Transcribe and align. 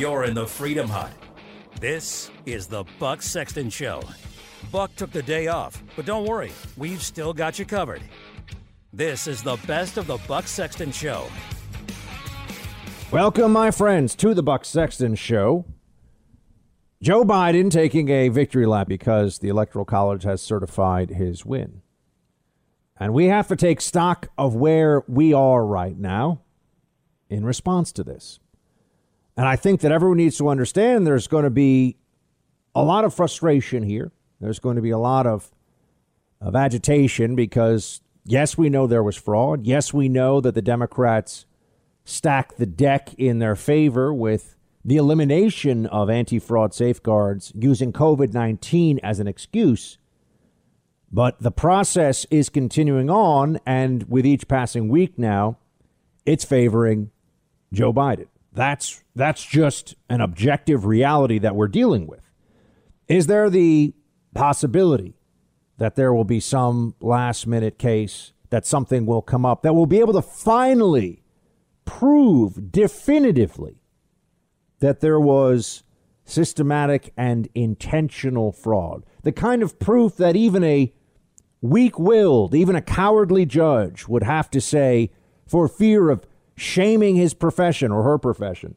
you're 0.00 0.24
in 0.24 0.32
the 0.32 0.46
Freedom 0.46 0.88
Hut. 0.88 1.12
This 1.78 2.30
is 2.46 2.66
the 2.66 2.84
Buck 2.98 3.20
Sexton 3.20 3.68
Show. 3.68 4.02
Buck 4.72 4.96
took 4.96 5.10
the 5.10 5.22
day 5.22 5.48
off, 5.48 5.82
but 5.94 6.06
don't 6.06 6.26
worry, 6.26 6.52
we've 6.78 7.02
still 7.02 7.34
got 7.34 7.58
you 7.58 7.66
covered. 7.66 8.00
This 8.94 9.26
is 9.26 9.42
the 9.42 9.58
best 9.66 9.98
of 9.98 10.06
the 10.06 10.16
Buck 10.26 10.46
Sexton 10.46 10.90
Show. 10.90 11.26
Welcome, 13.12 13.52
my 13.52 13.70
friends, 13.70 14.14
to 14.14 14.32
the 14.32 14.42
Buck 14.42 14.64
Sexton 14.64 15.16
Show. 15.16 15.66
Joe 17.02 17.22
Biden 17.22 17.70
taking 17.70 18.08
a 18.08 18.30
victory 18.30 18.64
lap 18.64 18.88
because 18.88 19.40
the 19.40 19.48
Electoral 19.48 19.84
College 19.84 20.22
has 20.22 20.40
certified 20.40 21.10
his 21.10 21.44
win. 21.44 21.82
And 22.98 23.12
we 23.12 23.26
have 23.26 23.48
to 23.48 23.56
take 23.56 23.82
stock 23.82 24.28
of 24.38 24.54
where 24.54 25.04
we 25.06 25.34
are 25.34 25.62
right 25.62 25.98
now 25.98 26.40
in 27.28 27.44
response 27.44 27.92
to 27.92 28.02
this. 28.02 28.40
And 29.40 29.48
I 29.48 29.56
think 29.56 29.80
that 29.80 29.90
everyone 29.90 30.18
needs 30.18 30.36
to 30.36 30.50
understand 30.50 31.06
there's 31.06 31.26
going 31.26 31.44
to 31.44 31.50
be 31.50 31.96
a 32.74 32.84
lot 32.84 33.06
of 33.06 33.14
frustration 33.14 33.82
here. 33.82 34.12
There's 34.38 34.58
going 34.58 34.76
to 34.76 34.82
be 34.82 34.90
a 34.90 34.98
lot 34.98 35.26
of, 35.26 35.50
of 36.42 36.54
agitation 36.54 37.34
because, 37.34 38.02
yes, 38.26 38.58
we 38.58 38.68
know 38.68 38.86
there 38.86 39.02
was 39.02 39.16
fraud. 39.16 39.64
Yes, 39.64 39.94
we 39.94 40.10
know 40.10 40.42
that 40.42 40.54
the 40.54 40.60
Democrats 40.60 41.46
stacked 42.04 42.58
the 42.58 42.66
deck 42.66 43.14
in 43.16 43.38
their 43.38 43.56
favor 43.56 44.12
with 44.12 44.56
the 44.84 44.98
elimination 44.98 45.86
of 45.86 46.10
anti 46.10 46.38
fraud 46.38 46.74
safeguards 46.74 47.50
using 47.58 47.94
COVID 47.94 48.34
19 48.34 49.00
as 49.02 49.20
an 49.20 49.26
excuse. 49.26 49.96
But 51.10 51.40
the 51.40 51.50
process 51.50 52.26
is 52.30 52.50
continuing 52.50 53.08
on, 53.08 53.58
and 53.64 54.02
with 54.02 54.26
each 54.26 54.48
passing 54.48 54.90
week 54.90 55.18
now, 55.18 55.56
it's 56.26 56.44
favoring 56.44 57.10
Joe 57.72 57.90
Biden. 57.90 58.26
That's 58.52 59.02
that's 59.14 59.44
just 59.44 59.94
an 60.08 60.20
objective 60.20 60.84
reality 60.84 61.38
that 61.38 61.54
we're 61.54 61.68
dealing 61.68 62.06
with. 62.06 62.30
Is 63.08 63.26
there 63.26 63.50
the 63.50 63.94
possibility 64.34 65.14
that 65.78 65.96
there 65.96 66.12
will 66.12 66.24
be 66.24 66.40
some 66.40 66.94
last 67.00 67.46
minute 67.46 67.78
case 67.78 68.32
that 68.50 68.66
something 68.66 69.06
will 69.06 69.22
come 69.22 69.46
up 69.46 69.62
that 69.62 69.74
will 69.74 69.86
be 69.86 70.00
able 70.00 70.12
to 70.12 70.22
finally 70.22 71.22
prove 71.84 72.70
definitively 72.70 73.80
that 74.80 75.00
there 75.00 75.20
was 75.20 75.82
systematic 76.24 77.12
and 77.16 77.48
intentional 77.54 78.52
fraud. 78.52 79.04
The 79.22 79.32
kind 79.32 79.62
of 79.62 79.78
proof 79.78 80.16
that 80.16 80.36
even 80.36 80.62
a 80.62 80.92
weak 81.60 81.98
willed, 81.98 82.54
even 82.54 82.76
a 82.76 82.82
cowardly 82.82 83.44
judge 83.44 84.06
would 84.06 84.22
have 84.22 84.50
to 84.50 84.60
say, 84.60 85.10
for 85.46 85.66
fear 85.66 86.10
of 86.10 86.24
shaming 86.60 87.16
his 87.16 87.32
profession 87.32 87.90
or 87.90 88.02
her 88.02 88.18
profession, 88.18 88.76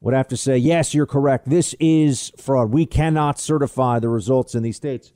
would 0.00 0.14
have 0.14 0.28
to 0.28 0.36
say, 0.36 0.56
yes, 0.56 0.94
you're 0.94 1.06
correct. 1.06 1.50
This 1.50 1.74
is 1.80 2.32
fraud. 2.38 2.72
We 2.72 2.86
cannot 2.86 3.38
certify 3.38 3.98
the 3.98 4.08
results 4.08 4.54
in 4.54 4.62
these 4.62 4.76
states. 4.76 5.12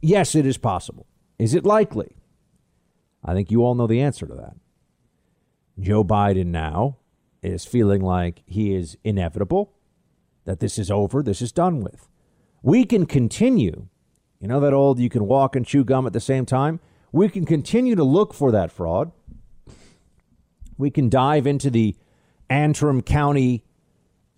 Yes, 0.00 0.34
it 0.34 0.46
is 0.46 0.58
possible. 0.58 1.06
Is 1.38 1.54
it 1.54 1.64
likely? 1.64 2.16
I 3.24 3.34
think 3.34 3.50
you 3.50 3.64
all 3.64 3.74
know 3.74 3.86
the 3.86 4.00
answer 4.00 4.26
to 4.26 4.34
that. 4.34 4.54
Joe 5.80 6.04
Biden 6.04 6.46
now 6.46 6.98
is 7.42 7.64
feeling 7.64 8.02
like 8.02 8.42
he 8.46 8.74
is 8.74 8.96
inevitable, 9.02 9.72
that 10.44 10.60
this 10.60 10.78
is 10.78 10.90
over, 10.90 11.22
this 11.22 11.40
is 11.40 11.50
done 11.50 11.80
with. 11.80 12.08
We 12.62 12.84
can 12.84 13.06
continue, 13.06 13.88
you 14.40 14.48
know 14.48 14.60
that 14.60 14.74
old 14.74 14.98
you 14.98 15.08
can 15.08 15.26
walk 15.26 15.56
and 15.56 15.66
chew 15.66 15.84
gum 15.84 16.06
at 16.06 16.12
the 16.12 16.20
same 16.20 16.46
time? 16.46 16.80
We 17.10 17.28
can 17.28 17.44
continue 17.44 17.94
to 17.96 18.04
look 18.04 18.34
for 18.34 18.52
that 18.52 18.70
fraud. 18.70 19.12
We 20.78 20.90
can 20.90 21.08
dive 21.08 21.46
into 21.46 21.70
the 21.70 21.96
Antrim 22.48 23.02
County 23.02 23.64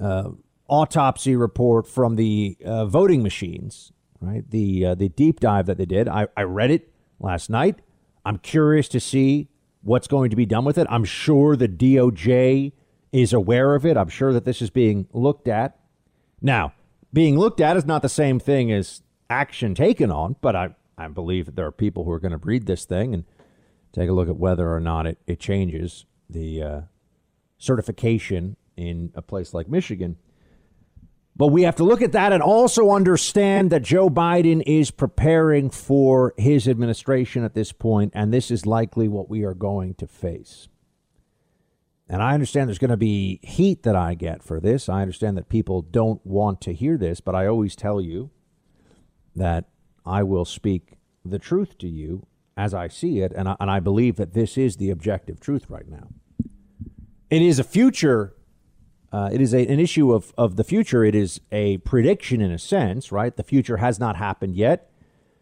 uh, 0.01 0.31
autopsy 0.69 1.37
report 1.37 1.87
from 1.87 2.17
the 2.17 2.57
uh, 2.65 2.87
voting 2.87 3.23
machines, 3.23 3.93
right? 4.21 4.49
The 4.51 4.87
uh, 4.87 4.95
the 4.95 5.09
deep 5.09 5.41
dive 5.41 5.67
that 5.67 5.79
they 5.79 5.87
did. 5.87 6.09
I, 6.09 6.29
I 6.37 6.43
read 6.43 6.71
it 6.71 6.93
last 7.19 7.51
night. 7.51 7.81
I'm 8.25 8.39
curious 8.39 8.89
to 8.89 9.01
see 9.01 9.49
what's 9.83 10.09
going 10.09 10.31
to 10.31 10.37
be 10.37 10.47
done 10.47 10.65
with 10.65 10.79
it. 10.79 10.87
I'm 10.91 11.05
sure 11.05 11.57
the 11.57 11.69
DOJ 11.69 12.73
is 13.13 13.33
aware 13.33 13.75
of 13.75 13.85
it. 13.87 13.97
I'm 13.97 14.09
sure 14.09 14.33
that 14.33 14.45
this 14.45 14.63
is 14.63 14.71
being 14.71 15.07
looked 15.13 15.49
at. 15.49 15.79
Now, 16.41 16.73
being 17.13 17.39
looked 17.39 17.61
at 17.61 17.77
is 17.77 17.85
not 17.85 18.03
the 18.03 18.09
same 18.09 18.39
thing 18.39 18.71
as 18.71 19.03
action 19.29 19.75
taken 19.75 20.11
on, 20.11 20.37
but 20.41 20.55
I, 20.55 20.75
I 20.97 21.09
believe 21.09 21.47
that 21.47 21.57
there 21.57 21.67
are 21.67 21.73
people 21.73 22.05
who 22.05 22.11
are 22.13 22.21
going 22.21 22.33
to 22.33 22.39
read 22.39 22.67
this 22.67 22.85
thing 22.85 23.15
and 23.15 23.25
take 23.93 24.09
a 24.09 24.13
look 24.13 24.29
at 24.29 24.37
whether 24.37 24.73
or 24.73 24.81
not 24.81 25.07
it, 25.07 25.19
it 25.27 25.41
changes 25.41 26.05
the 26.33 26.63
uh, 26.63 26.81
certification 27.59 28.57
in 28.77 29.13
a 29.15 29.23
place 29.23 29.53
like 29.53 29.69
Michigan. 29.69 30.17
But 31.37 31.49
we 31.49 31.63
have 31.63 31.77
to 31.77 31.85
look 31.85 32.03
at 32.03 32.13
that 32.13 32.33
and 32.33 32.43
also 32.43 32.91
understand 32.91 33.71
that 33.71 33.83
Joe 33.83 34.11
Biden 34.11 34.63
is 34.67 34.91
preparing 34.91 35.71
for 35.71 36.35
his 36.37 36.69
administration 36.69 37.45
at 37.45 37.55
this 37.55 37.73
point, 37.73 38.13
and 38.15 38.33
this 38.33 38.51
is 38.51 38.67
likely 38.67 39.09
what 39.09 39.31
we 39.31 39.45
are 39.45 39.55
going 39.55 39.95
to 39.95 40.07
face. 40.07 40.69
And 42.09 42.21
I 42.23 42.35
understand 42.35 42.69
there's 42.69 42.79
going 42.79 42.91
to 42.91 42.97
be 42.97 43.39
heat 43.43 43.85
that 43.85 43.95
I 43.95 44.15
get 44.15 44.43
for 44.43 44.59
this. 44.61 44.89
I 44.89 45.01
understand 45.01 45.39
that 45.39 45.49
people 45.49 45.81
don't 45.81 46.25
want 46.27 46.61
to 46.63 46.75
hear 46.75 46.99
this, 46.99 47.21
but 47.21 47.37
I 47.37 47.47
always 47.47 47.77
tell 47.77 48.01
you 48.01 48.31
that 49.37 49.67
I 50.05 50.25
will 50.25 50.45
speak 50.45 50.99
the 51.25 51.39
truth 51.39 51.79
to 51.79 51.89
you 51.89 52.27
as 52.57 52.75
I 52.75 52.89
see 52.89 53.21
it, 53.21 53.33
and 53.35 53.49
I, 53.49 53.57
and 53.61 53.71
I 53.71 53.81
believe 53.81 54.17
that 54.17 54.35
this 54.35 54.59
is 54.59 54.77
the 54.77 54.91
objective 54.91 55.41
truth 55.41 55.69
right 55.69 55.89
now. 55.89 56.09
It 57.31 57.43
is 57.43 57.59
a 57.59 57.65
future 57.65 58.35
uh, 59.13 59.29
it 59.33 59.41
is 59.41 59.53
a, 59.53 59.67
an 59.67 59.81
issue 59.81 60.13
of, 60.13 60.33
of 60.39 60.57
the 60.57 60.65
future. 60.65 61.05
It 61.05 61.15
is 61.15 61.41
a 61.51 61.79
prediction 61.79 62.41
in 62.41 62.51
a 62.53 62.59
sense, 62.59 63.11
right? 63.11 63.37
The 63.37 63.43
future 63.43 63.79
has 63.79 63.99
not 63.99 64.17
happened 64.17 64.55
yet. 64.55 64.91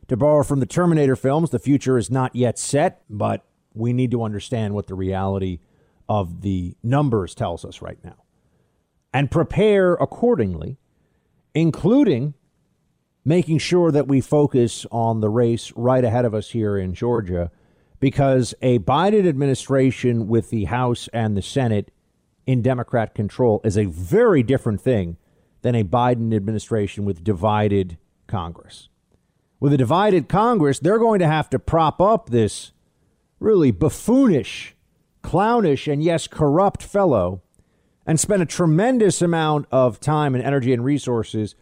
To 0.08 0.16
borrow 0.16 0.42
from 0.42 0.60
the 0.60 0.66
Terminator 0.66 1.16
films, 1.16 1.50
the 1.50 1.58
future 1.58 1.98
is 1.98 2.10
not 2.10 2.34
yet 2.34 2.58
set, 2.58 3.02
but 3.10 3.44
we 3.74 3.92
need 3.92 4.10
to 4.12 4.22
understand 4.22 4.74
what 4.74 4.86
the 4.86 4.94
reality 4.94 5.58
of 6.08 6.40
the 6.40 6.76
numbers 6.82 7.34
tells 7.34 7.62
us 7.62 7.82
right 7.82 7.98
now 8.02 8.16
and 9.12 9.30
prepare 9.30 9.94
accordingly, 9.94 10.78
including 11.54 12.32
making 13.28 13.58
sure 13.58 13.92
that 13.92 14.08
we 14.08 14.22
focus 14.22 14.86
on 14.90 15.20
the 15.20 15.28
race 15.28 15.70
right 15.76 16.02
ahead 16.02 16.24
of 16.24 16.34
us 16.34 16.48
here 16.50 16.78
in 16.78 16.94
Georgia, 16.94 17.50
because 18.00 18.54
a 18.62 18.78
Biden 18.78 19.28
administration 19.28 20.28
with 20.28 20.48
the 20.48 20.64
House 20.64 21.10
and 21.12 21.36
the 21.36 21.42
Senate 21.42 21.90
in 22.46 22.62
Democrat 22.62 23.14
control 23.14 23.60
is 23.64 23.76
a 23.76 23.84
very 23.84 24.42
different 24.42 24.80
thing 24.80 25.18
than 25.60 25.74
a 25.74 25.84
Biden 25.84 26.34
administration 26.34 27.04
with 27.04 27.22
divided 27.22 27.98
Congress. 28.26 28.88
With 29.60 29.74
a 29.74 29.76
divided 29.76 30.30
Congress, 30.30 30.78
they're 30.78 30.98
going 30.98 31.18
to 31.18 31.26
have 31.26 31.50
to 31.50 31.58
prop 31.58 32.00
up 32.00 32.30
this 32.30 32.72
really 33.40 33.70
buffoonish, 33.70 34.74
clownish, 35.22 35.86
and 35.86 36.02
yes, 36.02 36.28
corrupt 36.28 36.82
fellow 36.82 37.42
and 38.06 38.18
spend 38.18 38.40
a 38.40 38.46
tremendous 38.46 39.20
amount 39.20 39.66
of 39.70 40.00
time 40.00 40.34
and 40.34 40.42
energy 40.42 40.72
and 40.72 40.82
resources 40.82 41.54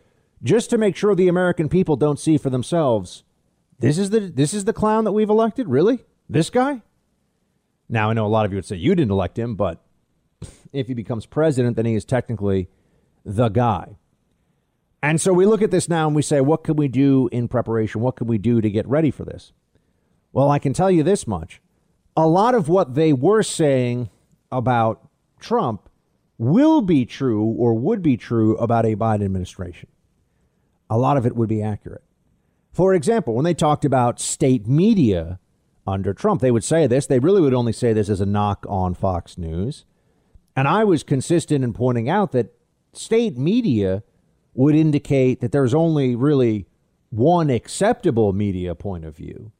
just 0.46 0.70
to 0.70 0.78
make 0.78 0.96
sure 0.96 1.14
the 1.14 1.28
American 1.28 1.68
people 1.68 1.96
don't 1.96 2.18
see 2.18 2.38
for 2.38 2.50
themselves 2.50 3.24
this 3.78 3.98
is 3.98 4.10
the 4.10 4.20
this 4.20 4.54
is 4.54 4.64
the 4.64 4.72
clown 4.72 5.04
that 5.04 5.12
we've 5.12 5.28
elected 5.28 5.68
really 5.68 6.04
this 6.28 6.48
guy 6.48 6.80
now 7.88 8.10
i 8.10 8.12
know 8.12 8.24
a 8.24 8.28
lot 8.28 8.46
of 8.46 8.52
you 8.52 8.56
would 8.56 8.64
say 8.64 8.76
you 8.76 8.94
didn't 8.94 9.10
elect 9.10 9.38
him 9.38 9.54
but 9.54 9.82
if 10.72 10.88
he 10.88 10.94
becomes 10.94 11.26
president, 11.26 11.76
then 11.76 11.86
he 11.86 11.94
is 11.94 12.04
technically 12.04 12.68
the 13.24 13.48
guy. 13.48 13.96
And 15.02 15.20
so 15.20 15.32
we 15.32 15.46
look 15.46 15.62
at 15.62 15.70
this 15.70 15.88
now 15.88 16.06
and 16.06 16.16
we 16.16 16.22
say, 16.22 16.40
what 16.40 16.64
can 16.64 16.76
we 16.76 16.88
do 16.88 17.28
in 17.32 17.48
preparation? 17.48 18.00
What 18.00 18.16
can 18.16 18.26
we 18.26 18.38
do 18.38 18.60
to 18.60 18.70
get 18.70 18.86
ready 18.86 19.10
for 19.10 19.24
this? 19.24 19.52
Well, 20.32 20.50
I 20.50 20.58
can 20.58 20.72
tell 20.72 20.90
you 20.90 21.02
this 21.02 21.26
much. 21.26 21.60
A 22.16 22.26
lot 22.26 22.54
of 22.54 22.68
what 22.68 22.94
they 22.94 23.12
were 23.12 23.42
saying 23.42 24.10
about 24.50 25.08
Trump 25.38 25.88
will 26.38 26.80
be 26.80 27.04
true 27.04 27.44
or 27.44 27.74
would 27.74 28.02
be 28.02 28.16
true 28.16 28.56
about 28.56 28.84
a 28.84 28.96
Biden 28.96 29.24
administration. 29.24 29.88
A 30.88 30.98
lot 30.98 31.16
of 31.16 31.26
it 31.26 31.36
would 31.36 31.48
be 31.48 31.62
accurate. 31.62 32.04
For 32.72 32.94
example, 32.94 33.34
when 33.34 33.44
they 33.44 33.54
talked 33.54 33.84
about 33.84 34.20
state 34.20 34.66
media 34.66 35.38
under 35.86 36.12
Trump, 36.12 36.40
they 36.40 36.50
would 36.50 36.64
say 36.64 36.86
this. 36.86 37.06
They 37.06 37.18
really 37.18 37.40
would 37.40 37.54
only 37.54 37.72
say 37.72 37.92
this 37.92 38.08
as 38.08 38.20
a 38.20 38.26
knock 38.26 38.66
on 38.68 38.94
Fox 38.94 39.38
News. 39.38 39.84
And 40.54 40.66
I 40.66 40.84
was 40.84 41.02
consistent 41.02 41.64
in 41.64 41.72
pointing 41.72 42.08
out 42.08 42.32
that 42.32 42.54
state 42.92 43.36
media 43.36 44.02
would 44.54 44.74
indicate 44.74 45.40
that 45.40 45.52
there's 45.52 45.74
only 45.74 46.16
really 46.16 46.66
one 47.10 47.50
acceptable 47.50 48.32
media 48.32 48.74
point 48.74 49.04
of 49.04 49.14
view. 49.14 49.52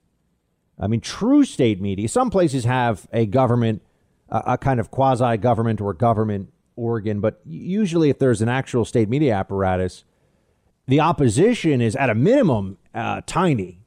I 0.78 0.86
mean, 0.86 1.00
true 1.00 1.44
state 1.44 1.80
media, 1.80 2.08
some 2.08 2.30
places 2.30 2.64
have 2.64 3.06
a 3.12 3.26
government, 3.26 3.82
a, 4.28 4.42
a 4.46 4.58
kind 4.58 4.80
of 4.80 4.90
quasi 4.90 5.36
government 5.36 5.80
or 5.80 5.94
government 5.94 6.52
organ, 6.76 7.20
but 7.20 7.40
usually 7.44 8.10
if 8.10 8.18
there's 8.18 8.42
an 8.42 8.48
actual 8.48 8.84
state 8.84 9.08
media 9.08 9.34
apparatus, 9.34 10.04
the 10.86 11.00
opposition 11.00 11.80
is 11.80 11.96
at 11.96 12.10
a 12.10 12.14
minimum 12.14 12.78
uh, 12.94 13.22
tiny, 13.26 13.80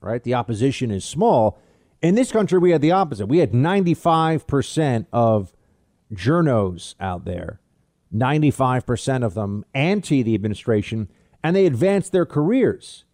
right? 0.00 0.22
The 0.22 0.34
opposition 0.34 0.90
is 0.90 1.04
small. 1.04 1.58
In 2.00 2.14
this 2.14 2.32
country, 2.32 2.58
we 2.58 2.72
had 2.72 2.82
the 2.82 2.90
opposite. 2.90 3.26
We 3.26 3.38
had 3.38 3.52
95% 3.52 5.06
of 5.12 5.54
journos 6.12 6.94
out 7.00 7.24
there 7.24 7.60
95% 8.14 9.24
of 9.24 9.34
them 9.34 9.64
anti 9.74 10.22
the 10.22 10.34
administration, 10.34 11.08
and 11.42 11.56
they 11.56 11.66
advanced 11.66 12.12
their 12.12 12.26
careers. 12.26 13.04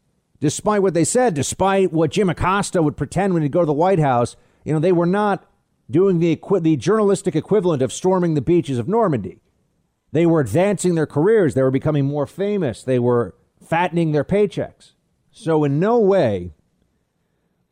Despite 0.41 0.83
what 0.83 0.95
they 0.95 1.05
said, 1.05 1.35
despite 1.35 1.93
what 1.93 2.11
Jim 2.11 2.29
Acosta 2.29 2.83
would 2.83 2.97
pretend 2.97 3.35
when 3.35 3.43
he'd 3.43 3.53
go 3.53 3.61
to 3.61 3.67
the 3.67 3.73
White 3.73 3.99
House, 3.99 4.37
you 4.65 4.73
know, 4.73 4.79
they 4.79 4.93
were 4.93 5.07
not 5.07 5.45
doing 5.91 6.19
the, 6.19 6.39
the 6.61 6.77
journalistic 6.77 7.35
equivalent 7.35 7.83
of 7.83 7.93
storming 7.93 8.35
the 8.35 8.41
beaches 8.41 8.79
of 8.79 8.89
Normandy. 8.89 9.39
They 10.13 10.27
were 10.27 10.41
advancing 10.41 10.95
their 10.95 11.07
careers. 11.07 11.55
They 11.55 11.63
were 11.63 11.71
becoming 11.71 12.07
more 12.07 12.27
famous. 12.27 12.83
They 12.83 12.99
were 12.99 13.35
fattening 13.63 14.13
their 14.13 14.25
paychecks. 14.25 14.93
So, 15.31 15.65
in 15.65 15.79
no 15.79 15.99
way 15.99 16.55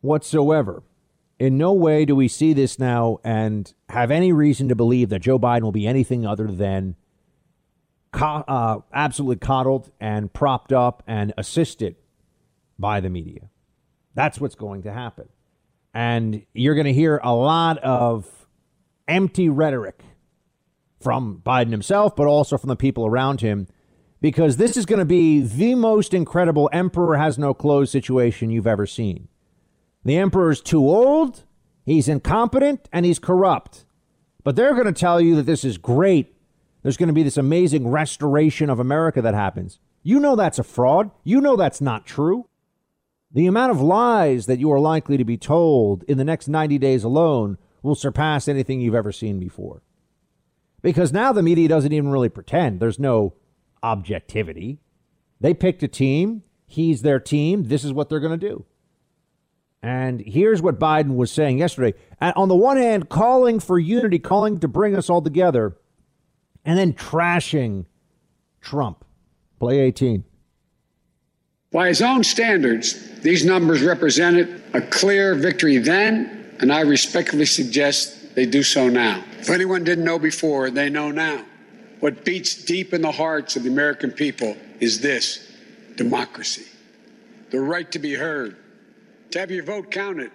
whatsoever, 0.01 0.83
in 1.39 1.57
no 1.57 1.73
way 1.73 2.05
do 2.05 2.15
we 2.15 2.27
see 2.27 2.53
this 2.53 2.79
now 2.79 3.19
and 3.23 3.73
have 3.89 4.11
any 4.11 4.31
reason 4.31 4.69
to 4.69 4.75
believe 4.75 5.09
that 5.09 5.19
Joe 5.19 5.39
Biden 5.39 5.61
will 5.61 5.71
be 5.71 5.87
anything 5.87 6.25
other 6.25 6.47
than 6.47 6.95
co- 8.11 8.43
uh, 8.47 8.79
absolutely 8.93 9.37
coddled 9.37 9.91
and 9.99 10.31
propped 10.31 10.71
up 10.71 11.03
and 11.07 11.33
assisted 11.37 11.95
by 12.79 12.99
the 12.99 13.09
media. 13.09 13.49
That's 14.13 14.39
what's 14.39 14.55
going 14.55 14.83
to 14.83 14.93
happen. 14.93 15.29
And 15.93 16.45
you're 16.53 16.75
going 16.75 16.85
to 16.85 16.93
hear 16.93 17.19
a 17.23 17.33
lot 17.33 17.77
of 17.79 18.47
empty 19.07 19.49
rhetoric 19.49 20.01
from 20.99 21.41
Biden 21.45 21.71
himself, 21.71 22.15
but 22.15 22.27
also 22.27 22.57
from 22.57 22.69
the 22.69 22.75
people 22.75 23.05
around 23.05 23.41
him, 23.41 23.67
because 24.21 24.57
this 24.57 24.75
is 24.75 24.85
going 24.85 24.99
to 24.99 25.05
be 25.05 25.41
the 25.41 25.75
most 25.75 26.13
incredible 26.13 26.69
emperor 26.73 27.17
has 27.17 27.37
no 27.37 27.53
clothes 27.53 27.91
situation 27.91 28.49
you've 28.49 28.67
ever 28.67 28.85
seen. 28.85 29.27
The 30.03 30.17
emperor's 30.17 30.61
too 30.61 30.87
old, 30.89 31.43
he's 31.85 32.07
incompetent, 32.07 32.89
and 32.91 33.05
he's 33.05 33.19
corrupt. 33.19 33.85
But 34.43 34.55
they're 34.55 34.73
going 34.73 34.85
to 34.85 34.93
tell 34.93 35.19
you 35.19 35.35
that 35.35 35.45
this 35.45 35.63
is 35.63 35.77
great. 35.77 36.33
There's 36.81 36.97
going 36.97 37.07
to 37.07 37.13
be 37.13 37.23
this 37.23 37.37
amazing 37.37 37.87
restoration 37.89 38.69
of 38.69 38.79
America 38.79 39.21
that 39.21 39.33
happens. 39.33 39.79
You 40.03 40.19
know 40.19 40.35
that's 40.35 40.59
a 40.59 40.63
fraud. 40.63 41.11
You 41.23 41.41
know 41.41 41.57
that's 41.57 41.81
not 41.81 42.05
true. 42.05 42.47
The 43.31 43.45
amount 43.45 43.71
of 43.71 43.81
lies 43.81 44.45
that 44.45 44.59
you 44.59 44.71
are 44.71 44.79
likely 44.79 45.17
to 45.17 45.25
be 45.25 45.37
told 45.37 46.03
in 46.03 46.17
the 46.17 46.23
next 46.23 46.47
90 46.47 46.77
days 46.77 47.03
alone 47.03 47.57
will 47.83 47.95
surpass 47.95 48.47
anything 48.47 48.79
you've 48.79 48.95
ever 48.95 49.11
seen 49.11 49.37
before. 49.37 49.83
Because 50.81 51.11
now 51.11 51.31
the 51.31 51.43
media 51.43 51.67
doesn't 51.67 51.91
even 51.91 52.09
really 52.09 52.29
pretend. 52.29 52.79
There's 52.79 52.99
no 52.99 53.33
objectivity. 53.83 54.79
They 55.39 55.53
picked 55.53 55.83
a 55.83 55.87
team. 55.87 56.43
He's 56.65 57.01
their 57.01 57.19
team. 57.19 57.63
This 57.63 57.83
is 57.83 57.93
what 57.93 58.09
they're 58.09 58.19
going 58.19 58.39
to 58.39 58.49
do. 58.49 58.65
And 59.81 60.21
here's 60.21 60.61
what 60.61 60.79
Biden 60.79 61.15
was 61.15 61.31
saying 61.31 61.59
yesterday. 61.59 61.97
And 62.19 62.33
on 62.35 62.47
the 62.47 62.55
one 62.55 62.77
hand, 62.77 63.09
calling 63.09 63.59
for 63.59 63.79
unity, 63.79 64.19
calling 64.19 64.59
to 64.59 64.67
bring 64.67 64.95
us 64.95 65.09
all 65.09 65.21
together, 65.21 65.77
and 66.65 66.77
then 66.77 66.93
trashing 66.93 67.85
Trump. 68.59 69.05
Play 69.59 69.79
18. 69.79 70.23
By 71.71 71.89
his 71.89 72.01
own 72.01 72.23
standards, 72.23 73.21
these 73.21 73.45
numbers 73.45 73.81
represented 73.81 74.63
a 74.73 74.81
clear 74.81 75.35
victory 75.35 75.77
then, 75.77 76.55
and 76.59 76.71
I 76.71 76.81
respectfully 76.81 77.45
suggest 77.45 78.35
they 78.35 78.45
do 78.45 78.63
so 78.63 78.89
now. 78.89 79.23
If 79.39 79.49
anyone 79.49 79.83
didn't 79.83 80.03
know 80.03 80.19
before, 80.19 80.69
they 80.71 80.89
know 80.89 81.11
now. 81.11 81.45
What 81.99 82.25
beats 82.25 82.65
deep 82.65 82.93
in 82.93 83.01
the 83.01 83.11
hearts 83.11 83.55
of 83.55 83.63
the 83.63 83.69
American 83.69 84.11
people 84.11 84.55
is 84.79 84.99
this 84.99 85.51
democracy, 85.95 86.65
the 87.49 87.59
right 87.59 87.91
to 87.91 87.99
be 87.99 88.13
heard, 88.13 88.55
to 89.31 89.39
have 89.39 89.51
your 89.51 89.63
vote 89.63 89.89
counted, 89.89 90.31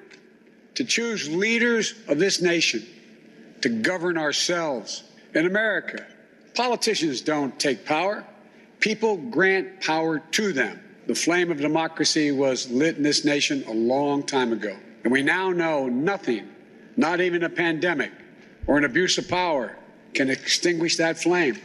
to 0.75 0.85
choose 0.85 1.29
leaders 1.29 1.95
of 2.09 2.19
this 2.19 2.41
nation, 2.41 2.85
to 3.61 3.69
govern 3.69 4.19
ourselves. 4.19 5.05
In 5.35 5.47
America, 5.47 6.05
politicians 6.55 7.21
don't 7.21 7.59
take 7.61 7.85
power, 7.85 8.25
people 8.81 9.17
grant 9.17 9.81
power 9.81 10.19
to 10.19 10.53
them. 10.53 10.81
The 11.07 11.15
flame 11.15 11.51
of 11.51 11.61
democracy 11.61 12.31
was 12.31 12.71
lit 12.71 12.97
in 12.97 13.03
this 13.03 13.25
nation 13.25 13.65
a 13.67 13.73
long 13.73 14.23
time 14.23 14.53
ago. 14.53 14.77
And 15.05 15.13
we 15.13 15.23
now 15.23 15.51
know 15.51 15.89
nothing, 15.89 16.49
not 16.97 17.21
even 17.21 17.43
a 17.43 17.49
pandemic 17.49 18.13
or 18.67 18.79
an 18.79 18.85
abuse 18.85 19.19
of 19.19 19.29
power, 19.29 19.77
can 20.15 20.31
extinguish 20.31 20.97
that 20.97 21.19
flame. 21.19 21.57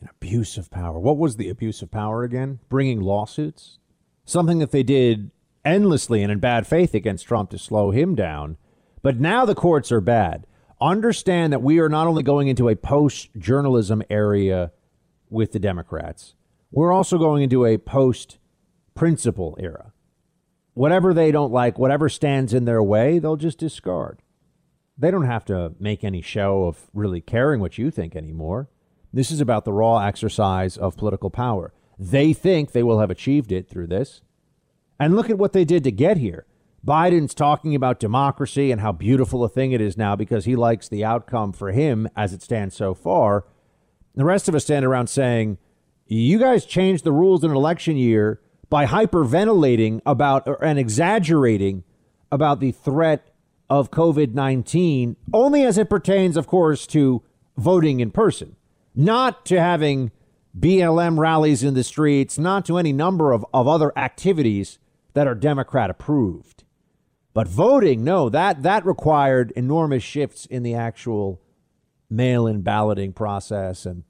An 0.00 0.08
abuse 0.10 0.56
of 0.56 0.70
power. 0.70 0.98
What 0.98 1.16
was 1.16 1.36
the 1.36 1.48
abuse 1.48 1.82
of 1.82 1.90
power 1.90 2.24
again? 2.24 2.58
Bringing 2.68 3.00
lawsuits? 3.00 3.78
Something 4.24 4.58
that 4.58 4.70
they 4.70 4.82
did 4.82 5.30
endlessly 5.64 6.22
and 6.22 6.32
in 6.32 6.38
bad 6.38 6.66
faith 6.66 6.94
against 6.94 7.26
Trump 7.26 7.50
to 7.50 7.58
slow 7.58 7.90
him 7.90 8.14
down. 8.14 8.56
But 9.02 9.20
now 9.20 9.44
the 9.44 9.54
courts 9.54 9.92
are 9.92 10.00
bad. 10.00 10.46
Understand 10.80 11.52
that 11.52 11.62
we 11.62 11.78
are 11.78 11.88
not 11.88 12.06
only 12.06 12.22
going 12.22 12.48
into 12.48 12.68
a 12.68 12.76
post 12.76 13.30
journalism 13.38 14.02
area 14.10 14.72
with 15.30 15.52
the 15.52 15.60
Democrats, 15.60 16.34
we're 16.72 16.92
also 16.92 17.18
going 17.18 17.42
into 17.42 17.64
a 17.64 17.78
post 17.78 18.38
principle 18.94 19.56
era. 19.60 19.92
Whatever 20.74 21.12
they 21.12 21.30
don't 21.30 21.52
like, 21.52 21.78
whatever 21.78 22.08
stands 22.08 22.54
in 22.54 22.64
their 22.64 22.82
way, 22.82 23.18
they'll 23.18 23.36
just 23.36 23.58
discard. 23.58 24.21
They 25.02 25.10
don't 25.10 25.26
have 25.26 25.44
to 25.46 25.74
make 25.80 26.04
any 26.04 26.22
show 26.22 26.66
of 26.66 26.88
really 26.94 27.20
caring 27.20 27.60
what 27.60 27.76
you 27.76 27.90
think 27.90 28.14
anymore. 28.14 28.68
This 29.12 29.32
is 29.32 29.40
about 29.40 29.64
the 29.64 29.72
raw 29.72 29.98
exercise 29.98 30.76
of 30.76 30.96
political 30.96 31.28
power. 31.28 31.72
They 31.98 32.32
think 32.32 32.70
they 32.70 32.84
will 32.84 33.00
have 33.00 33.10
achieved 33.10 33.50
it 33.50 33.68
through 33.68 33.88
this. 33.88 34.20
And 35.00 35.16
look 35.16 35.28
at 35.28 35.38
what 35.38 35.54
they 35.54 35.64
did 35.64 35.82
to 35.82 35.90
get 35.90 36.18
here. 36.18 36.46
Biden's 36.86 37.34
talking 37.34 37.74
about 37.74 37.98
democracy 37.98 38.70
and 38.70 38.80
how 38.80 38.92
beautiful 38.92 39.42
a 39.42 39.48
thing 39.48 39.72
it 39.72 39.80
is 39.80 39.96
now 39.96 40.14
because 40.14 40.44
he 40.44 40.54
likes 40.54 40.88
the 40.88 41.04
outcome 41.04 41.52
for 41.52 41.72
him 41.72 42.08
as 42.14 42.32
it 42.32 42.40
stands 42.40 42.76
so 42.76 42.94
far. 42.94 43.44
The 44.14 44.24
rest 44.24 44.48
of 44.48 44.54
us 44.54 44.62
stand 44.62 44.84
around 44.84 45.08
saying, 45.08 45.58
You 46.06 46.38
guys 46.38 46.64
changed 46.64 47.02
the 47.02 47.10
rules 47.10 47.42
in 47.42 47.50
an 47.50 47.56
election 47.56 47.96
year 47.96 48.40
by 48.70 48.86
hyperventilating 48.86 50.00
about 50.06 50.46
and 50.62 50.78
exaggerating 50.78 51.82
about 52.30 52.60
the 52.60 52.70
threat 52.70 53.31
of 53.72 53.90
COVID 53.90 54.34
19, 54.34 55.16
only 55.32 55.64
as 55.64 55.78
it 55.78 55.88
pertains, 55.88 56.36
of 56.36 56.46
course, 56.46 56.86
to 56.88 57.22
voting 57.56 58.00
in 58.00 58.10
person, 58.10 58.54
not 58.94 59.46
to 59.46 59.58
having 59.58 60.10
BLM 60.58 61.18
rallies 61.18 61.62
in 61.62 61.72
the 61.72 61.82
streets, 61.82 62.38
not 62.38 62.66
to 62.66 62.76
any 62.76 62.92
number 62.92 63.32
of, 63.32 63.46
of 63.54 63.66
other 63.66 63.90
activities 63.96 64.78
that 65.14 65.26
are 65.26 65.34
Democrat 65.34 65.88
approved. 65.88 66.64
But 67.32 67.48
voting, 67.48 68.04
no, 68.04 68.28
that, 68.28 68.62
that 68.62 68.84
required 68.84 69.52
enormous 69.52 70.02
shifts 70.02 70.44
in 70.44 70.64
the 70.64 70.74
actual 70.74 71.40
mail 72.10 72.46
in 72.46 72.60
balloting 72.60 73.14
process 73.14 73.86
and 73.86 74.04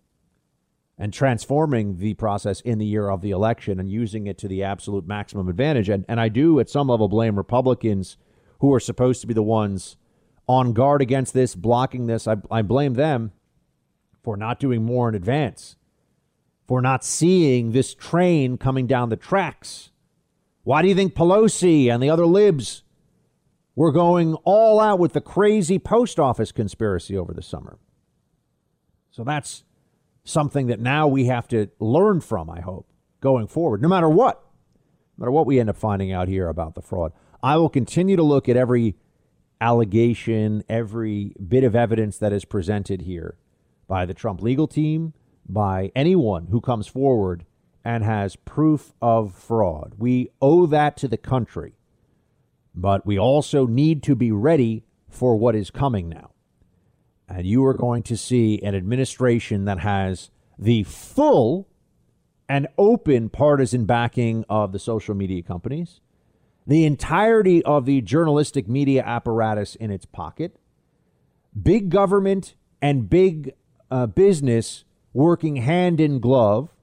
and 0.99 1.13
transforming 1.13 1.99
the 1.99 2.15
process 2.15 2.61
in 2.61 2.79
the 2.79 2.85
year 2.85 3.09
of 3.09 3.23
the 3.23 3.31
election 3.31 3.81
and 3.81 3.91
using 3.91 4.27
it 4.27 4.39
to 4.39 4.47
the 4.47 4.63
absolute 4.63 5.07
maximum 5.07 5.49
advantage. 5.49 5.89
And, 5.89 6.05
and 6.07 6.21
I 6.21 6.29
do, 6.29 6.61
at 6.61 6.69
some 6.69 6.89
level, 6.89 7.09
blame 7.09 7.35
Republicans 7.37 8.19
who 8.63 8.73
are 8.73 8.81
supposed 8.81 9.21
to 9.21 9.27
be 9.27 9.35
the 9.35 9.43
ones 9.43 9.97
on 10.47 10.73
guard 10.73 11.03
against 11.03 11.35
this, 11.35 11.57
blocking 11.57 12.07
this. 12.07 12.29
I, 12.29 12.37
I 12.49 12.63
blame 12.63 12.95
them 12.95 13.33
for 14.23 14.37
not 14.37 14.61
doing 14.61 14.85
more 14.85 15.09
in 15.09 15.17
advance, 15.17 15.75
for 16.69 16.81
not 16.81 17.05
seeing 17.05 17.73
this 17.73 17.93
train 17.93 18.57
coming 18.57 18.87
down 18.87 19.09
the 19.09 19.17
tracks. 19.17 19.91
Why 20.63 20.81
do 20.81 20.87
you 20.87 20.95
think 20.95 21.13
Pelosi 21.13 21.93
and 21.93 22.01
the 22.01 22.09
other 22.09 22.25
libs 22.25 22.85
were 23.75 23.91
going 23.91 24.35
all 24.45 24.79
out 24.79 25.01
with 25.01 25.13
the 25.13 25.21
crazy 25.21 25.81
post 25.81 26.21
office 26.21 26.53
conspiracy 26.53 27.19
over 27.19 27.35
the 27.35 27.43
summer? 27.43 27.81
So 29.11 29.25
that's 29.25 29.65
something 30.23 30.69
that 30.69 30.79
now 30.79 31.09
we 31.09 31.25
have 31.25 31.49
to 31.49 31.67
learn 31.81 32.21
from, 32.21 32.49
I 32.49 32.61
hope, 32.61 32.89
going 33.21 33.49
forward, 33.49 33.83
no 33.83 33.89
matter 33.89 34.09
what. 34.09 34.41
No 35.19 35.23
matter 35.23 35.33
what 35.33 35.47
we 35.47 35.59
end 35.59 35.69
up 35.69 35.77
finding 35.77 36.13
out 36.13 36.29
here 36.29 36.49
about 36.49 36.77
the 36.77 36.81
fraud. 36.81 37.13
I 37.43 37.57
will 37.57 37.69
continue 37.69 38.17
to 38.17 38.23
look 38.23 38.49
at 38.49 38.57
every 38.57 38.97
allegation, 39.61 40.65
every 40.69 41.35
bit 41.47 41.65
of 41.65 41.77
evidence 41.77 42.19
that 42.19 42.33
is 42.33 42.45
presented 42.45 43.03
here 43.03 43.37
by 43.89 44.07
the 44.07 44.15
Trump 44.15 44.43
legal 44.43 44.67
team, 44.67 45.13
by 45.49 45.93
anyone 45.95 46.47
who 46.47 46.61
comes 46.61 46.87
forward 46.87 47.45
and 47.85 48.05
has 48.05 48.37
proof 48.37 48.93
of 49.03 49.35
fraud. 49.35 49.95
We 49.99 50.31
owe 50.41 50.67
that 50.67 50.97
to 50.99 51.09
the 51.09 51.17
country. 51.17 51.75
But 52.75 53.05
we 53.05 53.19
also 53.19 53.67
need 53.67 54.03
to 54.05 54.15
be 54.15 54.33
ready 54.33 54.85
for 55.09 55.37
what 55.37 55.55
is 55.55 55.71
coming 55.71 56.09
now 56.09 56.33
and 57.33 57.47
you 57.47 57.65
are 57.65 57.75
going 57.75 58.03
to 58.03 58.17
see 58.17 58.61
an 58.63 58.75
administration 58.75 59.65
that 59.65 59.79
has 59.81 60.31
the 60.59 60.83
full 60.85 61.69
and 62.49 62.69
open 62.77 63.31
partisan 63.31 63.87
backing 63.87 64.45
of 64.49 64.73
the 64.73 64.79
social 64.79 65.15
media 65.15 65.43
companies, 65.43 66.01
the 66.67 66.85
entirety 66.85 67.65
of 67.65 67.87
the 67.87 68.01
journalistic 68.01 68.69
media 68.69 69.03
apparatus 69.03 69.75
in 69.75 69.91
its 69.91 70.07
pocket, 70.07 70.57
big 71.61 71.91
government 71.91 72.55
and 72.81 73.11
big 73.11 73.55
uh, 73.91 74.07
business 74.07 74.85
working 75.13 75.57
hand 75.57 76.01
in 76.01 76.19
glove, 76.21 76.75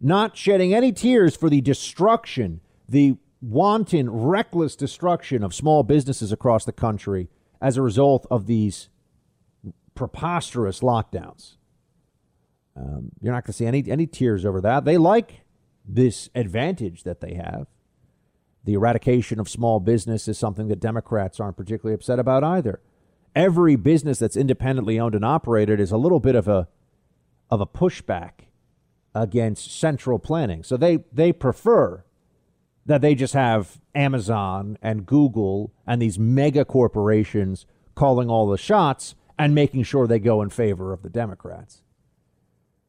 not 0.00 0.36
shedding 0.36 0.74
any 0.74 0.92
tears 0.92 1.36
for 1.36 1.48
the 1.48 1.60
destruction, 1.60 2.60
the 2.88 3.16
wanton, 3.40 4.10
reckless 4.10 4.76
destruction 4.76 5.42
of 5.42 5.54
small 5.54 5.82
businesses 5.82 6.32
across 6.32 6.64
the 6.64 6.72
country 6.72 7.28
as 7.60 7.76
a 7.76 7.82
result 7.82 8.26
of 8.30 8.46
these 8.46 8.88
preposterous 9.94 10.80
lockdowns. 10.80 11.56
Um, 12.76 13.12
you're 13.20 13.32
not 13.32 13.44
going 13.44 13.52
to 13.52 13.52
see 13.52 13.66
any 13.66 13.84
any 13.88 14.06
tears 14.06 14.44
over 14.44 14.60
that. 14.60 14.84
They 14.84 14.98
like 14.98 15.42
this 15.86 16.28
advantage 16.34 17.04
that 17.04 17.20
they 17.20 17.34
have. 17.34 17.66
The 18.64 18.74
eradication 18.74 19.38
of 19.38 19.48
small 19.48 19.80
business 19.80 20.26
is 20.26 20.38
something 20.38 20.68
that 20.68 20.80
Democrats 20.80 21.38
aren't 21.38 21.56
particularly 21.56 21.94
upset 21.94 22.18
about 22.18 22.44
either. 22.44 22.80
Every 23.34 23.76
business 23.76 24.18
that's 24.18 24.36
independently 24.36 24.98
owned 24.98 25.14
and 25.14 25.24
operated 25.24 25.80
is 25.80 25.90
a 25.90 25.96
little 25.96 26.20
bit 26.20 26.34
of 26.34 26.48
a 26.48 26.68
of 27.50 27.60
a 27.60 27.66
pushback 27.66 28.46
against 29.14 29.78
central 29.78 30.18
planning. 30.18 30.62
So 30.62 30.76
they 30.76 31.04
they 31.12 31.32
prefer 31.32 32.04
that 32.86 33.00
they 33.00 33.14
just 33.14 33.34
have 33.34 33.80
Amazon 33.94 34.78
and 34.82 35.06
Google 35.06 35.72
and 35.86 36.00
these 36.00 36.18
mega 36.18 36.64
corporations 36.64 37.66
calling 37.94 38.28
all 38.28 38.46
the 38.46 38.58
shots 38.58 39.14
and 39.38 39.54
making 39.54 39.82
sure 39.84 40.06
they 40.06 40.18
go 40.18 40.42
in 40.42 40.50
favor 40.50 40.92
of 40.92 41.02
the 41.02 41.08
Democrats. 41.08 41.82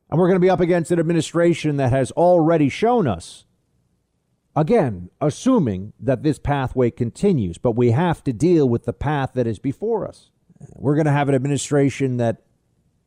And 0.09 0.19
we're 0.19 0.27
going 0.27 0.39
to 0.39 0.45
be 0.45 0.49
up 0.49 0.59
against 0.59 0.91
an 0.91 0.99
administration 0.99 1.77
that 1.77 1.91
has 1.91 2.11
already 2.11 2.69
shown 2.69 3.07
us, 3.07 3.44
again, 4.55 5.09
assuming 5.19 5.93
that 5.99 6.23
this 6.23 6.39
pathway 6.39 6.91
continues, 6.91 7.57
but 7.57 7.71
we 7.71 7.91
have 7.91 8.23
to 8.23 8.33
deal 8.33 8.67
with 8.67 8.85
the 8.85 8.93
path 8.93 9.31
that 9.33 9.47
is 9.47 9.59
before 9.59 10.07
us. 10.07 10.31
We're 10.73 10.95
going 10.95 11.05
to 11.05 11.11
have 11.11 11.29
an 11.29 11.35
administration 11.35 12.17
that 12.17 12.41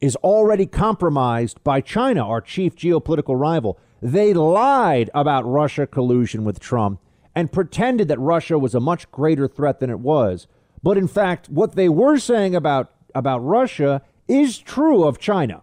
is 0.01 0.17
already 0.17 0.67
compromised 0.67 1.63
by 1.65 1.81
China, 1.81 2.27
our 2.27 2.41
chief 2.41 2.77
geopolitical 2.77 3.39
rival. 3.39 3.79
They 4.01 4.33
lied 4.33 5.11
about 5.15 5.47
Russia 5.47 5.87
collusion 5.87 6.45
with 6.45 6.61
Trump 6.61 7.01
and 7.35 7.53
pretended 7.53 8.09
that 8.09 8.21
Russia 8.21 8.59
was 8.59 8.75
a 8.75 8.81
much 8.81 9.11
greater 9.11 9.49
threat 9.49 9.81
than 9.81 9.91
it 9.91 10.01
was. 10.01 10.47
But 10.83 10.99
in 10.99 11.09
fact, 11.09 11.49
what 11.49 11.75
they 11.75 11.89
were 11.89 12.19
saying 12.19 12.55
about, 12.55 12.93
about 13.15 13.41
Russia 13.41 14.03
is 14.29 14.59
true 14.59 15.05
of 15.05 15.19
China. 15.19 15.63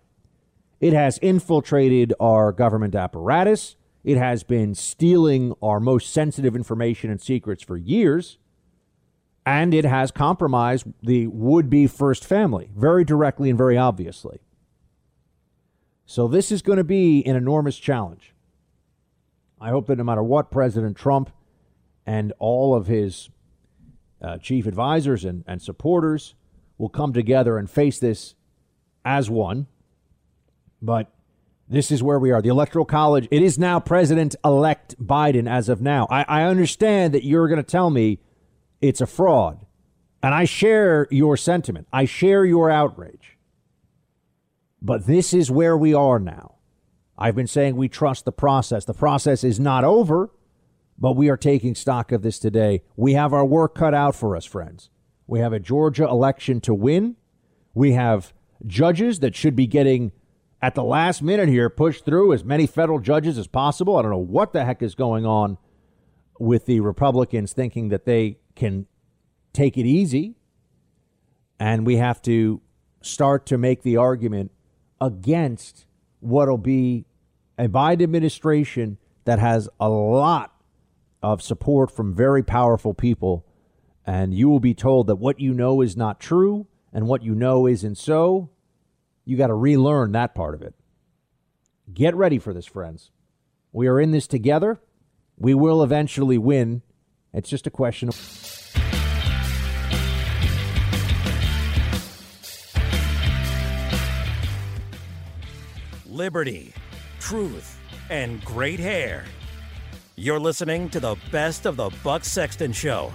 It 0.81 0.93
has 0.93 1.17
infiltrated 1.19 2.13
our 2.19 2.51
government 2.51 2.95
apparatus. 2.95 3.77
It 4.05 4.17
has 4.17 4.43
been 4.43 4.75
stealing 4.75 5.55
our 5.63 5.79
most 5.79 6.13
sensitive 6.13 6.55
information 6.55 7.09
and 7.09 7.19
secrets 7.19 7.63
for 7.63 7.75
years. 7.75 8.37
And 9.47 9.73
it 9.73 9.83
has 9.83 10.11
compromised 10.11 10.85
the 11.01 11.25
would 11.27 11.69
be 11.71 11.87
first 11.87 12.23
family 12.23 12.69
very 12.75 13.03
directly 13.03 13.49
and 13.49 13.57
very 13.57 13.77
obviously. 13.77 14.41
So 16.05 16.27
this 16.27 16.51
is 16.51 16.61
going 16.61 16.77
to 16.77 16.83
be 16.83 17.25
an 17.25 17.35
enormous 17.35 17.77
challenge. 17.77 18.33
I 19.59 19.69
hope 19.69 19.87
that 19.87 19.97
no 19.97 20.03
matter 20.03 20.23
what 20.23 20.51
President 20.51 20.95
Trump 20.95 21.31
and 22.05 22.31
all 22.37 22.75
of 22.75 22.85
his 22.85 23.29
uh, 24.21 24.37
chief 24.37 24.67
advisors 24.67 25.25
and, 25.25 25.43
and 25.47 25.61
supporters 25.61 26.35
will 26.77 26.89
come 26.89 27.11
together 27.11 27.57
and 27.57 27.69
face 27.69 27.97
this 27.97 28.35
as 29.03 29.31
one. 29.31 29.65
But 30.79 31.11
this 31.67 31.91
is 31.91 32.03
where 32.03 32.19
we 32.19 32.31
are. 32.31 32.41
The 32.41 32.49
Electoral 32.49 32.85
College, 32.85 33.27
it 33.31 33.41
is 33.41 33.57
now 33.57 33.79
President 33.79 34.35
elect 34.43 34.95
Biden 35.03 35.49
as 35.49 35.67
of 35.67 35.81
now. 35.81 36.07
I, 36.09 36.23
I 36.27 36.43
understand 36.43 37.13
that 37.13 37.23
you're 37.23 37.47
going 37.47 37.57
to 37.57 37.63
tell 37.63 37.89
me 37.89 38.19
it's 38.81 39.01
a 39.01 39.07
fraud. 39.07 39.65
And 40.21 40.33
I 40.33 40.45
share 40.45 41.07
your 41.11 41.37
sentiment, 41.37 41.87
I 41.93 42.05
share 42.05 42.45
your 42.45 42.69
outrage. 42.69 43.37
But 44.81 45.07
this 45.07 45.33
is 45.33 45.49
where 45.49 45.75
we 45.77 45.93
are 45.93 46.19
now. 46.19 46.55
I've 47.17 47.35
been 47.35 47.47
saying 47.47 47.75
we 47.75 47.89
trust 47.89 48.25
the 48.25 48.31
process. 48.31 48.85
The 48.85 48.93
process 48.93 49.43
is 49.43 49.59
not 49.59 49.83
over, 49.83 50.31
but 50.97 51.15
we 51.15 51.29
are 51.29 51.37
taking 51.37 51.73
stock 51.73 52.11
of 52.11 52.21
this 52.21 52.39
today. 52.39 52.83
We 52.95 53.13
have 53.13 53.33
our 53.33 53.45
work 53.45 53.73
cut 53.75 53.93
out 53.93 54.15
for 54.15 54.35
us, 54.35 54.45
friends. 54.45 54.89
We 55.25 55.39
have 55.39 55.53
a 55.53 55.59
Georgia 55.59 56.05
election 56.07 56.61
to 56.61 56.73
win. 56.73 57.15
We 57.73 57.93
have 57.93 58.33
judges 58.67 59.19
that 59.21 59.35
should 59.35 59.55
be 59.55 59.67
getting 59.67 60.11
at 60.61 60.75
the 60.75 60.83
last 60.83 61.21
minute 61.21 61.49
here 61.49 61.69
push 61.69 62.01
through 62.01 62.33
as 62.33 62.43
many 62.43 62.65
federal 62.65 62.99
judges 62.99 63.37
as 63.37 63.47
possible. 63.47 63.97
I 63.97 64.01
don't 64.01 64.11
know 64.11 64.17
what 64.17 64.53
the 64.53 64.65
heck 64.65 64.81
is 64.81 64.95
going 64.95 65.25
on 65.25 65.57
with 66.39 66.65
the 66.65 66.79
Republicans 66.79 67.53
thinking 67.53 67.89
that 67.89 68.05
they 68.05 68.39
can 68.55 68.87
take 69.53 69.77
it 69.77 69.85
easy. 69.85 70.35
And 71.59 71.85
we 71.85 71.97
have 71.97 72.21
to 72.23 72.61
start 73.01 73.45
to 73.47 73.57
make 73.57 73.83
the 73.83 73.97
argument 73.97 74.51
against 74.99 75.85
what'll 76.19 76.57
be 76.57 77.05
a 77.57 77.67
Biden 77.67 78.03
administration 78.03 78.97
that 79.25 79.39
has 79.39 79.69
a 79.79 79.89
lot 79.89 80.53
of 81.21 81.41
support 81.41 81.91
from 81.91 82.13
very 82.13 82.43
powerful 82.43 82.93
people. 82.93 83.45
And 84.05 84.33
you 84.33 84.49
will 84.49 84.59
be 84.59 84.73
told 84.73 85.07
that 85.07 85.15
what 85.15 85.39
you 85.39 85.53
know 85.53 85.81
is 85.81 85.95
not 85.95 86.19
true 86.19 86.67
and 86.93 87.07
what 87.07 87.23
you 87.23 87.33
know 87.33 87.67
isn't 87.67 87.97
so. 87.97 88.49
You 89.25 89.37
got 89.37 89.47
to 89.47 89.53
relearn 89.53 90.11
that 90.13 90.35
part 90.35 90.53
of 90.53 90.61
it. 90.61 90.75
Get 91.93 92.15
ready 92.15 92.39
for 92.39 92.53
this, 92.53 92.65
friends. 92.65 93.11
We 93.71 93.87
are 93.87 93.99
in 93.99 94.11
this 94.11 94.27
together. 94.27 94.79
We 95.37 95.53
will 95.53 95.83
eventually 95.83 96.37
win. 96.37 96.83
It's 97.33 97.49
just 97.49 97.67
a 97.67 97.71
question 97.71 98.09
of. 98.09 98.15
liberty, 106.15 106.73
truth, 107.19 107.77
and 108.09 108.43
great 108.45 108.79
hair. 108.79 109.25
You're 110.15 110.39
listening 110.39 110.89
to 110.91 111.01
the 111.01 111.17
best 111.29 111.65
of 111.65 111.75
the 111.75 111.89
Buck 112.03 112.23
Sexton 112.23 112.71
Show. 112.71 113.11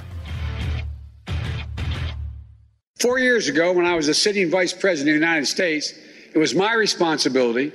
Four 3.01 3.19
years 3.19 3.49
ago, 3.49 3.73
when 3.73 3.87
I 3.87 3.95
was 3.95 4.09
the 4.09 4.15
sitting 4.15 4.51
vice 4.51 4.75
president 4.75 5.17
of 5.17 5.21
the 5.21 5.27
United 5.27 5.47
States, 5.47 5.95
it 6.35 6.39
was 6.39 6.55
my 6.55 6.75
responsibility 6.75 7.73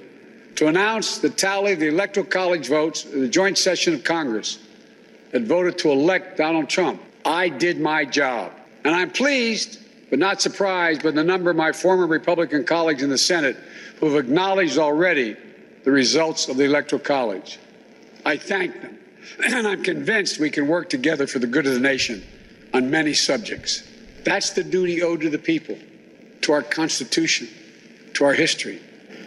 to 0.55 0.67
announce 0.67 1.17
the 1.17 1.31
tally 1.31 1.73
of 1.73 1.79
the 1.79 1.87
Electoral 1.87 2.27
College 2.27 2.67
votes 2.67 3.05
in 3.05 3.21
the 3.21 3.27
joint 3.27 3.57
session 3.57 3.95
of 3.95 4.03
Congress 4.03 4.59
that 5.31 5.41
voted 5.41 5.79
to 5.79 5.91
elect 5.91 6.37
Donald 6.37 6.69
Trump. 6.69 7.01
I 7.25 7.49
did 7.49 7.81
my 7.81 8.05
job. 8.05 8.51
And 8.83 8.93
I'm 8.93 9.09
pleased, 9.09 9.79
but 10.11 10.19
not 10.19 10.43
surprised, 10.43 11.01
by 11.01 11.09
the 11.09 11.23
number 11.23 11.49
of 11.49 11.57
my 11.57 11.71
former 11.71 12.05
Republican 12.05 12.63
colleagues 12.63 13.01
in 13.01 13.09
the 13.09 13.17
Senate 13.17 13.57
who 13.99 14.05
have 14.05 14.23
acknowledged 14.23 14.77
already 14.77 15.35
the 15.85 15.91
results 15.91 16.47
of 16.49 16.57
the 16.57 16.65
Electoral 16.65 17.01
College. 17.01 17.57
I 18.23 18.37
thank 18.37 18.79
them, 18.79 18.99
and 19.43 19.67
I'm 19.67 19.81
convinced 19.81 20.39
we 20.39 20.51
can 20.51 20.67
work 20.67 20.87
together 20.87 21.25
for 21.25 21.39
the 21.39 21.47
good 21.47 21.65
of 21.65 21.73
the 21.73 21.79
nation 21.79 22.23
on 22.75 22.91
many 22.91 23.15
subjects. 23.15 23.81
That's 24.25 24.49
the 24.49 24.63
duty 24.63 25.01
owed 25.03 25.21
to 25.21 25.29
the 25.29 25.39
people, 25.39 25.77
to 26.41 26.51
our 26.51 26.63
Constitution, 26.63 27.47
to 28.15 28.25
our 28.25 28.33
history. 28.33 28.81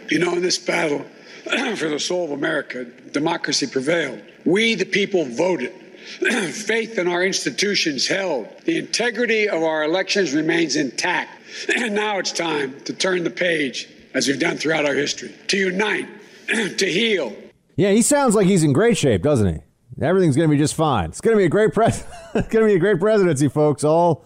You 0.09 0.19
know, 0.19 0.33
in 0.35 0.41
this 0.41 0.57
battle 0.57 1.05
for 1.77 1.87
the 1.89 1.99
soul 1.99 2.25
of 2.25 2.31
America, 2.31 2.85
democracy 3.11 3.65
prevailed. 3.65 4.21
We, 4.45 4.75
the 4.75 4.85
people, 4.85 5.25
voted. 5.25 5.71
Faith 6.51 6.97
in 6.97 7.07
our 7.07 7.23
institutions 7.23 8.07
held. 8.07 8.47
The 8.65 8.77
integrity 8.77 9.47
of 9.47 9.63
our 9.63 9.83
elections 9.83 10.33
remains 10.33 10.75
intact. 10.75 11.31
And 11.77 11.95
now 11.95 12.19
it's 12.19 12.33
time 12.33 12.79
to 12.81 12.93
turn 12.93 13.23
the 13.23 13.29
page 13.29 13.87
as 14.13 14.27
we've 14.27 14.39
done 14.39 14.57
throughout 14.57 14.85
our 14.85 14.95
history, 14.95 15.33
to 15.47 15.57
unite, 15.57 16.07
to 16.49 16.85
heal. 16.85 17.33
Yeah, 17.77 17.91
he 17.91 18.01
sounds 18.01 18.35
like 18.35 18.47
he's 18.47 18.63
in 18.63 18.73
great 18.73 18.97
shape, 18.97 19.21
doesn't 19.21 19.47
he? 19.47 19.61
Everything's 20.01 20.35
going 20.35 20.49
to 20.49 20.53
be 20.53 20.59
just 20.59 20.75
fine. 20.75 21.09
It's 21.09 21.21
going 21.21 21.35
to 21.35 21.37
be 21.37 21.45
a 21.45 21.49
great 21.49 21.73
pres- 21.73 22.03
it's 22.35 22.47
going 22.49 22.65
to 22.65 22.69
be 22.69 22.75
a 22.75 22.79
great 22.79 22.99
presidency, 22.99 23.47
folks. 23.47 23.83
All 23.83 24.25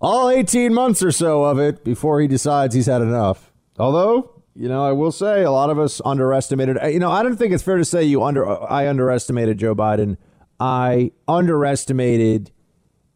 all 0.00 0.30
18 0.30 0.72
months 0.72 1.02
or 1.02 1.12
so 1.12 1.44
of 1.44 1.58
it 1.58 1.84
before 1.84 2.20
he 2.20 2.26
decides 2.26 2.74
he's 2.74 2.86
had 2.86 3.02
enough. 3.02 3.52
Although, 3.78 4.42
you 4.54 4.68
know, 4.68 4.84
I 4.84 4.92
will 4.92 5.12
say 5.12 5.42
a 5.42 5.50
lot 5.50 5.70
of 5.70 5.78
us 5.78 6.00
underestimated. 6.04 6.78
You 6.92 6.98
know, 6.98 7.10
I 7.10 7.22
don't 7.22 7.36
think 7.36 7.52
it's 7.52 7.62
fair 7.62 7.76
to 7.76 7.84
say 7.84 8.04
you 8.04 8.22
under 8.22 8.46
I 8.48 8.88
underestimated 8.88 9.58
Joe 9.58 9.74
Biden. 9.74 10.16
I 10.58 11.12
underestimated 11.26 12.50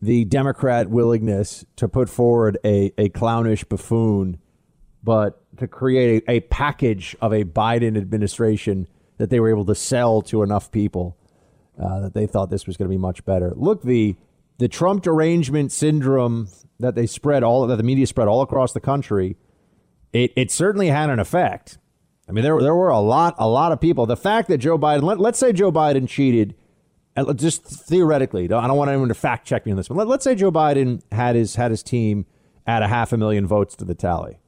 the 0.01 0.25
Democrat 0.25 0.89
willingness 0.89 1.65
to 1.77 1.89
put 1.89 2.09
forward 2.09 2.59
a, 2.65 2.93
a 2.99 3.09
clownish 3.09 3.65
buffoon 3.65 4.39
but 5.05 5.43
to 5.59 5.69
create 5.69 6.25
a, 6.27 6.33
a 6.33 6.41
package 6.41 7.15
of 7.21 7.33
a 7.33 7.45
Biden 7.45 7.97
administration 7.97 8.89
that 9.19 9.31
they 9.31 9.39
were 9.39 9.51
able 9.51 9.67
to 9.67 9.75
sell 9.75 10.23
to 10.23 10.43
enough 10.43 10.73
people 10.73 11.17
uh, 11.79 12.01
that 12.01 12.15
they 12.15 12.27
thought 12.27 12.51
this 12.51 12.67
was 12.67 12.77
going 12.77 12.89
to 12.89 12.93
be 12.93 12.99
much 12.99 13.25
better. 13.25 13.53
Look, 13.55 13.83
the 13.83 14.17
the 14.59 14.69
Trump 14.69 15.03
derangement 15.03 15.73
syndrome 15.73 16.49
that 16.79 16.95
they 16.95 17.07
spread 17.07 17.43
all 17.43 17.67
that 17.67 17.77
the 17.77 17.83
media 17.83 18.07
spread 18.07 18.29
all 18.29 18.43
across 18.43 18.73
the 18.73 18.81
country, 18.81 19.37
it 20.13 20.33
it 20.37 20.51
certainly 20.51 20.89
had 20.89 21.11
an 21.11 21.19
effect. 21.19 21.79
I 22.29 22.33
mean, 22.33 22.45
there 22.45 22.61
there 22.61 22.75
were 22.75 22.91
a 22.91 23.01
lot 23.01 23.35
a 23.39 23.49
lot 23.49 23.73
of 23.73 23.81
people. 23.81 24.07
The 24.07 24.17
fact 24.17 24.49
that 24.49 24.59
Joe 24.59 24.79
Biden, 24.79 25.03
let, 25.03 25.21
let's 25.21 25.39
say 25.39 25.53
Joe 25.53 25.73
Biden 25.73 26.09
cheated, 26.09 26.55
just 27.37 27.63
theoretically, 27.65 28.45
I 28.45 28.67
don't 28.67 28.77
want 28.77 28.91
anyone 28.91 29.09
to 29.09 29.15
fact 29.15 29.47
check 29.47 29.67
me 29.67 29.73
on 29.73 29.77
this, 29.77 29.89
but 29.89 29.97
let, 29.97 30.09
let's 30.09 30.25
say 30.25 30.35
Joe 30.35 30.53
Biden 30.53 31.03
had 31.13 31.37
his 31.37 31.57
had 31.57 31.71
his 31.71 31.83
team 31.83 32.27
add 32.67 32.83
a 32.83 32.89
half 32.89 33.13
a 33.13 33.17
million 33.17 33.47
votes 33.47 33.77
to 33.77 33.85
the 33.85 33.95
tally 33.95 34.39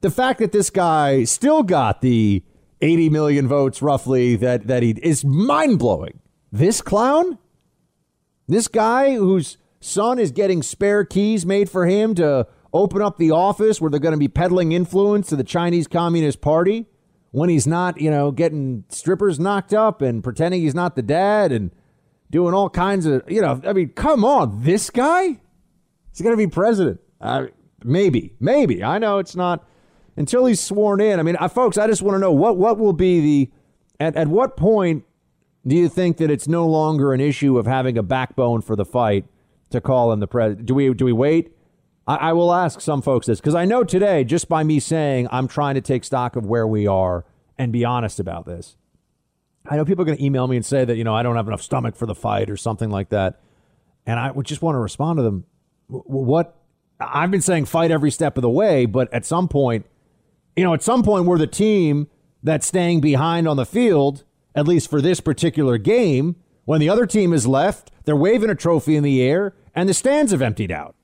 the 0.00 0.10
fact 0.10 0.38
that 0.38 0.52
this 0.52 0.70
guy 0.70 1.24
still 1.24 1.62
got 1.62 2.00
the 2.00 2.42
80 2.80 3.10
million 3.10 3.48
votes 3.48 3.82
roughly 3.82 4.36
that, 4.36 4.66
that 4.66 4.82
he 4.82 4.90
is 5.02 5.24
mind 5.24 5.78
blowing. 5.78 6.20
This 6.52 6.80
clown, 6.80 7.38
this 8.48 8.68
guy 8.68 9.14
whose 9.14 9.58
son 9.80 10.18
is 10.18 10.30
getting 10.30 10.62
spare 10.62 11.04
keys 11.04 11.44
made 11.44 11.70
for 11.70 11.86
him 11.86 12.14
to 12.14 12.46
open 12.72 13.02
up 13.02 13.16
the 13.18 13.30
office 13.30 13.80
where 13.80 13.90
they're 13.90 14.00
going 14.00 14.12
to 14.12 14.18
be 14.18 14.28
peddling 14.28 14.72
influence 14.72 15.28
to 15.28 15.36
the 15.36 15.44
Chinese 15.44 15.86
Communist 15.86 16.40
Party, 16.40 16.86
when 17.30 17.48
he's 17.48 17.66
not, 17.66 18.00
you 18.00 18.10
know, 18.10 18.30
getting 18.30 18.84
strippers 18.88 19.38
knocked 19.38 19.74
up 19.74 20.00
and 20.00 20.24
pretending 20.24 20.62
he's 20.62 20.74
not 20.74 20.96
the 20.96 21.02
dad 21.02 21.52
and 21.52 21.70
doing 22.30 22.54
all 22.54 22.70
kinds 22.70 23.06
of, 23.06 23.22
you 23.28 23.42
know, 23.42 23.60
I 23.64 23.72
mean, 23.72 23.90
come 23.90 24.24
on, 24.24 24.62
this 24.62 24.90
guy? 24.90 25.38
He's 26.10 26.20
going 26.22 26.32
to 26.32 26.36
be 26.36 26.46
president. 26.46 27.00
Maybe, 27.84 28.34
maybe. 28.40 28.82
I 28.82 28.98
know 28.98 29.18
it's 29.18 29.36
not 29.36 29.66
until 30.16 30.46
he's 30.46 30.60
sworn 30.60 31.00
in. 31.00 31.20
I 31.20 31.22
mean, 31.22 31.36
uh, 31.38 31.48
folks, 31.48 31.76
I 31.76 31.86
just 31.86 32.02
want 32.02 32.16
to 32.16 32.18
know 32.18 32.32
what 32.32 32.56
what 32.56 32.78
will 32.78 32.92
be 32.92 33.20
the 33.20 33.50
at 34.00 34.16
at 34.16 34.28
what 34.28 34.56
point 34.56 35.04
do 35.66 35.74
you 35.74 35.88
think 35.88 36.18
that 36.18 36.30
it's 36.30 36.46
no 36.46 36.66
longer 36.66 37.12
an 37.12 37.20
issue 37.20 37.58
of 37.58 37.66
having 37.66 37.98
a 37.98 38.02
backbone 38.02 38.62
for 38.62 38.76
the 38.76 38.84
fight 38.84 39.24
to 39.70 39.80
call 39.80 40.12
him 40.12 40.20
the 40.20 40.26
president? 40.26 40.66
Do 40.66 40.74
we 40.74 40.94
do 40.94 41.04
we 41.04 41.12
wait? 41.12 41.52
I, 42.06 42.16
I 42.16 42.32
will 42.32 42.52
ask 42.52 42.80
some 42.80 43.02
folks 43.02 43.26
this 43.26 43.40
because 43.40 43.54
I 43.54 43.64
know 43.64 43.84
today, 43.84 44.24
just 44.24 44.48
by 44.48 44.62
me 44.62 44.78
saying 44.78 45.28
I'm 45.30 45.48
trying 45.48 45.74
to 45.74 45.80
take 45.80 46.04
stock 46.04 46.36
of 46.36 46.46
where 46.46 46.66
we 46.66 46.86
are 46.86 47.24
and 47.58 47.72
be 47.72 47.84
honest 47.84 48.20
about 48.20 48.46
this. 48.46 48.76
I 49.68 49.76
know 49.76 49.84
people 49.84 50.02
are 50.02 50.06
going 50.06 50.18
to 50.18 50.24
email 50.24 50.46
me 50.46 50.56
and 50.56 50.64
say 50.64 50.84
that 50.84 50.96
you 50.96 51.04
know 51.04 51.14
I 51.14 51.22
don't 51.22 51.36
have 51.36 51.48
enough 51.48 51.62
stomach 51.62 51.96
for 51.96 52.06
the 52.06 52.14
fight 52.14 52.48
or 52.48 52.56
something 52.56 52.90
like 52.90 53.08
that, 53.08 53.40
and 54.06 54.20
I 54.20 54.30
would 54.30 54.46
just 54.46 54.62
want 54.62 54.76
to 54.76 54.80
respond 54.80 55.18
to 55.18 55.22
them. 55.22 55.44
What 55.88 56.56
I've 57.00 57.30
been 57.30 57.42
saying, 57.42 57.66
fight 57.66 57.90
every 57.90 58.10
step 58.10 58.38
of 58.38 58.42
the 58.42 58.50
way, 58.50 58.86
but 58.86 59.12
at 59.12 59.26
some 59.26 59.48
point, 59.48 59.86
you 60.56 60.64
know, 60.64 60.74
at 60.74 60.82
some 60.82 61.02
point, 61.02 61.26
we're 61.26 61.38
the 61.38 61.46
team 61.46 62.08
that's 62.42 62.66
staying 62.66 63.00
behind 63.00 63.48
on 63.48 63.56
the 63.56 63.66
field, 63.66 64.24
at 64.56 64.66
least 64.66 64.90
for 64.90 65.00
this 65.00 65.20
particular 65.20 65.78
game. 65.78 66.36
When 66.64 66.80
the 66.80 66.88
other 66.88 67.06
team 67.06 67.32
is 67.32 67.46
left, 67.46 67.92
they're 68.04 68.16
waving 68.16 68.50
a 68.50 68.56
trophy 68.56 68.96
in 68.96 69.04
the 69.04 69.22
air, 69.22 69.54
and 69.72 69.88
the 69.88 69.94
stands 69.94 70.32
have 70.32 70.42
emptied 70.42 70.72
out 70.72 70.96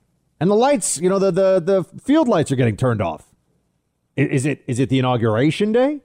and 0.42 0.50
the 0.50 0.56
lights, 0.56 0.98
you 0.98 1.08
know, 1.08 1.20
the 1.20 1.30
the 1.30 1.60
the 1.60 2.00
field 2.00 2.26
lights 2.26 2.50
are 2.50 2.56
getting 2.56 2.76
turned 2.76 3.00
off. 3.00 3.32
Is 4.16 4.44
it 4.44 4.64
is 4.66 4.80
it 4.80 4.88
the 4.88 4.98
inauguration 4.98 5.70
day? 5.70 6.00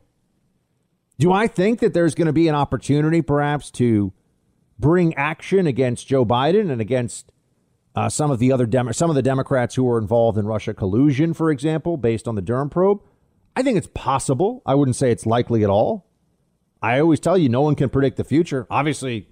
Do 1.17 1.31
I 1.33 1.47
think 1.47 1.79
that 1.79 1.95
there's 1.95 2.13
going 2.13 2.27
to 2.27 2.33
be 2.33 2.47
an 2.47 2.53
opportunity, 2.53 3.23
perhaps, 3.23 3.71
to 3.71 4.13
bring 4.77 5.15
action 5.15 5.65
against 5.65 6.05
Joe 6.05 6.23
Biden 6.23 6.71
and 6.71 6.79
against 6.79 7.31
uh, 7.95 8.09
some 8.09 8.29
of 8.29 8.37
the 8.37 8.51
other 8.51 8.67
Dem- 8.67 8.93
some 8.93 9.09
of 9.09 9.15
the 9.15 9.23
Democrats 9.23 9.73
who 9.73 9.85
were 9.85 9.97
involved 9.97 10.37
in 10.37 10.45
Russia 10.45 10.75
collusion, 10.75 11.33
for 11.33 11.49
example, 11.49 11.97
based 11.97 12.27
on 12.27 12.35
the 12.35 12.41
Durham 12.43 12.69
probe? 12.69 13.01
I 13.55 13.63
think 13.63 13.75
it's 13.75 13.89
possible. 13.95 14.61
I 14.67 14.75
wouldn't 14.75 14.97
say 14.97 15.09
it's 15.09 15.25
likely 15.25 15.63
at 15.63 15.69
all. 15.71 16.06
I 16.81 16.99
always 16.99 17.19
tell 17.19 17.37
you, 17.37 17.49
no 17.49 17.61
one 17.61 17.75
can 17.75 17.89
predict 17.89 18.17
the 18.17 18.23
future. 18.23 18.67
Obviously, 18.69 19.27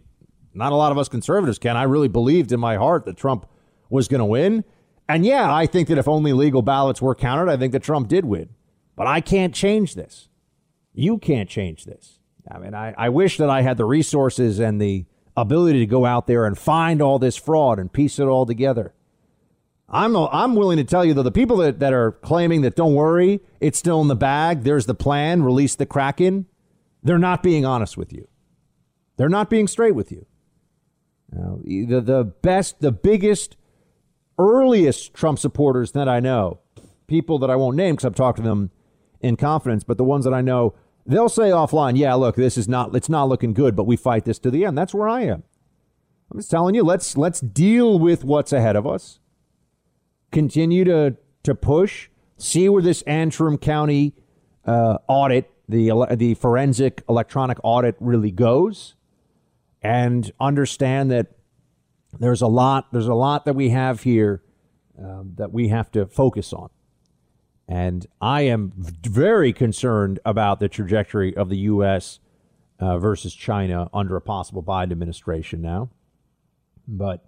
not 0.54 0.72
a 0.72 0.76
lot 0.76 0.92
of 0.92 0.98
us 0.98 1.10
conservatives 1.10 1.60
can. 1.60 1.78
I 1.78 1.84
really 1.84 2.08
believed 2.08 2.52
in 2.52 2.60
my 2.60 2.78
heart 2.78 3.06
that 3.06 3.18
Trump 3.18 3.46
was 3.90 4.08
going 4.08 4.20
to 4.20 4.26
win. 4.26 4.64
And 5.08 5.26
yeah, 5.26 5.54
I 5.54 5.68
think 5.68 5.88
that 5.90 5.98
if 5.98 6.08
only 6.08 6.34
legal 6.34 6.62
ballots 6.62 7.02
were 7.02 7.14
counted, 7.14 7.52
I 7.52 7.58
think 7.58 7.74
that 7.74 7.84
Trump 7.84 8.08
did 8.08 8.26
win. 8.26 8.50
But 8.96 9.08
I 9.08 9.22
can't 9.22 9.54
change 9.54 9.96
this. 9.96 10.30
You 10.94 11.18
can't 11.18 11.50
change 11.50 11.86
this. 11.86 12.20
I 12.50 12.58
mean, 12.58 12.74
I, 12.74 12.94
I 12.98 13.10
wish 13.10 13.38
that 13.38 13.50
I 13.50 13.62
had 13.62 13.78
the 13.78 13.86
resources 13.86 14.60
and 14.60 14.82
the 14.82 15.06
ability 15.36 15.80
to 15.80 15.86
go 15.86 16.06
out 16.06 16.28
there 16.28 16.46
and 16.46 16.58
find 16.58 17.02
all 17.02 17.20
this 17.20 17.36
fraud 17.36 17.78
and 17.80 17.92
piece 17.92 18.20
it 18.20 18.26
all 18.26 18.46
together. 18.46 18.94
I'm, 19.90 20.16
I'm 20.16 20.56
willing 20.56 20.78
to 20.78 20.84
tell 20.84 21.06
you, 21.06 21.14
though, 21.14 21.24
the 21.24 21.32
people 21.32 21.58
that, 21.58 21.80
that 21.80 21.94
are 21.94 22.14
claiming 22.14 22.62
that 22.62 22.76
don't 22.76 22.96
worry, 22.96 23.42
it's 23.60 23.78
still 23.78 24.02
in 24.02 24.08
the 24.08 24.16
bag, 24.16 24.64
there's 24.64 24.86
the 24.88 24.96
plan, 24.96 25.44
release 25.44 25.76
the 25.76 25.86
Kraken, 25.86 26.48
they're 27.06 27.20
not 27.20 27.44
being 27.44 27.66
honest 27.66 27.96
with 27.98 28.12
you. 28.12 28.28
They're 29.16 29.30
not 29.30 29.50
being 29.50 29.68
straight 29.68 29.96
with 29.96 30.12
you. 30.12 30.26
Now, 31.32 31.60
the, 31.64 32.02
the 32.02 32.24
best, 32.24 32.82
the 32.82 32.92
biggest 32.92 33.56
earliest 34.38 35.14
Trump 35.14 35.40
supporters 35.40 35.92
that 35.94 36.10
I 36.10 36.20
know, 36.20 36.60
people 37.08 37.40
that 37.40 37.50
I 37.50 37.56
won't 37.56 37.78
name 37.78 37.96
because 37.96 38.06
I've 38.06 38.16
talked 38.16 38.38
to 38.38 38.44
them 38.44 38.72
in 39.22 39.38
confidence, 39.38 39.84
but 39.84 39.98
the 39.98 40.04
ones 40.04 40.26
that 40.26 40.34
I 40.34 40.42
know, 40.42 40.74
they'll 41.06 41.30
say 41.30 41.52
offline, 41.52 41.96
yeah, 41.96 42.16
look, 42.16 42.36
this 42.36 42.58
is 42.58 42.68
not, 42.68 42.96
it's 42.96 43.10
not 43.10 43.30
looking 43.30 43.54
good, 43.54 43.76
but 43.76 43.86
we 43.86 43.96
fight 43.96 44.26
this 44.26 44.40
to 44.40 44.52
the 44.52 44.66
end. 44.66 44.78
That's 44.78 44.94
where 44.94 45.08
I 45.08 45.22
am. 45.22 45.44
I'm 46.32 46.40
just 46.40 46.50
telling 46.50 46.74
you, 46.74 46.84
let's, 46.84 47.16
let's 47.16 47.40
deal 47.40 48.00
with 48.00 48.24
what's 48.24 48.52
ahead 48.52 48.76
of 48.76 48.88
us. 48.88 49.20
Continue 50.32 50.84
to, 50.86 51.18
to 51.44 51.54
push, 51.54 52.10
see 52.38 52.68
where 52.68 52.82
this 52.82 53.04
Antrim 53.04 53.60
County 53.60 54.16
uh, 54.66 54.98
audit, 55.08 55.52
the, 55.68 56.16
the 56.16 56.36
forensic 56.36 57.04
electronic 57.10 57.58
audit 57.64 57.96
really 58.00 58.32
goes, 58.32 58.96
and 59.82 60.32
understand 60.40 61.12
that 61.12 61.28
there's 62.20 62.42
a 62.42 62.48
lot. 62.48 62.92
There's 62.92 63.08
a 63.08 63.14
lot 63.14 63.46
that 63.46 63.56
we 63.56 63.70
have 63.70 64.04
here 64.04 64.44
um, 64.98 65.34
that 65.38 65.52
we 65.52 65.70
have 65.70 65.92
to 65.92 66.06
focus 66.06 66.54
on, 66.54 66.70
and 67.68 68.06
I 68.22 68.42
am 68.42 68.74
very 68.76 69.54
concerned 69.54 70.20
about 70.26 70.60
the 70.60 70.70
trajectory 70.70 71.36
of 71.36 71.50
the 71.50 71.58
U.S. 71.58 72.20
Uh, 72.80 72.98
versus 73.00 73.34
China 73.34 73.90
under 73.94 74.16
a 74.16 74.22
possible 74.22 74.64
Biden 74.64 74.92
administration 74.92 75.62
now. 75.62 75.90
But 76.88 77.26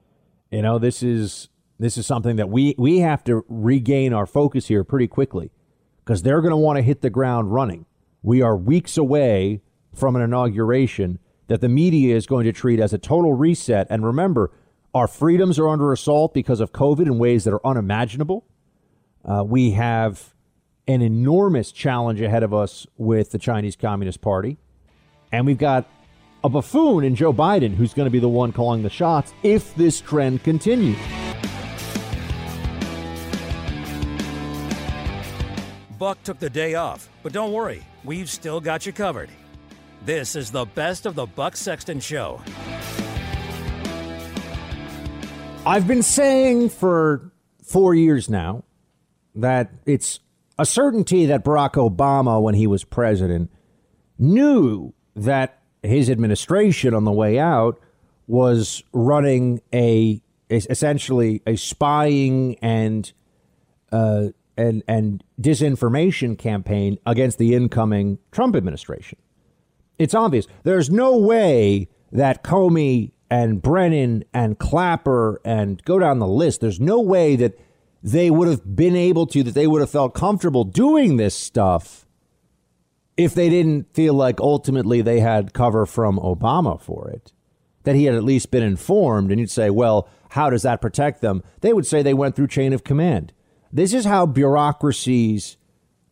you 0.51 0.61
know, 0.61 0.79
this 0.79 1.03
is 1.03 1.49
this 1.79 1.97
is 1.97 2.05
something 2.05 2.37
that 2.37 2.49
we 2.49 2.75
we 2.77 2.99
have 2.99 3.23
to 3.25 3.45
regain 3.47 4.13
our 4.13 4.25
focus 4.25 4.67
here 4.67 4.83
pretty 4.83 5.07
quickly 5.07 5.51
because 6.03 6.23
they're 6.23 6.41
going 6.41 6.51
to 6.51 6.57
want 6.57 6.77
to 6.77 6.81
hit 6.81 7.01
the 7.01 7.09
ground 7.09 7.53
running. 7.53 7.85
We 8.27 8.41
are 8.41 8.57
weeks 8.57 8.97
away 8.97 9.61
from 9.95 10.17
an 10.17 10.21
inauguration 10.21 11.19
that 11.47 11.61
the 11.61 11.69
media 11.69 12.13
is 12.13 12.25
going 12.25 12.43
to 12.43 12.51
treat 12.51 12.77
as 12.77 12.91
a 12.91 12.97
total 12.97 13.31
reset. 13.31 13.87
And 13.89 14.05
remember, 14.05 14.51
our 14.93 15.07
freedoms 15.07 15.57
are 15.57 15.69
under 15.69 15.93
assault 15.93 16.33
because 16.33 16.59
of 16.59 16.73
COVID 16.73 17.05
in 17.05 17.19
ways 17.19 17.45
that 17.45 17.53
are 17.53 17.65
unimaginable. 17.65 18.45
Uh, 19.23 19.45
we 19.45 19.71
have 19.71 20.35
an 20.89 21.01
enormous 21.01 21.71
challenge 21.71 22.19
ahead 22.19 22.43
of 22.43 22.53
us 22.53 22.85
with 22.97 23.31
the 23.31 23.39
Chinese 23.39 23.77
Communist 23.77 24.19
Party. 24.19 24.57
And 25.31 25.45
we've 25.45 25.57
got 25.57 25.89
a 26.43 26.49
buffoon 26.49 27.05
in 27.05 27.15
Joe 27.15 27.31
Biden 27.31 27.75
who's 27.75 27.93
going 27.93 28.07
to 28.07 28.11
be 28.11 28.19
the 28.19 28.27
one 28.27 28.51
calling 28.51 28.83
the 28.83 28.89
shots 28.89 29.33
if 29.41 29.73
this 29.75 30.01
trend 30.01 30.43
continues. 30.43 30.97
Buck 35.97 36.21
took 36.23 36.39
the 36.39 36.49
day 36.49 36.75
off, 36.75 37.07
but 37.23 37.31
don't 37.31 37.53
worry, 37.53 37.83
we've 38.07 38.29
still 38.29 38.61
got 38.61 38.85
you 38.85 38.93
covered. 38.93 39.29
This 40.05 40.35
is 40.35 40.49
the 40.49 40.65
best 40.65 41.05
of 41.05 41.13
the 41.13 41.25
Buck 41.25 41.57
Sexton 41.57 41.99
Show. 41.99 42.41
I've 45.65 45.85
been 45.85 46.01
saying 46.01 46.69
for 46.69 47.31
four 47.61 47.93
years 47.93 48.29
now 48.29 48.63
that 49.35 49.69
it's 49.85 50.21
a 50.57 50.65
certainty 50.65 51.25
that 51.25 51.43
Barack 51.43 51.73
Obama, 51.73 52.41
when 52.41 52.55
he 52.55 52.65
was 52.65 52.85
president, 52.85 53.51
knew 54.17 54.93
that 55.15 55.59
his 55.83 56.09
administration 56.09 56.93
on 56.93 57.03
the 57.03 57.11
way 57.11 57.37
out 57.37 57.79
was 58.27 58.81
running 58.93 59.61
a 59.73 60.21
essentially 60.49 61.41
a 61.45 61.57
spying 61.57 62.55
and 62.61 63.11
uh, 63.91 64.27
and 64.57 64.83
and 64.87 65.23
disinformation 65.39 66.37
campaign 66.37 66.97
against 67.05 67.37
the 67.37 67.53
incoming 67.53 68.19
Trump 68.31 68.55
administration. 68.55 69.19
It's 69.99 70.13
obvious. 70.13 70.47
There's 70.63 70.89
no 70.89 71.17
way 71.17 71.89
that 72.11 72.43
Comey 72.43 73.11
and 73.29 73.61
Brennan 73.61 74.23
and 74.33 74.57
Clapper 74.57 75.41
and 75.43 75.83
go 75.83 75.99
down 75.99 76.19
the 76.19 76.27
list. 76.27 76.61
There's 76.61 76.79
no 76.79 77.01
way 77.01 77.35
that 77.35 77.59
they 78.03 78.29
would 78.29 78.47
have 78.47 78.75
been 78.75 78.95
able 78.95 79.27
to, 79.27 79.43
that 79.43 79.53
they 79.53 79.67
would 79.67 79.81
have 79.81 79.89
felt 79.89 80.13
comfortable 80.13 80.63
doing 80.63 81.17
this 81.17 81.35
stuff 81.35 82.05
if 83.17 83.33
they 83.33 83.49
didn't 83.49 83.93
feel 83.93 84.13
like 84.13 84.39
ultimately 84.39 85.01
they 85.01 85.19
had 85.19 85.53
cover 85.53 85.85
from 85.85 86.19
Obama 86.19 86.79
for 86.79 87.09
it. 87.09 87.33
That 87.83 87.95
he 87.95 88.05
had 88.05 88.15
at 88.15 88.23
least 88.23 88.51
been 88.51 88.63
informed. 88.63 89.31
And 89.31 89.39
you'd 89.39 89.49
say, 89.49 89.69
well, 89.69 90.07
how 90.29 90.49
does 90.49 90.63
that 90.63 90.81
protect 90.81 91.21
them? 91.21 91.41
They 91.61 91.73
would 91.73 91.87
say 91.87 92.01
they 92.01 92.13
went 92.13 92.35
through 92.35 92.47
chain 92.47 92.73
of 92.73 92.83
command. 92.83 93.33
This 93.71 93.93
is 93.93 94.05
how 94.05 94.25
bureaucracies 94.25 95.57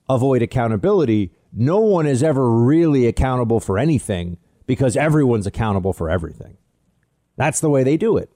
avoid 0.10 0.42
accountability. 0.42 1.32
No 1.54 1.80
one 1.80 2.06
is 2.06 2.22
ever 2.22 2.50
really 2.50 3.08
accountable 3.08 3.60
for 3.60 3.78
anything 3.78 4.38
because 4.66 4.98
everyone's 4.98 5.48
accountable 5.48 5.94
for 5.94 6.10
everything. 6.10 6.58
That's 7.38 7.60
the 7.60 7.70
way 7.70 7.84
they 7.84 7.98
do 7.98 8.18
it. 8.18 8.32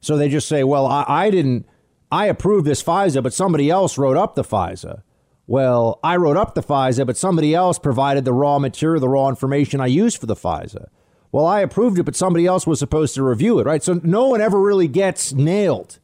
So 0.00 0.16
they 0.16 0.28
just 0.28 0.48
say, 0.48 0.64
well, 0.64 0.86
I, 0.86 1.04
I 1.08 1.30
didn't, 1.30 1.66
I 2.12 2.26
approved 2.26 2.66
this 2.66 2.82
FISA, 2.82 3.22
but 3.22 3.32
somebody 3.32 3.70
else 3.70 3.96
wrote 3.96 4.16
up 4.16 4.34
the 4.34 4.44
FISA. 4.44 5.02
Well, 5.46 5.98
I 6.02 6.16
wrote 6.16 6.36
up 6.36 6.54
the 6.54 6.62
FISA, 6.62 7.06
but 7.06 7.16
somebody 7.16 7.54
else 7.54 7.78
provided 7.78 8.24
the 8.24 8.32
raw 8.32 8.58
material, 8.58 9.00
the 9.00 9.08
raw 9.08 9.28
information 9.28 9.80
I 9.80 9.86
used 9.86 10.18
for 10.18 10.26
the 10.26 10.36
FISA. 10.36 10.88
Well, 11.32 11.46
I 11.46 11.60
approved 11.60 11.98
it, 11.98 12.04
but 12.04 12.14
somebody 12.14 12.46
else 12.46 12.66
was 12.66 12.78
supposed 12.78 13.14
to 13.16 13.22
review 13.22 13.58
it, 13.58 13.66
right? 13.66 13.82
So 13.82 14.00
no 14.04 14.28
one 14.28 14.40
ever 14.40 14.60
really 14.60 14.88
gets 14.88 15.32
nailed, 15.32 15.98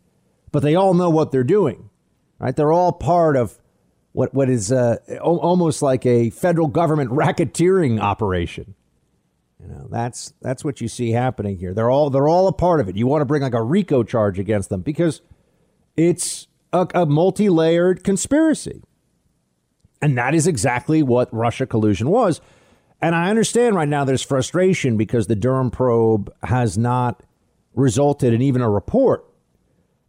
but 0.50 0.60
they 0.60 0.74
all 0.74 0.94
know 0.94 1.10
what 1.10 1.30
they're 1.30 1.44
doing, 1.44 1.89
right? 2.40 2.56
They're 2.56 2.72
all 2.72 2.92
part 2.92 3.36
of 3.36 3.56
what 4.12 4.34
what 4.34 4.50
is 4.50 4.72
uh, 4.72 4.96
almost 5.22 5.82
like 5.82 6.04
a 6.04 6.30
federal 6.30 6.66
government 6.66 7.10
racketeering 7.12 8.00
operation. 8.00 8.74
You 9.60 9.68
know, 9.68 9.88
that's 9.90 10.32
that's 10.40 10.64
what 10.64 10.80
you 10.80 10.88
see 10.88 11.12
happening 11.12 11.58
here. 11.58 11.74
They're 11.74 11.90
all 11.90 12.10
they're 12.10 12.28
all 12.28 12.48
a 12.48 12.52
part 12.52 12.80
of 12.80 12.88
it. 12.88 12.96
You 12.96 13.06
want 13.06 13.20
to 13.20 13.26
bring 13.26 13.42
like 13.42 13.54
a 13.54 13.62
RICO 13.62 14.02
charge 14.02 14.38
against 14.38 14.70
them 14.70 14.80
because 14.80 15.20
it's 15.96 16.48
a, 16.72 16.86
a 16.94 17.06
multi-layered 17.06 18.02
conspiracy. 18.02 18.82
And 20.02 20.16
that 20.16 20.34
is 20.34 20.46
exactly 20.46 21.02
what 21.02 21.32
Russia 21.32 21.66
collusion 21.66 22.08
was. 22.08 22.40
And 23.02 23.14
I 23.14 23.28
understand 23.28 23.76
right 23.76 23.88
now 23.88 24.04
there's 24.04 24.22
frustration 24.22 24.96
because 24.96 25.26
the 25.26 25.36
Durham 25.36 25.70
probe 25.70 26.32
has 26.42 26.78
not 26.78 27.22
resulted 27.74 28.32
in 28.32 28.40
even 28.40 28.62
a 28.62 28.70
report. 28.70 29.29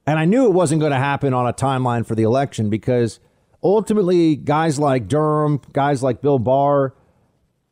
And 0.06 0.18
I 0.18 0.26
knew 0.26 0.46
it 0.46 0.54
wasn't 0.54 0.82
going 0.82 0.92
to 0.92 0.98
happen 0.98 1.34
on 1.34 1.48
a 1.48 1.54
timeline 1.54 2.06
for 2.06 2.16
the 2.16 2.24
election 2.24 2.70
because 2.70 3.20
ultimately, 3.64 4.36
guys 4.36 4.80
like 4.80 5.08
Durham, 5.08 5.62
guys 5.74 6.02
like 6.02 6.22
Bill 6.22 6.40
Barr, 6.40 6.96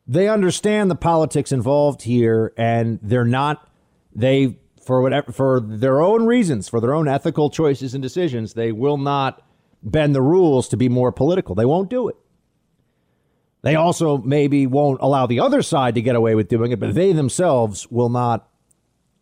they 0.07 0.27
understand 0.27 0.89
the 0.89 0.95
politics 0.95 1.51
involved 1.51 2.03
here 2.03 2.53
and 2.57 2.99
they're 3.01 3.25
not, 3.25 3.67
they, 4.13 4.57
for 4.83 5.01
whatever, 5.01 5.31
for 5.31 5.59
their 5.59 6.01
own 6.01 6.25
reasons, 6.25 6.67
for 6.67 6.79
their 6.79 6.93
own 6.93 7.07
ethical 7.07 7.49
choices 7.49 7.93
and 7.93 8.01
decisions, 8.01 8.53
they 8.53 8.71
will 8.71 8.97
not 8.97 9.41
bend 9.83 10.13
the 10.13 10.21
rules 10.21 10.67
to 10.69 10.77
be 10.77 10.89
more 10.89 11.11
political. 11.11 11.55
They 11.55 11.65
won't 11.65 11.89
do 11.89 12.09
it. 12.09 12.15
They 13.61 13.75
also 13.75 14.17
maybe 14.17 14.67
won't 14.67 15.01
allow 15.01 15.25
the 15.25 15.41
other 15.41 15.61
side 15.61 15.95
to 15.95 16.01
get 16.01 16.15
away 16.15 16.33
with 16.33 16.47
doing 16.47 16.71
it, 16.71 16.79
but 16.79 16.93
they 16.95 17.11
themselves 17.11 17.89
will 17.91 18.09
not 18.09 18.48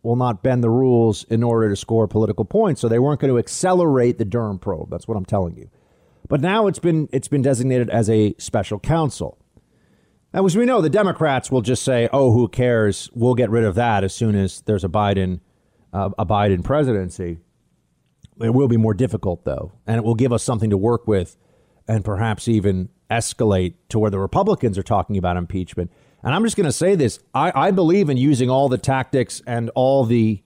will 0.02 0.16
not 0.16 0.42
bend 0.42 0.62
the 0.62 0.70
rules 0.70 1.24
in 1.24 1.42
order 1.42 1.68
to 1.68 1.76
score 1.76 2.06
political 2.06 2.44
points. 2.44 2.80
So 2.80 2.88
they 2.88 2.98
weren't 2.98 3.20
going 3.20 3.32
to 3.32 3.38
accelerate 3.38 4.18
the 4.18 4.24
Durham 4.24 4.58
probe. 4.58 4.90
That's 4.90 5.08
what 5.08 5.16
I'm 5.16 5.24
telling 5.24 5.56
you. 5.56 5.70
But 6.28 6.40
now 6.40 6.66
it's 6.66 6.78
been 6.78 7.08
it's 7.12 7.28
been 7.28 7.42
designated 7.42 7.88
as 7.90 8.08
a 8.10 8.34
special 8.38 8.78
counsel. 8.78 9.38
Now, 10.34 10.44
as 10.44 10.56
we 10.56 10.66
know, 10.66 10.82
the 10.82 10.90
Democrats 10.90 11.50
will 11.50 11.62
just 11.62 11.82
say, 11.82 12.08
"Oh, 12.12 12.32
who 12.32 12.48
cares? 12.48 13.10
We'll 13.14 13.34
get 13.34 13.50
rid 13.50 13.64
of 13.64 13.74
that 13.76 14.04
as 14.04 14.14
soon 14.14 14.34
as 14.34 14.60
there's 14.62 14.84
a 14.84 14.88
Biden 14.88 15.40
uh, 15.92 16.10
a 16.18 16.26
Biden 16.26 16.62
presidency." 16.62 17.38
It 18.40 18.50
will 18.50 18.68
be 18.68 18.76
more 18.76 18.94
difficult, 18.94 19.44
though, 19.44 19.72
and 19.86 19.96
it 19.96 20.04
will 20.04 20.14
give 20.14 20.32
us 20.32 20.44
something 20.44 20.70
to 20.70 20.76
work 20.76 21.08
with, 21.08 21.36
and 21.88 22.04
perhaps 22.04 22.46
even 22.46 22.90
escalate 23.10 23.74
to 23.88 23.98
where 23.98 24.10
the 24.10 24.18
Republicans 24.18 24.76
are 24.78 24.82
talking 24.82 25.16
about 25.16 25.36
impeachment. 25.36 25.90
And 26.22 26.34
I'm 26.34 26.44
just 26.44 26.56
going 26.56 26.66
to 26.66 26.72
say 26.72 26.94
this: 26.94 27.20
I, 27.34 27.52
I 27.54 27.70
believe 27.70 28.10
in 28.10 28.16
using 28.16 28.50
all 28.50 28.68
the 28.68 28.78
tactics 28.78 29.42
and 29.46 29.70
all 29.74 30.04
the 30.04 30.42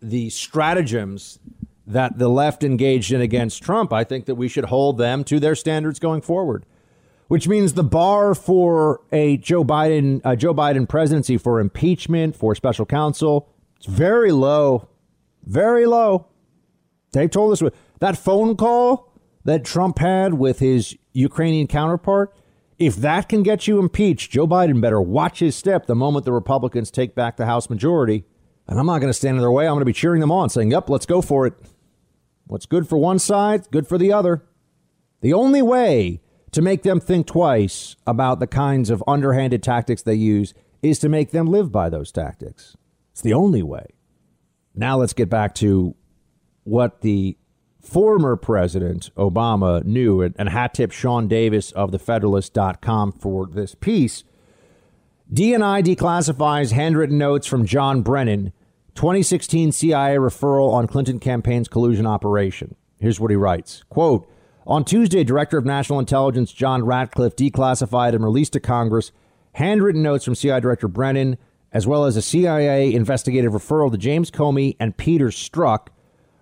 the 0.00 0.30
stratagems 0.30 1.38
that 1.86 2.18
the 2.18 2.28
left 2.28 2.64
engaged 2.64 3.12
in 3.12 3.20
against 3.20 3.62
Trump. 3.62 3.92
I 3.92 4.04
think 4.04 4.26
that 4.26 4.34
we 4.34 4.48
should 4.48 4.66
hold 4.66 4.98
them 4.98 5.24
to 5.24 5.40
their 5.40 5.54
standards 5.54 5.98
going 5.98 6.20
forward, 6.20 6.66
which 7.28 7.48
means 7.48 7.72
the 7.72 7.84
bar 7.84 8.34
for 8.34 9.00
a 9.12 9.36
Joe 9.38 9.64
Biden 9.64 10.20
uh, 10.24 10.36
Joe 10.36 10.54
Biden 10.54 10.88
presidency 10.88 11.38
for 11.38 11.60
impeachment 11.60 12.36
for 12.36 12.54
special 12.54 12.86
counsel 12.86 13.48
it's 13.84 13.92
very 13.92 14.32
low, 14.32 14.88
very 15.44 15.84
low. 15.84 16.28
They 17.12 17.28
told 17.28 17.52
us 17.52 17.70
that 18.00 18.16
phone 18.16 18.56
call 18.56 19.12
that 19.44 19.62
Trump 19.62 19.98
had 19.98 20.32
with 20.32 20.58
his 20.58 20.96
Ukrainian 21.12 21.66
counterpart. 21.66 22.34
If 22.78 22.96
that 22.96 23.28
can 23.28 23.42
get 23.42 23.66
you 23.66 23.78
impeached, 23.78 24.32
Joe 24.32 24.46
Biden 24.46 24.80
better 24.80 25.00
watch 25.00 25.38
his 25.38 25.54
step 25.54 25.86
the 25.86 25.94
moment 25.94 26.24
the 26.24 26.32
Republicans 26.32 26.90
take 26.90 27.14
back 27.14 27.36
the 27.36 27.46
House 27.46 27.70
majority. 27.70 28.24
And 28.66 28.78
I'm 28.78 28.86
not 28.86 28.98
going 28.98 29.10
to 29.10 29.14
stand 29.14 29.36
in 29.36 29.42
their 29.42 29.50
way. 29.50 29.66
I'm 29.66 29.74
going 29.74 29.80
to 29.80 29.84
be 29.84 29.92
cheering 29.92 30.20
them 30.20 30.32
on, 30.32 30.50
saying, 30.50 30.70
Yep, 30.70 30.88
let's 30.90 31.06
go 31.06 31.20
for 31.20 31.46
it. 31.46 31.54
What's 32.46 32.66
good 32.66 32.88
for 32.88 32.98
one 32.98 33.18
side, 33.18 33.70
good 33.70 33.86
for 33.86 33.98
the 33.98 34.12
other. 34.12 34.44
The 35.20 35.32
only 35.32 35.62
way 35.62 36.20
to 36.52 36.62
make 36.62 36.82
them 36.82 37.00
think 37.00 37.26
twice 37.26 37.96
about 38.06 38.40
the 38.40 38.46
kinds 38.46 38.90
of 38.90 39.02
underhanded 39.06 39.62
tactics 39.62 40.02
they 40.02 40.14
use 40.14 40.54
is 40.82 40.98
to 40.98 41.08
make 41.08 41.30
them 41.30 41.46
live 41.46 41.72
by 41.72 41.88
those 41.88 42.12
tactics. 42.12 42.76
It's 43.12 43.22
the 43.22 43.32
only 43.32 43.62
way. 43.62 43.86
Now 44.74 44.98
let's 44.98 45.14
get 45.14 45.30
back 45.30 45.54
to 45.56 45.94
what 46.64 47.00
the 47.00 47.36
former 47.84 48.36
President 48.36 49.10
Obama 49.16 49.84
knew, 49.84 50.22
and, 50.22 50.34
and 50.38 50.48
hat 50.48 50.74
tip 50.74 50.90
Sean 50.90 51.28
Davis 51.28 51.72
of 51.72 51.92
the 51.92 51.98
Federalist.com 51.98 53.12
for 53.12 53.46
this 53.46 53.74
piece. 53.74 54.24
DNI 55.32 55.82
declassifies 55.82 56.72
handwritten 56.72 57.18
notes 57.18 57.46
from 57.46 57.64
John 57.66 58.02
Brennan, 58.02 58.52
2016 58.94 59.72
CIA 59.72 60.16
referral 60.16 60.72
on 60.72 60.86
Clinton 60.86 61.18
campaign's 61.18 61.68
collusion 61.68 62.06
operation. 62.06 62.76
Here's 63.00 63.18
what 63.20 63.30
he 63.30 63.36
writes 63.36 63.82
quote, 63.88 64.28
on 64.66 64.84
Tuesday, 64.84 65.24
Director 65.24 65.58
of 65.58 65.64
National 65.64 65.98
Intelligence 65.98 66.52
John 66.52 66.84
Ratcliffe 66.84 67.36
declassified 67.36 68.14
and 68.14 68.24
released 68.24 68.54
to 68.54 68.60
Congress 68.60 69.12
handwritten 69.52 70.02
notes 70.02 70.24
from 70.24 70.34
CIA 70.34 70.60
Director 70.60 70.88
Brennan, 70.88 71.36
as 71.72 71.86
well 71.86 72.04
as 72.04 72.16
a 72.16 72.22
CIA 72.22 72.92
investigative 72.92 73.52
referral 73.52 73.90
to 73.90 73.98
James 73.98 74.30
Comey 74.30 74.76
and 74.80 74.96
Peter 74.96 75.26
Strzok, 75.26 75.88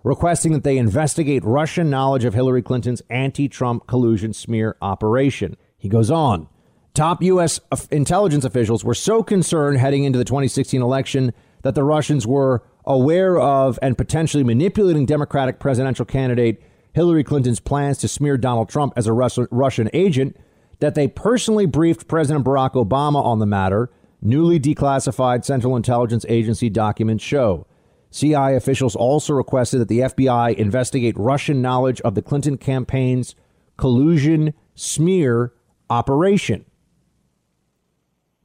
requesting 0.03 0.51
that 0.53 0.63
they 0.63 0.77
investigate 0.77 1.43
Russian 1.43 1.89
knowledge 1.89 2.25
of 2.25 2.33
Hillary 2.33 2.61
Clinton's 2.61 3.01
anti 3.09 3.47
Trump 3.47 3.87
collusion 3.87 4.33
smear 4.33 4.75
operation. 4.81 5.57
He 5.77 5.89
goes 5.89 6.11
on. 6.11 6.47
Top 6.93 7.23
U.S. 7.23 7.59
intelligence 7.89 8.45
officials 8.45 8.83
were 8.83 8.93
so 8.93 9.23
concerned 9.23 9.79
heading 9.79 10.03
into 10.03 10.19
the 10.19 10.25
2016 10.25 10.81
election 10.81 11.33
that 11.63 11.73
the 11.73 11.83
Russians 11.83 12.27
were 12.27 12.63
aware 12.85 13.39
of 13.39 13.79
and 13.81 13.97
potentially 13.97 14.43
manipulating 14.43 15.05
Democratic 15.05 15.59
presidential 15.59 16.05
candidate 16.05 16.61
Hillary 16.93 17.23
Clinton's 17.23 17.59
plans 17.59 17.97
to 17.99 18.07
smear 18.07 18.37
Donald 18.37 18.69
Trump 18.69 18.93
as 18.95 19.07
a 19.07 19.13
Russian 19.13 19.89
agent 19.93 20.37
that 20.79 20.93
they 20.93 21.07
personally 21.07 21.65
briefed 21.65 22.07
President 22.07 22.45
Barack 22.45 22.73
Obama 22.73 23.23
on 23.23 23.39
the 23.39 23.45
matter, 23.45 23.89
newly 24.21 24.59
declassified 24.59 25.43
Central 25.43 25.75
Intelligence 25.75 26.25
Agency 26.29 26.69
documents 26.69 27.23
show. 27.23 27.65
CIA 28.13 28.55
officials 28.55 28.95
also 28.95 29.33
requested 29.33 29.81
that 29.81 29.87
the 29.87 30.01
FBI 30.01 30.55
investigate 30.55 31.17
Russian 31.17 31.63
knowledge 31.63 31.99
of 32.01 32.13
the 32.13 32.21
Clinton 32.21 32.57
campaign's 32.57 33.33
collusion 33.75 34.53
smear 34.75 35.51
operation. 35.89 36.63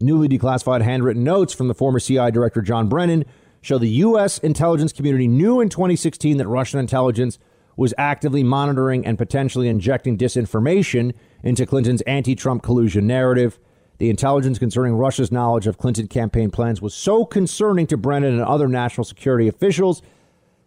Newly 0.00 0.26
declassified 0.26 0.80
handwritten 0.80 1.22
notes 1.22 1.52
from 1.52 1.68
the 1.68 1.74
former 1.74 1.98
CIA 1.98 2.30
director 2.30 2.62
John 2.62 2.88
Brennan 2.88 3.26
show 3.60 3.76
the 3.76 3.90
U.S. 3.90 4.38
intelligence 4.38 4.90
community 4.90 5.28
knew 5.28 5.60
in 5.60 5.68
2016 5.68 6.38
that 6.38 6.48
Russian 6.48 6.80
intelligence 6.80 7.38
was 7.76 7.92
actively 7.98 8.42
monitoring 8.42 9.04
and 9.04 9.18
potentially 9.18 9.68
injecting 9.68 10.16
disinformation 10.16 11.12
into 11.42 11.66
Clinton's 11.66 12.00
anti 12.02 12.34
Trump 12.34 12.62
collusion 12.62 13.06
narrative. 13.06 13.58
The 13.98 14.10
intelligence 14.10 14.58
concerning 14.58 14.94
Russia's 14.94 15.32
knowledge 15.32 15.66
of 15.66 15.76
Clinton 15.76 16.06
campaign 16.06 16.50
plans 16.50 16.80
was 16.80 16.94
so 16.94 17.24
concerning 17.24 17.86
to 17.88 17.96
Brennan 17.96 18.34
and 18.34 18.42
other 18.42 18.68
national 18.68 19.04
security 19.04 19.48
officials 19.48 20.02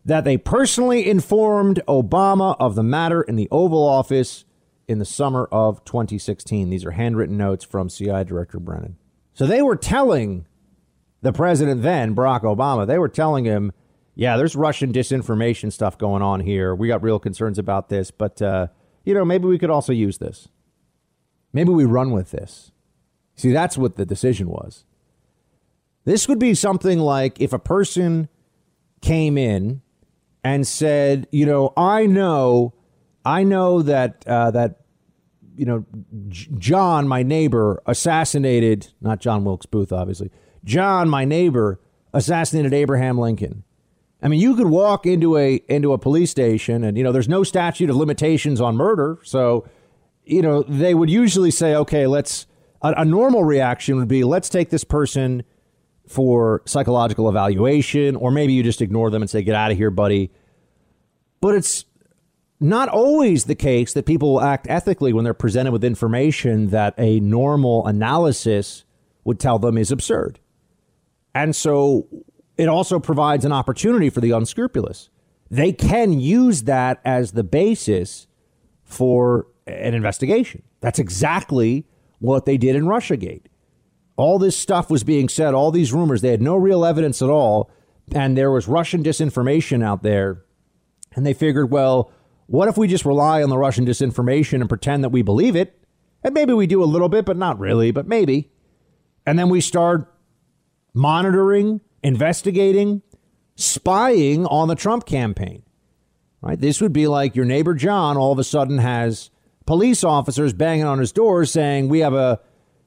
that 0.04 0.26
they 0.26 0.38
personally 0.38 1.10
informed 1.10 1.82
Obama 1.88 2.56
of 2.60 2.76
the 2.76 2.84
matter 2.84 3.22
in 3.22 3.38
the 3.38 3.48
Oval 3.52 3.88
Office 3.88 4.46
in 4.88 5.00
the 5.00 5.06
summer 5.06 5.48
of 5.52 5.84
2016. 5.86 6.70
These 6.70 6.84
are 6.84 6.91
handwritten 6.91 7.38
notes 7.38 7.63
from 7.63 7.89
CIA 7.89 8.26
Director 8.26 8.60
Brennan. 8.60 8.98
So 9.34 9.46
they 9.46 9.62
were 9.62 9.78
telling 9.78 10.46
the 11.22 11.32
president 11.32 11.84
then, 11.84 12.15
Barack 12.15 12.41
Obama, 12.41 12.86
they 12.86 12.98
were 12.98 13.08
telling 13.08 13.46
him, 13.46 13.72
yeah, 14.15 14.36
there's 14.36 14.56
Russian 14.56 14.91
disinformation 14.91 15.72
stuff 15.72 15.98
going 15.98 16.22
on 16.22 16.41
here. 16.41 16.76
We 16.76 16.89
got 16.89 17.02
real 17.02 17.20
concerns 17.20 17.58
about 17.58 17.88
this, 17.88 18.12
but, 18.12 18.41
uh, 18.41 18.67
you 19.06 19.13
know, 19.13 19.24
maybe 19.24 19.46
we 19.46 19.58
could 19.58 19.70
also 19.70 19.94
use 19.94 20.17
this. 20.17 20.50
Maybe 21.54 21.70
we 21.70 21.86
run 21.86 22.12
with 22.12 22.32
this. 22.32 22.72
See, 23.41 23.51
that's 23.51 23.75
what 23.75 23.95
the 23.95 24.06
decision 24.06 24.49
was. 24.49 24.86
This 26.06 26.27
would 26.27 26.38
be 26.38 26.54
something 26.54 26.99
like 26.99 27.41
if 27.41 27.54
a 27.54 27.58
person 27.58 28.30
came 29.01 29.36
in 29.36 29.82
and 30.43 30.67
said, 30.67 31.27
you 31.32 31.47
know, 31.47 31.73
I 31.75 32.06
know, 32.06 32.75
I 33.25 33.43
know 33.43 33.82
that 33.82 34.23
uh, 34.27 34.51
that 34.51 34.82
you 35.56 35.65
know, 35.65 35.86
John, 36.30 37.08
my 37.08 37.23
neighbor, 37.23 37.82
assassinated 37.88 38.93
not 39.01 39.19
John 39.19 39.43
Wilkes 39.43 39.65
Booth, 39.65 39.91
obviously. 39.91 40.30
John, 40.63 41.10
my 41.10 41.25
neighbor, 41.25 41.80
assassinated 42.13 42.73
Abraham 42.73 43.17
Lincoln. 43.17 43.63
I 44.21 44.27
mean, 44.27 44.39
you 44.39 44.56
could 44.56 44.67
walk 44.67 45.08
into 45.08 45.36
a 45.36 45.56
into 45.67 45.93
a 45.93 45.97
police 45.97 46.30
station, 46.30 46.84
and 46.84 46.95
you 46.95 47.04
know, 47.04 47.12
there's 47.12 47.27
no 47.27 47.41
statute 47.41 47.89
of 47.89 47.95
limitations 47.95 48.62
on 48.62 48.75
murder, 48.77 49.17
so 49.23 49.67
you 50.25 50.43
know 50.43 50.62
they 50.62 50.93
would 50.93 51.10
usually 51.10 51.49
say, 51.49 51.73
okay, 51.73 52.06
let's 52.06 52.45
a, 52.82 52.94
a 52.98 53.06
normal 53.06 53.44
reaction 53.44 53.98
would 53.98 54.08
be 54.08 54.24
let's 54.24 54.50
take 54.50 54.70
this 54.70 54.84
person 54.84 55.44
for 56.08 56.62
psychological 56.65 57.30
evaluation, 57.30 58.15
or 58.15 58.32
maybe 58.32 58.54
you 58.54 58.63
just 58.63 58.82
ignore 58.82 59.10
them 59.10 59.22
and 59.22 59.30
say, 59.30 59.41
get 59.41 59.56
out 59.56 59.72
of 59.72 59.78
here, 59.78 59.91
buddy. 59.91 60.32
But 61.39 61.56
it's 61.56 61.86
not 62.60 62.89
always 62.89 63.46
the 63.46 63.56
case 63.56 63.94
that 63.94 64.06
people 64.06 64.34
will 64.34 64.41
act 64.41 64.67
ethically 64.70 65.13
when 65.13 65.24
they're 65.24 65.34
presented 65.34 65.72
with 65.72 65.84
information 65.84 66.67
that 66.67 66.94
a 66.98 67.20
normal 67.20 67.86
analysis 67.88 68.84
would 69.24 69.39
tell 69.39 69.58
them 69.58 69.78
is 69.78 69.91
absurd. 69.91 70.39
And 71.34 71.56
so 71.56 72.08
it 72.58 72.67
also 72.67 73.00
provides 73.00 73.46
an 73.46 73.52
opportunity 73.52 74.10
for 74.10 74.22
the 74.22 74.32
unscrupulous. 74.32 75.10
They 75.50 75.72
can 75.72 76.20
use 76.20 76.63
that 76.63 77.02
as 77.04 77.32
the 77.32 77.44
basis 77.44 78.28
for 78.84 79.48
an 79.65 79.94
investigation. 79.94 80.62
That's 80.82 81.00
exactly 81.00 81.86
what 82.22 82.46
they 82.46 82.58
did 82.58 82.76
in 82.76 82.86
Russiagate. 82.86 83.48
All 84.16 84.40
this 84.40 84.56
stuff 84.56 84.90
was 84.90 85.04
being 85.04 85.28
said, 85.28 85.54
all 85.54 85.72
these 85.72 85.92
rumors, 85.92 86.22
they 86.22 86.30
had 86.30 86.42
no 86.42 86.56
real 86.56 86.86
evidence 86.86 87.22
at 87.22 87.30
all. 87.30 87.70
And 88.14 88.38
there 88.38 88.52
was 88.52 88.68
Russian 88.68 89.04
disinformation 89.04 89.84
out 89.84 90.04
there. 90.04 90.44
And 91.16 91.26
they 91.26 91.34
figured, 91.34 91.72
well, 91.72 92.12
what 92.46 92.68
if 92.68 92.78
we 92.78 92.88
just 92.88 93.06
rely 93.06 93.42
on 93.42 93.50
the 93.50 93.58
Russian 93.58 93.86
disinformation 93.86 94.62
and 94.62 94.70
pretend 94.70 95.04
that 95.04 95.10
we 95.10 95.24
believe 95.24 95.56
it? 95.56 95.82
And 96.24 96.34
maybe 96.34 96.54
we 96.54 96.68
do 96.68 96.84
a 96.84 96.86
little 96.86 97.10
bit, 97.10 97.26
but 97.26 97.38
not 97.38 97.60
really, 97.60 97.92
but 97.92 98.08
maybe. 98.08 98.52
And 99.26 99.40
then 99.40 99.50
we 99.50 99.60
start 99.60 100.14
monitoring, 100.94 101.82
investigating, 102.04 103.02
spying 103.56 104.46
on 104.46 104.68
the 104.68 104.76
Trump 104.76 105.06
campaign. 105.06 105.64
Right? 106.42 106.60
This 106.60 106.82
would 106.82 106.94
be 106.94 107.08
like 107.08 107.36
your 107.36 107.46
neighbor 107.46 107.74
John 107.74 108.18
all 108.18 108.32
of 108.32 108.40
a 108.40 108.44
sudden 108.44 108.78
has 108.78 109.31
police 109.65 110.04
officers 110.04 110.54
banging 110.54 110.86
on 110.86 111.00
his 111.00 111.12
door 111.12 111.45
saying, 111.45 111.89
"We 111.89 112.00
have 112.00 112.13
a, 112.13 112.39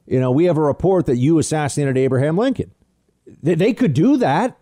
you 0.05 0.19
know, 0.19 0.31
we 0.31 0.45
have 0.45 0.57
a 0.57 0.61
report 0.61 1.05
that 1.07 1.17
you 1.17 1.39
assassinated 1.39 1.97
Abraham 1.97 2.37
Lincoln." 2.37 2.71
They, 3.41 3.55
they 3.55 3.73
could 3.73 3.93
do 3.93 4.17
that 4.17 4.57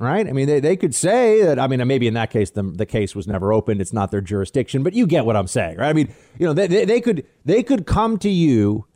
right? 0.00 0.26
I 0.26 0.32
mean, 0.32 0.46
they, 0.46 0.60
they 0.60 0.76
could 0.76 0.94
say 0.94 1.42
that. 1.44 1.58
I 1.58 1.68
mean, 1.68 1.86
maybe 1.86 2.08
in 2.08 2.14
that 2.14 2.30
case, 2.30 2.50
the, 2.50 2.62
the 2.62 2.86
case 2.86 3.14
was 3.14 3.28
never 3.28 3.52
opened. 3.52 3.80
It's 3.80 3.92
not 3.92 4.10
their 4.10 4.22
jurisdiction, 4.22 4.82
but 4.82 4.94
you 4.94 5.06
get 5.06 5.26
what 5.26 5.36
I'm 5.36 5.46
saying, 5.46 5.76
right? 5.76 5.90
I 5.90 5.92
mean, 5.92 6.12
you 6.38 6.46
know, 6.46 6.54
they, 6.54 6.66
they, 6.66 6.84
they 6.86 7.00
could 7.00 7.24
they 7.44 7.62
could 7.62 7.86
come 7.86 8.18
to 8.18 8.30
you, 8.30 8.86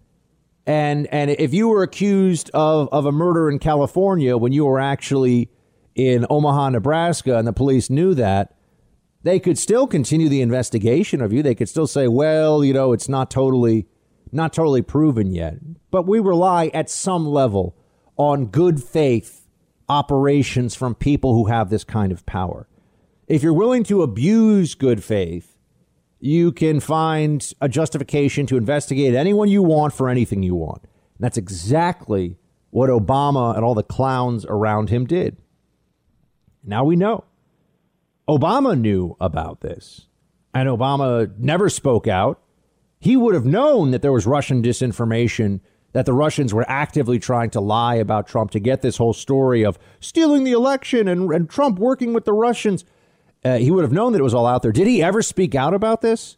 and 0.67 1.07
and 1.09 1.31
if 1.31 1.55
you 1.55 1.69
were 1.69 1.83
accused 1.83 2.51
of 2.55 2.89
of 2.91 3.07
a 3.07 3.13
murder 3.13 3.51
in 3.51 3.59
California 3.59 4.37
when 4.37 4.53
you 4.53 4.65
were 4.65 4.81
actually 4.81 5.51
in 5.95 6.27
Omaha, 6.29 6.71
Nebraska, 6.71 7.37
and 7.37 7.47
the 7.47 7.53
police 7.53 7.89
knew 7.89 8.15
that. 8.15 8.57
They 9.25 9.41
could 9.41 9.59
still 9.59 9.87
continue 9.87 10.29
the 10.29 10.43
investigation 10.43 11.23
of 11.23 11.33
you. 11.33 11.43
They 11.43 11.55
could 11.55 11.69
still 11.69 11.87
say, 11.87 12.09
well, 12.09 12.63
you 12.63 12.75
know, 12.75 12.93
it's 12.93 13.09
not 13.09 13.31
totally 13.31 13.87
not 14.31 14.53
totally 14.53 14.83
proven 14.83 15.33
yet. 15.33 15.55
But 15.91 16.07
we 16.07 16.19
rely 16.19 16.67
at 16.75 16.91
some 16.91 17.27
level 17.27 17.77
on 18.17 18.47
good 18.47 18.83
faith 18.83 19.47
operations 19.89 20.75
from 20.75 20.95
people 20.95 21.35
who 21.35 21.47
have 21.47 21.71
this 21.71 21.85
kind 21.85 22.13
of 22.13 22.27
power. 22.27 22.69
If 23.27 23.43
you're 23.43 23.55
willing 23.55 23.85
to 23.85 24.03
abuse 24.03 24.75
good 24.75 25.03
faith, 25.03 25.57
you 26.21 26.53
can 26.53 26.81
find 26.81 27.51
a 27.61 27.69
justification 27.69 28.47
to 28.47 28.57
investigate 28.57 29.15
anyone 29.15 29.49
you 29.49 29.63
want 29.63 29.95
for 29.95 30.09
anything 30.09 30.43
you 30.43 30.55
want. 30.55 30.83
And 30.83 31.21
that's 31.21 31.39
exactly 31.39 32.37
what 32.71 32.91
Obama 32.91 33.55
and 33.55 33.65
all 33.65 33.75
the 33.75 33.83
clowns 33.83 34.45
around 34.47 34.91
him 34.91 35.07
did. 35.07 35.37
Now 36.63 36.85
we 36.85 36.97
know. 36.97 37.25
Obama 38.29 38.79
knew 38.79 39.17
about 39.21 39.61
this, 39.61 40.07
and 40.55 40.69
Obama 40.69 41.37
never 41.39 41.69
spoke 41.69 42.09
out. 42.09 42.41
He 43.01 43.17
would 43.17 43.35
have 43.35 43.45
known 43.45 43.91
that 43.91 44.01
there 44.01 44.13
was 44.13 44.27
Russian 44.27 44.63
disinformation 44.63 45.61
that 45.93 46.07
the 46.07 46.13
Russians 46.13 46.53
were 46.53 46.65
actively 46.69 47.19
trying 47.19 47.51
to 47.51 47.61
lie 47.61 47.95
about 47.95 48.27
Trump 48.27 48.51
to 48.51 48.61
get 48.61 48.83
this 48.83 48.97
whole 48.97 49.13
story 49.13 49.65
of 49.65 49.79
stealing 50.01 50.45
the 50.45 50.53
election 50.53 51.07
and, 51.07 51.31
and 51.31 51.49
Trump 51.49 51.79
working 51.79 52.13
with 52.13 52.25
the 52.25 52.33
Russians. 52.33 52.85
Uh, 53.45 53.59
he 53.59 53.71
would 53.71 53.85
have 53.85 53.93
known 53.93 54.13
that 54.13 54.19
it 54.19 54.25
was 54.25 54.35
all 54.35 54.47
out 54.47 54.63
there. 54.63 54.73
Did 54.73 54.89
he 54.89 55.03
ever 55.03 55.23
speak 55.23 55.55
out 55.55 55.73
about 55.73 56.01
this? 56.01 56.37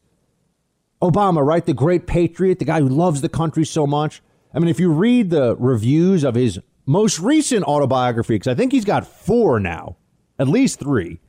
Obama, 1.00 1.44
right? 1.44 1.64
The 1.64 1.72
great 1.72 2.06
patriot, 2.06 2.58
the 2.58 2.64
guy 2.64 2.80
who 2.80 2.88
loves 2.88 3.20
the 3.20 3.28
country 3.28 3.64
so 3.64 3.86
much. 3.86 4.22
I 4.52 4.58
mean, 4.58 4.68
if 4.68 4.80
you 4.80 4.90
read 4.90 5.30
the 5.30 5.56
reviews 5.56 6.24
of 6.24 6.34
his 6.34 6.58
most 6.84 7.18
recent 7.18 7.64
autobiography, 7.64 8.34
because 8.34 8.48
I 8.48 8.54
think 8.54 8.72
he's 8.72 8.84
got 8.84 9.06
four 9.06 9.58
now, 9.60 9.96
at 10.38 10.48
least 10.48 10.80
three. 10.80 11.20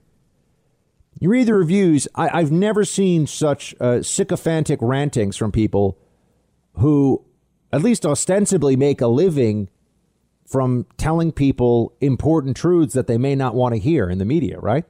You 1.20 1.30
read 1.30 1.48
the 1.48 1.56
reviews, 1.56 2.08
I, 2.16 2.40
have 2.40 2.52
never 2.52 2.86
seen 2.86 3.26
such 3.26 3.74
uh, 3.80 4.04
sycophantic 4.04 4.80
rantings 4.82 5.36
from 5.36 5.52
people 5.52 5.98
who 6.74 7.26
at 7.74 7.82
least 7.82 8.06
ostensibly 8.06 8.76
make 8.76 9.02
a 9.02 9.08
living 9.08 9.70
from 10.46 10.86
telling 10.98 11.32
people 11.32 11.94
important 12.02 12.56
truths 12.56 12.94
that 12.94 13.08
they 13.08 13.18
may 13.18 13.36
not 13.36 13.56
want 13.56 13.74
to 13.74 13.80
hear 13.80 14.10
in 14.10 14.18
the 14.18 14.26
media, 14.26 14.60
right? 14.60 14.86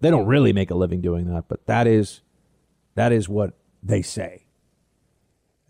They 0.00 0.10
don't 0.10 0.26
really 0.26 0.52
make 0.52 0.70
a 0.70 0.74
living 0.74 1.00
doing 1.00 1.26
that, 1.32 1.44
but 1.48 1.66
that 1.66 1.86
is 1.86 2.22
that 2.94 3.12
is 3.12 3.28
what 3.28 3.54
they 3.82 4.02
say. 4.02 4.46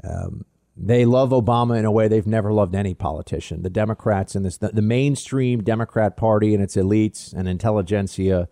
Um, 0.03 0.45
they 0.77 1.05
love 1.05 1.31
Obama 1.31 1.79
in 1.79 1.85
a 1.85 1.91
way 1.91 2.09
they've 2.09 2.27
never 2.27 2.53
loved 2.53 2.75
any 2.75 2.95
politician. 2.95 3.63
The 3.63 3.71
Democrats 3.71 4.35
and 4.35 4.45
this, 4.45 4.59
the, 4.59 4.69
the 4.69 4.83
mainstream 4.83 5.63
Democrat 5.63 6.17
Party 6.17 6.53
and 6.53 6.63
its 6.63 6.77
elites 6.77 7.33
and 7.33 7.49
intelligentsia 7.49 8.49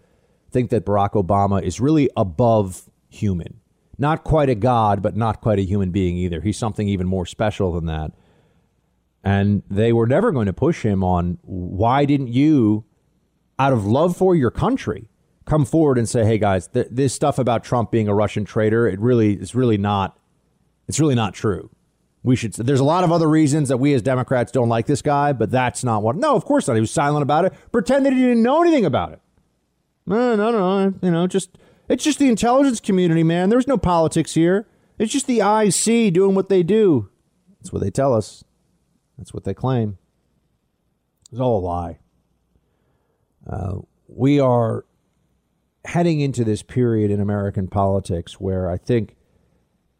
think 0.53 0.71
that 0.71 0.85
Barack 0.85 1.13
Obama 1.13 1.63
is 1.63 1.81
really 1.81 2.11
above 2.17 2.91
human 3.09 3.61
not 4.03 4.25
quite 4.25 4.49
a 4.49 4.55
god, 4.55 5.01
but 5.01 5.17
not 5.17 5.41
quite 5.41 5.59
a 5.59 5.65
human 5.65 5.91
being 5.91 6.17
either. 6.17 6.41
He's 6.41 6.59
something 6.59 6.89
even 6.89 7.07
more 7.07 7.25
special 7.25 7.73
than 7.73 7.87
that. 7.87 8.13
And 9.25 9.63
they 9.71 9.93
were 9.93 10.07
never 10.07 10.33
going 10.33 10.47
to 10.47 10.53
push 10.53 10.83
him 10.83 11.05
on 11.05 11.39
why 11.43 12.05
didn't 12.05 12.29
you, 12.29 12.85
out 13.59 13.73
of 13.73 13.87
love 13.87 14.17
for 14.17 14.35
your 14.35 14.51
country, 14.51 15.09
come 15.45 15.65
forward 15.65 15.99
and 15.99 16.09
say, 16.09 16.25
"Hey 16.25 16.39
guys, 16.39 16.67
th- 16.67 16.89
this 16.91 17.15
stuff 17.15 17.39
about 17.39 17.63
Trump 17.63 17.93
being 17.93 18.09
a 18.09 18.15
Russian 18.15 18.45
traitor, 18.45 18.89
it 18.89 18.99
really 18.99 19.35
is 19.35 19.55
really 19.55 19.79
not, 19.79 20.19
it's 20.89 20.99
really 20.99 21.15
not 21.15 21.35
true." 21.35 21.71
We 22.25 22.35
should. 22.35 22.55
There's 22.55 22.81
a 22.81 22.85
lot 22.85 23.05
of 23.05 23.13
other 23.13 23.29
reasons 23.29 23.69
that 23.69 23.79
we 23.79 23.95
as 23.95 24.03
Democrats 24.03 24.51
don't 24.51 24.69
like 24.69 24.87
this 24.87 25.03
guy, 25.03 25.33
but 25.33 25.51
that's 25.51 25.85
not 25.85 26.03
one. 26.03 26.19
No, 26.19 26.35
of 26.35 26.45
course 26.45 26.67
not. 26.67 26.75
He 26.75 26.81
was 26.81 26.91
silent 26.91 27.23
about 27.23 27.45
it. 27.45 27.53
Pretend 27.71 28.07
that 28.07 28.13
he 28.13 28.21
didn't 28.21 28.43
know 28.43 28.63
anything 28.63 28.85
about 28.85 29.13
it. 29.13 29.21
No, 30.07 30.35
no, 30.37 30.51
no. 30.51 30.95
You 31.03 31.11
know, 31.11 31.27
just 31.27 31.59
it's 31.89 32.05
just 32.05 32.19
the 32.19 32.29
intelligence 32.29 32.81
community, 32.81 33.23
man. 33.23 33.49
There's 33.49 33.69
no 33.69 33.79
politics 33.79 34.35
here. 34.35 34.67
It's 34.99 35.13
just 35.13 35.27
the 35.27 35.41
IC 35.41 36.13
doing 36.13 36.35
what 36.35 36.49
they 36.49 36.63
do. 36.63 37.09
That's 37.59 37.73
what 37.73 37.83
they 37.83 37.91
tell 37.91 38.15
us. 38.15 38.45
That's 39.19 39.33
what 39.33 39.45
they 39.45 39.55
claim. 39.55 39.99
It's 41.31 41.41
all 41.41 41.59
a 41.59 41.65
lie. 41.65 41.99
Uh, 43.49 43.79
we 44.07 44.39
are 44.39 44.85
heading 45.85 46.21
into 46.21 46.45
this 46.45 46.63
period 46.63 47.11
in 47.11 47.21
American 47.21 47.69
politics 47.69 48.41
where 48.41 48.71
I 48.71 48.77
think 48.77 49.17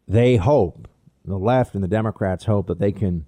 they 0.07 0.37
hope, 0.37 0.87
the 1.25 1.37
left 1.37 1.73
and 1.73 1.83
the 1.83 1.87
Democrats 1.87 2.45
hope 2.45 2.67
that 2.67 2.79
they 2.79 2.91
can 2.91 3.25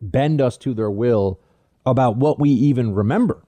bend 0.00 0.40
us 0.40 0.56
to 0.58 0.74
their 0.74 0.90
will 0.90 1.40
about 1.86 2.16
what 2.16 2.38
we 2.38 2.50
even 2.50 2.94
remember 2.94 3.43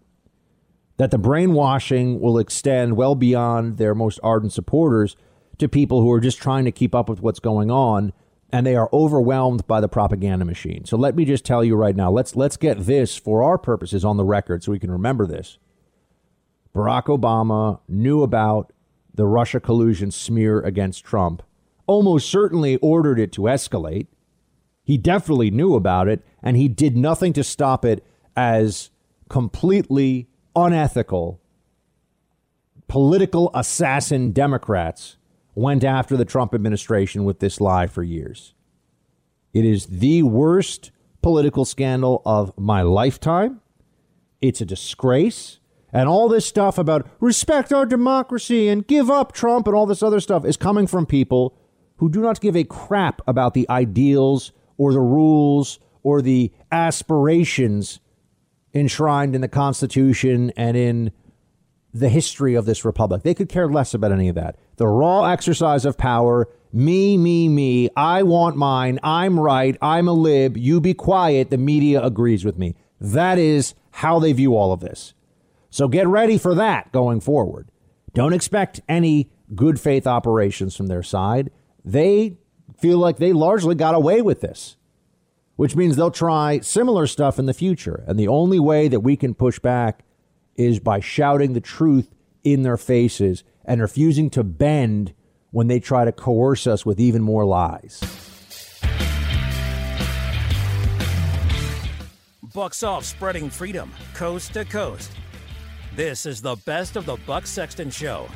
that 0.97 1.11
the 1.11 1.19
brainwashing 1.19 2.21
will 2.21 2.39
extend 2.39 2.97
well 2.97 3.15
beyond 3.15 3.77
their 3.77 3.95
most 3.95 4.19
ardent 4.23 4.53
supporters 4.53 5.17
to 5.59 5.69
people 5.69 6.01
who 6.01 6.11
are 6.11 6.21
just 6.21 6.39
trying 6.39 6.65
to 6.65 6.73
keep 6.73 6.95
up 6.95 7.09
with 7.09 7.21
what's 7.21 7.41
going 7.41 7.71
on 7.71 8.13
and 8.51 8.67
they 8.67 8.77
are 8.77 8.89
overwhelmed 8.93 9.67
by 9.67 9.81
the 9.81 9.89
propaganda 9.89 10.45
machine. 10.45 10.85
So 10.85 10.97
let 10.97 11.17
me 11.17 11.25
just 11.25 11.45
tell 11.45 11.65
you 11.65 11.75
right 11.75 11.97
now, 11.97 12.11
let's 12.11 12.37
let's 12.37 12.57
get 12.57 12.87
this 12.87 13.17
for 13.17 13.43
our 13.43 13.59
purposes 13.59 14.05
on 14.05 14.17
the 14.17 14.25
record 14.25 14.63
so 14.63 14.73
we 14.73 14.79
can 14.79 14.91
remember 14.91 15.27
this. 15.27 15.59
Barack 16.75 17.05
Obama 17.05 17.81
knew 17.89 18.23
about 18.23 18.73
the 19.15 19.27
Russia 19.27 19.59
collusion 19.59 20.11
smear 20.11 20.61
against 20.61 21.05
Trump, 21.05 21.43
almost 21.87 22.29
certainly 22.29 22.77
ordered 22.77 23.19
it 23.19 23.33
to 23.33 23.43
escalate. 23.43 24.07
He 24.85 24.97
definitely 24.97 25.51
knew 25.51 25.75
about 25.75 26.07
it 26.07 26.25
and 26.43 26.57
he 26.57 26.69
did 26.69 26.97
nothing 26.97 27.33
to 27.33 27.43
stop 27.43 27.85
it 27.85 28.05
as 28.37 28.91
completely 29.29 30.29
unethical, 30.57 31.41
political 32.89 33.51
assassin 33.55 34.33
Democrats 34.33 35.19
went 35.55 35.85
after 35.85 36.17
the 36.17 36.25
Trump 36.25 36.55
administration 36.55 37.25
with 37.25 37.41
this 37.41 37.61
lie 37.61 37.87
for 37.87 38.03
years. 38.03 38.55
It 39.53 39.65
is 39.65 39.87
the 39.87 40.23
worst 40.23 40.91
political 41.23 41.65
scandal 41.65 42.23
of 42.27 42.53
my 42.59 42.83
lifetime. 42.83 43.61
It's 44.41 44.61
a 44.61 44.67
disgrace. 44.67 45.61
And 45.93 46.09
all 46.09 46.29
this 46.29 46.45
stuff 46.45 46.79
about 46.79 47.09
respect 47.21 47.73
our 47.73 47.87
democracy 47.87 48.69
and 48.69 48.87
give 48.87 49.11
up 49.11 49.33
Trump 49.33 49.67
and 49.67 49.75
all 49.75 49.87
this 49.87 50.03
other 50.03 50.21
stuff 50.21 50.45
is 50.45 50.57
coming 50.57 50.87
from 50.87 51.07
people 51.07 51.57
who 51.97 52.11
do 52.11 52.21
not 52.21 52.41
give 52.41 52.57
a 52.57 52.65
crap 52.65 53.23
about 53.27 53.55
the 53.55 53.69
ideals 53.71 54.53
or 54.77 54.93
the 54.93 55.01
rules 55.01 55.79
or 56.03 56.21
the 56.21 56.53
aspirations 56.71 58.01
enshrined 58.77 59.35
in 59.35 59.41
the 59.41 59.49
Constitution 59.49 60.53
and 60.57 60.77
in 60.77 61.13
the 61.93 62.09
history 62.09 62.55
of 62.55 62.67
this 62.67 62.85
republic. 62.85 63.23
They 63.23 63.35
could 63.35 63.49
care 63.49 63.69
less 63.69 63.95
about 63.95 64.13
any 64.13 64.29
of 64.29 64.35
that. 64.35 64.57
The 64.77 64.87
raw 64.87 65.25
exercise 65.25 65.87
of 65.87 65.97
power, 65.97 66.49
me, 66.73 67.17
me, 67.17 67.49
me, 67.49 67.89
I 67.97 68.23
want 68.23 68.57
mine, 68.57 69.01
I'm 69.03 69.41
right, 69.41 69.77
I'm 69.81 70.09
a 70.09 70.13
lib, 70.13 70.57
you 70.57 70.81
be 70.81 70.93
quiet, 70.93 71.51
the 71.51 71.57
media 71.57 72.03
agrees 72.03 72.45
with 72.45 72.59
me. 72.59 72.75
That 73.01 73.39
is 73.39 73.75
how 73.93 74.19
they 74.19 74.33
view 74.33 74.55
all 74.55 74.73
of 74.73 74.81
this. 74.81 75.15
So 75.71 75.89
get 75.89 76.07
ready 76.07 76.37
for 76.37 76.55
that 76.55 76.93
going 76.93 77.21
forward. 77.21 77.71
Don't 78.13 78.35
expect 78.35 78.81
any 78.89 79.31
good 79.55 79.81
faith 79.81 80.07
operations 80.07 80.77
from 80.77 80.89
their 80.89 81.03
side. 81.03 81.51
They 81.85 82.37
feel 82.79 82.99
like 82.99 83.17
they 83.17 83.33
largely 83.33 83.75
got 83.75 83.95
away 83.95 84.21
with 84.21 84.41
this 84.41 84.77
which 85.57 85.75
means 85.75 85.97
they'll 85.97 86.11
try 86.11 86.61
similar 86.61 87.07
stuff 87.07 87.39
in 87.39 87.47
the 87.47 87.55
future. 87.55 88.05
And 88.07 88.19
the 88.19 88.29
only 88.29 88.61
way 88.61 88.89
that 88.89 89.01
we 89.01 89.17
can 89.17 89.35
push 89.35 89.59
back 89.59 90.05
is 90.55 90.79
by 90.79 91.01
shouting 91.01 91.53
the 91.53 91.61
truth 91.61 92.15
in 92.45 92.63
their 92.63 92.77
faces 92.77 93.43
and 93.65 93.81
refusing 93.81 94.31
to 94.31 94.45
bend 94.45 95.13
when 95.51 95.67
they 95.67 95.81
try 95.81 96.05
to 96.05 96.13
coerce 96.13 96.67
us 96.67 96.87
with 96.87 97.01
even 97.01 97.23
more 97.23 97.45
lies. 97.45 98.01
Bucks 102.55 102.83
off 102.83 103.05
spreading 103.05 103.51
freedom 103.51 103.93
coast 104.15 104.55
to 104.55 104.65
coast. 104.65 105.11
This 105.95 106.25
is 106.27 106.41
the 106.41 106.57
best 106.67 106.97
of 106.97 107.05
the 107.05 107.17
Buck 107.27 107.47
Sexton 107.47 107.91
Show. 107.91 108.29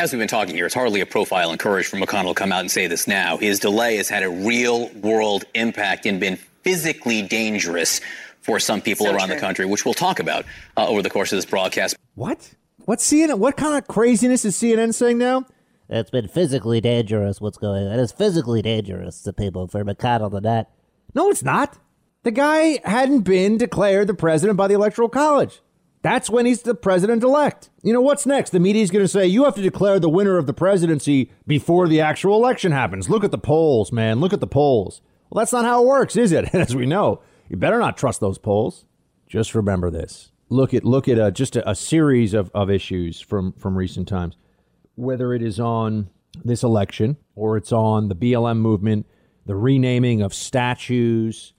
As 0.00 0.12
we've 0.12 0.18
been 0.18 0.28
talking 0.28 0.54
here, 0.54 0.64
it's 0.64 0.74
hardly 0.74 1.02
a 1.02 1.06
profile 1.06 1.52
in 1.52 1.58
courage 1.58 1.86
for 1.86 1.98
McConnell 1.98 2.28
to 2.28 2.34
come 2.34 2.52
out 2.52 2.60
and 2.60 2.70
say 2.70 2.86
this 2.86 3.06
now. 3.06 3.36
His 3.36 3.58
delay 3.58 3.96
has 3.96 4.08
had 4.08 4.22
a 4.22 4.30
real 4.30 4.88
world 4.94 5.44
impact 5.54 6.06
and 6.06 6.18
been 6.18 6.36
physically 6.62 7.20
dangerous 7.20 8.00
for 8.40 8.58
some 8.58 8.80
people 8.80 9.04
so 9.04 9.14
around 9.14 9.26
true. 9.26 9.34
the 9.34 9.40
country, 9.42 9.66
which 9.66 9.84
we'll 9.84 9.92
talk 9.92 10.18
about 10.18 10.46
uh, 10.78 10.88
over 10.88 11.02
the 11.02 11.10
course 11.10 11.32
of 11.32 11.36
this 11.36 11.44
broadcast. 11.44 11.96
What? 12.14 12.54
What 12.86 13.00
CNN? 13.00 13.38
What 13.38 13.58
kind 13.58 13.76
of 13.76 13.88
craziness 13.88 14.46
is 14.46 14.56
CNN 14.56 14.94
saying 14.94 15.18
now? 15.18 15.44
It's 15.90 16.10
been 16.10 16.28
physically 16.28 16.80
dangerous. 16.80 17.38
What's 17.38 17.58
going 17.58 17.86
on? 17.86 17.98
It's 17.98 18.12
physically 18.12 18.62
dangerous 18.62 19.20
to 19.22 19.34
people 19.34 19.66
for 19.66 19.84
McConnell 19.84 20.30
to 20.30 20.40
that. 20.40 20.70
No, 21.14 21.28
it's 21.28 21.42
not. 21.42 21.76
The 22.22 22.30
guy 22.30 22.80
hadn't 22.84 23.20
been 23.20 23.58
declared 23.58 24.06
the 24.06 24.14
president 24.14 24.56
by 24.56 24.66
the 24.66 24.74
Electoral 24.74 25.10
College. 25.10 25.60
That's 26.02 26.30
when 26.30 26.46
he's 26.46 26.62
the 26.62 26.74
president 26.74 27.22
elect. 27.22 27.68
You 27.82 27.92
know, 27.92 28.00
what's 28.00 28.24
next? 28.24 28.50
The 28.50 28.60
media's 28.60 28.90
going 28.90 29.04
to 29.04 29.08
say, 29.08 29.26
you 29.26 29.44
have 29.44 29.54
to 29.56 29.62
declare 29.62 30.00
the 30.00 30.08
winner 30.08 30.38
of 30.38 30.46
the 30.46 30.54
presidency 30.54 31.30
before 31.46 31.88
the 31.88 32.00
actual 32.00 32.36
election 32.36 32.72
happens. 32.72 33.10
Look 33.10 33.22
at 33.22 33.30
the 33.30 33.38
polls, 33.38 33.92
man. 33.92 34.18
Look 34.20 34.32
at 34.32 34.40
the 34.40 34.46
polls. 34.46 35.02
Well, 35.28 35.42
that's 35.42 35.52
not 35.52 35.66
how 35.66 35.82
it 35.82 35.86
works, 35.86 36.16
is 36.16 36.32
it? 36.32 36.54
As 36.54 36.74
we 36.74 36.86
know, 36.86 37.20
you 37.48 37.56
better 37.56 37.78
not 37.78 37.98
trust 37.98 38.20
those 38.20 38.38
polls. 38.38 38.86
Just 39.28 39.54
remember 39.54 39.90
this. 39.90 40.32
Look 40.48 40.74
at 40.74 40.84
look 40.84 41.06
at 41.06 41.18
a, 41.18 41.30
just 41.30 41.54
a, 41.54 41.68
a 41.68 41.74
series 41.74 42.34
of, 42.34 42.50
of 42.54 42.70
issues 42.70 43.20
from, 43.20 43.52
from 43.52 43.76
recent 43.76 44.08
times. 44.08 44.36
Whether 44.96 45.32
it 45.34 45.42
is 45.42 45.60
on 45.60 46.10
this 46.44 46.62
election 46.62 47.18
or 47.36 47.56
it's 47.56 47.72
on 47.72 48.08
the 48.08 48.16
BLM 48.16 48.58
movement, 48.58 49.06
the 49.46 49.54
renaming 49.54 50.22
of 50.22 50.34
statues, 50.34 51.52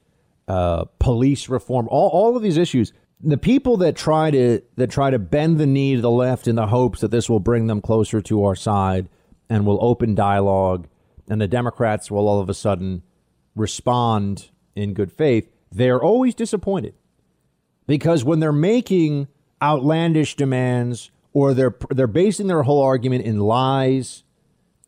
uh, 0.48 0.86
police 1.00 1.48
reform, 1.48 1.88
all, 1.90 2.10
all 2.10 2.36
of 2.36 2.44
these 2.44 2.58
issues 2.58 2.92
the 3.24 3.38
people 3.38 3.78
that 3.78 3.96
try 3.96 4.32
to 4.32 4.62
that 4.76 4.90
try 4.90 5.10
to 5.10 5.20
bend 5.20 5.60
the 5.60 5.68
knee 5.68 5.96
to 5.96 6.02
the 6.02 6.12
left 6.12 6.48
in 6.48 6.56
the 6.56 6.68
hopes 6.68 7.02
that 7.02 7.12
this 7.12 7.30
will 7.30 7.40
bring 7.40 7.68
them 7.68 7.82
closer 7.82 8.22
to 8.22 8.44
our 8.44 8.56
side 8.56 9.10
and 9.50 9.66
will 9.66 9.84
open 9.84 10.16
dialogue 10.16 10.88
and 11.30 11.40
the 11.40 11.48
democrats 11.48 12.10
will 12.10 12.28
all 12.28 12.40
of 12.40 12.50
a 12.50 12.54
sudden 12.54 13.04
respond 13.56 14.50
in 14.76 14.94
good 14.94 15.12
faith 15.12 15.50
they're 15.72 16.02
always 16.02 16.36
disappointed. 16.36 16.94
Because 17.88 18.24
when 18.24 18.40
they're 18.40 18.52
making 18.52 19.28
outlandish 19.62 20.36
demands 20.36 21.12
or 21.34 21.54
they're 21.54 21.76
they're 21.90 22.08
basing 22.08 22.48
their 22.48 22.64
whole 22.64 22.82
argument 22.82 23.26
in 23.26 23.40
lies 23.40 24.24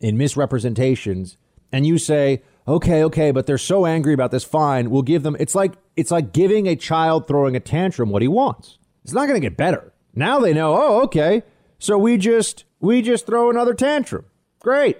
in 0.00 0.18
misrepresentations 0.18 1.38
and 1.72 1.86
you 1.86 1.96
say 1.96 2.42
okay, 2.66 3.04
okay, 3.04 3.30
but 3.30 3.46
they're 3.46 3.58
so 3.58 3.86
angry 3.86 4.12
about 4.12 4.30
this. 4.30 4.44
Fine, 4.44 4.90
we'll 4.90 5.02
give 5.02 5.22
them. 5.22 5.36
It's 5.38 5.54
like 5.54 5.74
it's 5.96 6.10
like 6.10 6.32
giving 6.32 6.66
a 6.66 6.76
child 6.76 7.26
throwing 7.26 7.56
a 7.56 7.60
tantrum 7.60 8.10
what 8.10 8.22
he 8.22 8.28
wants. 8.28 8.78
It's 9.04 9.12
not 9.12 9.26
going 9.26 9.40
to 9.40 9.46
get 9.46 9.56
better. 9.56 9.92
Now 10.14 10.40
they 10.40 10.52
know. 10.52 10.74
Oh, 10.76 11.02
okay. 11.02 11.42
So 11.78 11.98
we 11.98 12.16
just 12.16 12.64
we 12.80 13.02
just 13.02 13.26
throw 13.26 13.50
another 13.50 13.74
tantrum. 13.74 14.24
Great. 14.60 14.98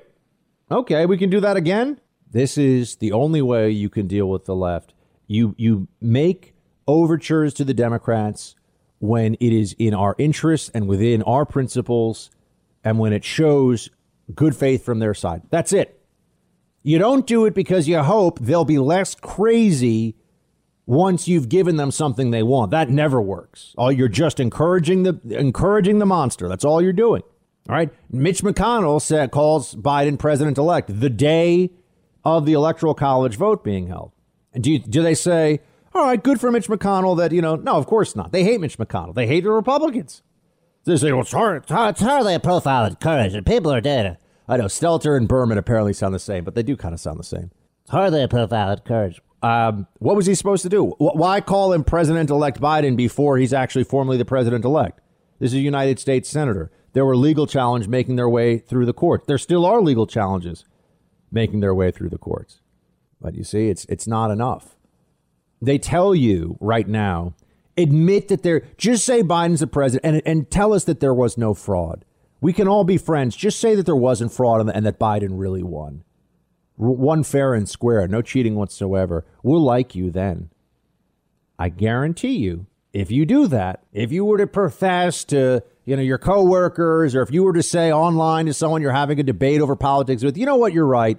Okay, 0.70 1.06
we 1.06 1.16
can 1.16 1.30
do 1.30 1.40
that 1.40 1.56
again. 1.56 2.00
This 2.30 2.58
is 2.58 2.96
the 2.96 3.12
only 3.12 3.40
way 3.40 3.70
you 3.70 3.88
can 3.88 4.06
deal 4.06 4.28
with 4.28 4.44
the 4.44 4.54
left. 4.54 4.92
You 5.26 5.54
you 5.56 5.88
make 6.00 6.54
overtures 6.86 7.54
to 7.54 7.64
the 7.64 7.74
Democrats 7.74 8.56
when 8.98 9.34
it 9.34 9.52
is 9.52 9.74
in 9.78 9.94
our 9.94 10.14
interests 10.18 10.70
and 10.74 10.88
within 10.88 11.22
our 11.22 11.44
principles 11.44 12.30
and 12.82 12.98
when 12.98 13.12
it 13.12 13.24
shows 13.24 13.90
good 14.34 14.56
faith 14.56 14.84
from 14.84 14.98
their 14.98 15.14
side. 15.14 15.42
That's 15.50 15.72
it. 15.72 16.00
You 16.84 16.98
don't 16.98 17.26
do 17.26 17.46
it 17.46 17.54
because 17.54 17.88
you 17.88 17.98
hope 18.00 18.38
they'll 18.38 18.66
be 18.66 18.78
less 18.78 19.14
crazy 19.14 20.16
once 20.86 21.26
you've 21.26 21.48
given 21.48 21.76
them 21.76 21.90
something 21.90 22.30
they 22.30 22.42
want. 22.42 22.70
That 22.70 22.90
never 22.90 23.20
works. 23.20 23.74
All 23.78 23.90
you're 23.90 24.06
just 24.06 24.38
encouraging 24.38 25.02
the 25.02 25.18
encouraging 25.30 25.98
the 25.98 26.06
monster. 26.06 26.46
That's 26.46 26.64
all 26.64 26.82
you're 26.82 26.92
doing. 26.92 27.22
All 27.68 27.74
right. 27.74 27.90
Mitch 28.10 28.42
McConnell 28.42 29.00
said, 29.00 29.30
calls 29.30 29.74
Biden 29.74 30.18
president 30.18 30.58
elect 30.58 31.00
the 31.00 31.08
day 31.08 31.70
of 32.22 32.44
the 32.44 32.52
electoral 32.52 32.94
college 32.94 33.36
vote 33.36 33.64
being 33.64 33.86
held. 33.86 34.12
And 34.52 34.62
do 34.62 34.70
you, 34.70 34.78
do 34.78 35.02
they 35.02 35.14
say, 35.14 35.60
all 35.94 36.04
right, 36.04 36.22
good 36.22 36.38
for 36.38 36.52
Mitch 36.52 36.68
McConnell 36.68 37.16
that, 37.16 37.32
you 37.32 37.40
know, 37.40 37.56
no, 37.56 37.76
of 37.76 37.86
course 37.86 38.14
not. 38.14 38.32
They 38.32 38.44
hate 38.44 38.60
Mitch 38.60 38.76
McConnell. 38.76 39.14
They 39.14 39.26
hate 39.26 39.44
the 39.44 39.50
Republicans. 39.50 40.22
They 40.84 40.96
say, 40.98 41.12
well, 41.12 41.22
it's, 41.22 41.32
hard, 41.32 41.64
it's 41.70 42.00
hardly 42.02 42.34
a 42.34 42.40
profile 42.40 42.84
of 42.84 43.00
courage, 43.00 43.32
and 43.32 43.46
people 43.46 43.72
are 43.72 43.80
dead. 43.80 44.18
I 44.48 44.56
know 44.56 44.64
Stelter 44.64 45.16
and 45.16 45.26
Berman 45.26 45.58
apparently 45.58 45.92
sound 45.92 46.14
the 46.14 46.18
same, 46.18 46.44
but 46.44 46.54
they 46.54 46.62
do 46.62 46.76
kind 46.76 46.94
of 46.94 47.00
sound 47.00 47.18
the 47.18 47.24
same. 47.24 47.50
It's 47.82 47.90
hardly 47.90 48.22
a 48.22 48.28
profound 48.28 48.84
courage. 48.84 49.20
Um, 49.42 49.86
what 49.98 50.16
was 50.16 50.26
he 50.26 50.34
supposed 50.34 50.62
to 50.62 50.68
do? 50.68 50.94
Why 50.98 51.40
call 51.40 51.72
him 51.72 51.84
President 51.84 52.30
elect 52.30 52.60
Biden 52.60 52.96
before 52.96 53.36
he's 53.36 53.52
actually 53.52 53.84
formally 53.84 54.16
the 54.16 54.24
president 54.24 54.64
elect? 54.64 55.00
This 55.38 55.52
is 55.52 55.58
a 55.58 55.60
United 55.60 55.98
States 55.98 56.28
senator. 56.28 56.70
There 56.94 57.04
were 57.04 57.16
legal 57.16 57.46
challenges 57.46 57.88
making 57.88 58.16
their 58.16 58.28
way 58.28 58.58
through 58.58 58.86
the 58.86 58.94
court. 58.94 59.26
There 59.26 59.36
still 59.36 59.66
are 59.66 59.82
legal 59.82 60.06
challenges 60.06 60.64
making 61.30 61.60
their 61.60 61.74
way 61.74 61.90
through 61.90 62.08
the 62.08 62.18
courts. 62.18 62.60
But 63.20 63.34
you 63.34 63.44
see, 63.44 63.68
it's 63.68 63.84
it's 63.86 64.06
not 64.06 64.30
enough. 64.30 64.76
They 65.60 65.78
tell 65.78 66.14
you 66.14 66.56
right 66.60 66.86
now, 66.86 67.34
admit 67.76 68.28
that 68.28 68.42
they're 68.42 68.62
just 68.78 69.04
say 69.04 69.22
Biden's 69.22 69.60
the 69.60 69.66
president 69.66 70.04
and, 70.04 70.22
and 70.26 70.50
tell 70.50 70.72
us 70.72 70.84
that 70.84 71.00
there 71.00 71.14
was 71.14 71.36
no 71.36 71.52
fraud. 71.52 72.04
We 72.44 72.52
can 72.52 72.68
all 72.68 72.84
be 72.84 72.98
friends. 72.98 73.34
Just 73.34 73.58
say 73.58 73.74
that 73.74 73.86
there 73.86 73.96
wasn't 73.96 74.30
fraud 74.30 74.68
and 74.68 74.84
that 74.84 74.98
Biden 74.98 75.30
really 75.30 75.62
won. 75.62 76.04
Won 76.76 77.24
fair 77.24 77.54
and 77.54 77.66
square, 77.66 78.06
no 78.06 78.20
cheating 78.20 78.54
whatsoever. 78.54 79.24
We'll 79.42 79.62
like 79.62 79.94
you 79.94 80.10
then. 80.10 80.50
I 81.58 81.70
guarantee 81.70 82.36
you, 82.36 82.66
if 82.92 83.10
you 83.10 83.24
do 83.24 83.46
that, 83.46 83.84
if 83.94 84.12
you 84.12 84.26
were 84.26 84.36
to 84.36 84.46
profess 84.46 85.24
to, 85.24 85.62
you 85.86 85.96
know, 85.96 86.02
your 86.02 86.18
coworkers, 86.18 87.14
or 87.14 87.22
if 87.22 87.30
you 87.30 87.44
were 87.44 87.54
to 87.54 87.62
say 87.62 87.90
online 87.90 88.44
to 88.44 88.52
someone 88.52 88.82
you're 88.82 88.92
having 88.92 89.18
a 89.18 89.22
debate 89.22 89.62
over 89.62 89.74
politics 89.74 90.22
with, 90.22 90.36
you 90.36 90.44
know 90.44 90.56
what, 90.56 90.74
you're 90.74 90.84
right. 90.84 91.16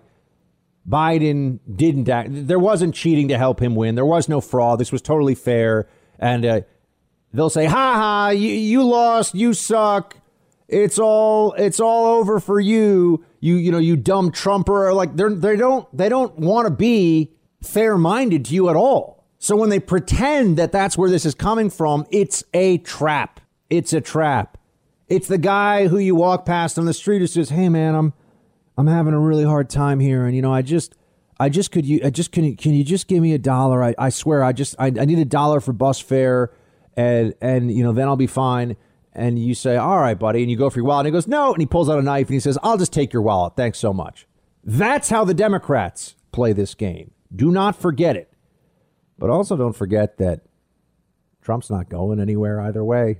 Biden 0.87 1.57
didn't 1.75 2.07
act. 2.07 2.29
There 2.31 2.59
wasn't 2.59 2.93
cheating 2.93 3.29
to 3.29 3.37
help 3.39 3.59
him 3.59 3.73
win. 3.73 3.95
There 3.95 4.05
was 4.05 4.29
no 4.29 4.41
fraud. 4.41 4.79
This 4.79 4.91
was 4.91 5.01
totally 5.01 5.33
fair. 5.33 5.89
And 6.19 6.45
uh, 6.45 6.61
they'll 7.33 7.49
say, 7.49 7.65
ha 7.65 7.95
ha, 7.95 8.29
you, 8.29 8.51
you 8.51 8.83
lost. 8.83 9.33
You 9.33 9.55
suck 9.55 10.17
it's 10.67 10.97
all 10.97 11.53
it's 11.53 11.79
all 11.79 12.05
over 12.17 12.39
for 12.39 12.59
you 12.59 13.23
you 13.39 13.55
you 13.55 13.71
know 13.71 13.77
you 13.77 13.95
dumb 13.95 14.31
trumper. 14.31 14.93
Like 14.93 15.15
they're 15.15 15.29
they 15.29 15.55
don't 15.55 15.87
they 15.95 16.09
don't 16.09 16.37
want 16.39 16.67
to 16.67 16.73
be 16.73 17.31
fair-minded 17.61 18.45
to 18.45 18.53
you 18.53 18.69
at 18.69 18.75
all. 18.75 19.23
So 19.37 19.55
when 19.55 19.69
they 19.69 19.79
pretend 19.79 20.57
that 20.57 20.71
that's 20.71 20.97
where 20.97 21.09
this 21.09 21.25
is 21.25 21.35
coming 21.35 21.69
from 21.69 22.05
it's 22.11 22.43
a 22.53 22.79
trap. 22.79 23.39
It's 23.69 23.93
a 23.93 24.01
trap. 24.01 24.57
It's 25.07 25.27
the 25.27 25.37
guy 25.37 25.87
who 25.87 25.99
you 25.99 26.15
walk 26.15 26.45
past 26.45 26.79
on 26.79 26.85
the 26.85 26.93
street 26.93 27.19
who 27.19 27.27
says 27.27 27.49
hey 27.49 27.69
man 27.69 27.93
i'm 27.93 28.13
i'm 28.75 28.87
having 28.87 29.13
a 29.13 29.19
really 29.19 29.43
hard 29.43 29.69
time 29.69 29.99
here 29.99 30.25
and 30.25 30.35
you 30.35 30.41
know 30.41 30.51
i 30.51 30.63
just 30.63 30.95
i 31.39 31.47
just 31.47 31.71
could 31.71 31.85
you 31.85 32.01
i 32.03 32.09
just 32.09 32.31
can 32.31 32.43
you 32.43 32.55
can 32.55 32.73
you 32.73 32.83
just 32.83 33.07
give 33.07 33.21
me 33.21 33.33
a 33.33 33.37
dollar? 33.37 33.83
I, 33.83 33.93
I 33.99 34.09
swear 34.09 34.43
i 34.43 34.51
just 34.51 34.75
I, 34.79 34.87
I 34.87 35.05
need 35.05 35.19
a 35.19 35.25
dollar 35.25 35.59
for 35.59 35.73
bus 35.73 35.99
fare 35.99 36.51
and 36.97 37.35
and 37.39 37.71
you 37.71 37.83
know 37.83 37.91
then 37.91 38.07
i'll 38.07 38.15
be 38.15 38.25
fine 38.25 38.77
and 39.15 39.39
you 39.39 39.55
say, 39.55 39.77
All 39.77 39.99
right, 39.99 40.17
buddy, 40.17 40.41
and 40.41 40.51
you 40.51 40.57
go 40.57 40.69
for 40.69 40.79
your 40.79 40.85
wallet, 40.85 41.05
and 41.05 41.13
he 41.13 41.17
goes, 41.17 41.27
No, 41.27 41.53
and 41.53 41.61
he 41.61 41.65
pulls 41.65 41.89
out 41.89 41.97
a 41.97 42.03
knife 42.03 42.27
and 42.27 42.33
he 42.33 42.39
says, 42.39 42.57
I'll 42.61 42.77
just 42.77 42.93
take 42.93 43.13
your 43.13 43.21
wallet. 43.21 43.53
Thanks 43.55 43.79
so 43.79 43.93
much. 43.93 44.27
That's 44.63 45.09
how 45.09 45.23
the 45.23 45.33
Democrats 45.33 46.15
play 46.31 46.53
this 46.53 46.75
game. 46.75 47.11
Do 47.33 47.51
not 47.51 47.75
forget 47.75 48.15
it. 48.15 48.31
But 49.17 49.29
also 49.29 49.55
don't 49.55 49.75
forget 49.75 50.17
that 50.17 50.41
Trump's 51.41 51.69
not 51.69 51.89
going 51.89 52.19
anywhere 52.19 52.59
either 52.59 52.83
way. 52.83 53.19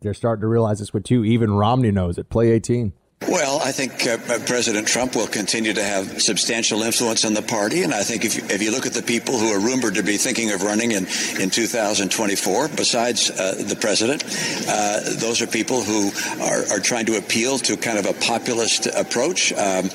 They're 0.00 0.14
starting 0.14 0.40
to 0.42 0.46
realize 0.46 0.78
this 0.78 0.94
with 0.94 1.04
too. 1.04 1.24
Even 1.24 1.52
Romney 1.52 1.90
knows 1.90 2.18
it. 2.18 2.30
Play 2.30 2.50
18. 2.50 2.92
Well, 3.22 3.60
I 3.64 3.72
think 3.72 4.06
uh, 4.06 4.18
President 4.46 4.86
Trump 4.86 5.16
will 5.16 5.26
continue 5.26 5.72
to 5.72 5.82
have 5.82 6.20
substantial 6.20 6.82
influence 6.82 7.24
in 7.24 7.32
the 7.32 7.40
party, 7.40 7.82
and 7.82 7.94
I 7.94 8.02
think 8.02 8.26
if 8.26 8.36
you, 8.36 8.44
if 8.50 8.62
you 8.62 8.70
look 8.70 8.84
at 8.84 8.92
the 8.92 9.02
people 9.02 9.38
who 9.38 9.48
are 9.48 9.58
rumored 9.58 9.94
to 9.94 10.02
be 10.02 10.18
thinking 10.18 10.52
of 10.52 10.62
running 10.62 10.92
in, 10.92 11.06
in 11.40 11.48
2024, 11.48 12.68
besides 12.68 13.30
uh, 13.30 13.54
the 13.56 13.74
president, 13.74 14.22
uh, 14.68 15.00
those 15.18 15.40
are 15.40 15.46
people 15.46 15.82
who 15.82 16.12
are, 16.44 16.76
are 16.76 16.78
trying 16.78 17.06
to 17.06 17.16
appeal 17.16 17.56
to 17.58 17.78
kind 17.78 17.98
of 17.98 18.04
a 18.04 18.12
populist 18.12 18.86
approach. 18.86 19.50
Um, 19.54 19.86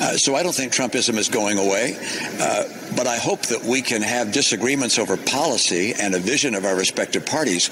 uh, 0.00 0.16
so 0.16 0.34
I 0.34 0.42
don't 0.42 0.54
think 0.54 0.72
Trumpism 0.72 1.18
is 1.18 1.28
going 1.28 1.58
away, 1.58 1.96
uh, 2.40 2.64
but 2.96 3.06
I 3.06 3.18
hope 3.18 3.42
that 3.42 3.62
we 3.62 3.82
can 3.82 4.00
have 4.00 4.32
disagreements 4.32 4.98
over 4.98 5.18
policy 5.18 5.92
and 6.00 6.14
a 6.14 6.18
vision 6.18 6.54
of 6.54 6.64
our 6.64 6.76
respective 6.76 7.26
parties 7.26 7.68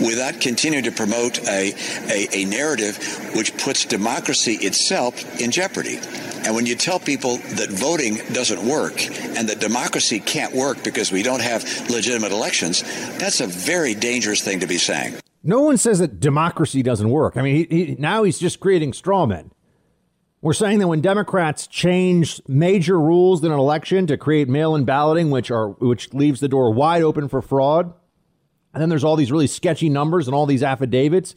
without 0.00 0.40
continuing 0.40 0.84
to 0.84 0.92
promote 0.92 1.38
a, 1.46 1.72
a, 2.10 2.28
a 2.32 2.44
narrative 2.46 2.98
which 3.34 3.56
puts 3.56 3.84
democracy 3.84 4.39
democracy 4.44 4.66
itself 4.66 5.40
in 5.40 5.50
jeopardy. 5.50 5.98
And 6.44 6.54
when 6.54 6.64
you 6.64 6.74
tell 6.74 6.98
people 6.98 7.36
that 7.36 7.68
voting 7.70 8.16
doesn't 8.32 8.66
work 8.66 8.94
and 9.36 9.48
that 9.48 9.60
democracy 9.60 10.20
can't 10.20 10.54
work 10.54 10.82
because 10.82 11.12
we 11.12 11.22
don't 11.22 11.42
have 11.42 11.62
legitimate 11.90 12.32
elections, 12.32 12.82
that's 13.18 13.40
a 13.40 13.46
very 13.46 13.94
dangerous 13.94 14.40
thing 14.42 14.60
to 14.60 14.66
be 14.66 14.78
saying. 14.78 15.16
No 15.42 15.60
one 15.60 15.76
says 15.76 15.98
that 15.98 16.20
democracy 16.20 16.82
doesn't 16.82 17.10
work. 17.10 17.36
I 17.36 17.42
mean, 17.42 17.56
he, 17.56 17.84
he, 17.84 17.96
now 17.98 18.22
he's 18.22 18.38
just 18.38 18.60
creating 18.60 18.92
straw 18.94 19.26
men. 19.26 19.52
We're 20.42 20.54
saying 20.54 20.78
that 20.78 20.88
when 20.88 21.02
Democrats 21.02 21.66
change 21.66 22.40
major 22.48 22.98
rules 22.98 23.44
in 23.44 23.52
an 23.52 23.58
election 23.58 24.06
to 24.06 24.16
create 24.16 24.48
mail-in 24.48 24.86
balloting, 24.86 25.30
which 25.30 25.50
are 25.50 25.68
which 25.68 26.14
leaves 26.14 26.40
the 26.40 26.48
door 26.48 26.72
wide 26.72 27.02
open 27.02 27.28
for 27.28 27.42
fraud, 27.42 27.92
and 28.72 28.80
then 28.80 28.88
there's 28.88 29.04
all 29.04 29.16
these 29.16 29.30
really 29.30 29.46
sketchy 29.46 29.90
numbers 29.90 30.26
and 30.26 30.34
all 30.34 30.46
these 30.46 30.62
affidavits, 30.62 31.36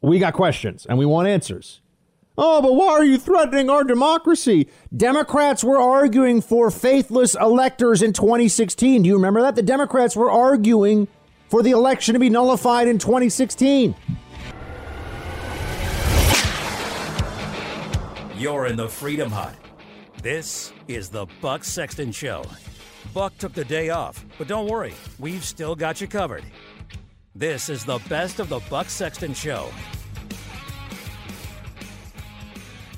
we 0.00 0.20
got 0.20 0.34
questions 0.34 0.86
and 0.86 0.98
we 0.98 1.06
want 1.06 1.26
answers. 1.26 1.80
Oh, 2.40 2.62
but 2.62 2.74
why 2.74 2.90
are 2.90 3.04
you 3.04 3.18
threatening 3.18 3.68
our 3.68 3.82
democracy? 3.82 4.68
Democrats 4.96 5.64
were 5.64 5.80
arguing 5.80 6.40
for 6.40 6.70
faithless 6.70 7.34
electors 7.34 8.00
in 8.00 8.12
2016. 8.12 9.02
Do 9.02 9.08
you 9.08 9.16
remember 9.16 9.42
that? 9.42 9.56
The 9.56 9.62
Democrats 9.62 10.14
were 10.14 10.30
arguing 10.30 11.08
for 11.48 11.64
the 11.64 11.72
election 11.72 12.12
to 12.12 12.20
be 12.20 12.30
nullified 12.30 12.86
in 12.86 12.98
2016. 12.98 13.92
You're 18.36 18.66
in 18.66 18.76
the 18.76 18.88
Freedom 18.88 19.32
Hut. 19.32 19.56
This 20.22 20.72
is 20.86 21.08
the 21.08 21.26
Buck 21.40 21.64
Sexton 21.64 22.12
Show. 22.12 22.44
Buck 23.12 23.36
took 23.38 23.52
the 23.52 23.64
day 23.64 23.88
off, 23.88 24.24
but 24.38 24.46
don't 24.46 24.68
worry, 24.68 24.94
we've 25.18 25.44
still 25.44 25.74
got 25.74 26.00
you 26.00 26.06
covered. 26.06 26.44
This 27.34 27.68
is 27.68 27.84
the 27.84 27.98
best 28.08 28.38
of 28.38 28.48
the 28.48 28.60
Buck 28.70 28.88
Sexton 28.90 29.34
Show. 29.34 29.70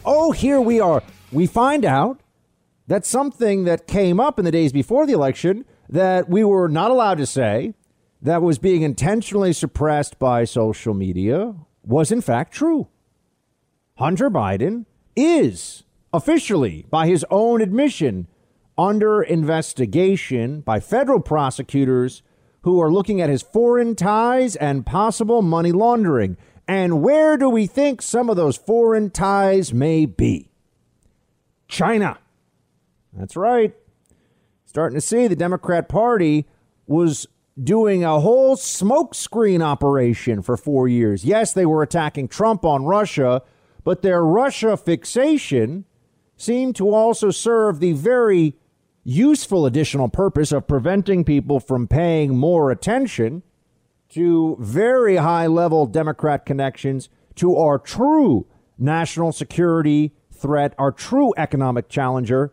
Oh, 0.05 0.32
here 0.32 0.61
we 0.61 0.80
are. 0.80 1.03
We 1.30 1.46
find 1.46 1.84
out 1.84 2.20
that 2.86 3.05
something 3.05 3.64
that 3.64 3.86
came 3.86 4.18
up 4.18 4.38
in 4.38 4.44
the 4.44 4.51
days 4.51 4.72
before 4.72 5.07
the 5.07 5.12
election 5.12 5.64
that 5.88 6.28
we 6.28 6.42
were 6.42 6.68
not 6.68 6.90
allowed 6.90 7.18
to 7.18 7.26
say, 7.26 7.74
that 8.22 8.42
was 8.42 8.59
being 8.59 8.82
intentionally 8.82 9.53
suppressed 9.53 10.18
by 10.18 10.44
social 10.44 10.94
media, 10.94 11.55
was 11.82 12.12
in 12.12 12.20
fact 12.20 12.53
true. 12.53 12.88
Hunter 13.96 14.30
Biden 14.30 14.86
is 15.16 15.84
officially, 16.12 16.86
by 16.90 17.07
his 17.07 17.24
own 17.30 17.61
admission, 17.61 18.26
under 18.76 19.22
investigation 19.22 20.61
by 20.61 20.80
federal 20.80 21.20
prosecutors 21.20 22.22
who 22.62 22.80
are 22.80 22.92
looking 22.92 23.20
at 23.20 23.30
his 23.30 23.42
foreign 23.42 23.94
ties 23.94 24.57
and 24.57 24.86
possible 24.86 25.42
money 25.42 25.72
laundering. 25.72 26.36
And 26.71 27.03
where 27.03 27.37
do 27.37 27.51
we 27.51 27.66
think 27.66 28.01
some 28.01 28.31
of 28.31 28.37
those 28.37 28.57
foreign 28.57 29.11
ties 29.11 29.75
may 29.75 30.07
be? 30.07 30.53
China. 31.66 32.18
That's 33.12 33.35
right. 33.35 33.75
Starting 34.66 34.95
to 34.95 35.01
see 35.01 35.27
the 35.27 35.35
Democrat 35.35 35.89
Party 35.89 36.47
was 36.87 37.27
doing 37.61 38.05
a 38.05 38.21
whole 38.21 38.55
smokescreen 38.55 39.62
operation 39.62 40.43
for 40.43 40.57
four 40.57 40.87
years. 40.87 41.25
Yes, 41.25 41.53
they 41.53 41.66
were 41.66 41.83
attacking 41.83 42.29
Trump 42.29 42.64
on 42.64 42.85
Russia, 42.85 43.43
but 43.83 44.03
their 44.03 44.25
Russia 44.25 44.77
fixation 44.77 45.87
seemed 46.37 46.77
to 46.77 46.95
also 46.95 47.33
serve 47.33 47.81
the 47.81 47.95
very 47.95 48.55
useful 49.03 49.66
additional 49.66 50.09
purpose 50.09 50.53
of 50.53 50.68
preventing 50.68 51.25
people 51.25 51.59
from 51.59 51.89
paying 51.89 52.37
more 52.37 52.71
attention 52.71 53.43
to 54.11 54.56
very 54.61 55.16
high 55.16 55.46
level 55.46 55.86
Democrat 55.86 56.44
connections 56.44 57.08
to 57.36 57.56
our 57.56 57.78
true 57.78 58.46
national 58.78 59.32
security 59.32 60.14
threat, 60.32 60.74
our 60.78 60.92
true 60.92 61.32
economic 61.36 61.88
challenger, 61.88 62.52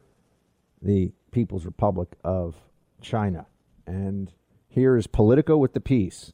the 0.81 1.11
People's 1.31 1.65
Republic 1.65 2.09
of 2.23 2.55
China. 3.01 3.47
And 3.85 4.33
here 4.67 4.95
is 4.95 5.07
Politico 5.07 5.57
with 5.57 5.73
the 5.73 5.79
piece. 5.79 6.33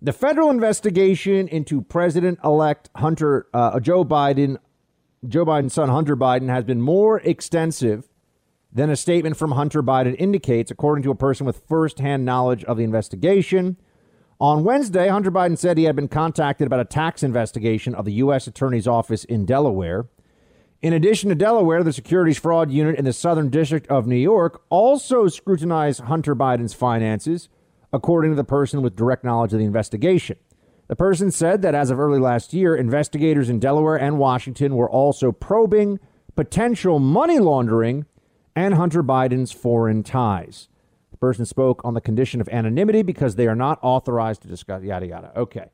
The 0.00 0.12
federal 0.12 0.50
investigation 0.50 1.48
into 1.48 1.82
President 1.82 2.38
elect 2.44 2.88
Hunter 2.96 3.48
uh, 3.52 3.80
Joe 3.80 4.04
Biden, 4.04 4.58
Joe 5.26 5.44
Biden's 5.44 5.74
son 5.74 5.88
Hunter 5.88 6.16
Biden, 6.16 6.48
has 6.48 6.64
been 6.64 6.80
more 6.80 7.18
extensive 7.20 8.08
than 8.72 8.90
a 8.90 8.96
statement 8.96 9.36
from 9.36 9.52
Hunter 9.52 9.82
Biden 9.82 10.14
indicates, 10.18 10.70
according 10.70 11.02
to 11.02 11.10
a 11.10 11.16
person 11.16 11.46
with 11.46 11.62
firsthand 11.68 12.24
knowledge 12.24 12.62
of 12.64 12.76
the 12.76 12.84
investigation. 12.84 13.76
On 14.40 14.62
Wednesday, 14.62 15.08
Hunter 15.08 15.32
Biden 15.32 15.58
said 15.58 15.76
he 15.76 15.84
had 15.84 15.96
been 15.96 16.06
contacted 16.06 16.68
about 16.68 16.78
a 16.78 16.84
tax 16.84 17.24
investigation 17.24 17.92
of 17.92 18.04
the 18.04 18.12
U.S. 18.12 18.46
Attorney's 18.46 18.86
Office 18.86 19.24
in 19.24 19.44
Delaware. 19.44 20.06
In 20.80 20.92
addition 20.92 21.28
to 21.28 21.34
Delaware, 21.34 21.82
the 21.82 21.92
Securities 21.92 22.38
Fraud 22.38 22.70
Unit 22.70 22.96
in 22.96 23.04
the 23.04 23.12
Southern 23.12 23.50
District 23.50 23.88
of 23.88 24.06
New 24.06 24.14
York 24.14 24.62
also 24.68 25.26
scrutinized 25.26 26.02
Hunter 26.02 26.36
Biden's 26.36 26.72
finances, 26.72 27.48
according 27.92 28.30
to 28.30 28.36
the 28.36 28.44
person 28.44 28.80
with 28.80 28.94
direct 28.94 29.24
knowledge 29.24 29.52
of 29.52 29.58
the 29.58 29.64
investigation. 29.64 30.36
The 30.86 30.94
person 30.94 31.32
said 31.32 31.62
that 31.62 31.74
as 31.74 31.90
of 31.90 31.98
early 31.98 32.20
last 32.20 32.54
year, 32.54 32.76
investigators 32.76 33.50
in 33.50 33.58
Delaware 33.58 33.96
and 33.96 34.20
Washington 34.20 34.76
were 34.76 34.88
also 34.88 35.32
probing 35.32 35.98
potential 36.36 37.00
money 37.00 37.40
laundering 37.40 38.06
and 38.54 38.74
Hunter 38.74 39.02
Biden's 39.02 39.50
foreign 39.50 40.04
ties. 40.04 40.68
The 41.18 41.26
person 41.26 41.46
spoke 41.46 41.80
on 41.84 41.94
the 41.94 42.00
condition 42.00 42.40
of 42.40 42.48
anonymity 42.50 43.02
because 43.02 43.34
they 43.34 43.48
are 43.48 43.56
not 43.56 43.80
authorized 43.82 44.42
to 44.42 44.48
discuss, 44.48 44.84
yada, 44.84 45.04
yada. 45.04 45.32
Okay. 45.34 45.70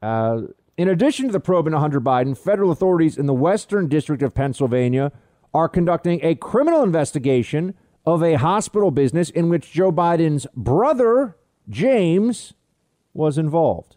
Uh, 0.00 0.42
in 0.76 0.88
addition 0.88 1.26
to 1.26 1.32
the 1.32 1.40
probe 1.40 1.66
into 1.66 1.80
Hunter 1.80 2.00
Biden, 2.00 2.38
federal 2.38 2.70
authorities 2.70 3.18
in 3.18 3.26
the 3.26 3.34
Western 3.34 3.88
District 3.88 4.22
of 4.22 4.34
Pennsylvania 4.34 5.10
are 5.52 5.68
conducting 5.68 6.20
a 6.22 6.36
criminal 6.36 6.84
investigation 6.84 7.74
of 8.04 8.22
a 8.22 8.34
hospital 8.34 8.92
business 8.92 9.30
in 9.30 9.48
which 9.48 9.72
Joe 9.72 9.90
Biden's 9.90 10.46
brother, 10.54 11.36
James, 11.68 12.54
was 13.14 13.38
involved. 13.38 13.96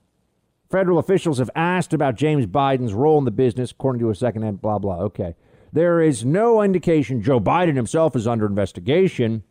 Federal 0.72 0.98
officials 0.98 1.38
have 1.38 1.52
asked 1.56 1.94
about 1.94 2.16
James 2.16 2.48
Biden's 2.48 2.94
role 2.94 3.20
in 3.20 3.26
the 3.26 3.32
business, 3.32 3.70
according 3.70 4.00
to 4.00 4.10
a 4.10 4.16
second-hand 4.16 4.62
blah, 4.62 4.80
blah. 4.80 4.98
Okay. 5.02 5.36
There 5.72 6.02
is 6.02 6.26
no 6.26 6.64
indication 6.64 7.22
Joe 7.22 7.40
Biden 7.40 7.76
himself 7.76 8.16
is 8.16 8.26
under 8.26 8.48
investigation, 8.48 9.44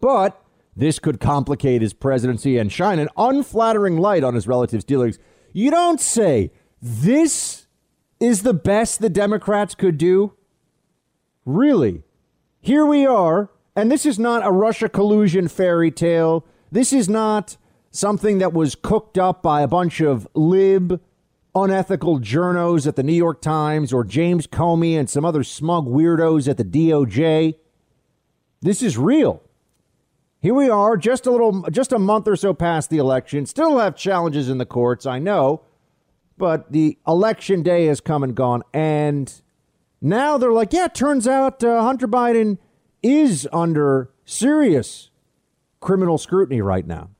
but 0.00 0.42
this 0.76 0.98
could 0.98 1.20
complicate 1.20 1.82
his 1.82 1.92
presidency 1.92 2.56
and 2.56 2.70
shine 2.70 2.98
an 2.98 3.08
unflattering 3.16 3.98
light 3.98 4.22
on 4.22 4.34
his 4.34 4.46
relatives' 4.46 4.84
dealings. 4.84 5.18
You 5.52 5.70
don't 5.70 6.00
say 6.00 6.52
this 6.80 7.66
is 8.20 8.42
the 8.42 8.54
best 8.54 9.00
the 9.00 9.10
Democrats 9.10 9.74
could 9.74 9.98
do? 9.98 10.34
Really? 11.44 12.02
Here 12.60 12.84
we 12.84 13.06
are, 13.06 13.50
and 13.74 13.90
this 13.90 14.04
is 14.06 14.18
not 14.18 14.46
a 14.46 14.52
Russia 14.52 14.88
collusion 14.88 15.48
fairy 15.48 15.90
tale. 15.90 16.44
This 16.70 16.92
is 16.92 17.08
not 17.08 17.56
something 17.90 18.38
that 18.38 18.52
was 18.52 18.74
cooked 18.74 19.18
up 19.18 19.42
by 19.42 19.62
a 19.62 19.68
bunch 19.68 20.00
of 20.00 20.28
lib 20.34 21.00
unethical 21.54 22.20
journos 22.20 22.86
at 22.86 22.96
the 22.96 23.02
New 23.02 23.14
York 23.14 23.40
Times 23.40 23.92
or 23.92 24.04
James 24.04 24.46
Comey 24.46 24.98
and 24.98 25.08
some 25.08 25.24
other 25.24 25.42
smug 25.42 25.86
weirdos 25.86 26.48
at 26.48 26.56
the 26.56 26.64
DOJ. 26.64 27.54
This 28.60 28.82
is 28.82 28.98
real. 28.98 29.42
Here 30.48 30.54
we 30.54 30.70
are, 30.70 30.96
just 30.96 31.26
a 31.26 31.30
little, 31.30 31.60
just 31.70 31.92
a 31.92 31.98
month 31.98 32.26
or 32.26 32.34
so 32.34 32.54
past 32.54 32.88
the 32.88 32.96
election. 32.96 33.44
Still 33.44 33.78
have 33.80 33.94
challenges 33.94 34.48
in 34.48 34.56
the 34.56 34.64
courts, 34.64 35.04
I 35.04 35.18
know, 35.18 35.60
but 36.38 36.72
the 36.72 36.96
election 37.06 37.62
day 37.62 37.84
has 37.84 38.00
come 38.00 38.22
and 38.22 38.34
gone, 38.34 38.62
and 38.72 39.30
now 40.00 40.38
they're 40.38 40.50
like, 40.50 40.72
yeah, 40.72 40.86
it 40.86 40.94
turns 40.94 41.28
out 41.28 41.62
uh, 41.62 41.82
Hunter 41.82 42.08
Biden 42.08 42.56
is 43.02 43.46
under 43.52 44.10
serious 44.24 45.10
criminal 45.80 46.16
scrutiny 46.16 46.62
right 46.62 46.86
now. 46.86 47.10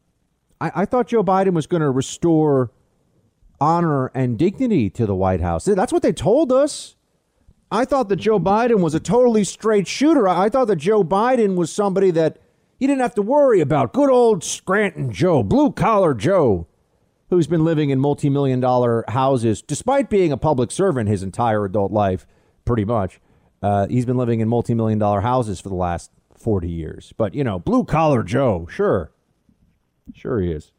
I, 0.59 0.73
I 0.75 0.85
thought 0.87 1.09
Joe 1.09 1.23
Biden 1.23 1.53
was 1.53 1.67
going 1.67 1.83
to 1.83 1.91
restore 1.91 2.73
honor 3.61 4.07
and 4.15 4.39
dignity 4.39 4.89
to 4.89 5.05
the 5.05 5.15
White 5.15 5.43
House. 5.43 5.67
That's 5.67 5.93
what 5.93 6.01
they 6.01 6.15
told 6.15 6.51
us. 6.51 6.97
I 7.71 7.85
thought 7.85 8.09
that 8.09 8.17
Joe 8.17 8.41
Biden 8.41 8.81
was 8.81 8.95
a 8.95 9.01
totally 9.01 9.45
straight 9.45 9.87
shooter. 9.87 10.27
I 10.27 10.49
thought 10.49 10.69
that 10.69 10.77
Joe 10.77 11.05
Biden 11.05 11.57
was 11.57 11.71
somebody 11.71 12.11
that 12.13 12.39
you 12.79 12.87
didn't 12.87 13.01
have 13.01 13.15
to 13.17 13.23
worry 13.23 13.61
about. 13.61 13.93
Good 13.93 14.11
old 14.11 14.45
Scranton 14.45 15.13
Joe, 15.13 15.43
blue 15.43 15.73
collar 15.73 16.15
Joe, 16.15 16.67
who's 17.31 17.47
been 17.47 17.65
living 17.65 17.91
in 17.91 17.99
multi 17.99 18.31
million 18.31 18.61
dollar 18.61 19.05
houses 19.09 19.63
despite 19.63 20.11
being 20.11 20.33
a 20.33 20.37
public 20.37 20.71
servant 20.71 21.09
his 21.09 21.23
entire 21.23 21.65
adult 21.65 21.93
life, 21.93 22.27
pretty 22.65 22.85
much. 22.85 23.21
Uh, 23.61 23.89
he's 23.89 24.07
been 24.07 24.17
living 24.17 24.41
in 24.41 24.49
multi 24.49 24.75
million 24.75 24.99
dollar 24.99 25.21
houses 25.21 25.61
for 25.61 25.69
the 25.69 25.75
last 25.75 26.11
40 26.39 26.71
years. 26.71 27.13
But, 27.17 27.35
you 27.35 27.45
know, 27.45 27.59
blue 27.59 27.85
collar 27.85 28.23
Joe, 28.23 28.67
sure. 28.71 29.13
Sure 30.15 30.41
he 30.41 30.53
is. 30.53 30.73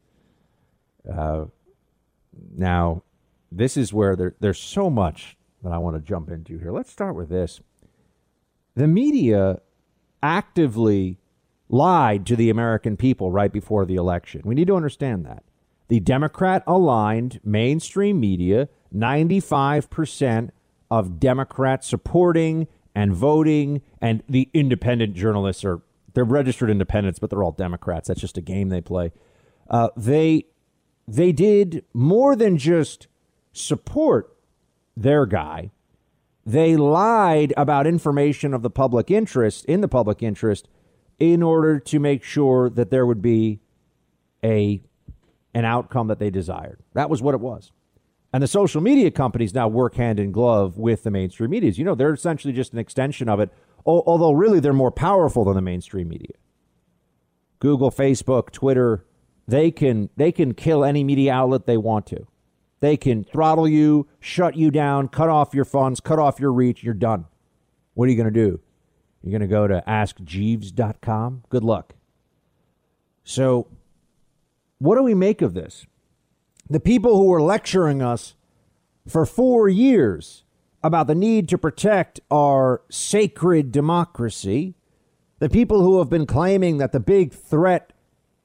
Uh, 1.12 1.46
now, 2.56 3.04
this 3.52 3.78
is 3.78 3.94
where 3.94 4.16
there, 4.16 4.36
there's 4.40 4.60
so 4.60 4.90
much 4.90 5.38
that 5.64 5.72
I 5.72 5.78
want 5.78 5.96
to 5.98 6.02
jump 6.02 6.30
into 6.30 6.58
here. 6.58 6.72
Let's 6.72 6.92
start 6.92 7.16
with 7.16 7.30
this. 7.30 7.60
The 8.76 8.88
media 8.88 9.60
actively 10.24 11.20
lied 11.70 12.26
to 12.26 12.36
the 12.36 12.50
American 12.50 12.98
people 12.98 13.32
right 13.32 13.54
before 13.54 13.86
the 13.86 13.96
election. 13.96 14.42
We 14.44 14.56
need 14.56 14.68
to 14.68 14.76
understand 14.76 15.26
that. 15.26 15.44
The 15.88 16.00
Democrat 16.00 16.64
aligned 16.68 17.40
mainstream 17.44 18.20
media, 18.20 18.70
95% 18.96 20.50
of 20.92 21.20
Democrats 21.20 21.88
supporting 21.88 22.68
and 22.96 23.14
voting, 23.14 23.82
and 24.02 24.24
the 24.28 24.50
independent 24.54 25.16
journalists 25.16 25.64
are 25.64 25.82
they're 26.14 26.24
registered 26.24 26.72
independents, 26.72 27.20
but 27.20 27.30
they're 27.30 27.44
all 27.44 27.52
Democrats. 27.52 28.08
That's 28.08 28.20
just 28.20 28.38
a 28.38 28.42
game 28.42 28.70
they 28.70 28.82
play. 28.82 29.12
Uh, 29.70 29.90
they 29.96 30.46
they 31.08 31.32
did 31.32 31.86
more 31.94 32.36
than 32.36 32.58
just 32.58 33.08
support 33.54 34.36
their 34.98 35.26
guy. 35.26 35.72
They 36.46 36.76
lied 36.76 37.54
about 37.56 37.86
information 37.86 38.54
of 38.54 38.64
the 38.64 38.70
public 38.70 39.12
interest 39.12 39.66
in 39.66 39.82
the 39.82 39.88
public 39.88 40.24
interest 40.24 40.68
in 41.20 41.44
order 41.44 41.80
to 41.80 42.00
make 42.00 42.24
sure 42.24 42.70
that 42.70 42.90
there 42.90 43.06
would 43.06 43.22
be 43.22 43.60
a 44.44 44.82
an 45.54 45.66
outcome 45.66 46.08
that 46.08 46.20
they 46.20 46.30
desired. 46.30 46.80
That 46.94 47.10
was 47.10 47.22
what 47.22 47.34
it 47.34 47.42
was. 47.42 47.72
And 48.32 48.44
the 48.44 48.48
social 48.48 48.82
media 48.82 49.10
companies 49.10 49.54
now 49.54 49.68
work 49.68 49.96
hand 49.96 50.20
in 50.20 50.32
glove 50.32 50.78
with 50.78 51.04
the 51.04 51.12
mainstream 51.12 51.50
media. 51.50 51.72
You 51.72 51.84
know, 51.84 51.96
they're 51.96 52.14
essentially 52.14 52.54
just 52.54 52.74
an 52.74 52.80
extension 52.80 53.28
of 53.28 53.40
it, 53.40 53.50
although 53.86 54.32
really 54.32 54.60
they're 54.60 54.74
more 54.74 54.92
powerful 54.92 55.46
than 55.46 55.56
the 55.56 55.62
mainstream 55.62 56.10
media. 56.10 56.36
Google, 57.58 57.92
Facebook, 57.92 58.52
Twitter, 58.52 59.06
they 59.48 59.72
can 59.72 60.10
they 60.16 60.32
can 60.32 60.54
kill 60.54 60.86
any 60.86 61.04
media 61.04 61.34
outlet 61.34 61.66
they 61.66 61.78
want 61.78 62.06
to. 62.08 62.28
They 62.80 62.96
can 62.96 63.24
throttle 63.24 63.68
you, 63.68 64.08
shut 64.20 64.56
you 64.56 64.72
down, 64.72 65.10
cut 65.10 65.28
off 65.28 65.54
your 65.54 65.66
funds, 65.66 66.00
cut 66.00 66.20
off 66.20 66.40
your 66.40 66.54
reach, 66.54 66.84
you're 66.84 66.94
done. 66.94 67.26
What 67.96 68.08
are 68.08 68.12
you 68.12 68.16
going 68.16 68.32
to 68.34 68.40
do? 68.48 68.62
You're 69.22 69.32
going 69.32 69.42
to 69.42 69.48
go 69.48 69.68
to 69.68 69.84
askjeeves.com? 69.88 71.44
Good 71.50 71.64
luck. 71.64 71.94
So, 73.24 73.68
what 74.80 74.96
do 74.96 75.04
we 75.04 75.14
make 75.14 75.42
of 75.42 75.54
this? 75.54 75.86
The 76.70 76.80
people 76.80 77.18
who 77.18 77.26
were 77.26 77.42
lecturing 77.42 78.02
us 78.02 78.36
for 79.08 79.26
four 79.26 79.68
years 79.68 80.44
about 80.84 81.08
the 81.08 81.16
need 81.16 81.50
to 81.50 81.58
protect 81.58 82.20
our 82.32 82.82
sacred 82.90 83.72
democracy, 83.72 84.76
the 85.40 85.50
people 85.50 85.82
who 85.84 86.00
have 86.00 86.10
been 86.10 86.26
claiming 86.26 86.78
that 86.78 86.92
the 86.92 87.00
big 87.00 87.34
threat 87.34 87.92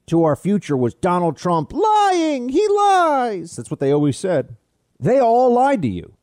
to 0.07 0.25
our 0.25 0.37
future 0.37 0.77
was 0.77 0.95
Donald 0.95 1.37
Trump 1.37 1.73
lying, 1.73 2.49
he 2.49 2.67
lies. 2.69 3.57
That's 3.57 3.71
what 3.71 3.81
they 3.81 3.93
always 3.93 4.19
said. 4.19 4.57
They 4.99 5.19
all 5.19 5.53
lied 5.53 5.83
to 5.83 5.89
you. 5.89 6.15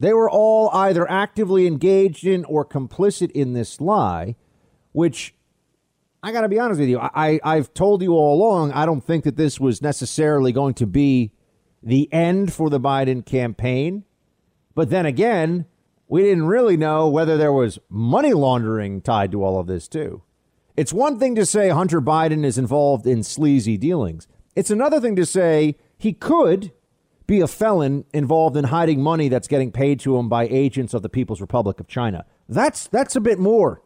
They 0.00 0.12
were 0.12 0.30
all 0.30 0.70
either 0.70 1.10
actively 1.10 1.66
engaged 1.66 2.24
in 2.24 2.44
or 2.44 2.64
complicit 2.64 3.30
in 3.32 3.52
this 3.52 3.80
lie, 3.80 4.36
which 4.92 5.34
I 6.22 6.32
got 6.32 6.42
to 6.42 6.48
be 6.48 6.58
honest 6.58 6.80
with 6.80 6.88
you. 6.88 6.98
I, 7.00 7.40
I've 7.42 7.74
told 7.74 8.02
you 8.02 8.12
all 8.12 8.34
along, 8.34 8.72
I 8.72 8.86
don't 8.86 9.04
think 9.04 9.24
that 9.24 9.36
this 9.36 9.58
was 9.58 9.82
necessarily 9.82 10.52
going 10.52 10.74
to 10.74 10.86
be 10.86 11.32
the 11.82 12.12
end 12.12 12.52
for 12.52 12.70
the 12.70 12.80
Biden 12.80 13.24
campaign. 13.24 14.04
But 14.74 14.90
then 14.90 15.06
again, 15.06 15.66
we 16.08 16.22
didn't 16.22 16.46
really 16.46 16.76
know 16.76 17.08
whether 17.08 17.36
there 17.36 17.52
was 17.52 17.78
money 17.88 18.32
laundering 18.32 19.00
tied 19.00 19.32
to 19.32 19.44
all 19.44 19.58
of 19.60 19.66
this, 19.66 19.88
too. 19.88 20.22
It's 20.76 20.92
one 20.92 21.18
thing 21.18 21.34
to 21.34 21.44
say 21.44 21.70
Hunter 21.70 22.00
Biden 22.00 22.44
is 22.44 22.56
involved 22.56 23.06
in 23.06 23.22
sleazy 23.22 23.76
dealings, 23.76 24.28
it's 24.54 24.70
another 24.70 25.00
thing 25.00 25.14
to 25.16 25.26
say 25.26 25.76
he 25.96 26.12
could 26.12 26.72
be 27.28 27.40
a 27.40 27.46
felon 27.46 28.06
involved 28.12 28.56
in 28.56 28.64
hiding 28.64 29.02
money 29.02 29.28
that's 29.28 29.46
getting 29.46 29.70
paid 29.70 30.00
to 30.00 30.16
him 30.16 30.28
by 30.28 30.48
agents 30.48 30.94
of 30.94 31.02
the 31.02 31.08
People's 31.08 31.40
Republic 31.40 31.78
of 31.78 31.86
China. 31.86 32.24
That's 32.48 32.88
that's 32.88 33.14
a 33.14 33.20
bit 33.20 33.38
more. 33.38 33.82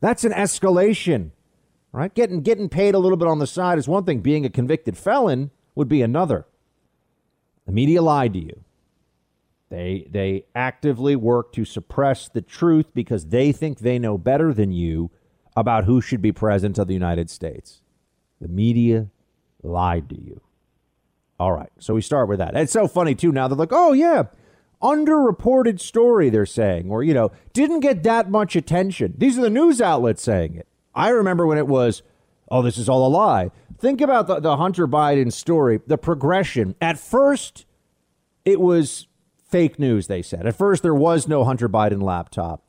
That's 0.00 0.22
an 0.22 0.32
escalation. 0.32 1.32
Right? 1.90 2.14
Getting 2.14 2.42
getting 2.42 2.68
paid 2.68 2.94
a 2.94 2.98
little 2.98 3.16
bit 3.16 3.26
on 3.26 3.40
the 3.40 3.46
side 3.46 3.78
is 3.78 3.88
one 3.88 4.04
thing. 4.04 4.20
Being 4.20 4.44
a 4.44 4.50
convicted 4.50 4.96
felon 4.96 5.50
would 5.74 5.88
be 5.88 6.02
another. 6.02 6.46
The 7.66 7.72
media 7.72 8.02
lied 8.02 8.34
to 8.34 8.38
you. 8.38 8.64
They 9.70 10.06
they 10.10 10.44
actively 10.54 11.16
work 11.16 11.52
to 11.54 11.64
suppress 11.64 12.28
the 12.28 12.42
truth 12.42 12.92
because 12.94 13.26
they 13.26 13.50
think 13.50 13.78
they 13.78 13.98
know 13.98 14.18
better 14.18 14.52
than 14.52 14.72
you 14.72 15.10
about 15.56 15.84
who 15.84 16.02
should 16.02 16.20
be 16.20 16.32
president 16.32 16.78
of 16.78 16.86
the 16.86 16.94
United 16.94 17.30
States. 17.30 17.80
The 18.42 18.48
media 18.48 19.08
lied 19.62 20.10
to 20.10 20.20
you. 20.20 20.42
All 21.38 21.52
right. 21.52 21.70
So 21.78 21.94
we 21.94 22.02
start 22.02 22.28
with 22.28 22.38
that. 22.38 22.56
It's 22.56 22.72
so 22.72 22.88
funny, 22.88 23.14
too. 23.14 23.32
Now 23.32 23.48
they're 23.48 23.56
like, 23.56 23.72
oh, 23.72 23.92
yeah, 23.92 24.24
underreported 24.82 25.80
story, 25.80 26.30
they're 26.30 26.46
saying, 26.46 26.90
or, 26.90 27.02
you 27.02 27.14
know, 27.14 27.32
didn't 27.52 27.80
get 27.80 28.02
that 28.04 28.30
much 28.30 28.56
attention. 28.56 29.14
These 29.18 29.38
are 29.38 29.42
the 29.42 29.50
news 29.50 29.80
outlets 29.80 30.22
saying 30.22 30.54
it. 30.54 30.68
I 30.94 31.08
remember 31.10 31.46
when 31.46 31.58
it 31.58 31.66
was, 31.66 32.02
oh, 32.50 32.62
this 32.62 32.78
is 32.78 32.88
all 32.88 33.06
a 33.06 33.08
lie. 33.08 33.50
Think 33.78 34.00
about 34.00 34.26
the, 34.26 34.40
the 34.40 34.56
Hunter 34.56 34.88
Biden 34.88 35.32
story, 35.32 35.80
the 35.86 35.98
progression. 35.98 36.74
At 36.80 36.98
first, 36.98 37.66
it 38.44 38.60
was 38.60 39.06
fake 39.48 39.78
news, 39.78 40.06
they 40.06 40.22
said. 40.22 40.46
At 40.46 40.56
first, 40.56 40.82
there 40.82 40.94
was 40.94 41.28
no 41.28 41.44
Hunter 41.44 41.68
Biden 41.68 42.02
laptop. 42.02 42.62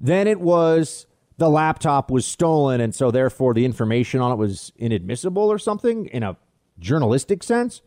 Then 0.00 0.26
it 0.26 0.40
was 0.40 1.06
the 1.38 1.48
laptop 1.48 2.10
was 2.10 2.26
stolen, 2.26 2.80
and 2.80 2.94
so 2.94 3.10
therefore 3.10 3.54
the 3.54 3.64
information 3.64 4.20
on 4.20 4.32
it 4.32 4.36
was 4.36 4.72
inadmissible 4.76 5.50
or 5.50 5.58
something 5.58 6.06
in 6.06 6.22
a 6.22 6.36
journalistic 6.78 7.42
sense. 7.42 7.82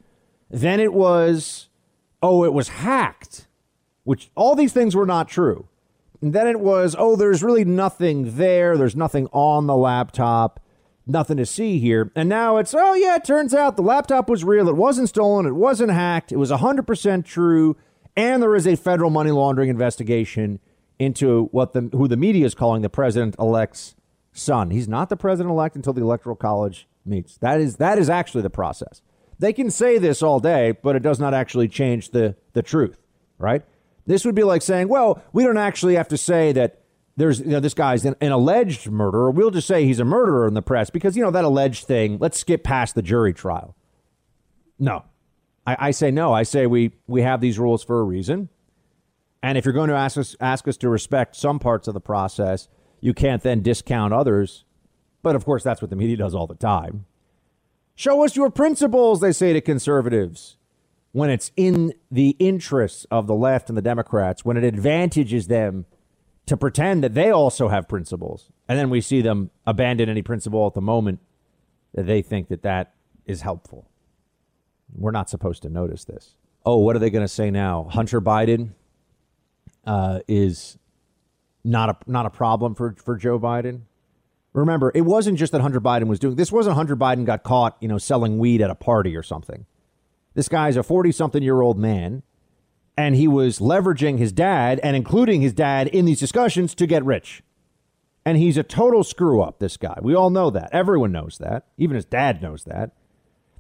Then 0.51 0.79
it 0.81 0.93
was, 0.93 1.69
oh, 2.21 2.43
it 2.43 2.53
was 2.53 2.67
hacked, 2.67 3.47
which 4.03 4.29
all 4.35 4.53
these 4.53 4.73
things 4.73 4.95
were 4.95 5.05
not 5.05 5.29
true. 5.29 5.67
And 6.21 6.33
then 6.33 6.45
it 6.45 6.59
was, 6.59 6.95
oh, 6.99 7.15
there's 7.15 7.41
really 7.41 7.65
nothing 7.65 8.35
there. 8.35 8.77
There's 8.77 8.95
nothing 8.95 9.27
on 9.31 9.65
the 9.65 9.75
laptop, 9.75 10.59
nothing 11.07 11.37
to 11.37 11.45
see 11.45 11.79
here. 11.79 12.11
And 12.15 12.29
now 12.29 12.57
it's, 12.57 12.75
oh, 12.75 12.93
yeah, 12.93 13.15
it 13.15 13.23
turns 13.23 13.53
out 13.53 13.77
the 13.77 13.81
laptop 13.81 14.29
was 14.29 14.43
real. 14.43 14.67
It 14.67 14.75
wasn't 14.75 15.09
stolen. 15.09 15.45
It 15.45 15.55
wasn't 15.55 15.91
hacked. 15.91 16.31
It 16.31 16.37
was 16.37 16.51
100% 16.51 17.25
true. 17.25 17.77
And 18.15 18.43
there 18.43 18.55
is 18.55 18.67
a 18.67 18.75
federal 18.75 19.09
money 19.09 19.31
laundering 19.31 19.69
investigation 19.69 20.59
into 20.99 21.45
what 21.45 21.73
the 21.73 21.89
who 21.93 22.07
the 22.07 22.17
media 22.17 22.45
is 22.45 22.53
calling 22.53 22.83
the 22.83 22.89
president 22.89 23.35
elect's 23.39 23.95
son. 24.33 24.69
He's 24.69 24.87
not 24.87 25.09
the 25.09 25.17
president 25.17 25.51
elect 25.51 25.75
until 25.75 25.93
the 25.93 26.01
electoral 26.01 26.35
college 26.35 26.87
meets. 27.05 27.37
That 27.37 27.59
is 27.59 27.77
that 27.77 27.97
is 27.97 28.09
actually 28.09 28.43
the 28.43 28.51
process. 28.51 29.01
They 29.41 29.53
can 29.53 29.71
say 29.71 29.97
this 29.97 30.21
all 30.21 30.39
day, 30.39 30.71
but 30.83 30.95
it 30.95 31.01
does 31.01 31.19
not 31.19 31.33
actually 31.33 31.67
change 31.67 32.11
the, 32.11 32.35
the 32.53 32.61
truth, 32.61 32.97
right? 33.39 33.63
This 34.05 34.23
would 34.23 34.35
be 34.35 34.43
like 34.43 34.61
saying, 34.61 34.87
well, 34.87 35.19
we 35.33 35.43
don't 35.43 35.57
actually 35.57 35.95
have 35.95 36.09
to 36.09 36.17
say 36.17 36.51
that 36.51 36.83
there's 37.17 37.39
you 37.39 37.47
know 37.47 37.59
this 37.59 37.73
guy's 37.73 38.05
an, 38.05 38.15
an, 38.21 38.31
alleged 38.31 38.89
murderer. 38.89 39.31
We'll 39.31 39.49
just 39.49 39.67
say 39.67 39.85
he's 39.85 39.99
a 39.99 40.05
murderer 40.05 40.47
in 40.47 40.53
the 40.53 40.61
press 40.61 40.91
because 40.91 41.17
you 41.17 41.23
know 41.23 41.31
that 41.31 41.43
alleged 41.43 41.85
thing. 41.85 42.19
Let's 42.19 42.39
skip 42.39 42.63
past 42.63 42.93
the 42.93 43.01
jury 43.01 43.33
trial. 43.33 43.75
No, 44.79 45.03
I, 45.65 45.87
I 45.87 45.91
say 45.91 46.09
no. 46.09 46.33
I 46.33 46.43
say 46.43 46.67
we 46.67 46.91
we 47.07 47.23
have 47.23 47.41
these 47.41 47.59
rules 47.59 47.83
for 47.83 47.99
a 47.99 48.03
reason, 48.03 48.47
and 49.43 49.57
if 49.57 49.65
you're 49.65 49.73
going 49.73 49.89
to 49.89 49.95
ask 49.95 50.17
us 50.17 50.35
ask 50.39 50.67
us 50.67 50.77
to 50.77 50.89
respect 50.89 51.35
some 51.35 51.59
parts 51.59 51.87
of 51.87 51.93
the 51.93 51.99
process, 51.99 52.69
you 53.01 53.13
can't 53.13 53.43
then 53.43 53.61
discount 53.61 54.13
others. 54.13 54.63
But 55.21 55.35
of 55.35 55.45
course, 55.45 55.63
that's 55.63 55.81
what 55.81 55.89
the 55.89 55.97
media 55.97 56.15
does 56.15 56.33
all 56.33 56.47
the 56.47 56.55
time. 56.55 57.05
Show 57.95 58.23
us 58.23 58.35
your 58.35 58.49
principles, 58.49 59.21
they 59.21 59.31
say 59.31 59.53
to 59.53 59.61
conservatives. 59.61 60.57
When 61.11 61.29
it's 61.29 61.51
in 61.57 61.93
the 62.09 62.37
interests 62.39 63.05
of 63.11 63.27
the 63.27 63.35
left 63.35 63.69
and 63.69 63.77
the 63.77 63.81
Democrats, 63.81 64.45
when 64.45 64.55
it 64.55 64.63
advantages 64.63 65.47
them 65.47 65.85
to 66.45 66.57
pretend 66.57 67.03
that 67.03 67.13
they 67.13 67.29
also 67.29 67.69
have 67.69 67.87
principles. 67.87 68.51
And 68.67 68.77
then 68.77 68.89
we 68.89 69.01
see 69.01 69.21
them 69.21 69.51
abandon 69.65 70.09
any 70.09 70.21
principle 70.21 70.67
at 70.67 70.73
the 70.73 70.81
moment 70.81 71.19
that 71.93 72.05
they 72.05 72.21
think 72.21 72.49
that 72.49 72.61
that 72.63 72.93
is 73.25 73.41
helpful. 73.41 73.87
We're 74.93 75.11
not 75.11 75.29
supposed 75.29 75.61
to 75.63 75.69
notice 75.69 76.03
this. 76.03 76.35
Oh, 76.65 76.77
what 76.77 76.95
are 76.95 76.99
they 76.99 77.09
going 77.09 77.23
to 77.23 77.29
say 77.29 77.51
now? 77.51 77.87
Hunter 77.89 78.21
Biden 78.21 78.71
uh, 79.85 80.19
is 80.27 80.77
not 81.63 81.89
a 81.89 81.97
not 82.05 82.25
a 82.25 82.29
problem 82.29 82.75
for 82.75 82.95
for 82.97 83.15
Joe 83.15 83.39
Biden. 83.39 83.81
Remember, 84.53 84.91
it 84.93 85.01
wasn't 85.01 85.39
just 85.39 85.51
that 85.53 85.61
Hunter 85.61 85.79
Biden 85.79 86.07
was 86.07 86.19
doing 86.19 86.35
this 86.35 86.51
wasn't 86.51 86.75
Hunter 86.75 86.97
Biden 86.97 87.25
got 87.25 87.43
caught, 87.43 87.77
you 87.79 87.87
know, 87.87 87.97
selling 87.97 88.37
weed 88.37 88.61
at 88.61 88.69
a 88.69 88.75
party 88.75 89.15
or 89.15 89.23
something. 89.23 89.65
This 90.33 90.49
guy's 90.49 90.77
a 90.77 90.83
40 90.83 91.11
something 91.11 91.43
year 91.43 91.61
old 91.61 91.77
man, 91.77 92.23
and 92.97 93.15
he 93.15 93.27
was 93.27 93.59
leveraging 93.59 94.17
his 94.17 94.31
dad 94.31 94.79
and 94.83 94.95
including 94.95 95.41
his 95.41 95.53
dad 95.53 95.87
in 95.87 96.05
these 96.05 96.19
discussions 96.19 96.75
to 96.75 96.87
get 96.87 97.05
rich. 97.05 97.43
And 98.25 98.37
he's 98.37 98.57
a 98.57 98.63
total 98.63 99.03
screw 99.03 99.41
up, 99.41 99.59
this 99.59 99.77
guy. 99.77 99.97
We 100.01 100.13
all 100.13 100.29
know 100.29 100.49
that. 100.51 100.69
Everyone 100.71 101.11
knows 101.11 101.37
that. 101.39 101.65
Even 101.77 101.95
his 101.95 102.05
dad 102.05 102.41
knows 102.41 102.65
that. 102.65 102.91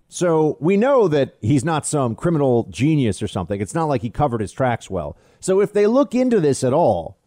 So 0.07 0.57
we 0.59 0.75
know 0.75 1.07
that 1.07 1.37
he's 1.41 1.63
not 1.63 1.85
some 1.85 2.15
criminal 2.15 2.67
genius 2.69 3.23
or 3.23 3.29
something. 3.29 3.61
It's 3.61 3.73
not 3.73 3.85
like 3.85 4.01
he 4.01 4.09
covered 4.09 4.41
his 4.41 4.51
tracks 4.51 4.89
well. 4.89 5.17
So 5.39 5.61
if 5.61 5.71
they 5.71 5.87
look 5.87 6.13
into 6.13 6.41
this 6.41 6.65
at 6.65 6.73
all, 6.73 7.17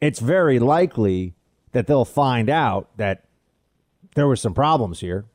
it's 0.00 0.18
very 0.18 0.58
likely 0.58 1.34
that 1.72 1.86
they'll 1.86 2.04
find 2.04 2.48
out 2.48 2.96
that 2.96 3.24
there 4.14 4.26
were 4.26 4.36
some 4.36 4.54
problems 4.54 5.00
here. 5.00 5.26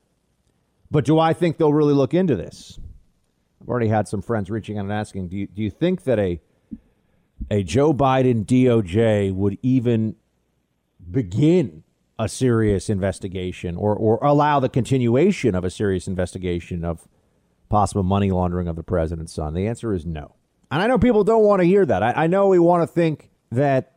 But 0.92 1.06
do 1.06 1.20
I 1.20 1.34
think 1.34 1.58
they'll 1.58 1.74
really 1.74 1.94
look 1.94 2.14
into 2.14 2.36
this? 2.36 2.80
I've 3.62 3.70
already 3.70 3.88
had 3.88 4.08
some 4.08 4.22
friends 4.22 4.50
reaching 4.50 4.78
out 4.78 4.84
and 4.84 4.94
asking, 4.94 5.30
do 5.30 5.38
you, 5.38 5.48
do 5.48 5.62
you 5.62 5.70
think 5.70 6.04
that 6.04 6.20
a 6.20 6.40
a 7.52 7.64
Joe 7.64 7.94
Biden 7.94 8.46
DOJ 8.46 9.34
would 9.34 9.58
even 9.62 10.16
begin 11.10 11.84
a 12.18 12.30
serious 12.30 12.90
investigation 12.90 13.76
or, 13.76 13.96
or 13.96 14.18
allow 14.24 14.60
the 14.60 14.70
continuation 14.70 15.54
of 15.54 15.64
a 15.64 15.70
serious 15.70 16.08
investigation 16.08 16.86
of 16.86 17.08
possible 17.70 18.04
money 18.04 18.32
laundering 18.32 18.68
of 18.68 18.76
the 18.76 18.84
president's 18.84 19.34
son? 19.34 19.54
The 19.54 19.68
answer 19.68 19.94
is 19.94 20.06
no. 20.06 20.36
And 20.72 20.82
I 20.82 20.88
know 20.88 20.98
people 20.98 21.24
don't 21.24 21.44
want 21.44 21.62
to 21.62 21.68
hear 21.68 21.86
that. 21.86 22.02
I, 22.02 22.24
I 22.24 22.28
know 22.28 22.48
we 22.48 22.60
want 22.60 22.84
to 22.84 22.88
think 22.88 23.30
that 23.52 23.95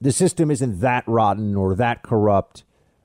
the 0.00 0.12
system 0.12 0.50
isn't 0.50 0.80
that 0.80 1.04
rotten 1.06 1.56
or 1.56 1.74
that 1.74 2.02
corrupt. 2.02 2.64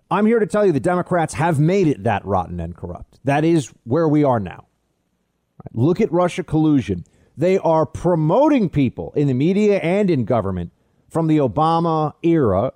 I'm 0.09 0.25
here 0.25 0.39
to 0.39 0.45
tell 0.45 0.65
you 0.65 0.71
the 0.71 0.79
Democrats 0.79 1.35
have 1.35 1.59
made 1.59 1.87
it 1.87 2.03
that 2.03 2.25
rotten 2.25 2.59
and 2.59 2.75
corrupt. 2.75 3.19
That 3.23 3.45
is 3.45 3.73
where 3.85 4.07
we 4.07 4.23
are 4.23 4.39
now. 4.39 4.65
Look 5.73 6.01
at 6.01 6.11
Russia 6.11 6.43
collusion. 6.43 7.05
They 7.37 7.57
are 7.57 7.85
promoting 7.85 8.69
people 8.69 9.13
in 9.15 9.27
the 9.27 9.33
media 9.33 9.79
and 9.79 10.09
in 10.09 10.25
government 10.25 10.71
from 11.07 11.27
the 11.27 11.37
Obama 11.37 12.13
era 12.23 12.73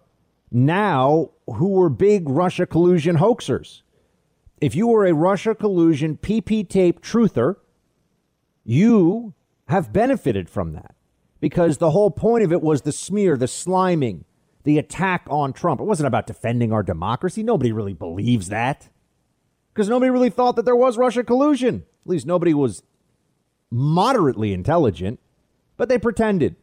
now 0.51 1.31
who 1.47 1.69
were 1.69 1.89
big 1.89 2.29
Russia 2.29 2.65
collusion 2.65 3.17
hoaxers. 3.17 3.81
If 4.61 4.75
you 4.75 4.87
were 4.87 5.05
a 5.05 5.13
Russia 5.13 5.53
collusion 5.53 6.17
PP 6.17 6.69
tape 6.69 7.01
truther, 7.01 7.57
you 8.63 9.33
have 9.67 9.91
benefited 9.91 10.49
from 10.49 10.73
that 10.73 10.94
because 11.45 11.77
the 11.77 11.91
whole 11.91 12.09
point 12.09 12.43
of 12.43 12.51
it 12.51 12.63
was 12.63 12.81
the 12.81 12.91
smear, 12.91 13.37
the 13.37 13.45
sliming, 13.45 14.23
the 14.63 14.79
attack 14.79 15.27
on 15.29 15.53
Trump. 15.53 15.79
It 15.79 15.83
wasn't 15.83 16.07
about 16.07 16.25
defending 16.25 16.73
our 16.73 16.81
democracy. 16.81 17.43
Nobody 17.43 17.71
really 17.71 17.93
believes 17.93 18.49
that 18.49 18.89
because 19.71 19.87
nobody 19.87 20.09
really 20.09 20.31
thought 20.31 20.55
that 20.55 20.65
there 20.65 20.75
was 20.75 20.97
Russia 20.97 21.23
collusion. 21.23 21.85
At 22.03 22.09
least 22.09 22.25
nobody 22.25 22.55
was 22.55 22.81
moderately 23.69 24.53
intelligent, 24.53 25.19
but 25.77 25.87
they 25.87 25.99
pretended. 25.99 26.55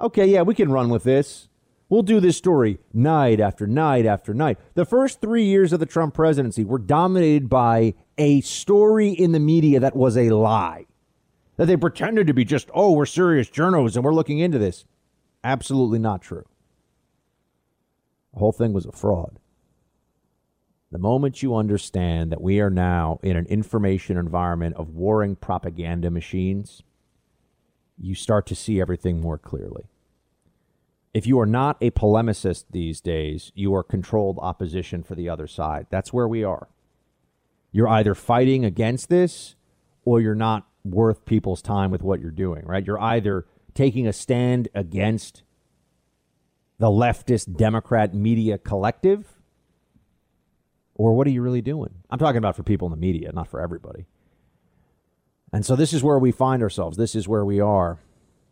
Okay, 0.00 0.26
yeah, 0.26 0.42
we 0.42 0.56
can 0.56 0.72
run 0.72 0.88
with 0.88 1.04
this. 1.04 1.46
We'll 1.88 2.02
do 2.02 2.18
this 2.18 2.36
story 2.36 2.80
night 2.92 3.38
after 3.38 3.68
night 3.68 4.04
after 4.04 4.34
night. 4.34 4.58
The 4.74 4.84
first 4.84 5.20
three 5.20 5.44
years 5.44 5.72
of 5.72 5.78
the 5.78 5.86
Trump 5.86 6.12
presidency 6.12 6.64
were 6.64 6.80
dominated 6.80 7.48
by 7.48 7.94
a 8.18 8.40
story 8.40 9.10
in 9.10 9.30
the 9.30 9.38
media 9.38 9.78
that 9.78 9.94
was 9.94 10.16
a 10.16 10.30
lie. 10.30 10.86
That 11.56 11.66
they 11.66 11.76
pretended 11.76 12.26
to 12.26 12.34
be 12.34 12.44
just, 12.44 12.70
oh, 12.74 12.92
we're 12.92 13.06
serious 13.06 13.48
journalists 13.48 13.96
and 13.96 14.04
we're 14.04 14.14
looking 14.14 14.38
into 14.38 14.58
this. 14.58 14.84
Absolutely 15.42 15.98
not 15.98 16.22
true. 16.22 16.44
The 18.34 18.40
whole 18.40 18.52
thing 18.52 18.72
was 18.72 18.84
a 18.84 18.92
fraud. 18.92 19.38
The 20.92 20.98
moment 20.98 21.42
you 21.42 21.56
understand 21.56 22.30
that 22.30 22.40
we 22.40 22.60
are 22.60 22.70
now 22.70 23.18
in 23.22 23.36
an 23.36 23.46
information 23.46 24.16
environment 24.16 24.76
of 24.76 24.90
warring 24.90 25.36
propaganda 25.36 26.10
machines, 26.10 26.82
you 27.98 28.14
start 28.14 28.46
to 28.46 28.54
see 28.54 28.80
everything 28.80 29.20
more 29.20 29.38
clearly. 29.38 29.84
If 31.14 31.26
you 31.26 31.40
are 31.40 31.46
not 31.46 31.78
a 31.80 31.90
polemicist 31.90 32.66
these 32.70 33.00
days, 33.00 33.50
you 33.54 33.74
are 33.74 33.82
controlled 33.82 34.38
opposition 34.40 35.02
for 35.02 35.14
the 35.14 35.30
other 35.30 35.46
side. 35.46 35.86
That's 35.88 36.12
where 36.12 36.28
we 36.28 36.44
are. 36.44 36.68
You're 37.72 37.88
either 37.88 38.14
fighting 38.14 38.64
against 38.64 39.08
this 39.08 39.56
or 40.04 40.20
you're 40.20 40.34
not 40.34 40.66
worth 40.90 41.24
people's 41.24 41.62
time 41.62 41.90
with 41.90 42.02
what 42.02 42.20
you're 42.20 42.30
doing, 42.30 42.64
right? 42.64 42.86
You're 42.86 43.00
either 43.00 43.46
taking 43.74 44.06
a 44.06 44.12
stand 44.12 44.68
against 44.74 45.42
the 46.78 46.88
leftist 46.88 47.56
Democrat 47.56 48.14
media 48.14 48.58
collective 48.58 49.36
or 50.96 51.14
what 51.14 51.26
are 51.26 51.30
you 51.30 51.42
really 51.42 51.62
doing? 51.62 51.90
I'm 52.10 52.18
talking 52.18 52.38
about 52.38 52.56
for 52.56 52.62
people 52.62 52.86
in 52.86 52.90
the 52.90 52.96
media, 52.96 53.30
not 53.32 53.48
for 53.48 53.60
everybody. 53.60 54.06
And 55.52 55.64
so 55.64 55.76
this 55.76 55.92
is 55.92 56.02
where 56.02 56.18
we 56.18 56.32
find 56.32 56.62
ourselves. 56.62 56.96
This 56.96 57.14
is 57.14 57.28
where 57.28 57.44
we 57.44 57.60
are. 57.60 57.98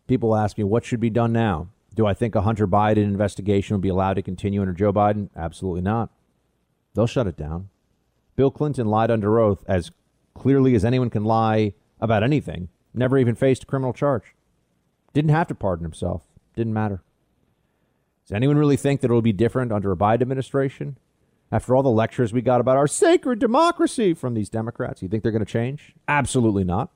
People 0.07 0.35
ask 0.35 0.57
me, 0.57 0.63
what 0.63 0.85
should 0.85 0.99
be 0.99 1.09
done 1.09 1.33
now? 1.33 1.69
Do 1.95 2.05
I 2.05 2.13
think 2.13 2.35
a 2.35 2.41
Hunter 2.41 2.67
Biden 2.67 2.97
investigation 2.97 3.75
will 3.75 3.81
be 3.81 3.89
allowed 3.89 4.15
to 4.15 4.21
continue 4.21 4.61
under 4.61 4.73
Joe 4.73 4.93
Biden? 4.93 5.29
Absolutely 5.35 5.81
not. 5.81 6.11
They'll 6.93 7.07
shut 7.07 7.27
it 7.27 7.37
down. 7.37 7.69
Bill 8.35 8.51
Clinton 8.51 8.87
lied 8.87 9.11
under 9.11 9.39
oath 9.39 9.63
as 9.67 9.91
clearly 10.33 10.75
as 10.75 10.85
anyone 10.85 11.09
can 11.09 11.23
lie 11.23 11.73
about 12.05 12.23
anything, 12.23 12.69
never 12.93 13.17
even 13.17 13.35
faced 13.35 13.63
a 13.63 13.65
criminal 13.65 13.93
charge. 13.93 14.33
Didn't 15.13 15.31
have 15.31 15.47
to 15.47 15.55
pardon 15.55 15.83
himself. 15.83 16.23
Didn't 16.55 16.73
matter. 16.73 17.03
Does 18.25 18.35
anyone 18.35 18.57
really 18.57 18.77
think 18.77 19.01
that 19.01 19.11
it'll 19.11 19.21
be 19.21 19.33
different 19.33 19.71
under 19.71 19.91
a 19.91 19.97
Biden 19.97 20.21
administration? 20.21 20.97
After 21.51 21.75
all 21.75 21.83
the 21.83 21.89
lectures 21.89 22.33
we 22.33 22.41
got 22.41 22.61
about 22.61 22.77
our 22.77 22.87
sacred 22.87 23.39
democracy 23.39 24.13
from 24.13 24.33
these 24.33 24.49
Democrats, 24.49 25.01
you 25.01 25.07
think 25.07 25.21
they're 25.21 25.31
going 25.31 25.45
to 25.45 25.51
change? 25.51 25.93
Absolutely 26.07 26.63
not. 26.63 26.89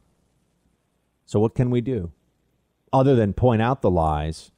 So, 1.25 1.39
what 1.39 1.53
can 1.53 1.69
we 1.69 1.81
do 1.81 2.11
other 2.91 3.15
than 3.15 3.33
point 3.33 3.61
out 3.61 3.81
the 3.81 3.91
lies 3.91 4.51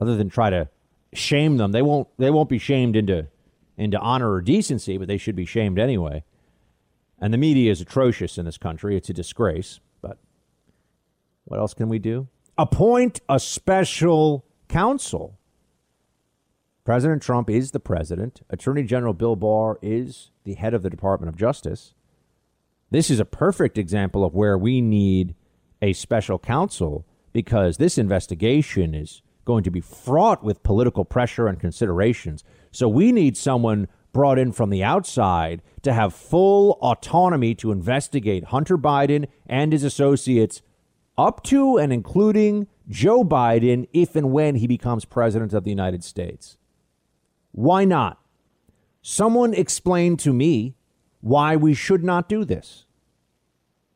other 0.00 0.16
than 0.16 0.28
try 0.28 0.50
to 0.50 0.68
shame 1.12 1.56
them. 1.56 1.72
They 1.72 1.82
won't 1.82 2.08
they 2.18 2.30
won't 2.30 2.48
be 2.48 2.58
shamed 2.58 2.96
into 2.96 3.26
into 3.76 3.98
honor 3.98 4.32
or 4.32 4.40
decency, 4.40 4.96
but 4.98 5.08
they 5.08 5.18
should 5.18 5.36
be 5.36 5.44
shamed 5.44 5.78
anyway. 5.78 6.24
And 7.18 7.32
the 7.32 7.38
media 7.38 7.70
is 7.70 7.80
atrocious 7.80 8.38
in 8.38 8.44
this 8.44 8.58
country. 8.58 8.96
It's 8.96 9.08
a 9.08 9.14
disgrace. 9.14 9.80
But 10.02 10.18
what 11.44 11.58
else 11.58 11.74
can 11.74 11.88
we 11.88 11.98
do? 11.98 12.28
Appoint 12.58 13.20
a 13.28 13.38
special 13.38 14.44
counsel. 14.68 15.38
President 16.84 17.22
Trump 17.22 17.50
is 17.50 17.72
the 17.72 17.80
president. 17.80 18.42
Attorney 18.48 18.84
General 18.84 19.12
Bill 19.12 19.36
Barr 19.36 19.78
is 19.82 20.30
the 20.44 20.54
head 20.54 20.72
of 20.72 20.82
the 20.82 20.90
Department 20.90 21.28
of 21.28 21.36
Justice. 21.36 21.94
This 22.90 23.10
is 23.10 23.18
a 23.18 23.24
perfect 23.24 23.76
example 23.76 24.24
of 24.24 24.34
where 24.34 24.56
we 24.56 24.80
need 24.80 25.34
a 25.82 25.92
special 25.92 26.38
counsel 26.38 27.04
because 27.32 27.76
this 27.76 27.98
investigation 27.98 28.94
is 28.94 29.22
going 29.44 29.64
to 29.64 29.70
be 29.70 29.80
fraught 29.80 30.44
with 30.44 30.62
political 30.62 31.04
pressure 31.04 31.48
and 31.48 31.58
considerations. 31.58 32.44
So 32.70 32.88
we 32.88 33.12
need 33.12 33.36
someone 33.36 33.88
brought 34.12 34.38
in 34.38 34.52
from 34.52 34.70
the 34.70 34.82
outside 34.82 35.62
to 35.82 35.92
have 35.92 36.14
full 36.14 36.78
autonomy 36.80 37.54
to 37.56 37.72
investigate 37.72 38.44
Hunter 38.44 38.78
Biden 38.78 39.26
and 39.46 39.72
his 39.72 39.84
associates 39.84 40.62
up 41.18 41.42
to 41.44 41.76
and 41.76 41.92
including 41.92 42.66
Joe 42.88 43.24
Biden 43.24 43.88
if 43.92 44.16
and 44.16 44.32
when 44.32 44.56
he 44.56 44.66
becomes 44.66 45.04
president 45.04 45.52
of 45.52 45.64
the 45.64 45.70
United 45.70 46.04
States. 46.04 46.56
Why 47.52 47.84
not? 47.84 48.20
Someone 49.02 49.54
explain 49.54 50.16
to 50.18 50.32
me 50.32 50.74
why 51.20 51.56
we 51.56 51.74
should 51.74 52.02
not 52.02 52.28
do 52.28 52.44
this. 52.44 52.86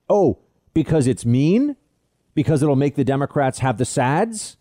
Oh, 0.09 0.39
because 0.75 1.07
it's 1.07 1.27
mean? 1.27 1.77
Because 2.35 2.63
it'll 2.63 2.77
make 2.77 2.95
the 2.95 3.05
Democrats 3.05 3.59
have 3.59 3.79
the 3.79 3.85
SADS? 3.85 4.57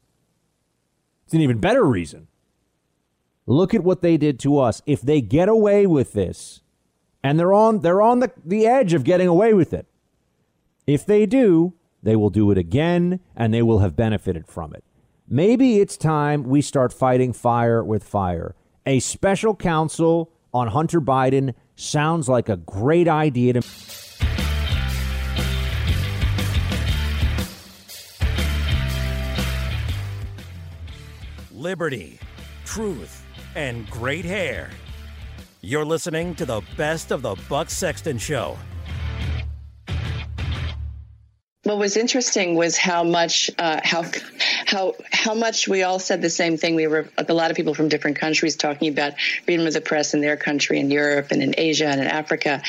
It's 1.26 1.34
an 1.34 1.41
even 1.41 1.60
better 1.60 1.84
reason. 1.84 2.28
Look 3.50 3.74
at 3.74 3.84
what 3.84 4.04
they 4.04 4.16
did 4.16 4.39
to 4.41 4.60
us. 4.60 4.84
If 4.86 5.02
they 5.02 5.22
get 5.22 5.50
away 5.50 5.88
with 5.88 6.14
this, 6.14 6.62
and 7.24 7.39
they're 7.39 7.52
on 7.52 7.80
they're 7.80 8.00
on 8.00 8.20
the, 8.20 8.32
the 8.45 8.68
edge 8.68 8.93
of 8.93 9.04
getting 9.04 9.28
away 9.28 9.56
with 9.56 9.74
it. 9.74 9.88
If 10.86 11.04
they 11.04 11.26
do, 11.26 11.74
they 12.04 12.16
will 12.16 12.30
do 12.30 12.52
it 12.52 12.60
again 12.60 13.22
and 13.36 13.52
they 13.52 13.64
will 13.64 13.80
have 13.80 13.95
benefited 13.95 14.45
from 14.45 14.76
it. 14.76 14.84
Maybe 15.28 15.80
it's 15.80 15.97
time 15.97 16.43
we 16.43 16.62
start 16.62 16.93
fighting 16.93 17.34
fire 17.34 17.84
with 17.84 18.04
fire. 18.04 18.54
A 18.86 19.00
special 19.00 19.56
counsel 19.56 20.32
on 20.54 20.68
Hunter 20.68 21.02
Biden 21.02 21.56
sounds 21.76 22.30
like 22.30 22.50
a 22.50 22.58
great 22.58 23.08
idea 23.08 23.54
to 23.54 23.62
liberty, 31.52 32.20
truth, 32.64 33.18
and 33.56 33.89
great 33.89 34.26
hair. 34.26 34.70
You're 35.62 35.86
listening 35.86 36.36
to 36.36 36.45
the 36.45 36.62
best 36.78 37.12
of 37.12 37.22
the 37.22 37.36
Buck 37.50 37.70
Sexton 37.70 38.18
Show. 38.18 38.58
What 41.64 41.78
was 41.78 41.97
interesting 41.97 42.56
was 42.56 42.78
how 42.78 43.04
much 43.04 43.52
uh, 43.58 43.82
how 43.84 44.06
how 44.66 44.95
how 45.12 45.34
much 45.34 45.68
we 45.68 45.84
all 45.84 46.00
said 46.00 46.22
the 46.22 46.30
same 46.30 46.58
thing. 46.58 46.76
We 46.76 46.88
were 46.88 47.10
a 47.18 47.34
lot 47.34 47.52
of 47.52 47.58
people 47.58 47.74
from 47.74 47.89
different 47.89 48.18
countries 48.18 48.56
talking 48.56 48.89
about 48.89 49.20
freedom 49.45 49.68
of 49.68 49.74
the 49.74 49.82
press 49.82 50.14
in 50.14 50.22
their 50.22 50.38
country, 50.38 50.80
in 50.80 50.89
Europe, 50.89 51.28
and 51.32 51.43
in 51.43 51.54
Asia, 51.58 51.88
and 51.88 52.00
in 52.00 52.08
Africa, 52.08 52.62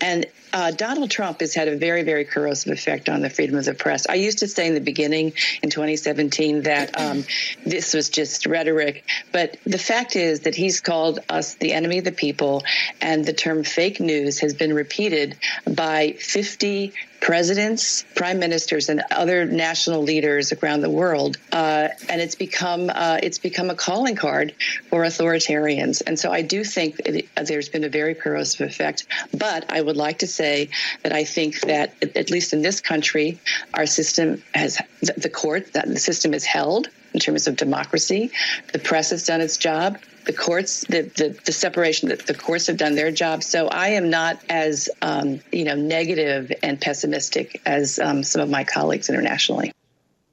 and 0.00 0.26
uh, 0.56 0.70
Donald 0.70 1.10
Trump 1.10 1.40
has 1.40 1.54
had 1.54 1.68
a 1.68 1.76
very, 1.76 2.02
very 2.02 2.24
corrosive 2.24 2.72
effect 2.72 3.10
on 3.10 3.20
the 3.20 3.28
freedom 3.28 3.56
of 3.56 3.66
the 3.66 3.74
press. 3.74 4.06
I 4.08 4.14
used 4.14 4.38
to 4.38 4.48
say 4.48 4.66
in 4.66 4.72
the 4.72 4.80
beginning 4.80 5.34
in 5.62 5.68
2017 5.68 6.62
that 6.62 6.98
um, 6.98 7.24
this 7.66 7.92
was 7.92 8.08
just 8.08 8.46
rhetoric, 8.46 9.04
but 9.32 9.58
the 9.64 9.76
fact 9.76 10.16
is 10.16 10.40
that 10.40 10.54
he's 10.54 10.80
called 10.80 11.18
us 11.28 11.56
the 11.56 11.74
enemy 11.74 11.98
of 11.98 12.04
the 12.04 12.12
people, 12.12 12.64
and 13.02 13.22
the 13.22 13.34
term 13.34 13.64
fake 13.64 14.00
news 14.00 14.38
has 14.38 14.54
been 14.54 14.72
repeated 14.72 15.36
by 15.66 16.12
50 16.12 16.94
presidents, 17.20 18.04
prime 18.14 18.38
ministers, 18.38 18.88
and 18.88 19.02
other 19.10 19.44
national 19.44 20.02
leaders 20.02 20.52
around 20.52 20.80
the 20.80 20.90
world, 20.90 21.36
uh, 21.52 21.88
and 22.08 22.20
it's 22.20 22.34
become 22.34 22.88
uh, 22.88 23.18
it's 23.22 23.38
become 23.38 23.68
a 23.68 23.74
calling 23.74 24.14
card 24.14 24.54
for 24.88 25.02
authoritarians. 25.02 26.02
And 26.06 26.18
so 26.18 26.30
I 26.30 26.42
do 26.42 26.62
think 26.62 27.00
there's 27.34 27.68
been 27.68 27.84
a 27.84 27.88
very 27.88 28.14
corrosive 28.14 28.68
effect. 28.68 29.06
But 29.36 29.70
I 29.72 29.80
would 29.80 29.96
like 29.96 30.20
to 30.20 30.26
say 30.46 30.68
that 31.02 31.12
I 31.12 31.24
think 31.24 31.60
that 31.62 31.94
at 32.02 32.30
least 32.30 32.52
in 32.52 32.62
this 32.62 32.80
country, 32.80 33.38
our 33.74 33.86
system 33.86 34.42
has 34.54 34.80
the 35.00 35.30
court 35.30 35.72
that 35.72 35.86
the 35.88 35.98
system 35.98 36.34
is 36.34 36.44
held 36.44 36.88
in 37.14 37.20
terms 37.20 37.46
of 37.48 37.56
democracy. 37.56 38.30
The 38.72 38.78
press 38.78 39.10
has 39.10 39.24
done 39.24 39.40
its 39.40 39.56
job 39.56 39.98
the 40.26 40.32
courts, 40.32 40.80
the, 40.88 41.02
the, 41.02 41.38
the 41.44 41.52
separation 41.52 42.08
that 42.08 42.26
the 42.26 42.34
courts 42.34 42.66
have 42.66 42.76
done 42.76 42.96
their 42.96 43.12
job. 43.12 43.44
So 43.44 43.68
I 43.68 43.90
am 43.90 44.10
not 44.10 44.40
as, 44.48 44.90
um, 45.00 45.40
you 45.52 45.64
know, 45.64 45.76
negative 45.76 46.52
and 46.64 46.80
pessimistic 46.80 47.62
as 47.64 48.00
um, 48.00 48.24
some 48.24 48.42
of 48.42 48.50
my 48.50 48.64
colleagues 48.64 49.08
internationally. 49.08 49.72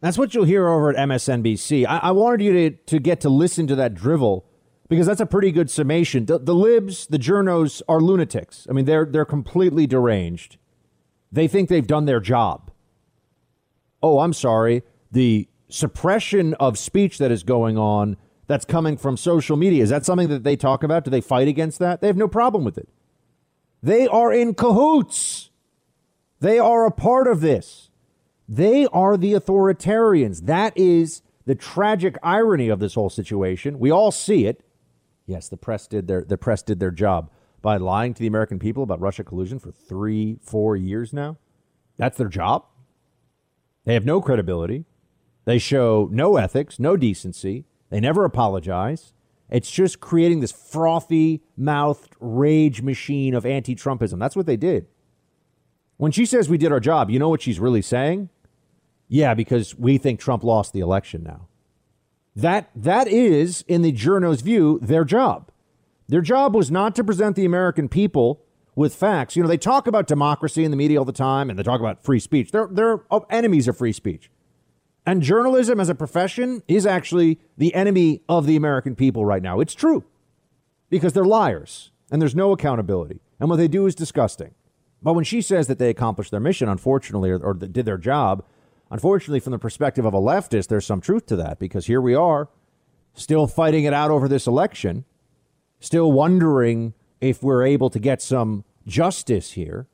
That's 0.02 0.18
what 0.18 0.34
you'll 0.34 0.46
hear 0.46 0.68
over 0.68 0.90
at 0.90 0.96
MSNBC. 0.96 1.86
I, 1.88 1.98
I 2.10 2.12
wanted 2.12 2.42
you 2.42 2.54
to, 2.54 2.76
to 2.88 3.00
get 3.00 3.22
to 3.22 3.30
listen 3.30 3.68
to 3.68 3.76
that 3.76 3.94
drivel 3.94 4.46
because 4.90 5.08
that's 5.08 5.22
a 5.22 5.26
pretty 5.26 5.52
good 5.52 5.70
summation. 5.70 6.26
The, 6.26 6.40
the 6.40 6.56
libs, 6.56 7.08
the 7.08 7.18
journos 7.18 7.82
are 7.88 8.00
lunatics. 8.00 8.68
I 8.70 8.74
mean, 8.74 8.86
they're, 8.86 9.06
they're 9.06 9.26
completely 9.26 9.88
deranged. 9.88 10.58
They 11.32 11.48
think 11.48 11.70
they've 11.70 11.88
done 11.88 12.06
their 12.06 12.20
job. 12.20 12.72
Oh, 14.02 14.20
I'm 14.20 14.34
sorry. 14.34 14.84
The 15.12 15.48
suppression 15.70 16.54
of 16.56 16.78
speech 16.78 17.18
that 17.18 17.32
is 17.32 17.44
going 17.44 17.78
on 17.78 18.18
that's 18.48 18.66
coming 18.66 18.98
from 18.98 19.18
social 19.18 19.58
media. 19.58 19.82
Is 19.82 19.90
that 19.90 20.06
something 20.06 20.28
that 20.30 20.44
they 20.44 20.56
talk 20.56 20.84
about? 20.84 21.06
Do 21.06 21.12
they 21.12 21.22
fight 21.22 21.48
against 21.48 21.80
that? 21.80 22.02
They 22.02 22.08
have 22.08 22.18
no 22.18 22.28
problem 22.28 22.64
with 22.64 22.78
it. 22.78 22.90
They 23.82 24.08
are 24.08 24.32
in 24.32 24.54
cahoots. 24.54 25.50
They 26.40 26.60
are 26.60 26.86
a 26.86 26.92
part 26.92 27.28
of 27.28 27.42
this. 27.42 27.90
They 28.48 28.86
are 28.88 29.18
the 29.18 29.34
authoritarians. 29.34 30.46
That 30.46 30.78
is 30.78 31.22
the 31.46 31.56
tragic 31.56 32.18
irony 32.22 32.70
of 32.70 32.80
this 32.80 32.96
whole 32.96 33.10
situation. 33.10 33.80
We 33.80 33.92
all 33.92 34.12
see 34.12 34.46
it. 34.46 34.64
Yes, 35.34 35.50
the 35.50 35.58
press 35.58 35.88
did 35.88 36.08
their 36.08 36.24
the 36.24 36.38
press 36.38 36.62
did 36.62 36.80
their 36.80 36.92
job 36.92 37.32
by 37.64 37.78
lying 37.78 38.14
to 38.14 38.20
the 38.20 38.28
American 38.28 38.60
people 38.60 38.84
about 38.84 39.02
Russia 39.02 39.24
collusion 39.24 39.58
for 39.58 39.72
three, 39.72 40.38
four 40.44 40.76
years 40.76 41.12
now. 41.12 41.38
That's 41.98 42.20
their 42.20 42.28
job. 42.28 42.66
They 43.84 43.96
have 43.96 44.06
no 44.06 44.22
credibility. 44.22 44.86
They 45.46 45.58
show 45.58 46.08
no 46.12 46.38
ethics, 46.38 46.78
no 46.78 46.96
decency. 46.96 47.66
They 47.90 48.00
never 48.00 48.26
apologize. 48.26 49.14
It's 49.50 49.72
just 49.72 50.00
creating 50.00 50.42
this 50.42 50.52
frothy 50.52 51.42
mouthed 51.58 52.16
rage 52.20 52.84
machine 52.84 53.34
of 53.34 53.44
anti 53.44 53.74
Trumpism. 53.76 54.20
That's 54.20 54.36
what 54.36 54.46
they 54.46 54.58
did. 54.58 54.86
When 55.98 56.12
she 56.12 56.28
says 56.28 56.48
we 56.48 56.60
did 56.60 56.72
our 56.72 56.80
job, 56.80 57.10
you 57.10 57.18
know 57.18 57.30
what 57.30 57.42
she's 57.42 57.60
really 57.60 57.82
saying? 57.82 58.30
Yeah, 59.08 59.34
because 59.34 59.74
we 59.74 59.98
think 59.98 60.20
Trump 60.20 60.44
lost 60.44 60.74
the 60.74 60.82
election 60.82 61.24
now. 61.24 61.48
That 62.36 62.70
that 62.76 63.08
is, 63.08 63.64
in 63.68 63.82
the 63.82 63.92
journo's 63.92 64.42
view, 64.42 64.80
their 64.82 65.04
job. 65.04 65.52
Their 66.08 66.22
job 66.22 66.56
was 66.56 66.72
not 66.72 66.96
to 66.96 67.04
present 67.04 67.36
the 67.36 67.46
American 67.46 67.88
people 67.88 68.42
with 68.76 68.96
facts. 68.96 69.36
You 69.36 69.44
know, 69.44 69.50
they 69.50 69.58
talk 69.58 69.88
about 69.88 70.08
democracy 70.08 70.64
in 70.64 70.72
the 70.72 70.78
media 70.78 71.00
all 71.00 71.06
the 71.06 71.12
time 71.12 71.50
and 71.50 71.58
they 71.58 71.64
talk 71.64 71.80
about 71.80 72.04
free 72.04 72.20
speech. 72.20 72.52
They're 72.52 72.68
they're 72.70 73.04
oh, 73.12 73.26
enemies 73.30 73.68
of 73.68 73.78
free 73.78 73.94
speech. 73.94 74.30
And 75.06 75.22
journalism 75.22 75.80
as 75.80 75.90
a 75.90 75.96
profession 75.96 76.64
is 76.68 76.86
actually 76.86 77.40
the 77.58 77.74
enemy 77.76 78.22
of 78.30 78.46
the 78.46 78.56
American 78.56 78.96
people 78.96 79.26
right 79.26 79.44
now. 79.44 79.60
It's 79.60 79.76
true. 79.76 80.06
Because 80.90 81.14
they're 81.14 81.26
liars 81.26 81.92
and 82.12 82.22
there's 82.22 82.36
no 82.36 82.52
accountability. 82.52 83.20
And 83.40 83.50
what 83.50 83.58
they 83.58 83.68
do 83.68 83.86
is 83.86 83.96
disgusting. 83.96 84.54
But 85.02 85.14
when 85.14 85.26
she 85.26 85.42
says 85.42 85.68
that 85.68 85.80
they 85.80 85.90
accomplished 85.90 86.32
their 86.32 86.40
mission, 86.40 86.70
unfortunately, 86.70 87.30
or, 87.32 87.38
or 87.40 87.54
did 87.54 87.86
their 87.86 87.98
job, 87.98 88.46
unfortunately, 88.92 89.40
from 89.40 89.52
the 89.52 89.60
perspective 89.60 90.06
of 90.06 90.14
a 90.14 90.20
leftist, 90.20 90.68
there's 90.68 90.86
some 90.86 91.02
truth 91.02 91.26
to 91.28 91.36
that 91.38 91.60
because 91.60 91.86
here 91.86 92.02
we 92.02 92.16
are, 92.16 92.50
still 93.14 93.48
fighting 93.48 93.84
it 93.84 93.94
out 93.94 94.12
over 94.12 94.28
this 94.28 94.48
election, 94.48 95.06
still 95.80 96.12
wondering 96.12 96.94
if 97.22 97.42
we're 97.42 97.66
able 97.66 97.90
to 97.90 98.00
get 98.00 98.22
some 98.22 98.64
justice 98.86 99.52
here. 99.52 99.88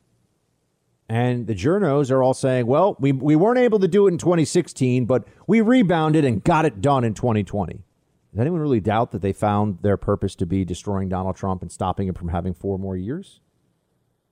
And 1.07 1.47
the 1.47 1.55
journos 1.55 2.11
are 2.11 2.21
all 2.21 2.35
saying, 2.35 2.67
well, 2.67 2.95
we, 2.99 3.11
we 3.11 3.35
weren't 3.35 3.57
able 3.57 3.79
to 3.79 3.87
do 3.87 4.05
it 4.05 4.11
in 4.11 4.19
2016, 4.19 5.05
but 5.05 5.27
we 5.47 5.59
rebounded 5.61 6.23
and 6.23 6.43
got 6.43 6.65
it 6.65 6.81
done 6.81 7.03
in 7.03 7.15
2020. 7.15 7.83
Does 8.31 8.39
anyone 8.39 8.59
really 8.59 8.79
doubt 8.79 9.11
that 9.11 9.23
they 9.23 9.33
found 9.33 9.79
their 9.81 9.97
purpose 9.97 10.35
to 10.35 10.45
be 10.45 10.63
destroying 10.63 11.09
Donald 11.09 11.35
Trump 11.35 11.63
and 11.63 11.71
stopping 11.71 12.07
him 12.07 12.13
from 12.13 12.29
having 12.29 12.53
four 12.53 12.77
more 12.77 12.95
years? 12.95 13.39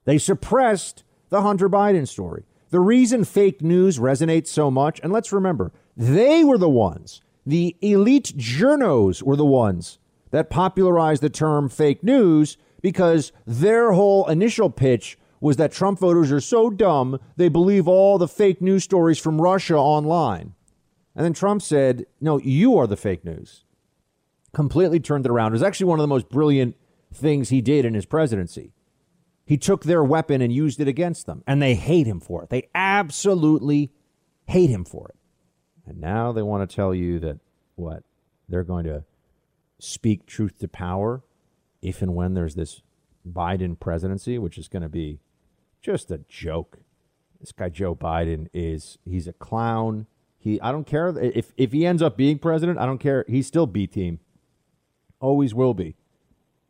They 0.05 0.19
suppressed 0.19 1.03
the 1.29 1.41
Hunter 1.41 1.67
Biden 1.67 2.07
story. 2.07 2.45
The 2.70 2.80
reason 2.80 3.24
fake 3.24 3.61
news 3.61 3.99
resonates 3.99 4.47
so 4.47 4.70
much, 4.70 4.99
and 5.01 5.13
let's 5.13 5.32
remember, 5.32 5.72
they 5.95 6.43
were 6.43 6.57
the 6.57 6.70
ones, 6.70 7.22
the 7.45 7.78
elite 7.82 8.34
journos 8.36 9.24
were 9.24 9.38
the 9.38 9.45
ones 9.45 9.99
that 10.32 10.49
popularized 10.49 11.24
the 11.24 11.30
term 11.30 11.70
fake 11.70 12.03
news 12.03 12.57
because 12.82 13.32
their 13.45 13.93
whole 13.93 14.28
initial 14.28 14.70
pitch 14.70 15.18
was 15.39 15.57
that 15.57 15.72
Trump 15.72 15.99
voters 15.99 16.32
are 16.32 16.41
so 16.41 16.70
dumb 16.70 17.20
they 17.38 17.47
believe 17.47 17.88
all 17.88 18.18
the 18.18 18.28
fake 18.28 18.61
news 18.61 18.84
stories 18.84 19.20
from 19.20 19.41
Russia 19.41 19.76
online. 19.78 20.53
And 21.15 21.24
then 21.24 21.34
Trump 21.34 21.61
said, 21.61 22.05
No, 22.20 22.39
you 22.39 22.78
are 22.78 22.88
the 22.88 22.97
fake 22.97 23.24
news. 23.24 23.63
Completely 24.53 24.99
turned 24.99 25.26
it 25.26 25.32
around. 25.32 25.51
It 25.51 25.53
was 25.53 25.63
actually 25.63 25.88
one 25.88 25.99
of 25.99 26.03
the 26.03 26.07
most 26.07 26.30
brilliant 26.30 26.76
things 27.13 27.49
he 27.49 27.61
did 27.61 27.86
in 27.86 27.93
his 27.93 28.05
presidency. 28.05 28.74
He 29.47 29.57
took 29.57 29.85
their 29.85 30.03
weapon 30.03 30.41
and 30.41 30.51
used 30.51 30.81
it 30.81 30.89
against 30.89 31.25
them, 31.25 31.41
and 31.47 31.61
they 31.61 31.73
hate 31.73 32.05
him 32.05 32.19
for 32.19 32.43
it. 32.43 32.49
They 32.49 32.67
absolutely 32.75 33.93
hate 34.45 34.69
him 34.69 34.83
for 34.83 35.07
it. 35.07 35.15
And 35.87 36.01
now 36.01 36.33
they 36.33 36.41
want 36.41 36.69
to 36.69 36.75
tell 36.75 36.93
you 36.93 37.17
that 37.19 37.39
what? 37.75 38.03
They're 38.49 38.65
going 38.65 38.83
to 38.83 39.05
speak 39.79 40.25
truth 40.25 40.59
to 40.59 40.67
power 40.67 41.23
if 41.81 42.01
and 42.01 42.13
when 42.13 42.33
there's 42.33 42.55
this 42.55 42.81
Biden 43.25 43.79
presidency, 43.79 44.37
which 44.37 44.57
is 44.57 44.67
going 44.67 44.83
to 44.83 44.89
be 44.89 45.21
just 45.81 46.11
a 46.11 46.19
joke. 46.27 46.79
This 47.39 47.53
guy 47.53 47.69
Joe 47.69 47.95
Biden 47.95 48.47
is 48.53 48.97
he's 49.05 49.29
a 49.29 49.33
clown. 49.33 50.07
He 50.37 50.59
I 50.59 50.73
don't 50.73 50.87
care 50.87 51.07
if 51.17 51.53
if 51.55 51.71
he 51.71 51.85
ends 51.85 52.01
up 52.01 52.17
being 52.17 52.37
president, 52.37 52.79
I 52.79 52.85
don't 52.85 52.97
care. 52.97 53.23
He's 53.29 53.47
still 53.47 53.65
B 53.65 53.87
team. 53.87 54.19
Always 55.21 55.53
will 55.53 55.73
be. 55.73 55.95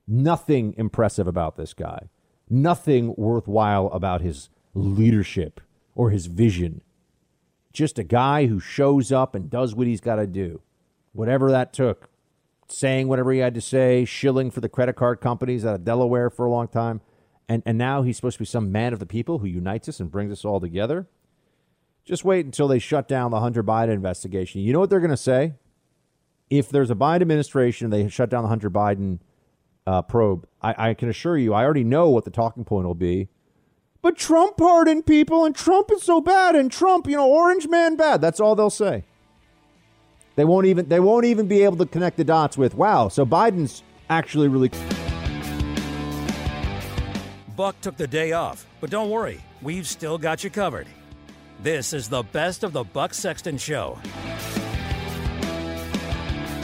Nothing 0.07 0.75
impressive 0.77 1.25
about 1.25 1.57
this 1.57 1.73
guy. 1.73 2.09
Nothing 2.49 3.13
worthwhile 3.17 3.87
about 3.87 4.21
his 4.21 4.49
leadership 4.73 5.61
or 5.95 6.11
his 6.11 6.27
vision. 6.27 6.81
Just 7.73 7.99
a 7.99 8.03
guy 8.03 8.47
who 8.47 8.59
shows 8.59 9.11
up 9.11 9.35
and 9.35 9.49
does 9.49 9.75
what 9.75 9.87
he's 9.87 10.01
got 10.01 10.15
to 10.15 10.27
do. 10.27 10.61
Whatever 11.13 11.51
that 11.51 11.73
took. 11.73 12.09
Saying 12.69 13.07
whatever 13.07 13.31
he 13.31 13.39
had 13.39 13.53
to 13.53 13.61
say, 13.61 14.03
shilling 14.05 14.51
for 14.51 14.61
the 14.61 14.69
credit 14.69 14.95
card 14.95 15.21
companies 15.21 15.65
out 15.65 15.75
of 15.75 15.85
Delaware 15.85 16.29
for 16.29 16.45
a 16.45 16.51
long 16.51 16.67
time 16.67 17.01
and, 17.49 17.63
and 17.65 17.77
now 17.77 18.01
he's 18.01 18.17
supposed 18.17 18.35
to 18.35 18.41
be 18.41 18.45
some 18.45 18.71
man 18.71 18.93
of 18.93 18.99
the 18.99 19.05
people 19.05 19.39
who 19.39 19.47
unites 19.47 19.87
us 19.87 19.99
and 19.99 20.11
brings 20.11 20.31
us 20.31 20.43
all 20.43 20.59
together. 20.59 21.07
Just 22.03 22.25
wait 22.25 22.45
until 22.45 22.67
they 22.67 22.79
shut 22.79 23.07
down 23.07 23.31
the 23.31 23.39
Hunter 23.39 23.63
Biden 23.63 23.93
investigation. 23.93 24.61
You 24.61 24.73
know 24.73 24.79
what 24.79 24.89
they're 24.89 24.99
going 24.99 25.11
to 25.11 25.17
say? 25.17 25.53
If 26.49 26.69
there's 26.69 26.89
a 26.89 26.95
Biden 26.95 27.21
administration, 27.21 27.89
they 27.89 28.07
shut 28.07 28.29
down 28.29 28.43
the 28.43 28.49
Hunter 28.49 28.69
Biden 28.69 29.19
uh, 29.87 30.01
probe. 30.01 30.45
I, 30.61 30.89
I 30.89 30.93
can 30.93 31.09
assure 31.09 31.37
you, 31.37 31.53
I 31.53 31.63
already 31.63 31.85
know 31.85 32.09
what 32.09 32.25
the 32.25 32.31
talking 32.31 32.65
point 32.65 32.85
will 32.85 32.93
be. 32.93 33.29
But 34.01 34.17
Trump 34.17 34.57
pardoned 34.57 35.05
people, 35.05 35.45
and 35.45 35.55
Trump 35.55 35.89
is 35.91 36.03
so 36.03 36.21
bad, 36.21 36.55
and 36.55 36.71
Trump, 36.71 37.07
you 37.07 37.15
know, 37.15 37.27
Orange 37.27 37.67
Man 37.67 37.95
bad. 37.95 38.21
That's 38.21 38.39
all 38.39 38.55
they'll 38.55 38.69
say. 38.69 39.05
They 40.35 40.45
won't 40.45 40.67
even 40.67 40.87
they 40.87 40.99
won't 40.99 41.25
even 41.25 41.47
be 41.47 41.63
able 41.63 41.77
to 41.77 41.85
connect 41.87 42.17
the 42.17 42.23
dots 42.23 42.57
with, 42.57 42.75
wow, 42.75 43.07
so 43.07 43.25
Biden's 43.25 43.81
actually 44.09 44.49
really. 44.49 44.69
Buck 47.55 47.81
took 47.81 47.97
the 47.97 48.05
day 48.05 48.33
off, 48.33 48.67
but 48.79 48.91
don't 48.91 49.09
worry, 49.09 49.43
we've 49.63 49.87
still 49.87 50.19
got 50.19 50.43
you 50.43 50.51
covered. 50.51 50.87
This 51.63 51.91
is 51.91 52.07
the 52.07 52.21
best 52.21 52.63
of 52.63 52.71
the 52.71 52.83
Buck 52.83 53.15
Sexton 53.15 53.57
Show. 53.57 53.97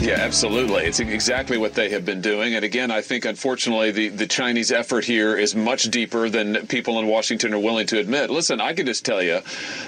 Yeah, 0.04 0.16
absolutely. 0.20 0.84
It's 0.84 1.00
exactly 1.00 1.58
what 1.58 1.76
they 1.76 1.88
have 1.92 2.04
been 2.04 2.20
doing. 2.20 2.56
And 2.56 2.66
again, 2.66 2.92
I 2.92 3.00
think 3.00 3.24
unfortunately 3.24 3.92
the, 3.92 4.10
the 4.10 4.28
Chinese 4.28 4.70
effort 4.70 5.06
here 5.06 5.38
is 5.38 5.56
much 5.56 5.84
deeper 5.84 6.28
than 6.28 6.68
people 6.68 7.00
in 7.00 7.08
Washington 7.08 7.54
are 7.54 7.60
willing 7.60 7.88
to 7.88 8.00
admit. 8.00 8.30
Listen, 8.30 8.60
I 8.60 8.74
can 8.74 8.86
just 8.86 9.06
tell 9.06 9.24
you 9.24 9.40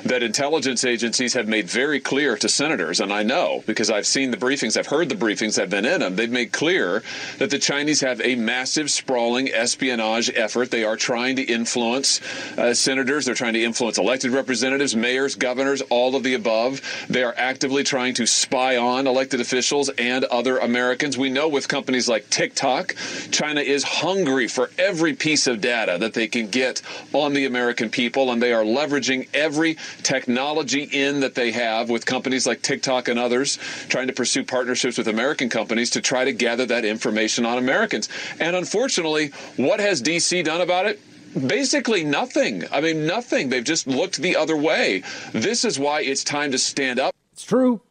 that 0.06 0.24
intelligence 0.24 0.86
agencies 0.86 1.34
have 1.34 1.50
made 1.50 1.70
very 1.70 2.00
clear 2.00 2.38
to 2.38 2.48
senators, 2.48 3.02
and 3.02 3.12
I 3.12 3.24
know 3.24 3.62
because 3.68 3.90
I've 3.90 4.08
seen 4.08 4.32
the 4.32 4.38
briefings, 4.38 4.78
I've 4.78 4.88
heard 4.88 5.10
the 5.10 5.16
briefings, 5.16 5.62
I've 5.62 5.70
been 5.70 5.84
in 5.84 6.00
them. 6.00 6.16
They've 6.16 6.32
made 6.32 6.54
clear 6.54 7.04
that 7.40 7.50
the 7.50 7.60
Chinese 7.60 8.00
have 8.00 8.22
a 8.22 8.36
massive, 8.36 8.90
sprawling 8.90 9.50
espionage 9.50 10.32
effort. 10.34 10.72
They 10.72 10.86
are 10.86 10.96
trying 10.96 11.36
to 11.36 11.44
influence 11.44 12.22
uh, 12.58 12.74
senators, 12.74 13.26
they're 13.26 13.36
trying 13.36 13.56
to 13.56 13.64
influence 13.66 13.98
elected 13.98 14.32
representatives, 14.32 14.96
mayors, 14.96 15.36
governors, 15.36 15.82
all 15.90 16.16
of 16.16 16.24
the 16.24 16.36
above. 16.36 16.80
They 17.10 17.24
are 17.24 17.34
actively 17.36 17.84
trying 17.84 18.14
to 18.14 18.26
spy 18.26 18.78
on 18.78 19.08
elected 19.08 19.42
officials 19.42 19.90
and 20.06 20.24
other 20.26 20.60
Americans. 20.60 21.18
We 21.18 21.30
know 21.30 21.48
with 21.48 21.68
companies 21.68 22.08
like 22.08 22.30
TikTok, 22.30 22.96
China 23.32 23.62
is 23.62 23.84
hungry 23.84 24.48
for 24.48 24.70
every 24.78 25.14
piece 25.14 25.48
of 25.48 25.62
data 25.62 25.98
that 26.00 26.14
they 26.14 26.28
can 26.28 26.48
get 26.48 26.82
on 27.12 27.34
the 27.34 27.46
American 27.46 27.90
people, 27.90 28.32
and 28.32 28.42
they 28.42 28.54
are 28.54 28.64
leveraging 28.64 29.28
every 29.34 29.78
technology 30.04 30.84
in 30.84 31.22
that 31.22 31.36
they 31.36 31.52
have 31.52 31.90
with 31.90 32.06
companies 32.06 32.46
like 32.46 32.62
TikTok 32.62 33.08
and 33.08 33.20
others, 33.20 33.58
trying 33.90 34.08
to 34.08 34.14
pursue 34.14 34.44
partnerships 34.44 34.98
with 34.98 35.08
American 35.08 35.50
companies 35.50 35.90
to 35.92 36.02
try 36.02 36.24
to 36.24 36.32
gather 36.32 36.66
that 36.68 36.86
information 36.86 37.46
on 37.46 37.58
Americans. 37.58 38.08
And 38.40 38.56
unfortunately, 38.56 39.32
what 39.58 39.80
has 39.80 40.02
D.C. 40.02 40.44
done 40.44 40.62
about 40.62 40.86
it? 40.86 41.00
basically 41.36 42.06
nothing. 42.06 42.64
I 42.72 42.80
mean, 42.80 43.06
nothing. 43.06 43.50
They've 43.50 43.62
just 43.62 43.88
looked 43.88 44.22
the 44.22 44.38
other 44.38 44.56
way. 44.56 45.04
This 45.34 45.66
is 45.66 45.78
why 45.78 46.02
it's 46.02 46.24
time 46.24 46.52
to 46.52 46.58
stand 46.58 46.98
up. 46.98 47.14
It's 47.34 47.44
true. 47.44 47.82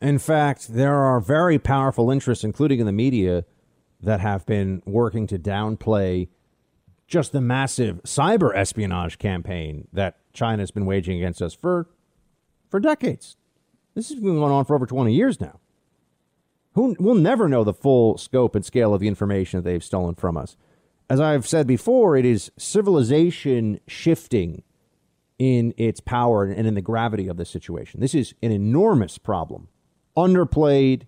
In 0.00 0.18
fact, 0.18 0.68
there 0.68 0.96
are 0.96 1.20
very 1.20 1.58
powerful 1.58 2.10
interests, 2.10 2.44
including 2.44 2.78
in 2.80 2.86
the 2.86 2.92
media, 2.92 3.44
that 4.00 4.20
have 4.20 4.46
been 4.46 4.82
working 4.86 5.26
to 5.26 5.38
downplay 5.38 6.28
just 7.08 7.32
the 7.32 7.40
massive 7.40 8.02
cyber 8.04 8.54
espionage 8.54 9.18
campaign 9.18 9.88
that 9.92 10.18
China 10.32 10.62
has 10.62 10.70
been 10.70 10.86
waging 10.86 11.16
against 11.16 11.42
us 11.42 11.54
for 11.54 11.88
for 12.68 12.78
decades. 12.78 13.36
This 13.94 14.10
has 14.10 14.20
been 14.20 14.36
going 14.36 14.52
on 14.52 14.66
for 14.66 14.76
over 14.76 14.86
20 14.86 15.12
years 15.12 15.40
now. 15.40 15.58
Who 16.74 16.94
we'll 17.00 17.14
never 17.16 17.48
know 17.48 17.64
the 17.64 17.74
full 17.74 18.18
scope 18.18 18.54
and 18.54 18.64
scale 18.64 18.94
of 18.94 19.00
the 19.00 19.08
information 19.08 19.58
that 19.58 19.68
they've 19.68 19.82
stolen 19.82 20.14
from 20.14 20.36
us. 20.36 20.56
As 21.10 21.18
I've 21.18 21.46
said 21.46 21.66
before, 21.66 22.16
it 22.16 22.26
is 22.26 22.52
civilization 22.58 23.80
shifting 23.88 24.62
in 25.38 25.72
its 25.76 26.00
power 26.00 26.44
and 26.44 26.66
in 26.66 26.74
the 26.74 26.82
gravity 26.82 27.26
of 27.26 27.38
the 27.38 27.46
situation. 27.46 28.00
This 28.00 28.14
is 28.14 28.34
an 28.42 28.52
enormous 28.52 29.16
problem 29.16 29.68
underplayed, 30.26 31.02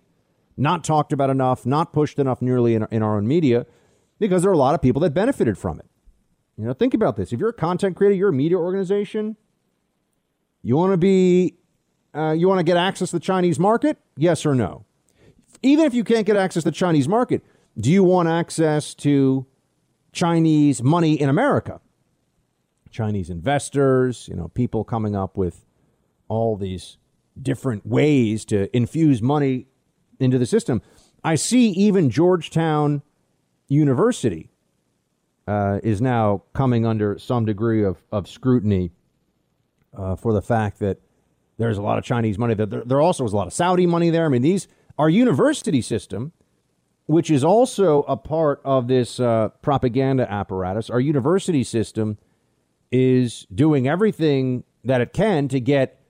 not 0.57 0.83
talked 0.83 1.11
about 1.13 1.29
enough, 1.29 1.65
not 1.65 1.93
pushed 1.93 2.19
enough 2.19 2.41
nearly 2.41 2.75
in, 2.75 2.87
in 2.91 3.01
our 3.03 3.17
own 3.17 3.27
media, 3.27 3.65
because 4.19 4.41
there 4.41 4.51
are 4.51 4.53
a 4.53 4.57
lot 4.57 4.75
of 4.75 4.81
people 4.81 5.01
that 5.01 5.13
benefited 5.13 5.57
from 5.57 5.79
it. 5.79 5.85
You 6.57 6.65
know, 6.65 6.73
think 6.73 6.93
about 6.93 7.15
this. 7.15 7.33
If 7.33 7.39
you're 7.39 7.49
a 7.49 7.53
content 7.53 7.95
creator, 7.95 8.15
you're 8.15 8.29
a 8.29 8.33
media 8.33 8.57
organization, 8.57 9.37
You 10.63 10.77
want 10.77 10.93
to 10.93 10.97
be, 10.97 11.55
uh, 12.13 12.31
you 12.31 12.47
want 12.47 12.59
to 12.59 12.63
get 12.63 12.77
access 12.77 13.09
to 13.11 13.17
the 13.17 13.21
Chinese 13.21 13.59
market? 13.59 13.97
Yes 14.15 14.45
or 14.45 14.53
no? 14.53 14.85
Even 15.63 15.85
if 15.85 15.93
you 15.93 16.03
can't 16.03 16.25
get 16.25 16.37
access 16.37 16.63
to 16.63 16.69
the 16.69 16.75
Chinese 16.75 17.07
market, 17.07 17.43
do 17.79 17.91
you 17.91 18.03
want 18.03 18.29
access 18.29 18.93
to 18.95 19.45
Chinese 20.11 20.83
money 20.83 21.19
in 21.19 21.29
America? 21.29 21.79
Chinese 22.89 23.29
investors, 23.29 24.27
you 24.27 24.35
know, 24.35 24.49
people 24.49 24.83
coming 24.83 25.15
up 25.15 25.37
with 25.37 25.65
all 26.27 26.57
these 26.57 26.97
different 27.39 27.85
ways 27.85 28.45
to 28.45 28.75
infuse 28.75 29.21
money 29.21 29.67
into 30.19 30.37
the 30.37 30.45
system. 30.45 30.81
I 31.23 31.35
see 31.35 31.69
even 31.69 32.09
Georgetown 32.09 33.01
University 33.67 34.49
uh, 35.47 35.79
is 35.83 36.01
now 36.01 36.43
coming 36.53 36.85
under 36.85 37.17
some 37.17 37.45
degree 37.45 37.83
of, 37.83 38.03
of 38.11 38.27
scrutiny 38.27 38.91
uh, 39.95 40.15
for 40.15 40.33
the 40.33 40.41
fact 40.41 40.79
that 40.79 40.99
there's 41.57 41.77
a 41.77 41.81
lot 41.81 41.97
of 41.97 42.03
Chinese 42.03 42.37
money. 42.37 42.53
There, 42.53 42.65
there 42.65 43.01
also 43.01 43.23
was 43.23 43.33
a 43.33 43.35
lot 43.35 43.47
of 43.47 43.53
Saudi 43.53 43.85
money 43.85 44.09
there. 44.09 44.25
I 44.25 44.29
mean, 44.29 44.41
these 44.41 44.67
our 44.97 45.09
university 45.09 45.81
system, 45.81 46.31
which 47.05 47.31
is 47.31 47.43
also 47.43 48.03
a 48.03 48.17
part 48.17 48.61
of 48.63 48.87
this 48.87 49.19
uh, 49.19 49.49
propaganda 49.61 50.31
apparatus. 50.31 50.89
Our 50.89 50.99
university 50.99 51.63
system 51.63 52.17
is 52.91 53.47
doing 53.53 53.87
everything 53.87 54.63
that 54.83 55.01
it 55.01 55.13
can 55.13 55.47
to 55.49 55.59
get 55.59 56.00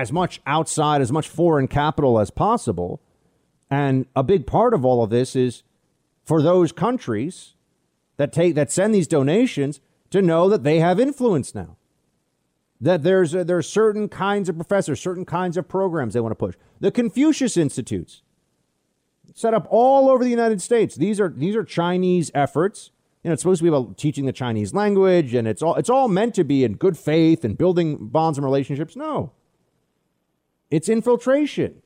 as 0.00 0.12
much 0.12 0.40
outside, 0.46 1.00
as 1.00 1.12
much 1.12 1.28
foreign 1.28 1.68
capital 1.68 2.18
as 2.18 2.30
possible. 2.30 3.00
And 3.70 4.06
a 4.14 4.22
big 4.22 4.46
part 4.46 4.74
of 4.74 4.84
all 4.84 5.02
of 5.02 5.10
this 5.10 5.34
is 5.34 5.62
for 6.24 6.42
those 6.42 6.72
countries 6.72 7.54
that 8.16 8.32
take 8.32 8.54
that 8.54 8.70
send 8.70 8.94
these 8.94 9.06
donations 9.06 9.80
to 10.10 10.22
know 10.22 10.48
that 10.48 10.62
they 10.62 10.80
have 10.80 11.00
influence 11.00 11.54
now. 11.54 11.76
That 12.80 13.02
there's 13.02 13.34
uh, 13.34 13.38
a, 13.38 13.44
there's 13.44 13.68
certain 13.68 14.08
kinds 14.08 14.48
of 14.48 14.56
professors, 14.56 15.00
certain 15.00 15.24
kinds 15.24 15.56
of 15.56 15.66
programs 15.68 16.14
they 16.14 16.20
want 16.20 16.32
to 16.32 16.36
push. 16.36 16.54
The 16.80 16.90
Confucius 16.90 17.56
Institutes 17.56 18.22
set 19.34 19.54
up 19.54 19.66
all 19.70 20.10
over 20.10 20.22
the 20.22 20.30
United 20.30 20.60
States. 20.60 20.94
These 20.94 21.20
are 21.20 21.28
these 21.28 21.56
are 21.56 21.64
Chinese 21.64 22.30
efforts. 22.34 22.90
You 23.24 23.30
know, 23.30 23.32
it's 23.32 23.42
supposed 23.42 23.58
to 23.58 23.64
be 23.64 23.68
about 23.68 23.96
teaching 23.96 24.26
the 24.26 24.32
Chinese 24.32 24.72
language, 24.74 25.34
and 25.34 25.48
it's 25.48 25.62
all 25.62 25.74
it's 25.76 25.90
all 25.90 26.08
meant 26.08 26.34
to 26.34 26.44
be 26.44 26.64
in 26.64 26.74
good 26.74 26.98
faith 26.98 27.44
and 27.44 27.56
building 27.56 28.08
bonds 28.08 28.38
and 28.38 28.44
relationships. 28.44 28.94
No, 28.94 29.32
it's 30.70 30.88
infiltration. 30.88 31.82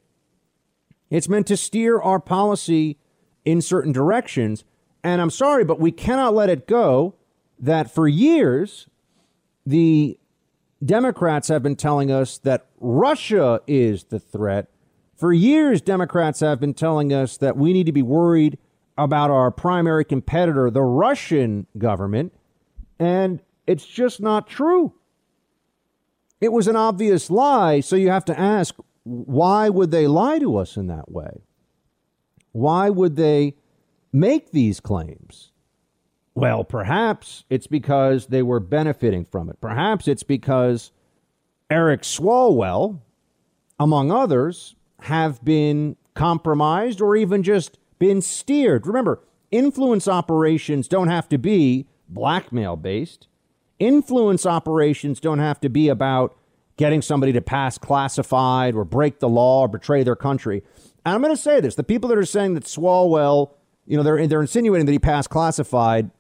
It's 1.11 1.28
meant 1.28 1.47
to 1.49 1.57
steer 1.57 2.01
our 2.01 2.20
policy 2.20 2.99
in 3.45 3.61
certain 3.61 3.93
directions. 3.93 4.64
And 5.03 5.20
I'm 5.20 5.31
sorry, 5.31 5.64
but 5.64 5.81
we 5.81 5.93
cannot 5.93 6.35
let 6.35 6.51
it 6.51 6.66
go 6.66 7.14
that 7.59 7.91
for 7.91 8.07
years, 8.07 8.87
the 9.66 10.18
Democrats 10.85 11.49
have 11.49 11.62
been 11.62 11.76
telling 11.76 12.11
us 12.11 12.39
that 12.39 12.66
Russia 12.78 13.61
is 13.66 14.05
the 14.05 14.18
threat. 14.18 14.70
For 15.16 15.33
years, 15.33 15.83
Democrats 15.83 16.41
have 16.41 16.61
been 16.61 16.74
telling 16.74 17.12
us 17.12 17.37
that 17.37 17.57
we 17.57 17.72
need 17.72 17.87
to 17.87 17.93
be 17.93 18.03
worried 18.03 18.57
about 18.97 19.31
our 19.31 19.51
primary 19.51 20.05
competitor, 20.05 20.70
the 20.70 20.83
Russian 20.83 21.66
government. 21.76 22.33
And 22.99 23.43
it's 23.66 23.87
just 23.87 24.20
not 24.20 24.47
true. 24.47 24.95
It 26.41 26.53
was 26.53 26.68
an 26.68 26.76
obvious 26.76 27.30
lie. 27.30 27.80
So 27.80 27.97
you 27.97 28.11
have 28.11 28.24
to 28.26 28.38
ask 28.38 28.74
why 29.05 29.68
would 29.68 29.91
they 29.91 30.07
lie 30.07 30.38
to 30.38 30.57
us 30.57 30.76
in 30.76 30.86
that 30.88 31.11
way? 31.11 31.43
Why 32.53 32.91
would 32.91 33.16
they 33.16 33.57
make 34.12 34.51
these 34.51 34.80
claims? 34.80 35.53
Well, 36.34 36.64
perhaps 36.64 37.45
it's 37.51 37.66
because 37.66 38.26
they 38.26 38.43
were 38.43 38.61
benefiting 38.61 39.24
from 39.24 39.49
it. 39.51 39.61
Perhaps 39.61 40.09
it's 40.09 40.22
because 40.22 40.93
Eric 41.70 42.03
Swalwell, 42.03 43.01
among 43.78 44.11
others, 44.11 44.74
have 45.03 45.45
been 45.45 45.97
compromised 46.14 47.01
or 47.01 47.16
even 47.16 47.43
just 47.43 47.78
been 47.99 48.20
steered. 48.20 48.86
Remember, 48.86 49.20
influence 49.51 50.09
operations 50.09 50.88
don't 50.88 51.09
have 51.09 51.28
to 51.28 51.38
be 51.38 51.86
blackmail 52.09 52.76
based. 52.76 53.26
Influence 53.81 54.45
operations 54.45 55.20
don't 55.20 55.39
have 55.39 55.59
to 55.62 55.70
be 55.70 55.89
about 55.89 56.37
getting 56.76 57.03
somebody 57.03 57.33
to 57.33 57.41
pass 57.41 57.78
classified 57.78 58.74
or 58.74 58.85
break 58.85 59.18
the 59.18 59.28
law 59.28 59.62
or 59.62 59.68
betray 59.68 60.03
their 60.03 60.16
country. 60.16 60.62
And 61.05 61.14
I'm 61.14 61.22
going 61.22 61.35
to 61.35 61.43
say 61.43 61.61
this 61.61 61.74
the 61.74 61.83
people 61.83 62.09
that 62.11 62.18
are 62.18 62.24
saying 62.24 62.55
that 62.55 62.64
Swalwell, 62.64 63.53
you 63.87 63.97
know, 63.97 64.03
they're, 64.03 64.26
they're 64.26 64.43
insinuating 64.43 64.87
that 64.87 64.93
he 64.93 64.99
passed 64.99 65.31
classified. 65.31 66.11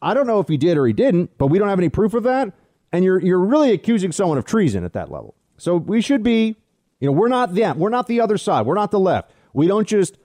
I 0.00 0.14
don't 0.14 0.26
know 0.26 0.40
if 0.40 0.48
he 0.48 0.56
did 0.56 0.78
or 0.78 0.86
he 0.86 0.92
didn't, 0.92 1.36
but 1.38 1.48
we 1.48 1.58
don't 1.58 1.68
have 1.68 1.78
any 1.78 1.88
proof 1.88 2.14
of 2.14 2.22
that. 2.22 2.52
And 2.92 3.04
you're, 3.04 3.20
you're 3.20 3.38
really 3.38 3.72
accusing 3.72 4.12
someone 4.12 4.38
of 4.38 4.44
treason 4.44 4.84
at 4.84 4.92
that 4.92 5.10
level. 5.10 5.34
So 5.56 5.76
we 5.76 6.00
should 6.00 6.22
be, 6.22 6.56
you 7.00 7.06
know, 7.06 7.12
we're 7.12 7.28
not 7.28 7.54
them. 7.54 7.78
We're 7.78 7.88
not 7.88 8.06
the 8.06 8.20
other 8.20 8.38
side. 8.38 8.66
We're 8.66 8.74
not 8.74 8.90
the 8.90 9.00
left. 9.00 9.32
We 9.52 9.66
don't 9.66 9.88
just 9.88 10.18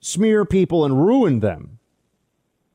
smear 0.00 0.44
people 0.44 0.84
and 0.84 1.04
ruin 1.04 1.40
them 1.40 1.78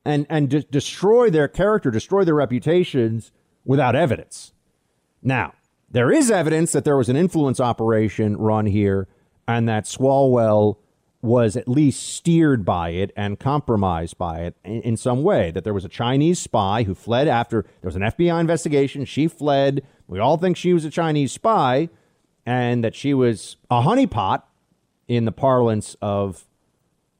and, 0.05 0.25
and 0.29 0.49
de- 0.49 0.63
destroy 0.63 1.29
their 1.29 1.47
character, 1.47 1.91
destroy 1.91 2.23
their 2.23 2.35
reputations 2.35 3.31
without 3.65 3.95
evidence. 3.95 4.53
Now, 5.21 5.53
there 5.89 6.11
is 6.11 6.31
evidence 6.31 6.71
that 6.71 6.85
there 6.85 6.97
was 6.97 7.09
an 7.09 7.15
influence 7.15 7.59
operation 7.59 8.35
run 8.37 8.65
here 8.65 9.07
and 9.47 9.67
that 9.69 9.85
Swalwell 9.85 10.77
was 11.21 11.55
at 11.55 11.69
least 11.69 12.15
steered 12.15 12.65
by 12.65 12.89
it 12.89 13.11
and 13.15 13.39
compromised 13.39 14.17
by 14.17 14.41
it 14.41 14.55
in, 14.65 14.81
in, 14.81 14.97
some 14.97 15.23
way. 15.23 15.51
That 15.51 15.63
there 15.63 15.73
was 15.73 15.85
a 15.85 15.89
Chinese 15.89 16.39
spy 16.39 16.83
who 16.83 16.93
fled 16.93 17.29
after 17.29 17.61
there 17.61 17.87
was 17.87 17.95
an 17.95 18.01
FBI 18.01 18.41
investigation. 18.41 19.05
She 19.05 19.29
fled. 19.29 19.85
We 20.07 20.19
all 20.19 20.37
think 20.37 20.57
she 20.57 20.73
was 20.73 20.83
a 20.83 20.89
Chinese 20.89 21.31
spy 21.31 21.89
and 22.45 22.83
that 22.83 22.93
she 22.93 23.13
was 23.13 23.55
a 23.71 23.81
honeypot 23.81 24.43
in 25.07 25.23
the 25.23 25.31
parlance 25.31 25.95
of, 26.01 26.45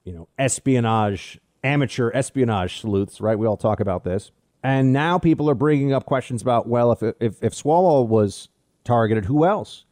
you 0.03 0.11
know, 0.11 0.27
espionage, 0.37 1.39
amateur 1.63 2.11
espionage 2.13 2.81
sleuths, 2.81 3.21
right? 3.21 3.39
We 3.39 3.47
all 3.47 3.55
talk 3.55 3.79
about 3.79 4.03
this. 4.03 4.31
And 4.63 4.93
now 4.93 5.19
people 5.19 5.49
are 5.49 5.55
bringing 5.55 5.91
up 5.93 6.05
questions 6.05 6.41
about, 6.41 6.67
well, 6.67 6.93
if, 6.93 7.03
if, 7.19 7.43
if 7.43 7.53
Swalwell 7.53 8.07
was 8.07 8.47
targeted. 8.83 9.25
Who 9.25 9.45
else? 9.45 9.85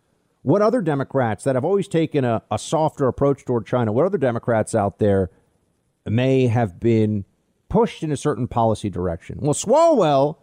What 0.44 0.62
other 0.62 0.82
Democrats 0.82 1.44
that 1.44 1.56
have 1.56 1.66
always 1.66 1.88
taken 1.88 2.26
a, 2.26 2.42
a 2.50 2.58
softer 2.58 3.08
approach 3.08 3.46
toward 3.46 3.66
China, 3.66 3.92
what 3.92 4.06
other 4.06 4.18
Democrats 4.18 4.74
out 4.74 4.98
there 4.98 5.30
may 6.06 6.48
have 6.48 6.80
been 6.80 7.26
pushed 7.70 8.02
in 8.02 8.12
a 8.12 8.18
certain 8.18 8.48
policy 8.48 8.90
direction? 8.90 9.40
Well, 9.42 9.54
Swalwell, 9.54 10.38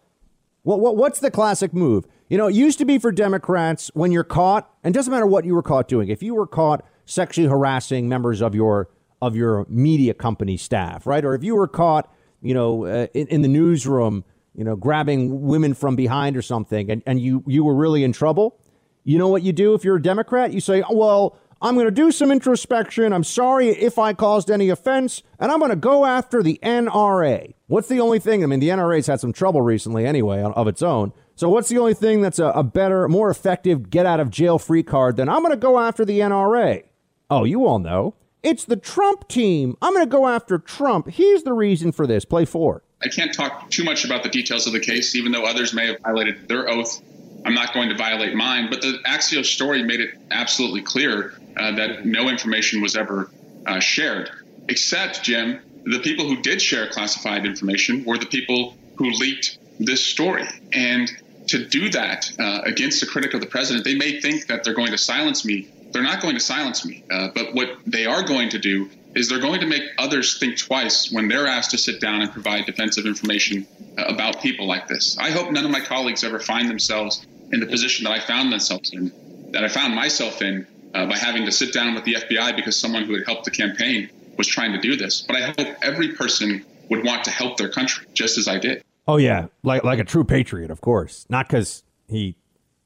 what, 0.63 0.79
what, 0.79 0.95
what's 0.95 1.19
the 1.19 1.31
classic 1.31 1.73
move? 1.73 2.05
You 2.29 2.37
know, 2.37 2.47
it 2.47 2.55
used 2.55 2.77
to 2.77 2.85
be 2.85 2.99
for 2.99 3.11
Democrats 3.11 3.91
when 3.93 4.11
you're 4.11 4.23
caught, 4.23 4.71
and 4.83 4.93
doesn't 4.93 5.11
matter 5.11 5.25
what 5.25 5.43
you 5.43 5.55
were 5.55 5.63
caught 5.63 5.87
doing. 5.87 6.09
If 6.09 6.21
you 6.21 6.35
were 6.35 6.47
caught 6.47 6.85
sexually 7.05 7.49
harassing 7.49 8.07
members 8.07 8.41
of 8.41 8.53
your 8.53 8.89
of 9.21 9.35
your 9.35 9.65
media 9.67 10.13
company 10.13 10.55
staff, 10.55 11.05
right, 11.05 11.25
or 11.25 11.35
if 11.35 11.43
you 11.43 11.53
were 11.53 11.67
caught, 11.67 12.09
you 12.41 12.53
know, 12.53 12.85
uh, 12.85 13.07
in, 13.13 13.27
in 13.27 13.41
the 13.41 13.47
newsroom 13.47 14.23
you 14.59 14.65
know, 14.65 14.75
grabbing 14.75 15.43
women 15.43 15.73
from 15.73 15.95
behind 15.95 16.35
or 16.35 16.41
something, 16.41 16.91
and, 16.91 17.03
and 17.05 17.21
you, 17.21 17.43
you 17.47 17.63
were 17.63 17.73
really 17.73 18.03
in 18.03 18.11
trouble, 18.11 18.59
you 19.05 19.17
know 19.17 19.29
what 19.29 19.41
you 19.41 19.53
do 19.53 19.73
if 19.73 19.85
you're 19.85 19.95
a 19.95 20.01
Democrat? 20.01 20.51
You 20.51 20.59
say, 20.59 20.83
well, 20.91 21.37
I'm 21.61 21.75
going 21.75 21.85
to 21.85 21.91
do 21.91 22.11
some 22.11 22.29
introspection. 22.29 23.13
I'm 23.13 23.23
sorry 23.23 23.69
if 23.69 23.97
I 23.97 24.13
caused 24.13 24.51
any 24.51 24.67
offense, 24.67 25.23
and 25.39 25.49
I'm 25.49 25.59
going 25.59 25.69
to 25.69 25.77
go 25.77 26.05
after 26.05 26.43
the 26.43 26.59
NRA. 26.61 27.53
What's 27.67 27.87
the 27.87 28.01
only 28.01 28.19
thing? 28.19 28.43
I 28.43 28.47
mean, 28.47 28.59
the 28.59 28.67
NRA's 28.67 29.07
had 29.07 29.21
some 29.21 29.31
trouble 29.31 29.61
recently 29.61 30.05
anyway 30.05 30.41
of 30.41 30.67
its 30.67 30.81
own. 30.81 31.13
So, 31.35 31.47
what's 31.47 31.69
the 31.69 31.77
only 31.77 31.93
thing 31.93 32.19
that's 32.19 32.39
a, 32.39 32.47
a 32.47 32.63
better, 32.63 33.07
more 33.07 33.29
effective 33.29 33.89
get 33.89 34.05
out 34.05 34.19
of 34.19 34.29
jail 34.29 34.59
free 34.59 34.83
card 34.83 35.15
than 35.15 35.29
I'm 35.29 35.39
going 35.39 35.51
to 35.51 35.57
go 35.57 35.79
after 35.79 36.03
the 36.03 36.19
NRA? 36.19 36.83
Oh, 37.29 37.45
you 37.45 37.65
all 37.65 37.79
know. 37.79 38.15
It's 38.41 38.63
the 38.63 38.77
Trump 38.77 39.27
team. 39.27 39.75
I'm 39.81 39.93
going 39.93 40.05
to 40.05 40.09
go 40.09 40.27
after 40.27 40.57
Trump. 40.57 41.09
He's 41.09 41.43
the 41.43 41.53
reason 41.53 41.91
for 41.91 42.07
this. 42.07 42.23
Play 42.23 42.45
four. 42.45 42.83
I 43.03 43.09
can't 43.09 43.33
talk 43.33 43.69
too 43.69 43.83
much 43.83 44.05
about 44.05 44.23
the 44.23 44.29
details 44.29 44.65
of 44.67 44.73
the 44.73 44.79
case, 44.79 45.15
even 45.15 45.31
though 45.31 45.43
others 45.43 45.73
may 45.73 45.87
have 45.87 45.99
violated 46.01 46.47
their 46.47 46.69
oath. 46.69 47.01
I'm 47.45 47.53
not 47.53 47.73
going 47.73 47.89
to 47.89 47.95
violate 47.95 48.35
mine. 48.35 48.69
But 48.69 48.81
the 48.81 48.99
Axios 49.05 49.45
story 49.45 49.83
made 49.83 49.99
it 49.99 50.11
absolutely 50.31 50.81
clear 50.81 51.33
uh, 51.57 51.75
that 51.75 52.05
no 52.05 52.29
information 52.29 52.81
was 52.81 52.95
ever 52.95 53.29
uh, 53.65 53.79
shared, 53.79 54.29
except, 54.67 55.23
Jim, 55.23 55.59
the 55.85 55.99
people 55.99 56.25
who 56.25 56.41
did 56.41 56.61
share 56.61 56.87
classified 56.87 57.45
information 57.45 58.05
were 58.05 58.17
the 58.17 58.25
people 58.25 58.75
who 58.95 59.09
leaked 59.11 59.57
this 59.79 60.03
story. 60.03 60.45
And 60.73 61.09
to 61.47 61.65
do 61.65 61.89
that 61.89 62.31
uh, 62.39 62.61
against 62.63 63.01
a 63.03 63.05
critic 63.05 63.33
of 63.33 63.41
the 63.41 63.47
president, 63.47 63.85
they 63.85 63.95
may 63.95 64.21
think 64.21 64.47
that 64.47 64.63
they're 64.63 64.73
going 64.73 64.91
to 64.91 64.97
silence 64.97 65.43
me. 65.45 65.67
They're 65.91 66.03
not 66.03 66.21
going 66.21 66.35
to 66.35 66.39
silence 66.39 66.85
me. 66.85 67.03
Uh, 67.09 67.29
but 67.33 67.53
what 67.53 67.77
they 67.85 68.05
are 68.05 68.23
going 68.23 68.49
to 68.49 68.59
do 68.59 68.89
is 69.15 69.27
they're 69.27 69.39
going 69.39 69.61
to 69.61 69.65
make 69.65 69.83
others 69.97 70.37
think 70.37 70.57
twice 70.57 71.11
when 71.11 71.27
they're 71.27 71.47
asked 71.47 71.71
to 71.71 71.77
sit 71.77 71.99
down 71.99 72.21
and 72.21 72.31
provide 72.31 72.65
defensive 72.65 73.05
information 73.05 73.65
uh, 73.97 74.03
about 74.03 74.41
people 74.41 74.67
like 74.67 74.87
this. 74.87 75.17
I 75.17 75.31
hope 75.31 75.51
none 75.51 75.65
of 75.65 75.71
my 75.71 75.79
colleagues 75.79 76.23
ever 76.23 76.39
find 76.39 76.69
themselves 76.69 77.25
in 77.51 77.59
the 77.59 77.65
position 77.65 78.03
that 78.03 78.11
I 78.11 78.19
found 78.19 78.51
themselves 78.51 78.91
in, 78.93 79.11
that 79.51 79.63
I 79.63 79.67
found 79.67 79.95
myself 79.95 80.41
in 80.41 80.67
uh, 80.93 81.07
by 81.07 81.17
having 81.17 81.45
to 81.45 81.51
sit 81.51 81.73
down 81.73 81.95
with 81.95 82.03
the 82.03 82.15
FBI 82.15 82.55
because 82.55 82.79
someone 82.79 83.03
who 83.03 83.15
had 83.15 83.25
helped 83.25 83.45
the 83.45 83.51
campaign 83.51 84.09
was 84.37 84.47
trying 84.47 84.73
to 84.73 84.79
do 84.79 84.95
this. 84.95 85.21
But 85.21 85.35
I 85.35 85.41
hope 85.47 85.75
every 85.81 86.13
person 86.13 86.65
would 86.89 87.03
want 87.03 87.23
to 87.25 87.31
help 87.31 87.57
their 87.57 87.69
country 87.69 88.05
just 88.13 88.37
as 88.37 88.47
I 88.47 88.59
did. 88.59 88.83
Oh 89.07 89.17
yeah, 89.17 89.47
like 89.63 89.83
like 89.83 89.99
a 89.99 90.03
true 90.03 90.23
patriot, 90.23 90.69
of 90.69 90.81
course. 90.81 91.25
Not 91.29 91.47
because 91.47 91.83
he 92.07 92.35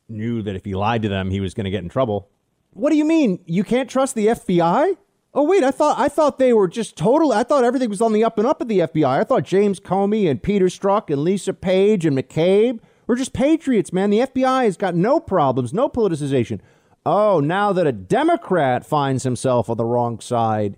knew 0.08 0.42
that 0.44 0.56
if 0.56 0.64
he 0.64 0.74
lied 0.74 1.02
to 1.04 1.10
them, 1.10 1.30
he 1.30 1.40
was 1.42 1.54
going 1.54 1.66
to 1.66 1.72
get 1.72 1.84
in 1.84 1.90
trouble. 1.90 2.30
What 2.74 2.90
do 2.90 2.98
you 2.98 3.06
mean? 3.06 3.40
You 3.46 3.64
can't 3.64 3.90
trust 3.90 4.16
the 4.16 4.28
FBI? 4.28 4.98
Oh 5.36 5.44
wait, 5.44 5.64
I 5.64 5.72
thought 5.72 5.98
I 5.98 6.10
thought 6.10 6.38
they 6.38 6.54
were 6.54 6.68
just 6.68 6.96
totally. 6.96 7.36
I 7.36 7.44
thought 7.44 7.64
everything 7.64 7.90
was 7.90 8.02
on 8.02 8.14
the 8.14 8.24
up 8.24 8.38
and 8.38 8.46
up 8.46 8.62
at 8.62 8.68
the 8.68 8.80
FBI. 8.80 9.20
I 9.20 9.24
thought 9.24 9.44
James 9.44 9.80
Comey 9.80 10.30
and 10.30 10.42
Peter 10.42 10.66
Strzok 10.66 11.10
and 11.12 11.24
Lisa 11.24 11.54
Page 11.54 12.06
and 12.06 12.18
McCabe 12.18 12.80
were 13.08 13.16
just 13.16 13.34
patriots, 13.34 13.92
man. 13.92 14.12
The 14.12 14.20
FBI 14.20 14.66
has 14.66 14.78
got 14.78 14.96
no 14.96 15.20
problems, 15.20 15.74
no 15.74 15.90
politicization. 15.90 16.60
Oh, 17.06 17.40
now 17.40 17.74
that 17.74 17.88
a 17.88 17.92
Democrat 17.92 18.86
finds 18.86 19.24
himself 19.24 19.70
on 19.70 19.78
the 19.78 19.86
wrong 19.86 20.20
side 20.20 20.78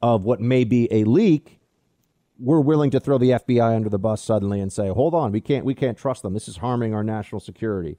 of 0.00 0.24
what 0.24 0.40
may 0.40 0.64
be 0.64 0.88
a 0.92 1.04
leak, 1.04 1.58
we're 2.38 2.60
willing 2.60 2.90
to 2.90 3.00
throw 3.00 3.18
the 3.18 3.30
FBI 3.30 3.74
under 3.74 3.88
the 3.88 3.98
bus 3.98 4.22
suddenly 4.22 4.60
and 4.60 4.72
say, 4.72 4.88
"Hold 4.88 5.14
on, 5.14 5.32
we 5.32 5.40
can't 5.40 5.64
we 5.64 5.74
can't 5.74 5.98
trust 5.98 6.22
them. 6.22 6.32
This 6.32 6.48
is 6.48 6.58
harming 6.58 6.94
our 6.94 7.04
national 7.04 7.40
security." 7.40 7.98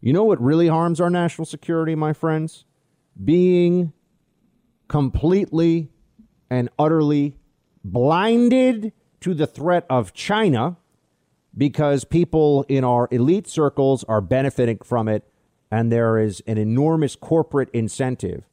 You 0.00 0.12
know 0.12 0.24
what 0.24 0.40
really 0.40 0.68
harms 0.68 1.00
our 1.00 1.10
national 1.10 1.46
security, 1.46 1.96
my 1.96 2.12
friends? 2.12 2.64
Being 3.22 3.92
completely 4.88 5.90
and 6.50 6.68
utterly 6.78 7.36
blinded 7.84 8.92
to 9.20 9.34
the 9.34 9.46
threat 9.46 9.84
of 9.90 10.12
China 10.12 10.76
because 11.56 12.04
people 12.04 12.64
in 12.68 12.84
our 12.84 13.08
elite 13.10 13.48
circles 13.48 14.04
are 14.04 14.20
benefiting 14.20 14.78
from 14.84 15.08
it 15.08 15.28
and 15.70 15.92
there 15.92 16.18
is 16.18 16.42
an 16.46 16.58
enormous 16.58 17.16
corporate 17.16 17.68
incentive. 17.72 18.44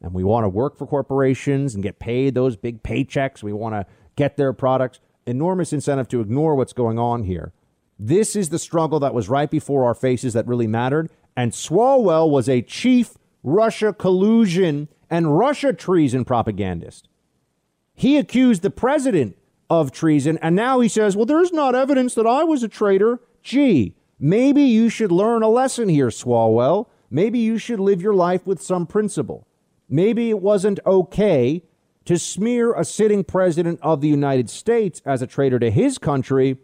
And 0.00 0.12
we 0.12 0.24
want 0.24 0.44
to 0.44 0.48
work 0.48 0.76
for 0.76 0.86
corporations 0.86 1.74
and 1.74 1.82
get 1.82 1.98
paid 1.98 2.34
those 2.34 2.56
big 2.56 2.82
paychecks. 2.82 3.42
We 3.42 3.52
want 3.52 3.74
to 3.74 3.86
get 4.16 4.36
their 4.36 4.52
products. 4.52 5.00
Enormous 5.26 5.72
incentive 5.72 6.08
to 6.08 6.20
ignore 6.20 6.54
what's 6.54 6.72
going 6.72 6.98
on 6.98 7.24
here. 7.24 7.52
This 7.98 8.36
is 8.36 8.50
the 8.50 8.58
struggle 8.58 9.00
that 9.00 9.14
was 9.14 9.28
right 9.28 9.50
before 9.50 9.84
our 9.84 9.94
faces 9.94 10.34
that 10.34 10.46
really 10.46 10.66
mattered. 10.66 11.10
And 11.36 11.52
swalwell 11.52 12.30
was 12.30 12.48
a 12.48 12.62
chief 12.62 13.14
russia 13.46 13.92
collusion 13.92 14.88
and 15.10 15.38
Russia 15.38 15.72
treason 15.72 16.24
propagandist. 16.24 17.08
He 17.94 18.18
accused 18.18 18.62
the 18.62 18.70
president 18.70 19.36
of 19.70 19.92
treason, 19.92 20.38
and 20.42 20.54
now 20.54 20.80
he 20.80 20.88
says, 20.88 21.16
well, 21.16 21.26
there's 21.26 21.52
not 21.52 21.74
evidence 21.74 22.14
that 22.14 22.26
I 22.26 22.44
was 22.44 22.62
a 22.62 22.68
traitor. 22.68 23.20
Gee, 23.42 23.94
maybe 24.18 24.62
you 24.62 24.88
should 24.88 25.12
learn 25.12 25.42
a 25.42 25.48
lesson 25.48 25.88
here, 25.88 26.08
Swalwell. 26.08 26.88
Maybe 27.10 27.38
you 27.38 27.58
should 27.58 27.80
live 27.80 28.02
your 28.02 28.14
life 28.14 28.46
with 28.46 28.60
some 28.60 28.86
principle. 28.86 29.46
Maybe 29.88 30.30
it 30.30 30.40
wasn't 30.40 30.80
okay 30.84 31.62
to 32.04 32.18
smear 32.18 32.74
a 32.74 32.84
sitting 32.84 33.24
president 33.24 33.78
of 33.82 34.00
the 34.00 34.08
United 34.08 34.50
States 34.50 35.00
as 35.04 35.22
a 35.22 35.26
traitor 35.26 35.58
to 35.58 35.70
his 35.70 35.98
country 35.98 36.58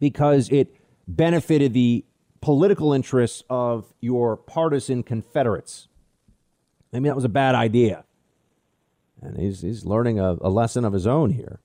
because 0.00 0.48
it 0.50 0.76
benefited 1.06 1.72
the 1.72 2.04
political 2.40 2.92
interests 2.92 3.44
of 3.48 3.92
your 4.00 4.36
partisan 4.36 5.02
Confederates. 5.04 5.88
Maybe 6.92 7.08
that 7.08 7.16
was 7.16 7.24
a 7.24 7.30
bad 7.30 7.54
idea. 7.54 8.04
And 9.20 9.38
he's, 9.38 9.62
he's 9.62 9.84
learning 9.84 10.18
a, 10.18 10.36
a 10.40 10.50
lesson 10.50 10.84
of 10.84 10.92
his 10.92 11.06
own 11.06 11.30
here. 11.30 11.60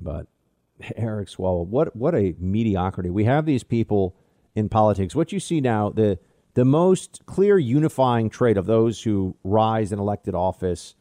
But 0.00 0.26
Eric 0.96 1.28
Swalwell, 1.28 1.66
what, 1.66 1.94
what 1.94 2.14
a 2.14 2.34
mediocrity. 2.38 3.10
We 3.10 3.24
have 3.24 3.44
these 3.44 3.64
people 3.64 4.14
in 4.54 4.68
politics. 4.68 5.14
What 5.14 5.32
you 5.32 5.40
see 5.40 5.60
now, 5.60 5.90
the, 5.90 6.18
the 6.54 6.64
most 6.64 7.22
clear 7.26 7.58
unifying 7.58 8.30
trait 8.30 8.56
of 8.56 8.66
those 8.66 9.02
who 9.02 9.36
rise 9.44 9.92
in 9.92 9.98
elected 9.98 10.34
office 10.34 10.94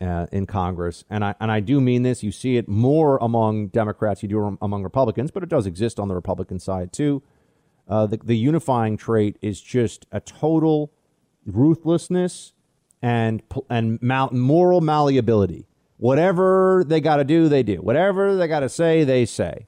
uh, 0.00 0.26
in 0.32 0.46
Congress, 0.46 1.04
and 1.08 1.24
I, 1.24 1.34
and 1.40 1.50
I 1.50 1.60
do 1.60 1.80
mean 1.80 2.02
this, 2.02 2.22
you 2.22 2.32
see 2.32 2.56
it 2.56 2.68
more 2.68 3.18
among 3.18 3.68
Democrats, 3.68 4.22
you 4.22 4.28
do 4.28 4.58
among 4.60 4.82
Republicans, 4.82 5.30
but 5.30 5.42
it 5.42 5.48
does 5.48 5.66
exist 5.66 5.98
on 5.98 6.08
the 6.08 6.14
Republican 6.14 6.58
side 6.58 6.92
too. 6.92 7.22
Uh, 7.88 8.06
the, 8.06 8.18
the 8.18 8.36
unifying 8.36 8.96
trait 8.96 9.38
is 9.40 9.60
just 9.60 10.06
a 10.12 10.20
total 10.20 10.92
ruthlessness 11.46 12.52
and 13.02 13.42
and 13.70 14.00
moral 14.02 14.80
malleability. 14.80 15.66
Whatever 15.98 16.84
they 16.86 17.00
got 17.00 17.16
to 17.16 17.24
do, 17.24 17.48
they 17.48 17.62
do. 17.62 17.76
Whatever 17.76 18.36
they 18.36 18.46
got 18.48 18.60
to 18.60 18.68
say, 18.68 19.04
they 19.04 19.24
say. 19.24 19.66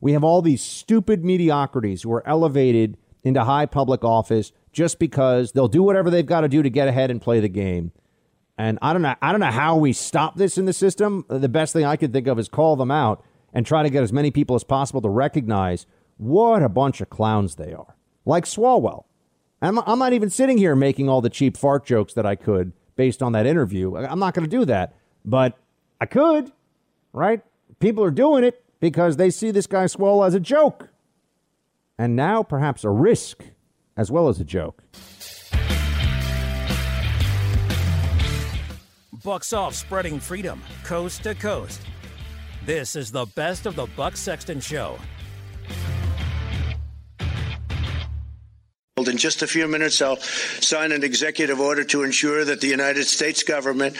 We 0.00 0.12
have 0.12 0.24
all 0.24 0.42
these 0.42 0.62
stupid 0.62 1.24
mediocrities 1.24 2.02
who 2.02 2.12
are 2.12 2.26
elevated 2.26 2.96
into 3.22 3.44
high 3.44 3.66
public 3.66 4.02
office 4.02 4.52
just 4.72 4.98
because 4.98 5.52
they'll 5.52 5.68
do 5.68 5.82
whatever 5.82 6.10
they've 6.10 6.24
got 6.24 6.40
to 6.40 6.48
do 6.48 6.62
to 6.62 6.70
get 6.70 6.88
ahead 6.88 7.10
and 7.10 7.20
play 7.20 7.38
the 7.40 7.48
game. 7.48 7.92
And 8.56 8.78
I 8.82 8.92
don't 8.92 9.02
know 9.02 9.14
I 9.22 9.32
don't 9.32 9.40
know 9.40 9.46
how 9.46 9.76
we 9.76 9.92
stop 9.92 10.36
this 10.36 10.58
in 10.58 10.64
the 10.64 10.72
system. 10.72 11.24
The 11.28 11.48
best 11.48 11.72
thing 11.72 11.84
I 11.84 11.96
could 11.96 12.12
think 12.12 12.26
of 12.26 12.38
is 12.38 12.48
call 12.48 12.76
them 12.76 12.90
out 12.90 13.24
and 13.52 13.66
try 13.66 13.82
to 13.82 13.90
get 13.90 14.02
as 14.02 14.12
many 14.12 14.30
people 14.30 14.56
as 14.56 14.64
possible 14.64 15.00
to 15.02 15.08
recognize 15.08 15.86
what 16.16 16.62
a 16.62 16.68
bunch 16.68 17.00
of 17.00 17.10
clowns 17.10 17.56
they 17.56 17.72
are. 17.72 17.96
Like 18.24 18.44
Swalwell. 18.44 19.04
I'm, 19.62 19.78
I'm 19.80 19.98
not 19.98 20.12
even 20.12 20.30
sitting 20.30 20.58
here 20.58 20.74
making 20.74 21.08
all 21.08 21.20
the 21.20 21.30
cheap 21.30 21.56
fart 21.56 21.84
jokes 21.84 22.14
that 22.14 22.24
I 22.24 22.34
could 22.34 22.72
based 22.96 23.22
on 23.22 23.32
that 23.32 23.46
interview. 23.46 23.96
I'm 23.96 24.18
not 24.18 24.34
going 24.34 24.48
to 24.48 24.56
do 24.56 24.64
that, 24.66 24.94
but 25.24 25.58
I 26.00 26.06
could, 26.06 26.52
right? 27.12 27.42
People 27.78 28.04
are 28.04 28.10
doing 28.10 28.44
it 28.44 28.64
because 28.80 29.16
they 29.16 29.30
see 29.30 29.50
this 29.50 29.66
guy 29.66 29.86
Swell 29.86 30.24
as 30.24 30.34
a 30.34 30.40
joke. 30.40 30.88
And 31.98 32.16
now 32.16 32.42
perhaps 32.42 32.84
a 32.84 32.90
risk 32.90 33.44
as 33.96 34.10
well 34.10 34.28
as 34.28 34.40
a 34.40 34.44
joke. 34.44 34.82
Bucks 39.22 39.52
off 39.52 39.74
spreading 39.74 40.18
freedom 40.18 40.62
coast 40.82 41.24
to 41.24 41.34
coast. 41.34 41.82
This 42.64 42.96
is 42.96 43.10
the 43.12 43.26
best 43.34 43.66
of 43.66 43.76
the 43.76 43.86
Buck 43.96 44.16
Sexton 44.16 44.60
Show. 44.60 44.98
In 49.10 49.18
just 49.18 49.42
a 49.42 49.46
few 49.46 49.68
minutes, 49.68 50.00
I'll 50.00 50.16
sign 50.16 50.92
an 50.92 51.04
executive 51.04 51.60
order 51.60 51.84
to 51.84 52.04
ensure 52.04 52.44
that 52.44 52.60
the 52.60 52.68
United 52.68 53.04
States 53.04 53.42
government 53.42 53.96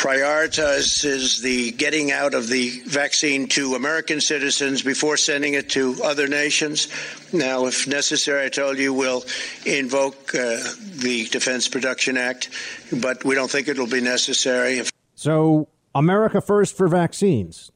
prioritizes 0.00 1.42
the 1.42 1.72
getting 1.72 2.10
out 2.10 2.32
of 2.32 2.48
the 2.48 2.80
vaccine 2.86 3.46
to 3.48 3.74
American 3.74 4.20
citizens 4.20 4.82
before 4.82 5.18
sending 5.18 5.52
it 5.52 5.68
to 5.68 5.96
other 6.02 6.26
nations. 6.26 6.88
Now, 7.34 7.66
if 7.66 7.86
necessary, 7.86 8.46
I 8.46 8.48
told 8.48 8.78
you 8.78 8.94
we'll 8.94 9.24
invoke 9.66 10.34
uh, 10.34 10.56
the 10.94 11.28
Defense 11.30 11.68
Production 11.68 12.16
Act, 12.16 12.48
but 12.90 13.24
we 13.24 13.34
don't 13.34 13.50
think 13.50 13.68
it'll 13.68 13.86
be 13.86 14.00
necessary. 14.00 14.82
So, 15.16 15.68
America 15.94 16.40
first 16.40 16.76
for 16.76 16.88
vaccines 16.88 17.70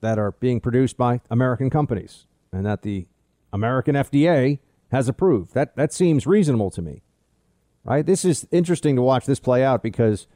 that 0.00 0.18
are 0.18 0.32
being 0.32 0.60
produced 0.60 0.96
by 0.96 1.20
American 1.30 1.70
companies, 1.70 2.26
and 2.52 2.66
that 2.66 2.82
the 2.82 3.06
American 3.52 3.94
FDA 3.94 4.58
has 4.90 5.08
approved. 5.08 5.54
That 5.54 5.76
that 5.76 5.92
seems 5.92 6.26
reasonable 6.26 6.70
to 6.72 6.82
me. 6.82 7.02
Right? 7.84 8.04
This 8.04 8.24
is 8.24 8.46
interesting 8.50 8.96
to 8.96 9.02
watch 9.02 9.26
this 9.26 9.40
play 9.40 9.64
out 9.64 9.82
because 9.82 10.26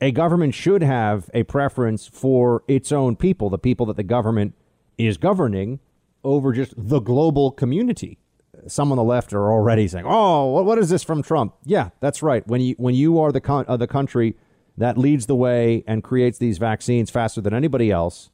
a 0.00 0.12
government 0.12 0.54
should 0.54 0.82
have 0.82 1.30
a 1.32 1.42
preference 1.44 2.06
for 2.06 2.62
its 2.68 2.92
own 2.92 3.16
people, 3.16 3.50
the 3.50 3.58
people 3.58 3.86
that 3.86 3.96
the 3.96 4.02
government 4.02 4.54
is 4.98 5.16
governing 5.16 5.80
over 6.24 6.52
just 6.52 6.74
the 6.76 7.00
global 7.00 7.50
community. 7.50 8.18
Some 8.66 8.90
on 8.92 8.96
the 8.96 9.02
left 9.04 9.32
are 9.32 9.50
already 9.50 9.88
saying, 9.88 10.04
"Oh, 10.06 10.62
what 10.62 10.78
is 10.78 10.90
this 10.90 11.02
from 11.02 11.22
Trump?" 11.22 11.54
Yeah, 11.64 11.90
that's 12.00 12.22
right. 12.22 12.46
When 12.46 12.60
you 12.60 12.74
when 12.76 12.94
you 12.94 13.18
are 13.18 13.32
the 13.32 13.40
con- 13.40 13.64
uh, 13.66 13.78
the 13.78 13.86
country 13.86 14.36
that 14.76 14.98
leads 14.98 15.26
the 15.26 15.36
way 15.36 15.82
and 15.86 16.04
creates 16.04 16.38
these 16.38 16.58
vaccines 16.58 17.10
faster 17.10 17.40
than 17.40 17.54
anybody 17.54 17.90
else, 17.90 18.30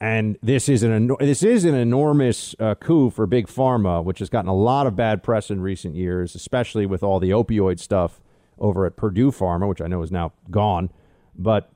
and 0.00 0.38
this 0.42 0.68
is 0.68 0.82
an 0.82 1.12
this 1.18 1.42
is 1.42 1.64
an 1.64 1.74
enormous 1.74 2.54
uh, 2.60 2.74
coup 2.76 3.10
for 3.10 3.26
big 3.26 3.48
pharma, 3.48 4.02
which 4.04 4.20
has 4.20 4.28
gotten 4.28 4.48
a 4.48 4.54
lot 4.54 4.86
of 4.86 4.94
bad 4.94 5.22
press 5.22 5.50
in 5.50 5.60
recent 5.60 5.96
years, 5.96 6.34
especially 6.34 6.86
with 6.86 7.02
all 7.02 7.18
the 7.18 7.30
opioid 7.30 7.80
stuff 7.80 8.20
over 8.58 8.86
at 8.86 8.96
Purdue 8.96 9.30
Pharma, 9.32 9.68
which 9.68 9.80
I 9.80 9.88
know 9.88 10.02
is 10.02 10.12
now 10.12 10.32
gone. 10.50 10.90
But 11.36 11.70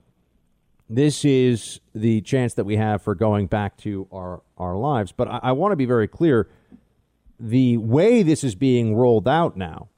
this 0.88 1.24
is 1.24 1.80
the 1.94 2.20
chance 2.20 2.54
that 2.54 2.64
we 2.64 2.76
have 2.76 3.02
for 3.02 3.14
going 3.14 3.46
back 3.48 3.76
to 3.78 4.06
our 4.12 4.42
our 4.56 4.76
lives. 4.76 5.10
But 5.10 5.26
I, 5.26 5.40
I 5.44 5.52
want 5.52 5.72
to 5.72 5.76
be 5.76 5.86
very 5.86 6.06
clear: 6.06 6.48
the 7.40 7.76
way 7.78 8.22
this 8.22 8.44
is 8.44 8.54
being 8.54 8.94
rolled 8.94 9.26
out 9.26 9.56
now, 9.56 9.88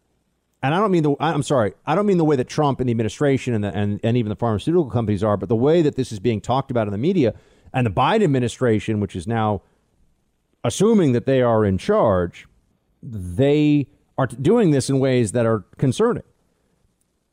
and 0.63 0.75
I 0.75 0.79
don't 0.79 0.91
mean 0.91 1.03
the 1.03 1.15
I'm 1.21 1.43
sorry, 1.43 1.75
I 1.85 1.95
don't 1.95 2.07
mean 2.07 2.19
the 2.19 2.25
way 2.25 2.37
that 2.37 2.49
Trump 2.49 2.81
and 2.81 2.89
the 2.89 2.93
administration 2.93 3.53
and 3.53 3.65
the, 3.65 3.77
and 3.77 4.01
and 4.03 4.17
even 4.17 4.31
the 4.31 4.37
pharmaceutical 4.37 4.89
companies 4.91 5.23
are, 5.23 5.37
but 5.37 5.51
the 5.51 5.57
way 5.57 5.83
that 5.83 5.97
this 5.97 6.11
is 6.11 6.21
being 6.21 6.41
talked 6.41 6.71
about 6.71 6.87
in 6.87 6.93
the 6.93 6.99
media 6.99 7.35
and 7.75 7.85
the 7.85 7.91
Biden 7.91 8.25
administration, 8.25 9.01
which 9.01 9.15
is 9.15 9.27
now 9.27 9.61
assuming 10.63 11.13
that 11.13 11.27
they 11.27 11.43
are 11.43 11.65
in 11.65 11.77
charge, 11.77 12.47
they 13.03 13.89
are 14.17 14.27
doing 14.27 14.71
this 14.71 14.89
in 14.89 14.99
ways 14.99 15.33
that 15.33 15.45
are 15.45 15.67
concerning. 15.77 16.23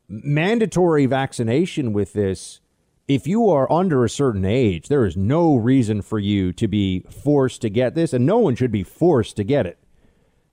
Mandatory 0.08 1.06
vaccination 1.06 1.94
with 1.94 2.12
this, 2.12 2.60
if 3.08 3.26
you 3.26 3.48
are 3.48 3.70
under 3.72 4.04
a 4.04 4.10
certain 4.10 4.44
age, 4.44 4.88
there 4.88 5.06
is 5.06 5.16
no 5.16 5.56
reason 5.56 6.02
for 6.02 6.18
you 6.18 6.52
to 6.52 6.68
be 6.68 7.00
forced 7.08 7.62
to 7.62 7.70
get 7.70 7.94
this, 7.94 8.12
and 8.12 8.26
no 8.26 8.38
one 8.38 8.54
should 8.54 8.72
be 8.72 8.82
forced 8.82 9.36
to 9.36 9.44
get 9.44 9.64
it. 9.64 9.78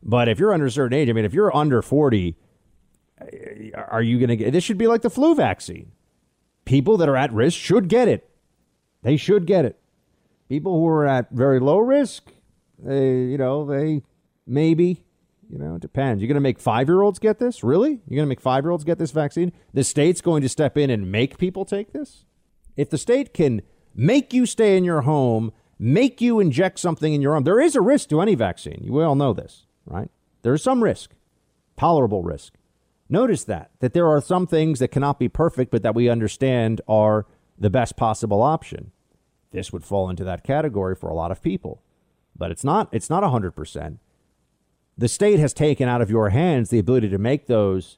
But 0.02 0.30
if 0.30 0.40
you're 0.40 0.54
under 0.54 0.68
a 0.68 0.72
certain 0.72 0.98
age, 0.98 1.10
I 1.10 1.14
mean, 1.14 1.26
if 1.26 1.34
you're 1.34 1.56
under 1.56 1.82
40, 1.82 2.38
are 3.76 4.02
you 4.02 4.18
going 4.18 4.30
to 4.30 4.38
get 4.38 4.54
this? 4.54 4.64
Should 4.64 4.78
be 4.78 4.88
like 4.88 5.02
the 5.02 5.10
flu 5.10 5.36
vaccine. 5.36 5.92
People 6.64 6.96
that 6.98 7.10
are 7.10 7.18
at 7.18 7.34
risk 7.34 7.58
should 7.58 7.90
get 7.90 8.08
it. 8.08 8.29
They 9.02 9.18
should 9.18 9.46
get 9.46 9.66
it. 9.66 9.80
People 10.50 10.80
who 10.80 10.88
are 10.88 11.06
at 11.06 11.30
very 11.32 11.60
low 11.60 11.78
risk, 11.78 12.32
they, 12.78 13.24
you 13.24 13.38
know, 13.38 13.66
they 13.66 14.04
maybe, 14.46 15.04
You 15.50 15.58
know, 15.58 15.76
it 15.76 15.82
depends. 15.82 16.22
You're 16.22 16.28
going 16.28 16.36
to 16.36 16.42
make 16.42 16.60
five 16.60 16.88
year 16.88 17.02
olds 17.02 17.18
get 17.18 17.40
this? 17.40 17.64
Really? 17.64 18.02
You're 18.08 18.16
going 18.16 18.26
to 18.26 18.30
make 18.30 18.42
five 18.42 18.64
year 18.64 18.72
olds 18.72 18.84
get 18.84 19.00
this 19.00 19.12
vaccine? 19.12 19.52
The 19.74 19.84
state's 19.84 20.22
going 20.22 20.42
to 20.44 20.50
step 20.50 20.78
in 20.78 20.90
and 20.90 21.12
make 21.12 21.38
people 21.38 21.66
take 21.66 21.92
this? 21.92 22.26
If 22.78 22.90
the 22.90 22.98
state 22.98 23.34
can 23.34 23.62
make 23.96 24.32
you 24.32 24.46
stay 24.46 24.78
in 24.78 24.84
your 24.84 25.02
home, 25.02 25.52
make 25.80 26.22
you 26.22 26.40
inject 26.40 26.80
something 26.80 27.14
in 27.14 27.22
your 27.22 27.34
arm, 27.34 27.44
there 27.46 27.60
is 27.60 27.76
a 27.76 27.82
risk 27.82 28.10
to 28.10 28.22
any 28.22 28.36
vaccine. 28.36 28.82
You 28.84 29.02
all 29.02 29.16
know 29.16 29.34
this, 29.34 29.66
right? 29.86 30.10
There 30.44 30.54
is 30.54 30.62
some 30.64 30.84
risk, 30.84 31.12
tolerable 31.78 32.24
risk. 32.24 32.54
Notice 33.10 33.44
that, 33.46 33.72
that 33.80 33.94
there 33.94 34.08
are 34.08 34.22
some 34.22 34.46
things 34.46 34.80
that 34.80 34.90
cannot 34.90 35.18
be 35.18 35.28
perfect, 35.28 35.72
but 35.72 35.82
that 35.82 35.96
we 35.96 36.10
understand 36.10 36.80
are 36.88 37.26
the 37.60 37.70
best 37.70 37.96
possible 37.98 38.42
option. 38.42 38.92
This 39.52 39.74
would 39.74 39.84
fall 39.84 40.10
into 40.10 40.24
that 40.24 40.44
category 40.44 40.96
for 40.96 41.10
a 41.10 41.16
lot 41.16 41.32
of 41.32 41.42
people. 41.42 41.82
But 42.36 42.52
it's 42.52 42.64
not 42.64 42.90
it's 42.92 43.10
not 43.10 43.24
100%. 43.24 43.98
The 44.98 45.08
state 45.08 45.40
has 45.40 45.54
taken 45.54 45.88
out 45.88 46.02
of 46.02 46.10
your 46.10 46.30
hands 46.30 46.70
the 46.70 46.80
ability 46.80 47.10
to 47.10 47.18
make 47.18 47.48
those 47.48 47.98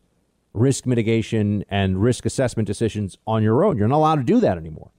risk 0.54 0.86
mitigation 0.86 1.64
and 1.70 2.02
risk 2.02 2.26
assessment 2.26 2.68
decisions 2.68 3.18
on 3.26 3.44
your 3.44 3.64
own. 3.64 3.78
You're 3.78 3.88
not 3.88 3.98
allowed 3.98 4.16
to 4.16 4.24
do 4.24 4.40
that 4.40 4.58
anymore. 4.58 4.92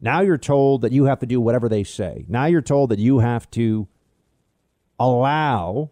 Now 0.00 0.20
you're 0.20 0.38
told 0.38 0.82
that 0.82 0.92
you 0.92 1.04
have 1.04 1.20
to 1.20 1.26
do 1.26 1.40
whatever 1.40 1.68
they 1.68 1.84
say. 1.84 2.24
Now 2.28 2.46
you're 2.46 2.60
told 2.60 2.90
that 2.90 2.98
you 2.98 3.20
have 3.20 3.50
to 3.52 3.88
allow 4.98 5.90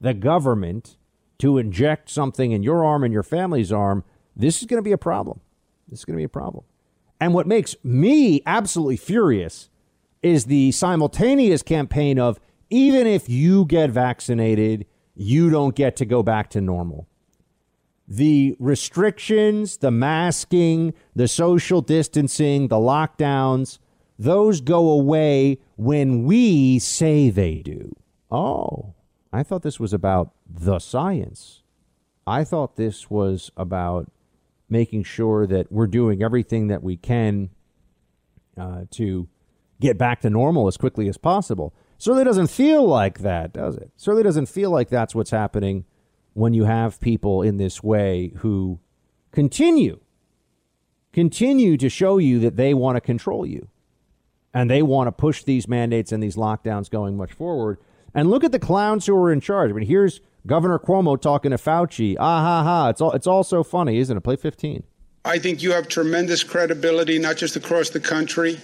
the 0.00 0.14
government 0.14 0.96
to 1.38 1.58
inject 1.58 2.08
something 2.08 2.52
in 2.52 2.62
your 2.62 2.84
arm 2.84 3.04
and 3.04 3.12
your 3.12 3.22
family's 3.22 3.72
arm. 3.72 4.04
This 4.34 4.60
is 4.60 4.66
going 4.66 4.78
to 4.78 4.84
be 4.84 4.92
a 4.92 4.98
problem. 4.98 5.40
This 5.88 6.00
is 6.00 6.04
going 6.04 6.16
to 6.16 6.20
be 6.20 6.24
a 6.24 6.28
problem. 6.28 6.64
And 7.22 7.34
what 7.34 7.46
makes 7.46 7.76
me 7.84 8.42
absolutely 8.46 8.96
furious 8.96 9.70
is 10.24 10.46
the 10.46 10.72
simultaneous 10.72 11.62
campaign 11.62 12.18
of 12.18 12.40
even 12.68 13.06
if 13.06 13.28
you 13.28 13.64
get 13.64 13.90
vaccinated, 13.90 14.86
you 15.14 15.48
don't 15.48 15.76
get 15.76 15.94
to 15.98 16.04
go 16.04 16.24
back 16.24 16.50
to 16.50 16.60
normal. 16.60 17.06
The 18.08 18.56
restrictions, 18.58 19.76
the 19.76 19.92
masking, 19.92 20.94
the 21.14 21.28
social 21.28 21.80
distancing, 21.80 22.66
the 22.66 22.74
lockdowns, 22.74 23.78
those 24.18 24.60
go 24.60 24.90
away 24.90 25.60
when 25.76 26.24
we 26.24 26.80
say 26.80 27.30
they 27.30 27.62
do. 27.62 27.94
Oh, 28.32 28.94
I 29.32 29.44
thought 29.44 29.62
this 29.62 29.78
was 29.78 29.92
about 29.92 30.32
the 30.44 30.80
science. 30.80 31.62
I 32.26 32.42
thought 32.42 32.74
this 32.74 33.08
was 33.08 33.52
about 33.56 34.10
making 34.72 35.04
sure 35.04 35.46
that 35.46 35.70
we're 35.70 35.86
doing 35.86 36.22
everything 36.22 36.68
that 36.68 36.82
we 36.82 36.96
can 36.96 37.50
uh, 38.56 38.82
to 38.90 39.28
get 39.80 39.98
back 39.98 40.22
to 40.22 40.30
normal 40.30 40.66
as 40.66 40.76
quickly 40.76 41.08
as 41.08 41.18
possible. 41.18 41.74
Certainly 41.98 42.24
doesn't 42.24 42.48
feel 42.48 42.84
like 42.84 43.20
that, 43.20 43.52
does 43.52 43.76
it? 43.76 43.90
Certainly 43.96 44.24
doesn't 44.24 44.46
feel 44.46 44.70
like 44.70 44.88
that's 44.88 45.14
what's 45.14 45.30
happening 45.30 45.84
when 46.32 46.54
you 46.54 46.64
have 46.64 47.00
people 47.00 47.42
in 47.42 47.58
this 47.58 47.82
way 47.82 48.32
who 48.38 48.80
continue 49.30 50.00
continue 51.12 51.76
to 51.76 51.90
show 51.90 52.16
you 52.16 52.38
that 52.38 52.56
they 52.56 52.72
want 52.72 52.96
to 52.96 53.00
control 53.00 53.44
you 53.44 53.68
and 54.54 54.70
they 54.70 54.80
want 54.80 55.06
to 55.06 55.12
push 55.12 55.44
these 55.44 55.68
mandates 55.68 56.10
and 56.10 56.22
these 56.22 56.36
lockdowns 56.36 56.88
going 56.88 57.18
much 57.18 57.32
forward. 57.32 57.78
And 58.14 58.30
look 58.30 58.44
at 58.44 58.52
the 58.52 58.58
clowns 58.58 59.04
who 59.04 59.14
are 59.14 59.30
in 59.30 59.40
charge. 59.40 59.70
I 59.70 59.74
mean, 59.74 59.86
here's 59.86 60.22
Governor 60.46 60.78
Cuomo 60.78 61.20
talking 61.20 61.50
to 61.52 61.56
Fauci. 61.56 62.16
Ah 62.18 62.40
ha 62.40 62.62
ha! 62.62 62.88
It's 62.88 63.00
all 63.00 63.12
it's 63.12 63.26
all 63.26 63.44
so 63.44 63.62
funny, 63.62 63.98
isn't 63.98 64.16
it? 64.16 64.20
Play 64.22 64.36
fifteen. 64.36 64.82
I 65.24 65.38
think 65.38 65.62
you 65.62 65.70
have 65.70 65.86
tremendous 65.86 66.42
credibility, 66.42 67.18
not 67.18 67.36
just 67.36 67.54
across 67.54 67.90
the 67.90 68.00
country, 68.00 68.58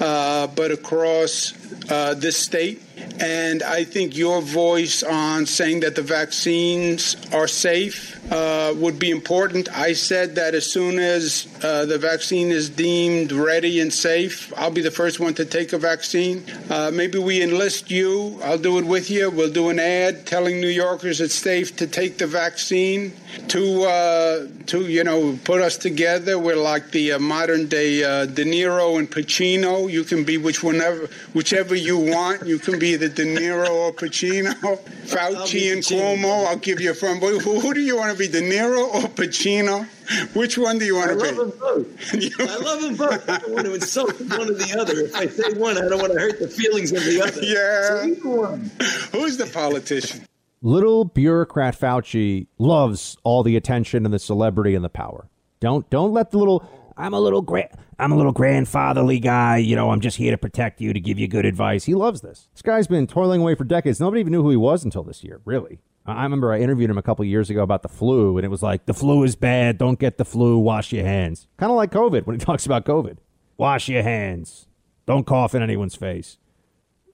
uh, 0.00 0.48
but 0.48 0.72
across 0.72 1.52
uh, 1.88 2.14
this 2.14 2.36
state. 2.36 2.82
And 3.20 3.62
I 3.62 3.84
think 3.84 4.16
your 4.16 4.40
voice 4.42 5.02
on 5.02 5.46
saying 5.46 5.80
that 5.80 5.94
the 5.94 6.02
vaccines 6.02 7.16
are 7.32 7.46
safe 7.46 8.14
uh, 8.32 8.74
would 8.76 8.98
be 8.98 9.10
important. 9.10 9.68
I 9.76 9.92
said 9.92 10.34
that 10.36 10.54
as 10.54 10.70
soon 10.70 10.98
as 10.98 11.46
uh, 11.62 11.84
the 11.84 11.98
vaccine 11.98 12.50
is 12.50 12.70
deemed 12.70 13.32
ready 13.32 13.80
and 13.80 13.92
safe, 13.92 14.52
I'll 14.56 14.70
be 14.70 14.80
the 14.80 14.90
first 14.90 15.20
one 15.20 15.34
to 15.34 15.44
take 15.44 15.72
a 15.72 15.78
vaccine. 15.78 16.44
Uh, 16.70 16.90
maybe 16.92 17.18
we 17.18 17.42
enlist 17.42 17.90
you. 17.90 18.40
I'll 18.42 18.58
do 18.58 18.78
it 18.78 18.84
with 18.84 19.10
you. 19.10 19.30
We'll 19.30 19.52
do 19.52 19.68
an 19.68 19.78
ad 19.78 20.26
telling 20.26 20.60
New 20.60 20.68
Yorkers 20.68 21.20
it's 21.20 21.34
safe 21.34 21.76
to 21.76 21.86
take 21.86 22.18
the 22.18 22.26
vaccine. 22.26 23.12
To 23.48 23.82
uh, 23.82 24.46
to 24.66 24.82
you 24.86 25.02
know 25.02 25.36
put 25.42 25.60
us 25.60 25.76
together. 25.76 26.38
We're 26.38 26.54
like 26.54 26.92
the 26.92 27.12
uh, 27.12 27.18
modern 27.18 27.66
day 27.66 27.98
De 28.26 28.44
Niro 28.44 28.96
and 28.96 29.10
Pacino. 29.10 29.90
You 29.90 30.04
can 30.04 30.22
be 30.22 30.38
which 30.38 30.62
whenever 30.62 31.08
whichever 31.32 31.74
you 31.74 31.98
want. 31.98 32.46
You 32.46 32.60
can 32.60 32.78
be 32.78 32.93
the 32.96 33.08
De 33.08 33.24
Niro 33.24 33.68
or 33.68 33.92
Pacino, 33.92 34.54
Fauci 35.06 35.72
and 35.72 35.82
Cuomo. 35.82 36.46
I'll 36.46 36.56
give 36.56 36.80
you 36.80 36.90
a 36.90 36.94
phone. 36.94 37.18
Who, 37.18 37.38
who 37.38 37.74
do 37.74 37.80
you 37.80 37.96
want 37.96 38.12
to 38.12 38.18
be, 38.18 38.28
De 38.28 38.40
Niro 38.40 38.94
or 38.94 39.08
Pacino? 39.08 39.86
Which 40.34 40.58
one 40.58 40.78
do 40.78 40.84
you 40.84 40.96
want 40.96 41.10
to 41.10 41.16
be? 41.16 41.24
I 41.28 41.30
love 41.30 41.36
them 41.36 41.58
both. 41.58 42.40
I 42.40 42.56
love 42.56 42.82
them 42.82 42.96
both. 42.96 43.30
I 43.30 43.38
don't 43.38 43.52
want 43.52 43.66
to 43.66 43.74
insult 43.74 44.20
one 44.20 44.50
or 44.50 44.54
the 44.54 44.76
other. 44.78 45.00
If 45.00 45.14
I 45.14 45.26
say 45.26 45.52
one, 45.58 45.78
I 45.78 45.88
don't 45.88 46.00
want 46.00 46.12
to 46.12 46.18
hurt 46.18 46.38
the 46.38 46.48
feelings 46.48 46.92
of 46.92 47.04
the 47.04 47.22
other. 47.22 47.42
Yeah. 47.42 48.14
So 48.22 48.28
one. 48.28 48.70
Who's 49.12 49.36
the 49.36 49.46
politician? 49.46 50.26
Little 50.62 51.04
bureaucrat 51.04 51.78
Fauci 51.78 52.46
loves 52.58 53.16
all 53.22 53.42
the 53.42 53.56
attention 53.56 54.04
and 54.04 54.14
the 54.14 54.18
celebrity 54.18 54.74
and 54.74 54.84
the 54.84 54.88
power. 54.88 55.28
Don't 55.60 55.88
don't 55.90 56.12
let 56.12 56.30
the 56.30 56.38
little 56.38 56.68
I'm 56.96 57.12
a 57.12 57.20
little 57.20 57.42
gra- 57.42 57.76
I'm 57.98 58.12
a 58.12 58.16
little 58.16 58.32
grandfatherly 58.32 59.18
guy. 59.18 59.58
You 59.58 59.76
know, 59.76 59.90
I'm 59.90 60.00
just 60.00 60.16
here 60.16 60.30
to 60.30 60.38
protect 60.38 60.80
you, 60.80 60.92
to 60.92 61.00
give 61.00 61.18
you 61.18 61.26
good 61.28 61.44
advice. 61.44 61.84
He 61.84 61.94
loves 61.94 62.20
this. 62.20 62.48
This 62.52 62.62
guy's 62.62 62.86
been 62.86 63.06
toiling 63.06 63.40
away 63.40 63.54
for 63.54 63.64
decades. 63.64 64.00
Nobody 64.00 64.20
even 64.20 64.32
knew 64.32 64.42
who 64.42 64.50
he 64.50 64.56
was 64.56 64.84
until 64.84 65.02
this 65.02 65.24
year, 65.24 65.40
really. 65.44 65.80
I 66.06 66.22
remember 66.24 66.52
I 66.52 66.60
interviewed 66.60 66.90
him 66.90 66.98
a 66.98 67.02
couple 67.02 67.24
years 67.24 67.48
ago 67.48 67.62
about 67.62 67.82
the 67.82 67.88
flu, 67.88 68.36
and 68.36 68.44
it 68.44 68.50
was 68.50 68.62
like, 68.62 68.84
the 68.84 68.92
flu 68.92 69.24
is 69.24 69.36
bad. 69.36 69.78
Don't 69.78 69.98
get 69.98 70.18
the 70.18 70.24
flu. 70.24 70.58
Wash 70.58 70.92
your 70.92 71.04
hands. 71.04 71.48
Kind 71.56 71.70
of 71.70 71.76
like 71.76 71.90
COVID 71.90 72.26
when 72.26 72.38
he 72.38 72.44
talks 72.44 72.66
about 72.66 72.84
COVID. 72.84 73.16
Wash 73.56 73.88
your 73.88 74.02
hands. 74.02 74.66
Don't 75.06 75.26
cough 75.26 75.54
in 75.54 75.62
anyone's 75.62 75.94
face. 75.94 76.38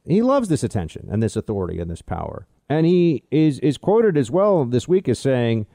He 0.07 0.23
loves 0.23 0.49
this 0.49 0.65
attention 0.65 1.09
and 1.11 1.23
this 1.23 1.37
authority 1.37 1.79
and 1.79 1.91
this 1.91 2.03
power. 2.03 2.47
And 2.69 2.87
he 2.87 3.25
is, 3.31 3.59
is 3.61 3.79
quoted 3.79 4.17
as 4.17 4.31
well 4.31 4.65
this 4.65 4.89
week 4.89 5.09
as 5.09 5.19
saying, 5.19 5.67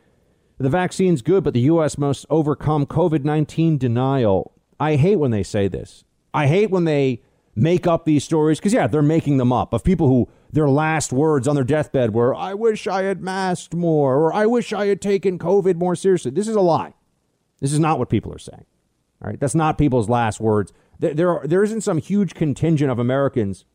the 0.58 0.70
vaccine's 0.70 1.22
good, 1.22 1.44
but 1.44 1.54
the 1.54 1.62
U.S. 1.62 1.98
must 1.98 2.26
overcome 2.30 2.86
COVID 2.86 3.24
19 3.24 3.78
denial. 3.78 4.54
I 4.80 4.96
hate 4.96 5.18
when 5.18 5.32
they 5.32 5.44
say 5.44 5.68
this. 5.68 6.04
I 6.34 6.48
hate 6.48 6.70
when 6.70 6.86
they 6.86 7.22
make 7.56 7.88
up 7.88 8.06
these 8.06 8.24
stories 8.24 8.60
because, 8.60 8.74
yeah, 8.74 8.88
they're 8.88 9.02
making 9.02 9.38
them 9.38 9.54
up 9.54 9.74
of 9.74 9.84
people 9.84 10.08
who 10.08 10.30
their 10.52 10.70
last 10.70 11.14
words 11.14 11.48
on 11.48 11.56
their 11.56 11.64
deathbed 11.64 12.14
were, 12.14 12.36
I 12.36 12.54
wish 12.54 12.88
I 12.88 13.04
had 13.04 13.22
masked 13.22 13.74
more 13.74 14.16
or 14.16 14.34
I 14.34 14.46
wish 14.46 14.74
I 14.74 14.88
had 14.88 15.02
taken 15.02 15.40
COVID 15.40 15.76
more 15.76 15.96
seriously. 15.96 16.32
This 16.32 16.48
is 16.48 16.56
a 16.56 16.62
lie. 16.62 16.94
This 17.60 17.74
is 17.74 17.80
not 17.80 18.00
what 18.00 18.10
people 18.10 18.34
are 18.34 18.40
saying. 18.40 18.66
All 19.22 19.30
right. 19.30 19.40
That's 19.40 19.56
not 19.56 19.78
people's 19.78 20.10
last 20.10 20.40
words. 20.40 20.74
There, 21.00 21.14
there, 21.14 21.30
are, 21.30 21.48
there 21.48 21.64
isn't 21.64 21.82
some 21.82 21.98
huge 21.98 22.34
contingent 22.34 22.92
of 22.92 23.00
Americans 23.00 23.66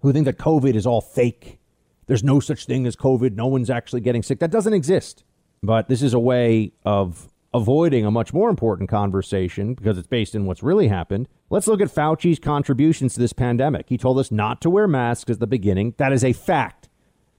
who 0.00 0.12
think 0.12 0.24
that 0.24 0.38
COVID 0.38 0.74
is 0.74 0.86
all 0.86 1.00
fake. 1.00 1.60
There's 2.06 2.24
no 2.24 2.40
such 2.40 2.66
thing 2.66 2.86
as 2.86 2.96
COVID. 2.96 3.34
No 3.34 3.46
one's 3.46 3.70
actually 3.70 4.00
getting 4.00 4.22
sick. 4.22 4.40
That 4.40 4.50
doesn't 4.50 4.72
exist. 4.72 5.24
But 5.62 5.88
this 5.88 6.02
is 6.02 6.14
a 6.14 6.18
way 6.18 6.72
of 6.84 7.28
avoiding 7.54 8.04
a 8.04 8.10
much 8.10 8.32
more 8.32 8.50
important 8.50 8.88
conversation 8.88 9.74
because 9.74 9.98
it's 9.98 10.06
based 10.06 10.34
in 10.34 10.46
what's 10.46 10.62
really 10.62 10.88
happened. 10.88 11.28
Let's 11.50 11.66
look 11.66 11.80
at 11.80 11.90
Fauci's 11.90 12.38
contributions 12.38 13.14
to 13.14 13.20
this 13.20 13.32
pandemic. 13.32 13.88
He 13.88 13.96
told 13.96 14.18
us 14.18 14.30
not 14.30 14.60
to 14.62 14.70
wear 14.70 14.86
masks 14.86 15.30
at 15.30 15.40
the 15.40 15.46
beginning. 15.46 15.94
That 15.96 16.12
is 16.12 16.24
a 16.24 16.32
fact. 16.32 16.88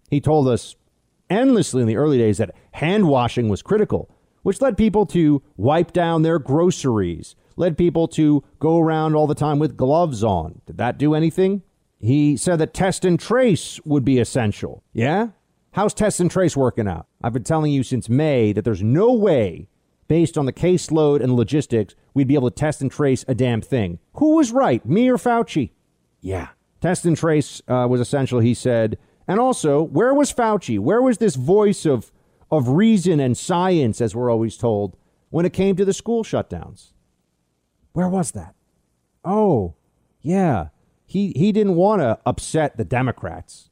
He 0.09 0.19
told 0.19 0.47
us 0.47 0.75
endlessly 1.29 1.81
in 1.81 1.87
the 1.87 1.97
early 1.97 2.17
days 2.17 2.39
that 2.39 2.55
hand 2.73 3.07
washing 3.07 3.49
was 3.49 3.61
critical, 3.61 4.09
which 4.41 4.61
led 4.61 4.77
people 4.77 5.05
to 5.07 5.43
wipe 5.57 5.93
down 5.93 6.23
their 6.23 6.39
groceries, 6.39 7.35
led 7.55 7.77
people 7.77 8.07
to 8.07 8.43
go 8.57 8.79
around 8.79 9.15
all 9.15 9.27
the 9.27 9.35
time 9.35 9.59
with 9.59 9.77
gloves 9.77 10.23
on. 10.23 10.61
Did 10.65 10.77
that 10.77 10.97
do 10.97 11.13
anything? 11.13 11.61
He 11.99 12.35
said 12.37 12.57
that 12.59 12.73
test 12.73 13.05
and 13.05 13.19
trace 13.19 13.79
would 13.85 14.05
be 14.05 14.19
essential. 14.19 14.83
Yeah? 14.93 15.29
How's 15.73 15.93
test 15.93 16.19
and 16.19 16.31
trace 16.31 16.57
working 16.57 16.87
out? 16.87 17.07
I've 17.21 17.33
been 17.33 17.43
telling 17.43 17.71
you 17.71 17.83
since 17.83 18.09
May 18.09 18.53
that 18.53 18.65
there's 18.65 18.81
no 18.81 19.13
way, 19.13 19.67
based 20.07 20.37
on 20.37 20.45
the 20.45 20.53
caseload 20.53 21.21
and 21.21 21.35
logistics, 21.35 21.93
we'd 22.15 22.27
be 22.27 22.33
able 22.33 22.49
to 22.49 22.55
test 22.55 22.81
and 22.81 22.91
trace 22.91 23.23
a 23.27 23.35
damn 23.35 23.61
thing. 23.61 23.99
Who 24.13 24.35
was 24.35 24.51
right, 24.51 24.83
me 24.83 25.07
or 25.09 25.17
Fauci? 25.17 25.69
Yeah. 26.21 26.49
Test 26.81 27.05
and 27.05 27.15
trace 27.15 27.61
uh, 27.67 27.85
was 27.89 28.01
essential, 28.01 28.39
he 28.39 28.55
said. 28.55 28.97
And 29.27 29.39
also, 29.39 29.83
where 29.83 30.13
was 30.13 30.33
Fauci? 30.33 30.79
Where 30.79 31.03
was 31.03 31.19
this 31.19 31.35
voice 31.35 31.85
of, 31.85 32.11
of 32.49 32.69
reason 32.69 33.19
and 33.19 33.37
science, 33.37 34.01
as 34.01 34.15
we're 34.15 34.31
always 34.31 34.57
told, 34.57 34.97
when 35.29 35.45
it 35.45 35.53
came 35.53 35.75
to 35.75 35.85
the 35.85 35.93
school 35.93 36.23
shutdowns? 36.23 36.93
Where 37.93 38.09
was 38.09 38.31
that? 38.31 38.55
Oh, 39.23 39.75
yeah. 40.21 40.69
He, 41.05 41.31
he 41.35 41.51
didn't 41.51 41.75
want 41.75 42.01
to 42.01 42.17
upset 42.25 42.77
the 42.77 42.85
Democrats. 42.85 43.68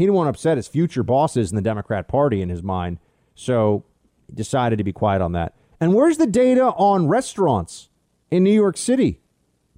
He 0.00 0.06
didn't 0.06 0.14
want 0.14 0.28
to 0.28 0.30
upset 0.30 0.56
his 0.56 0.66
future 0.66 1.02
bosses 1.02 1.52
in 1.52 1.56
the 1.56 1.62
Democrat 1.62 2.08
Party 2.08 2.40
in 2.40 2.48
his 2.48 2.62
mind, 2.62 2.96
so 3.34 3.84
he 4.28 4.32
decided 4.34 4.78
to 4.78 4.84
be 4.84 4.94
quiet 4.94 5.20
on 5.20 5.32
that. 5.32 5.54
And 5.78 5.92
where's 5.92 6.16
the 6.16 6.26
data 6.26 6.68
on 6.68 7.06
restaurants 7.06 7.90
in 8.30 8.42
New 8.42 8.50
York 8.50 8.78
City? 8.78 9.20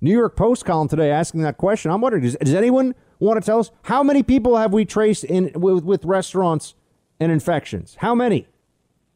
New 0.00 0.12
York 0.12 0.36
Post 0.36 0.64
column 0.64 0.86
today 0.86 1.10
asking 1.10 1.42
that 1.42 1.56
question. 1.56 1.90
I'm 1.90 2.00
wondering, 2.00 2.22
does, 2.22 2.36
does 2.36 2.54
anyone 2.54 2.94
want 3.18 3.42
to 3.42 3.44
tell 3.44 3.58
us 3.58 3.72
how 3.82 4.04
many 4.04 4.22
people 4.22 4.56
have 4.58 4.72
we 4.72 4.84
traced 4.84 5.24
in 5.24 5.50
with, 5.56 5.82
with 5.82 6.04
restaurants 6.04 6.76
and 7.18 7.32
infections. 7.32 7.96
How 7.98 8.14
many? 8.14 8.46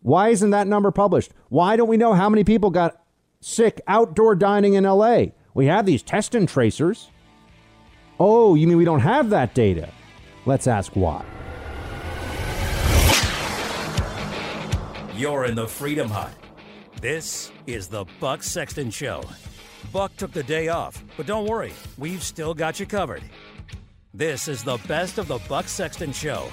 Why 0.03 0.31
isn't 0.31 0.51
that 0.51 0.67
number 0.67 0.91
published? 0.91 1.31
Why 1.51 1.77
don't 1.77 1.89
we 1.89 1.97
know 1.97 2.15
how 2.15 2.29
many 2.29 2.43
people 2.43 2.71
got 2.71 3.01
sick 3.41 3.81
outdoor 3.87 4.35
dining 4.35 4.75
in 4.75 4.83
LA? 4.83 5.27
We 5.55 5.67
have 5.67 5.87
these 5.87 6.03
test 6.03 6.35
and 6.35 6.49
tracers. 6.49 7.13
Oh, 8.19 8.57
you 8.57 8.67
mean 8.67 8.77
we 8.77 8.85
don't 8.85 9.01
have 9.01 9.31
that 9.31 9.55
data? 9.55 9.89
Let's 10.47 10.69
ask 10.69 10.93
why. 10.95 11.25
You're 15.17 15.47
in 15.47 15.57
the 15.57 15.67
Freedom 15.67 16.09
Hut. 16.09 16.33
This 17.01 17.51
is 17.67 17.89
the 17.89 18.05
Buck 18.21 18.43
Sexton 18.43 18.91
Show. 18.91 19.23
Buck 19.93 20.17
took 20.17 20.33
the 20.33 20.43
day 20.43 20.69
off, 20.69 21.03
but 21.17 21.27
don't 21.27 21.49
worry, 21.49 21.73
we've 21.99 22.23
still 22.23 22.55
got 22.55 22.79
you 22.79 22.87
covered. 22.87 23.23
This 24.15 24.49
is 24.49 24.63
the 24.63 24.79
best 24.89 25.19
of 25.19 25.27
the 25.27 25.39
Buck 25.49 25.69
Sexton 25.69 26.13
Show. 26.13 26.49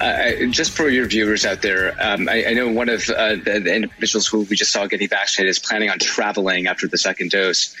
Uh, 0.00 0.46
just 0.50 0.72
for 0.72 0.88
your 0.88 1.06
viewers 1.06 1.44
out 1.44 1.62
there, 1.62 1.96
um, 2.00 2.28
I, 2.28 2.46
I, 2.46 2.54
know 2.54 2.70
one 2.70 2.88
of 2.88 3.08
uh, 3.10 3.30
the, 3.34 3.60
the, 3.64 3.74
individuals 3.74 4.28
who 4.28 4.42
we 4.42 4.54
just 4.54 4.70
saw 4.70 4.86
getting 4.86 5.08
vaccinated 5.08 5.50
is 5.50 5.58
planning 5.58 5.90
on 5.90 5.98
traveling 5.98 6.68
after 6.68 6.86
the 6.86 6.98
second 6.98 7.30
dose. 7.32 7.74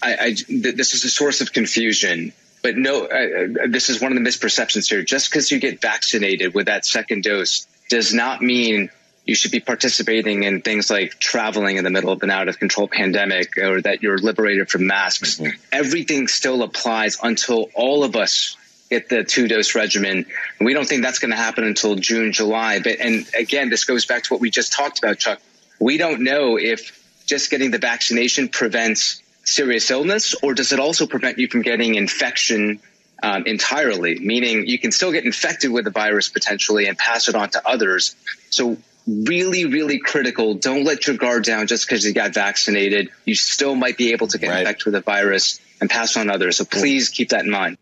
I, 0.00 0.16
I, 0.20 0.32
th- 0.34 0.76
this 0.76 0.94
is 0.94 1.04
a 1.04 1.10
source 1.10 1.40
of 1.40 1.52
confusion, 1.52 2.32
but 2.64 2.78
no, 2.78 3.04
uh, 3.04 3.68
this 3.68 3.90
is 3.90 4.00
one 4.00 4.16
of 4.16 4.16
the 4.16 4.26
misperceptions 4.26 4.88
here. 4.88 5.02
Just 5.02 5.30
because 5.30 5.50
you 5.50 5.60
get 5.60 5.82
vaccinated 5.82 6.54
with 6.54 6.64
that 6.66 6.86
second 6.86 7.22
dose 7.22 7.66
does 7.90 8.14
not 8.14 8.40
mean 8.40 8.88
you 9.26 9.34
should 9.34 9.50
be 9.50 9.60
participating 9.60 10.44
in 10.44 10.62
things 10.62 10.88
like 10.88 11.18
traveling 11.18 11.76
in 11.76 11.84
the 11.84 11.90
middle 11.90 12.10
of 12.10 12.22
an 12.22 12.30
out 12.30 12.48
of 12.48 12.58
control 12.58 12.88
pandemic 12.88 13.58
or 13.58 13.82
that 13.82 14.02
you're 14.02 14.16
liberated 14.16 14.70
from 14.70 14.86
masks. 14.86 15.38
Mm-hmm. 15.38 15.60
Everything 15.72 16.26
still 16.26 16.62
applies 16.62 17.18
until 17.22 17.68
all 17.74 18.02
of 18.02 18.16
us 18.16 18.56
get 18.88 19.10
the 19.10 19.24
two 19.24 19.46
dose 19.46 19.74
regimen. 19.74 20.24
And 20.58 20.66
we 20.66 20.72
don't 20.72 20.88
think 20.88 21.02
that's 21.02 21.18
going 21.18 21.32
to 21.32 21.36
happen 21.36 21.64
until 21.64 21.96
June, 21.96 22.32
July. 22.32 22.80
But, 22.80 22.98
and 22.98 23.26
again, 23.38 23.68
this 23.68 23.84
goes 23.84 24.06
back 24.06 24.22
to 24.22 24.32
what 24.32 24.40
we 24.40 24.50
just 24.50 24.72
talked 24.72 25.00
about, 25.00 25.18
Chuck. 25.18 25.42
We 25.78 25.98
don't 25.98 26.22
know 26.22 26.56
if 26.58 26.98
just 27.26 27.50
getting 27.50 27.72
the 27.72 27.78
vaccination 27.78 28.48
prevents 28.48 29.20
serious 29.44 29.90
illness 29.90 30.34
or 30.42 30.54
does 30.54 30.72
it 30.72 30.80
also 30.80 31.06
prevent 31.06 31.38
you 31.38 31.48
from 31.48 31.62
getting 31.62 31.94
infection 31.94 32.80
um, 33.22 33.44
entirely, 33.46 34.18
meaning 34.18 34.66
you 34.66 34.78
can 34.78 34.92
still 34.92 35.12
get 35.12 35.24
infected 35.24 35.70
with 35.70 35.84
the 35.84 35.90
virus 35.90 36.28
potentially 36.28 36.86
and 36.86 36.98
pass 36.98 37.28
it 37.28 37.34
on 37.34 37.48
to 37.50 37.66
others. 37.66 38.14
So 38.50 38.76
really, 39.06 39.64
really 39.64 39.98
critical. 39.98 40.54
Don't 40.54 40.84
let 40.84 41.06
your 41.06 41.16
guard 41.16 41.44
down 41.44 41.66
just 41.66 41.86
because 41.86 42.04
you 42.04 42.12
got 42.12 42.34
vaccinated. 42.34 43.10
You 43.24 43.34
still 43.34 43.74
might 43.74 43.96
be 43.96 44.12
able 44.12 44.26
to 44.28 44.38
get 44.38 44.50
right. 44.50 44.60
infected 44.60 44.86
with 44.86 44.94
the 44.94 45.00
virus 45.00 45.60
and 45.80 45.88
pass 45.88 46.16
on 46.16 46.28
others. 46.30 46.56
So 46.56 46.64
please 46.64 47.08
keep 47.08 47.30
that 47.30 47.44
in 47.44 47.50
mind. 47.50 47.78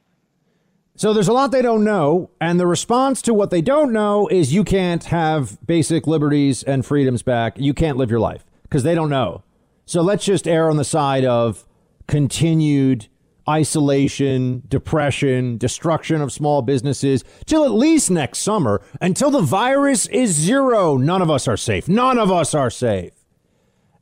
So 0.95 1.13
there's 1.13 1.29
a 1.29 1.33
lot 1.33 1.51
they 1.51 1.63
don't 1.63 1.85
know, 1.85 2.31
and 2.39 2.61
the 2.61 2.67
response 2.67 3.23
to 3.23 3.33
what 3.33 3.51
they 3.51 3.63
don't 3.63 3.93
know 3.93 4.29
is 4.29 4.53
you 4.53 4.63
can't 4.63 5.03
have 5.05 5.59
basic 5.67 6.07
liberties 6.07 6.63
and 6.63 6.85
freedoms 6.85 7.23
back. 7.23 7.55
You 7.57 7.73
can't 7.73 7.97
live 7.97 8.11
your 8.11 8.21
life 8.21 8.45
because 8.65 8.83
they 8.83 8.95
don't 8.95 9.09
know. 9.09 9.43
So 9.85 10.01
let's 10.03 10.25
just 10.25 10.47
err 10.47 10.71
on 10.71 10.77
the 10.77 10.85
side 10.85 11.25
of 11.25 11.67
continued 12.07 13.09
isolation, 13.49 14.63
depression, 14.69 15.59
destruction 15.59 16.21
of 16.21 16.33
small 16.33 16.63
businesses 16.63 17.25
till 17.45 17.65
at 17.65 17.73
least 17.73 18.11
next 18.11 18.39
summer 18.39 18.81
until 19.01 19.31
the 19.31 19.41
virus 19.41 20.07
is 20.07 20.31
zero. 20.33 20.97
None 20.97 21.23
of 21.23 21.31
us 21.31 21.49
are 21.49 21.57
safe. 21.57 21.89
None 21.89 22.19
of 22.19 22.31
us 22.31 22.55
are 22.55 22.71
safe. 22.71 23.13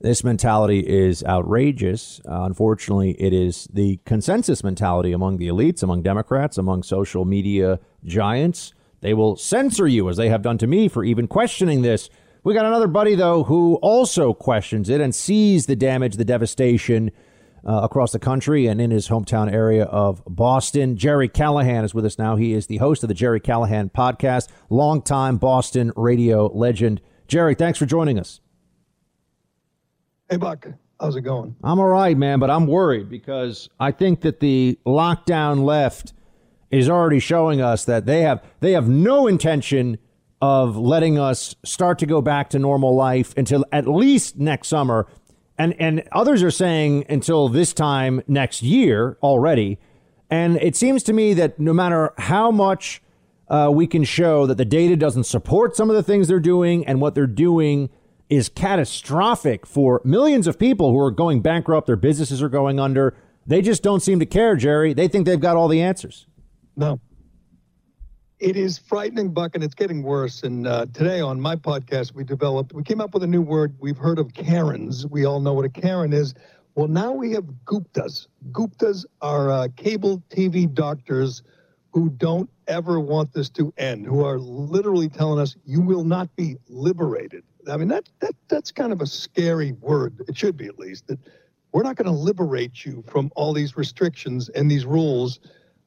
This 0.02 0.24
mentality 0.24 0.80
is 0.80 1.22
outrageous. 1.24 2.20
Uh, 2.26 2.44
unfortunately, 2.44 3.10
it 3.20 3.34
is 3.34 3.68
the 3.72 4.00
consensus 4.06 4.64
mentality 4.64 5.12
among 5.12 5.36
the 5.36 5.48
elites, 5.48 5.82
among 5.82 6.02
Democrats, 6.02 6.56
among 6.56 6.82
social 6.82 7.26
media 7.26 7.80
giants. 8.04 8.72
They 9.02 9.12
will 9.12 9.36
censor 9.36 9.86
you, 9.86 10.08
as 10.08 10.16
they 10.16 10.30
have 10.30 10.42
done 10.42 10.56
to 10.58 10.66
me, 10.66 10.88
for 10.88 11.04
even 11.04 11.26
questioning 11.26 11.82
this. 11.82 12.08
We 12.42 12.54
got 12.54 12.64
another 12.64 12.86
buddy, 12.86 13.14
though, 13.14 13.44
who 13.44 13.74
also 13.82 14.32
questions 14.32 14.88
it 14.88 15.00
and 15.00 15.14
sees 15.14 15.66
the 15.66 15.76
damage, 15.76 16.16
the 16.16 16.24
devastation 16.24 17.10
uh, 17.66 17.80
across 17.82 18.12
the 18.12 18.18
country 18.18 18.66
and 18.66 18.80
in 18.80 18.90
his 18.90 19.08
hometown 19.08 19.52
area 19.52 19.84
of 19.84 20.22
Boston. 20.26 20.96
Gerry 20.96 21.28
Callahan 21.28 21.84
is 21.84 21.94
with 21.94 22.06
us 22.06 22.18
now. 22.18 22.36
He 22.36 22.54
is 22.54 22.66
the 22.66 22.78
host 22.78 23.02
of 23.02 23.08
the 23.08 23.14
Gerry 23.14 23.40
Callahan 23.40 23.90
podcast, 23.90 24.48
longtime 24.70 25.36
Boston 25.36 25.92
radio 25.96 26.46
legend. 26.46 27.02
Gerry, 27.28 27.54
thanks 27.54 27.78
for 27.78 27.84
joining 27.84 28.18
us. 28.18 28.40
Hey, 30.30 30.36
Buck. 30.36 30.66
How's 30.98 31.16
it 31.16 31.22
going? 31.22 31.56
I'm 31.64 31.78
all 31.78 31.88
right, 31.88 32.16
man, 32.16 32.38
but 32.40 32.50
I'm 32.50 32.66
worried 32.66 33.08
because 33.08 33.68
I 33.78 33.90
think 33.90 34.20
that 34.20 34.40
the 34.40 34.78
lockdown 34.86 35.64
left 35.64 36.12
is 36.70 36.88
already 36.88 37.20
showing 37.20 37.60
us 37.60 37.84
that 37.86 38.06
they 38.06 38.20
have 38.22 38.44
they 38.60 38.72
have 38.72 38.88
no 38.88 39.26
intention 39.26 39.98
of 40.40 40.76
letting 40.76 41.18
us 41.18 41.54
start 41.64 41.98
to 41.98 42.06
go 42.06 42.22
back 42.22 42.50
to 42.50 42.58
normal 42.58 42.94
life 42.94 43.34
until 43.36 43.64
at 43.72 43.86
least 43.86 44.38
next 44.38 44.68
summer. 44.68 45.06
And 45.58 45.74
and 45.78 46.02
others 46.12 46.42
are 46.42 46.50
saying 46.50 47.04
until 47.08 47.48
this 47.48 47.74
time 47.74 48.22
next 48.26 48.62
year 48.62 49.18
already. 49.22 49.78
And 50.30 50.56
it 50.58 50.76
seems 50.76 51.02
to 51.04 51.12
me 51.12 51.34
that 51.34 51.58
no 51.58 51.72
matter 51.72 52.14
how 52.16 52.50
much 52.50 53.02
uh, 53.48 53.70
we 53.72 53.86
can 53.86 54.04
show 54.04 54.46
that 54.46 54.56
the 54.56 54.64
data 54.64 54.96
doesn't 54.96 55.24
support 55.24 55.76
some 55.76 55.90
of 55.90 55.96
the 55.96 56.02
things 56.02 56.28
they're 56.28 56.40
doing 56.40 56.86
and 56.86 57.00
what 57.00 57.14
they're 57.14 57.26
doing 57.26 57.90
is 58.30 58.48
catastrophic 58.48 59.66
for 59.66 60.00
millions 60.04 60.46
of 60.46 60.56
people 60.56 60.92
who 60.92 60.98
are 61.00 61.10
going 61.10 61.42
bankrupt, 61.42 61.88
their 61.88 61.96
businesses 61.96 62.40
are 62.42 62.48
going 62.48 62.78
under. 62.78 63.14
They 63.44 63.60
just 63.60 63.82
don't 63.82 64.00
seem 64.00 64.20
to 64.20 64.26
care, 64.26 64.54
Gerry. 64.54 64.92
They 64.94 65.08
think 65.08 65.26
they've 65.26 65.40
got 65.40 65.56
all 65.56 65.66
the 65.66 65.82
answers. 65.82 66.26
No. 66.76 67.00
It 68.40 68.56
is 68.56 68.78
frightening, 68.78 69.34
Buck, 69.34 69.54
and 69.54 69.62
it's 69.62 69.74
getting 69.74 70.02
worse. 70.02 70.44
And 70.44 70.66
uh, 70.66 70.86
today 70.94 71.20
on 71.20 71.38
my 71.38 71.56
podcast, 71.56 72.14
we 72.14 72.24
developed, 72.24 72.72
we 72.72 72.82
came 72.82 72.98
up 72.98 73.12
with 73.12 73.22
a 73.22 73.26
new 73.26 73.42
word. 73.42 73.74
We've 73.78 73.98
heard 73.98 74.18
of 74.18 74.32
Karens. 74.32 75.06
We 75.06 75.26
all 75.26 75.40
know 75.40 75.52
what 75.52 75.66
a 75.66 75.68
Karen 75.68 76.14
is. 76.14 76.32
Well, 76.74 76.88
now 76.88 77.12
we 77.12 77.32
have 77.32 77.44
Guptas. 77.66 78.28
Guptas 78.50 79.04
are 79.20 79.50
uh, 79.50 79.68
cable 79.76 80.22
TV 80.30 80.72
doctors 80.72 81.42
who 81.92 82.08
don't 82.08 82.48
ever 82.66 82.98
want 82.98 83.34
this 83.34 83.50
to 83.50 83.74
end, 83.76 84.06
who 84.06 84.24
are 84.24 84.38
literally 84.38 85.10
telling 85.10 85.38
us 85.38 85.54
you 85.66 85.82
will 85.82 86.04
not 86.04 86.34
be 86.34 86.56
liberated. 86.66 87.44
I 87.70 87.76
mean, 87.76 87.88
that, 87.88 88.08
that 88.20 88.34
that's 88.48 88.72
kind 88.72 88.94
of 88.94 89.02
a 89.02 89.06
scary 89.06 89.72
word. 89.72 90.14
It 90.28 90.38
should 90.38 90.56
be 90.56 90.64
at 90.64 90.78
least 90.78 91.08
that 91.08 91.18
we're 91.72 91.82
not 91.82 91.96
going 91.96 92.06
to 92.06 92.18
liberate 92.18 92.86
you 92.86 93.04
from 93.06 93.30
all 93.36 93.52
these 93.52 93.76
restrictions 93.76 94.48
and 94.48 94.70
these 94.70 94.86
rules. 94.86 95.40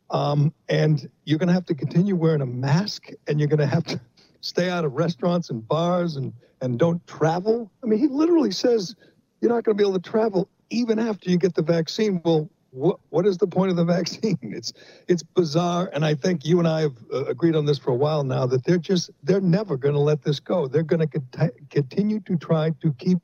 Um, 0.09 0.53
and 0.69 1.09
you're 1.25 1.39
going 1.39 1.47
to 1.47 1.53
have 1.53 1.65
to 1.67 1.75
continue 1.75 2.15
wearing 2.15 2.41
a 2.41 2.45
mask 2.45 3.09
and 3.27 3.39
you're 3.39 3.49
going 3.49 3.59
to 3.59 3.65
have 3.65 3.83
to 3.85 3.99
stay 4.41 4.69
out 4.69 4.85
of 4.85 4.93
restaurants 4.93 5.49
and 5.49 5.67
bars 5.67 6.17
and, 6.17 6.33
and 6.61 6.77
don't 6.77 7.05
travel. 7.07 7.71
I 7.83 7.87
mean, 7.87 7.99
he 7.99 8.07
literally 8.07 8.51
says 8.51 8.95
you're 9.41 9.49
not 9.49 9.63
going 9.63 9.77
to 9.77 9.81
be 9.81 9.87
able 9.87 9.99
to 9.99 10.09
travel 10.09 10.47
even 10.69 10.99
after 10.99 11.29
you 11.29 11.37
get 11.37 11.55
the 11.55 11.61
vaccine. 11.61 12.21
Well, 12.23 12.49
what 12.73 12.99
what 13.09 13.27
is 13.27 13.37
the 13.37 13.47
point 13.47 13.69
of 13.69 13.77
the 13.77 13.85
vaccine? 13.97 14.37
It's 14.41 14.73
it's 15.07 15.23
bizarre, 15.23 15.89
and 15.93 16.03
I 16.03 16.15
think 16.15 16.45
you 16.45 16.59
and 16.59 16.67
I 16.67 16.81
have 16.81 16.95
uh, 17.13 17.25
agreed 17.25 17.55
on 17.55 17.65
this 17.65 17.77
for 17.77 17.91
a 17.91 17.95
while 17.95 18.23
now 18.23 18.45
that 18.47 18.63
they're 18.65 18.77
just 18.77 19.11
they're 19.23 19.41
never 19.41 19.77
going 19.77 19.93
to 19.93 19.99
let 19.99 20.23
this 20.23 20.39
go. 20.39 20.67
They're 20.67 20.83
going 20.83 21.07
to 21.07 21.19
cont- 21.19 21.69
continue 21.69 22.19
to 22.21 22.35
try 22.37 22.71
to 22.81 22.93
keep 22.93 23.19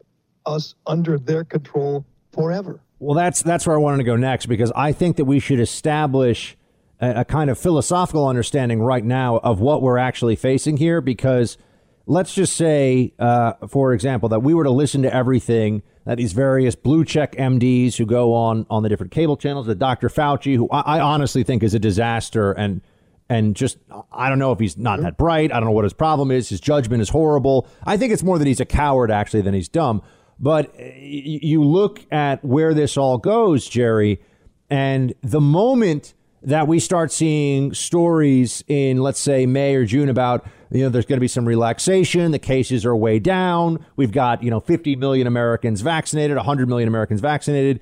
us 0.45 0.75
under 0.85 1.17
their 1.17 1.43
control 1.43 2.05
forever. 2.31 2.79
Well, 2.99 3.15
that's 3.15 3.41
that's 3.41 3.65
where 3.65 3.75
I 3.75 3.79
wanted 3.79 3.97
to 3.97 4.03
go 4.03 4.15
next 4.15 4.45
because 4.45 4.71
I 4.75 4.91
think 4.91 5.17
that 5.17 5.25
we 5.25 5.39
should 5.39 5.59
establish 5.59 6.55
a, 6.99 7.25
kind 7.25 7.49
of 7.49 7.57
philosophical 7.57 8.27
understanding 8.27 8.81
right 8.81 9.03
now 9.03 9.37
of 9.37 9.59
what 9.59 9.81
we're 9.81 9.97
actually 9.97 10.35
facing 10.35 10.77
here. 10.77 11.01
Because 11.01 11.57
let's 12.05 12.33
just 12.33 12.55
say, 12.55 13.13
uh, 13.19 13.53
for 13.67 13.93
example, 13.93 14.29
that 14.29 14.41
we 14.41 14.53
were 14.53 14.63
to 14.63 14.71
listen 14.71 15.01
to 15.03 15.13
everything 15.13 15.83
that 16.05 16.17
these 16.17 16.33
various 16.33 16.75
blue 16.75 17.05
check 17.05 17.35
MDs 17.35 17.95
who 17.95 18.05
go 18.05 18.33
on 18.33 18.65
on 18.69 18.83
the 18.83 18.89
different 18.89 19.11
cable 19.11 19.37
channels, 19.37 19.67
the 19.67 19.75
Dr. 19.75 20.09
Fauci, 20.09 20.55
who 20.55 20.67
I, 20.69 20.97
I 20.97 20.99
honestly 20.99 21.43
think 21.43 21.63
is 21.63 21.73
a 21.73 21.79
disaster 21.79 22.51
and 22.51 22.81
and 23.29 23.55
just 23.55 23.77
I 24.11 24.27
don't 24.27 24.39
know 24.39 24.51
if 24.51 24.59
he's 24.59 24.75
not 24.77 25.01
that 25.01 25.17
bright. 25.17 25.51
I 25.51 25.59
don't 25.59 25.65
know 25.65 25.71
what 25.71 25.83
his 25.83 25.93
problem 25.93 26.31
is. 26.31 26.49
His 26.49 26.59
judgment 26.59 27.01
is 27.01 27.09
horrible. 27.09 27.67
I 27.85 27.95
think 27.95 28.11
it's 28.11 28.23
more 28.23 28.39
that 28.39 28.47
he's 28.47 28.59
a 28.59 28.65
coward 28.65 29.11
actually 29.11 29.41
than 29.41 29.53
he's 29.53 29.69
dumb. 29.69 30.01
But 30.39 30.73
you 30.79 31.63
look 31.63 32.05
at 32.11 32.43
where 32.43 32.73
this 32.73 32.97
all 32.97 33.17
goes, 33.17 33.67
Gerry, 33.67 34.21
and 34.69 35.13
the 35.21 35.41
moment 35.41 36.13
that 36.41 36.67
we 36.67 36.79
start 36.79 37.11
seeing 37.11 37.73
stories 37.73 38.63
in, 38.67 38.97
let's 38.97 39.19
say, 39.19 39.45
May 39.45 39.75
or 39.75 39.85
June 39.85 40.09
about, 40.09 40.45
you 40.71 40.83
know, 40.83 40.89
there's 40.89 41.05
going 41.05 41.17
to 41.17 41.21
be 41.21 41.27
some 41.27 41.45
relaxation. 41.45 42.31
The 42.31 42.39
cases 42.39 42.85
are 42.85 42.95
way 42.95 43.19
down. 43.19 43.85
We've 43.95 44.11
got, 44.11 44.41
you 44.41 44.49
know, 44.49 44.59
50 44.59 44.95
million 44.95 45.27
Americans 45.27 45.81
vaccinated, 45.81 46.37
100 46.37 46.69
million 46.69 46.87
Americans 46.87 47.19
vaccinated. 47.19 47.81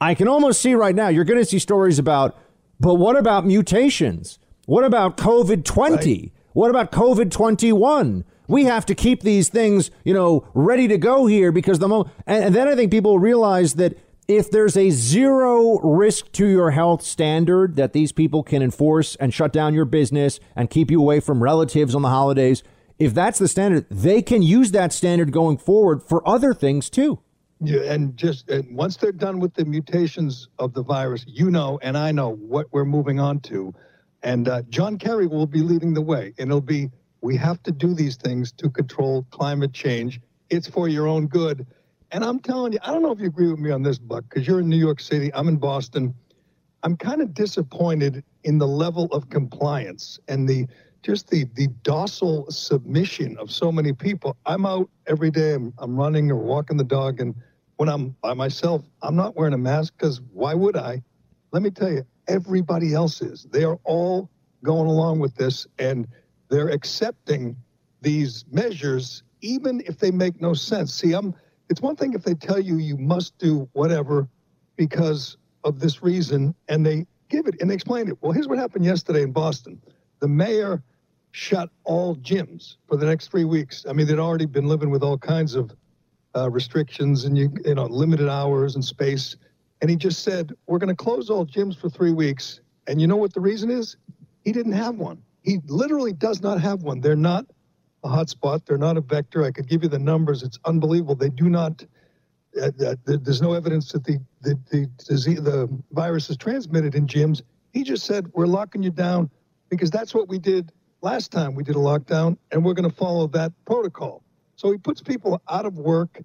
I 0.00 0.14
can 0.14 0.28
almost 0.28 0.60
see 0.60 0.74
right 0.74 0.94
now, 0.94 1.08
you're 1.08 1.24
going 1.24 1.40
to 1.40 1.44
see 1.44 1.58
stories 1.58 1.98
about, 1.98 2.38
but 2.78 2.94
what 2.94 3.16
about 3.16 3.44
mutations? 3.44 4.38
What 4.66 4.84
about 4.84 5.16
COVID 5.16 5.64
20? 5.64 5.96
Right. 5.96 6.32
What 6.52 6.70
about 6.70 6.92
COVID 6.92 7.30
21? 7.30 8.24
We 8.46 8.64
have 8.64 8.86
to 8.86 8.94
keep 8.94 9.22
these 9.22 9.48
things, 9.48 9.90
you 10.04 10.14
know, 10.14 10.46
ready 10.54 10.88
to 10.88 10.98
go 10.98 11.26
here 11.26 11.50
because 11.52 11.80
the 11.80 11.88
moment. 11.88 12.14
and, 12.26 12.44
and 12.44 12.54
then 12.54 12.68
I 12.68 12.76
think 12.76 12.90
people 12.90 13.18
realize 13.18 13.74
that 13.74 13.98
if 14.28 14.50
there's 14.50 14.76
a 14.76 14.90
zero 14.90 15.78
risk 15.80 16.30
to 16.32 16.46
your 16.46 16.70
health 16.72 17.02
standard 17.02 17.76
that 17.76 17.94
these 17.94 18.12
people 18.12 18.42
can 18.42 18.62
enforce 18.62 19.16
and 19.16 19.32
shut 19.32 19.54
down 19.54 19.72
your 19.72 19.86
business 19.86 20.38
and 20.54 20.68
keep 20.68 20.90
you 20.90 21.00
away 21.00 21.18
from 21.18 21.42
relatives 21.42 21.94
on 21.94 22.02
the 22.02 22.10
holidays, 22.10 22.62
if 22.98 23.14
that's 23.14 23.38
the 23.38 23.48
standard, 23.48 23.86
they 23.90 24.20
can 24.20 24.42
use 24.42 24.70
that 24.72 24.92
standard 24.92 25.32
going 25.32 25.56
forward 25.56 26.02
for 26.02 26.26
other 26.28 26.52
things 26.52 26.90
too. 26.90 27.20
Yeah, 27.60 27.80
and 27.92 28.16
just 28.16 28.48
and 28.50 28.76
once 28.76 28.98
they're 28.98 29.12
done 29.12 29.40
with 29.40 29.54
the 29.54 29.64
mutations 29.64 30.48
of 30.58 30.74
the 30.74 30.82
virus, 30.82 31.24
you 31.26 31.50
know, 31.50 31.80
and 31.82 31.96
I 31.96 32.12
know 32.12 32.34
what 32.34 32.66
we're 32.70 32.84
moving 32.84 33.18
on 33.18 33.40
to. 33.40 33.74
And 34.22 34.46
uh, 34.46 34.62
John 34.68 34.98
Kerry 34.98 35.26
will 35.26 35.46
be 35.46 35.60
leading 35.60 35.94
the 35.94 36.02
way, 36.02 36.34
and 36.38 36.50
it'll 36.50 36.60
be 36.60 36.90
we 37.20 37.36
have 37.36 37.62
to 37.64 37.72
do 37.72 37.94
these 37.94 38.16
things 38.16 38.52
to 38.52 38.68
control 38.68 39.26
climate 39.30 39.72
change. 39.72 40.20
It's 40.50 40.68
for 40.68 40.86
your 40.86 41.08
own 41.08 41.26
good. 41.26 41.66
And 42.10 42.24
I'm 42.24 42.40
telling 42.40 42.72
you, 42.72 42.78
I 42.82 42.92
don't 42.92 43.02
know 43.02 43.12
if 43.12 43.20
you 43.20 43.26
agree 43.26 43.50
with 43.50 43.60
me 43.60 43.70
on 43.70 43.82
this, 43.82 43.98
Buck, 43.98 44.24
because 44.28 44.46
you're 44.46 44.60
in 44.60 44.68
New 44.68 44.78
York 44.78 45.00
City, 45.00 45.32
I'm 45.34 45.48
in 45.48 45.56
Boston. 45.56 46.14
I'm 46.82 46.96
kind 46.96 47.20
of 47.20 47.34
disappointed 47.34 48.24
in 48.44 48.58
the 48.58 48.66
level 48.66 49.06
of 49.06 49.28
compliance 49.28 50.18
and 50.28 50.48
the 50.48 50.66
just 51.02 51.28
the 51.28 51.44
the 51.54 51.68
docile 51.82 52.50
submission 52.50 53.36
of 53.38 53.50
so 53.50 53.70
many 53.70 53.92
people. 53.92 54.36
I'm 54.46 54.64
out 54.64 54.88
every 55.06 55.30
day. 55.30 55.54
I'm, 55.54 55.72
I'm 55.78 55.96
running 55.96 56.30
or 56.30 56.36
walking 56.36 56.76
the 56.76 56.84
dog, 56.84 57.20
and 57.20 57.34
when 57.76 57.88
I'm 57.88 58.16
by 58.22 58.34
myself, 58.34 58.84
I'm 59.02 59.16
not 59.16 59.36
wearing 59.36 59.54
a 59.54 59.58
mask 59.58 59.94
because 59.96 60.20
why 60.32 60.54
would 60.54 60.76
I? 60.76 61.02
Let 61.52 61.62
me 61.62 61.70
tell 61.70 61.90
you, 61.90 62.04
everybody 62.26 62.94
else 62.94 63.20
is. 63.22 63.46
They 63.50 63.64
are 63.64 63.78
all 63.84 64.30
going 64.64 64.88
along 64.88 65.20
with 65.20 65.34
this, 65.34 65.66
and 65.78 66.06
they're 66.48 66.68
accepting 66.68 67.56
these 68.00 68.44
measures, 68.50 69.22
even 69.40 69.82
if 69.86 69.98
they 69.98 70.10
make 70.10 70.40
no 70.40 70.54
sense. 70.54 70.94
See, 70.94 71.12
I'm. 71.12 71.34
It's 71.68 71.80
one 71.80 71.96
thing 71.96 72.14
if 72.14 72.22
they 72.22 72.34
tell 72.34 72.58
you 72.58 72.76
you 72.78 72.96
must 72.96 73.36
do 73.38 73.68
whatever 73.72 74.28
because 74.76 75.36
of 75.64 75.80
this 75.80 76.02
reason, 76.02 76.54
and 76.68 76.84
they 76.84 77.06
give 77.28 77.46
it 77.46 77.60
and 77.60 77.70
they 77.70 77.74
explain 77.74 78.08
it. 78.08 78.16
Well, 78.20 78.32
here's 78.32 78.48
what 78.48 78.58
happened 78.58 78.84
yesterday 78.84 79.22
in 79.22 79.32
Boston. 79.32 79.80
The 80.20 80.28
mayor 80.28 80.82
shut 81.32 81.70
all 81.84 82.16
gyms 82.16 82.76
for 82.88 82.96
the 82.96 83.06
next 83.06 83.30
three 83.30 83.44
weeks. 83.44 83.84
I 83.88 83.92
mean, 83.92 84.06
they'd 84.06 84.18
already 84.18 84.46
been 84.46 84.66
living 84.66 84.90
with 84.90 85.02
all 85.02 85.18
kinds 85.18 85.54
of 85.54 85.74
uh, 86.34 86.50
restrictions 86.50 87.24
and 87.24 87.36
you 87.36 87.52
you 87.64 87.74
know 87.74 87.86
limited 87.86 88.28
hours 88.28 88.74
and 88.74 88.84
space, 88.84 89.36
and 89.80 89.90
he 89.90 89.96
just 89.96 90.22
said 90.22 90.52
we're 90.66 90.78
going 90.78 90.94
to 90.94 91.04
close 91.04 91.30
all 91.30 91.46
gyms 91.46 91.78
for 91.78 91.88
three 91.90 92.12
weeks. 92.12 92.60
And 92.86 93.00
you 93.00 93.06
know 93.06 93.16
what 93.16 93.34
the 93.34 93.40
reason 93.40 93.70
is? 93.70 93.96
He 94.44 94.52
didn't 94.52 94.72
have 94.72 94.94
one. 94.94 95.22
He 95.42 95.60
literally 95.66 96.12
does 96.12 96.42
not 96.42 96.60
have 96.60 96.82
one. 96.82 97.00
They're 97.00 97.16
not 97.16 97.46
a 98.08 98.10
hotspot. 98.16 98.64
They're 98.64 98.78
not 98.78 98.96
a 98.96 99.00
vector. 99.00 99.44
I 99.44 99.50
could 99.50 99.68
give 99.68 99.82
you 99.82 99.88
the 99.88 99.98
numbers. 99.98 100.42
It's 100.42 100.58
unbelievable. 100.64 101.14
They 101.14 101.28
do 101.28 101.48
not. 101.48 101.84
Uh, 102.60 102.70
uh, 102.84 102.96
there's 103.04 103.42
no 103.42 103.52
evidence 103.52 103.92
that 103.92 104.04
the 104.04 104.18
the 104.40 104.58
the, 104.70 104.86
disease, 105.06 105.40
the 105.40 105.68
virus 105.92 106.30
is 106.30 106.36
transmitted 106.36 106.94
in 106.94 107.06
gyms. 107.06 107.42
He 107.72 107.84
just 107.84 108.06
said 108.06 108.26
we're 108.32 108.46
locking 108.46 108.82
you 108.82 108.90
down 108.90 109.30
because 109.68 109.90
that's 109.90 110.14
what 110.14 110.28
we 110.28 110.38
did 110.38 110.72
last 111.02 111.30
time 111.30 111.54
we 111.54 111.62
did 111.62 111.76
a 111.76 111.78
lockdown, 111.78 112.38
and 112.50 112.64
we're 112.64 112.74
going 112.74 112.90
to 112.90 112.96
follow 112.96 113.26
that 113.28 113.52
protocol. 113.64 114.22
So 114.56 114.72
he 114.72 114.78
puts 114.78 115.00
people 115.02 115.40
out 115.48 115.66
of 115.66 115.78
work, 115.78 116.20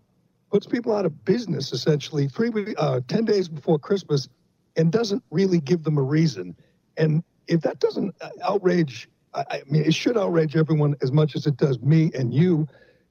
puts 0.50 0.66
people 0.66 0.96
out 0.96 1.06
of 1.06 1.26
business 1.26 1.74
essentially 1.74 2.28
three 2.28 2.74
uh, 2.78 3.02
ten 3.08 3.26
days 3.26 3.48
before 3.50 3.78
Christmas, 3.78 4.30
and 4.76 4.92
doesn't 4.92 5.24
really 5.30 5.60
give 5.60 5.84
them 5.84 5.98
a 5.98 6.02
reason. 6.02 6.56
And 6.98 7.24
if 7.48 7.62
that 7.62 7.80
doesn't 7.80 8.16
uh, 8.22 8.30
outrage, 8.44 9.10
I, 9.34 9.46
I 9.50 9.62
mean, 9.68 9.84
it 9.84 9.94
should 9.94 10.18
outrage 10.18 10.56
everyone 10.56 10.96
as 11.02 11.12
much 11.12 11.36
as 11.36 11.46
it 11.48 11.58
does 11.58 11.80
me 11.80 12.12
and 12.14 12.34
you 12.34 12.68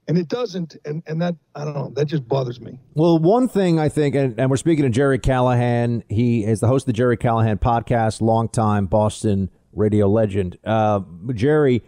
and 0.08 0.18
it 0.18 0.28
doesn't 0.28 0.76
and, 0.84 1.02
and 1.06 1.22
that 1.22 1.36
i 1.54 1.64
don't 1.64 1.74
know 1.74 1.92
that 1.94 2.06
just 2.06 2.26
bothers 2.26 2.60
me 2.60 2.76
well 2.94 3.20
one 3.20 3.46
thing 3.46 3.78
i 3.78 3.88
think 3.88 4.16
and, 4.16 4.38
and 4.38 4.50
we're 4.50 4.56
speaking 4.56 4.82
to 4.82 4.90
gerry 4.90 5.16
callahan 5.16 6.02
he 6.08 6.44
is 6.44 6.58
the 6.58 6.66
host 6.66 6.82
of 6.82 6.86
the 6.86 6.92
gerry 6.92 7.16
callahan 7.16 7.56
podcast 7.56 8.20
longtime 8.20 8.86
boston 8.86 9.48
radio 9.72 10.08
legend. 10.08 10.58
Uh, 10.64 11.00
Gerry, 11.34 11.82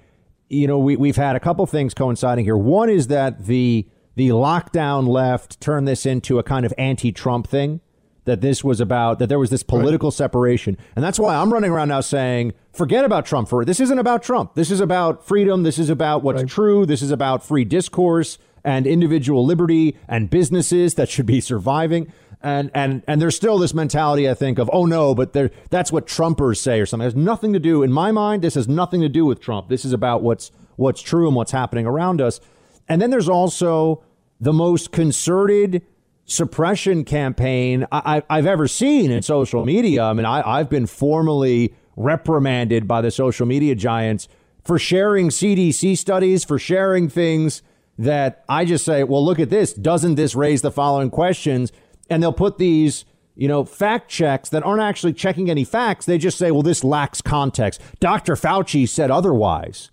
you 0.48 0.66
know, 0.66 0.78
we, 0.78 0.96
we've 0.96 1.16
had 1.16 1.36
a 1.36 1.40
couple 1.40 1.64
things 1.66 1.94
coinciding 1.94 2.44
here. 2.44 2.56
One 2.56 2.88
is 2.88 3.08
that 3.08 3.46
the 3.46 3.86
the 4.16 4.28
lockdown 4.28 5.08
left 5.08 5.60
turned 5.60 5.88
this 5.88 6.06
into 6.06 6.38
a 6.38 6.44
kind 6.44 6.64
of 6.64 6.72
anti-Trump 6.78 7.48
thing. 7.48 7.80
That 8.26 8.40
this 8.40 8.64
was 8.64 8.80
about 8.80 9.18
that 9.18 9.28
there 9.28 9.38
was 9.38 9.50
this 9.50 9.62
political 9.62 10.08
right. 10.08 10.16
separation, 10.16 10.78
and 10.96 11.04
that's 11.04 11.18
why 11.18 11.36
I'm 11.36 11.52
running 11.52 11.70
around 11.70 11.88
now 11.88 12.00
saying, 12.00 12.54
forget 12.72 13.04
about 13.04 13.26
Trump. 13.26 13.50
For 13.50 13.66
this 13.66 13.80
isn't 13.80 13.98
about 13.98 14.22
Trump. 14.22 14.54
This 14.54 14.70
is 14.70 14.80
about 14.80 15.26
freedom. 15.26 15.62
This 15.62 15.78
is 15.78 15.90
about 15.90 16.22
what's 16.22 16.42
right. 16.42 16.50
true. 16.50 16.86
This 16.86 17.02
is 17.02 17.10
about 17.10 17.44
free 17.44 17.64
discourse 17.64 18.38
and 18.64 18.86
individual 18.86 19.44
liberty 19.44 19.98
and 20.08 20.30
businesses 20.30 20.94
that 20.94 21.10
should 21.10 21.26
be 21.26 21.40
surviving 21.40 22.10
and 22.44 22.70
and 22.74 23.02
and 23.08 23.20
there's 23.20 23.34
still 23.34 23.58
this 23.58 23.74
mentality 23.74 24.28
I 24.28 24.34
think 24.34 24.58
of 24.58 24.70
oh 24.72 24.84
no 24.84 25.14
but 25.14 25.32
there 25.32 25.50
that's 25.70 25.90
what 25.90 26.06
Trumpers 26.06 26.58
say 26.58 26.78
or 26.78 26.86
something 26.86 27.04
it 27.04 27.14
has 27.14 27.16
nothing 27.16 27.52
to 27.54 27.58
do 27.58 27.82
in 27.82 27.90
my 27.90 28.12
mind 28.12 28.42
this 28.42 28.54
has 28.54 28.68
nothing 28.68 29.00
to 29.00 29.08
do 29.08 29.24
with 29.24 29.40
Trump 29.40 29.68
this 29.68 29.84
is 29.84 29.92
about 29.92 30.22
what's 30.22 30.52
what's 30.76 31.00
true 31.00 31.26
and 31.26 31.34
what's 31.34 31.52
happening 31.52 31.86
around 31.86 32.20
us 32.20 32.40
and 32.88 33.00
then 33.00 33.10
there's 33.10 33.28
also 33.28 34.04
the 34.38 34.52
most 34.52 34.92
concerted 34.92 35.82
suppression 36.26 37.04
campaign 37.04 37.86
I, 37.92 38.22
have 38.30 38.46
ever 38.46 38.66
seen 38.66 39.10
in 39.10 39.22
social 39.22 39.64
media 39.64 40.04
I 40.04 40.12
mean 40.14 40.24
I, 40.24 40.58
I've 40.58 40.70
been 40.70 40.86
formally 40.86 41.74
reprimanded 41.96 42.88
by 42.88 43.02
the 43.02 43.10
social 43.10 43.46
media 43.46 43.74
giants 43.74 44.26
for 44.64 44.78
sharing 44.78 45.28
CDC 45.28 45.98
studies 45.98 46.42
for 46.42 46.58
sharing 46.58 47.08
things 47.08 47.62
that 47.98 48.42
I 48.48 48.64
just 48.64 48.84
say 48.84 49.04
well 49.04 49.24
look 49.24 49.38
at 49.38 49.50
this 49.50 49.74
doesn't 49.74 50.14
this 50.14 50.34
raise 50.34 50.62
the 50.62 50.70
following 50.70 51.10
questions 51.10 51.72
and 52.08 52.22
they'll 52.22 52.32
put 52.32 52.58
these 52.58 53.04
you 53.36 53.48
know, 53.48 53.64
fact 53.64 54.08
checks 54.08 54.48
that 54.50 54.62
aren't 54.62 54.82
actually 54.82 55.12
checking 55.12 55.50
any 55.50 55.64
facts. 55.64 56.06
They 56.06 56.18
just 56.18 56.38
say, 56.38 56.50
well, 56.50 56.62
this 56.62 56.84
lacks 56.84 57.20
context. 57.20 57.80
Dr. 58.00 58.34
Fauci 58.34 58.88
said 58.88 59.10
otherwise. 59.10 59.90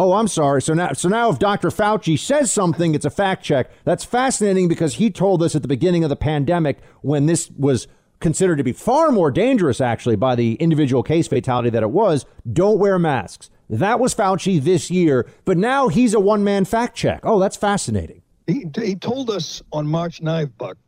Oh, 0.00 0.14
I'm 0.14 0.28
sorry. 0.28 0.62
So 0.62 0.72
now, 0.72 0.94
so 0.94 1.10
now 1.10 1.28
if 1.28 1.38
Dr. 1.38 1.68
Fauci 1.68 2.18
says 2.18 2.50
something, 2.50 2.94
it's 2.94 3.04
a 3.04 3.10
fact 3.10 3.44
check. 3.44 3.70
That's 3.84 4.02
fascinating 4.02 4.66
because 4.66 4.94
he 4.94 5.10
told 5.10 5.42
us 5.42 5.54
at 5.54 5.60
the 5.60 5.68
beginning 5.68 6.04
of 6.04 6.08
the 6.08 6.16
pandemic 6.16 6.78
when 7.02 7.26
this 7.26 7.50
was 7.50 7.86
considered 8.18 8.56
to 8.56 8.64
be 8.64 8.72
far 8.72 9.12
more 9.12 9.30
dangerous, 9.30 9.78
actually, 9.78 10.16
by 10.16 10.36
the 10.36 10.54
individual 10.54 11.02
case 11.02 11.28
fatality 11.28 11.68
that 11.68 11.82
it 11.82 11.90
was, 11.90 12.24
don't 12.50 12.78
wear 12.78 12.98
masks. 12.98 13.50
That 13.68 14.00
was 14.00 14.14
Fauci 14.14 14.58
this 14.58 14.90
year, 14.90 15.28
but 15.44 15.58
now 15.58 15.88
he's 15.88 16.14
a 16.14 16.20
one 16.20 16.42
man 16.42 16.64
fact 16.64 16.96
check. 16.96 17.20
Oh, 17.24 17.38
that's 17.38 17.58
fascinating. 17.58 18.22
He, 18.46 18.64
he 18.76 18.96
told 18.96 19.28
us 19.28 19.62
on 19.70 19.86
March 19.86 20.22
9th, 20.22 20.52
Buck, 20.56 20.78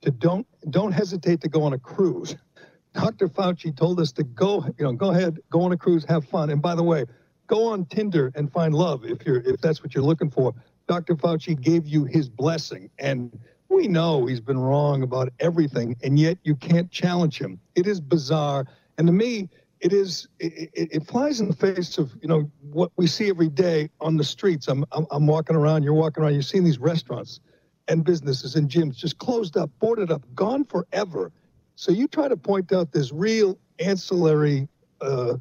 to 0.00 0.10
don't 0.10 0.46
don't 0.70 0.92
hesitate 0.92 1.42
to 1.42 1.48
go 1.50 1.62
on 1.64 1.74
a 1.74 1.78
cruise. 1.78 2.36
Dr. 2.94 3.28
Fauci 3.28 3.76
told 3.76 4.00
us 4.00 4.12
to 4.12 4.24
go, 4.24 4.64
you 4.78 4.84
know, 4.86 4.92
go 4.92 5.10
ahead, 5.10 5.40
go 5.50 5.60
on 5.60 5.72
a 5.72 5.76
cruise, 5.76 6.06
have 6.06 6.24
fun. 6.24 6.48
And 6.48 6.62
by 6.62 6.74
the 6.74 6.82
way, 6.82 7.04
go 7.52 7.66
on 7.66 7.84
Tinder 7.84 8.32
and 8.34 8.50
find 8.50 8.74
love 8.74 9.04
if 9.04 9.26
you're 9.26 9.40
if 9.40 9.60
that's 9.60 9.82
what 9.82 9.94
you're 9.94 10.04
looking 10.04 10.30
for. 10.30 10.54
Dr. 10.88 11.14
Fauci 11.14 11.58
gave 11.60 11.86
you 11.86 12.04
his 12.04 12.28
blessing, 12.28 12.88
and 12.98 13.38
we 13.68 13.88
know 13.88 14.24
he's 14.26 14.40
been 14.40 14.58
wrong 14.58 15.02
about 15.02 15.30
everything, 15.38 15.94
and 16.02 16.18
yet 16.18 16.38
you 16.44 16.56
can't 16.56 16.90
challenge 16.90 17.38
him. 17.38 17.60
It 17.74 17.86
is 17.86 18.00
bizarre, 18.00 18.66
and 18.96 19.06
to 19.06 19.12
me, 19.12 19.50
it 19.80 19.92
is 19.92 20.28
it, 20.38 20.70
it, 20.72 21.06
flies 21.06 21.40
in 21.40 21.48
the 21.48 21.54
face 21.54 21.98
of 21.98 22.12
you 22.22 22.28
know 22.28 22.50
what 22.70 22.90
we 22.96 23.06
see 23.06 23.28
every 23.28 23.48
day 23.48 23.90
on 24.00 24.16
the 24.16 24.24
streets. 24.24 24.66
I'm, 24.68 24.86
I'm 24.92 25.06
I'm 25.10 25.26
walking 25.26 25.54
around, 25.54 25.82
you're 25.82 25.92
walking 25.92 26.22
around, 26.22 26.32
you're 26.32 26.42
seeing 26.42 26.64
these 26.64 26.78
restaurants 26.78 27.40
and 27.88 28.02
businesses 28.02 28.56
and 28.56 28.70
gyms 28.70 28.96
just 28.96 29.18
closed 29.18 29.58
up, 29.58 29.70
boarded 29.78 30.10
up, 30.10 30.22
gone 30.34 30.64
forever. 30.64 31.30
So 31.74 31.92
you 31.92 32.08
try 32.08 32.28
to 32.28 32.36
point 32.36 32.72
out 32.72 32.92
this 32.92 33.12
real 33.12 33.58
ancillary 33.78 34.68
uh, 35.02 35.34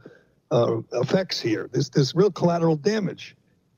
uh, 0.52 0.82
effects 0.94 1.40
here, 1.40 1.69
this 1.72 1.90
this 1.90 2.14
real 2.15 2.32
collateral 2.32 2.76
damage, 2.76 3.36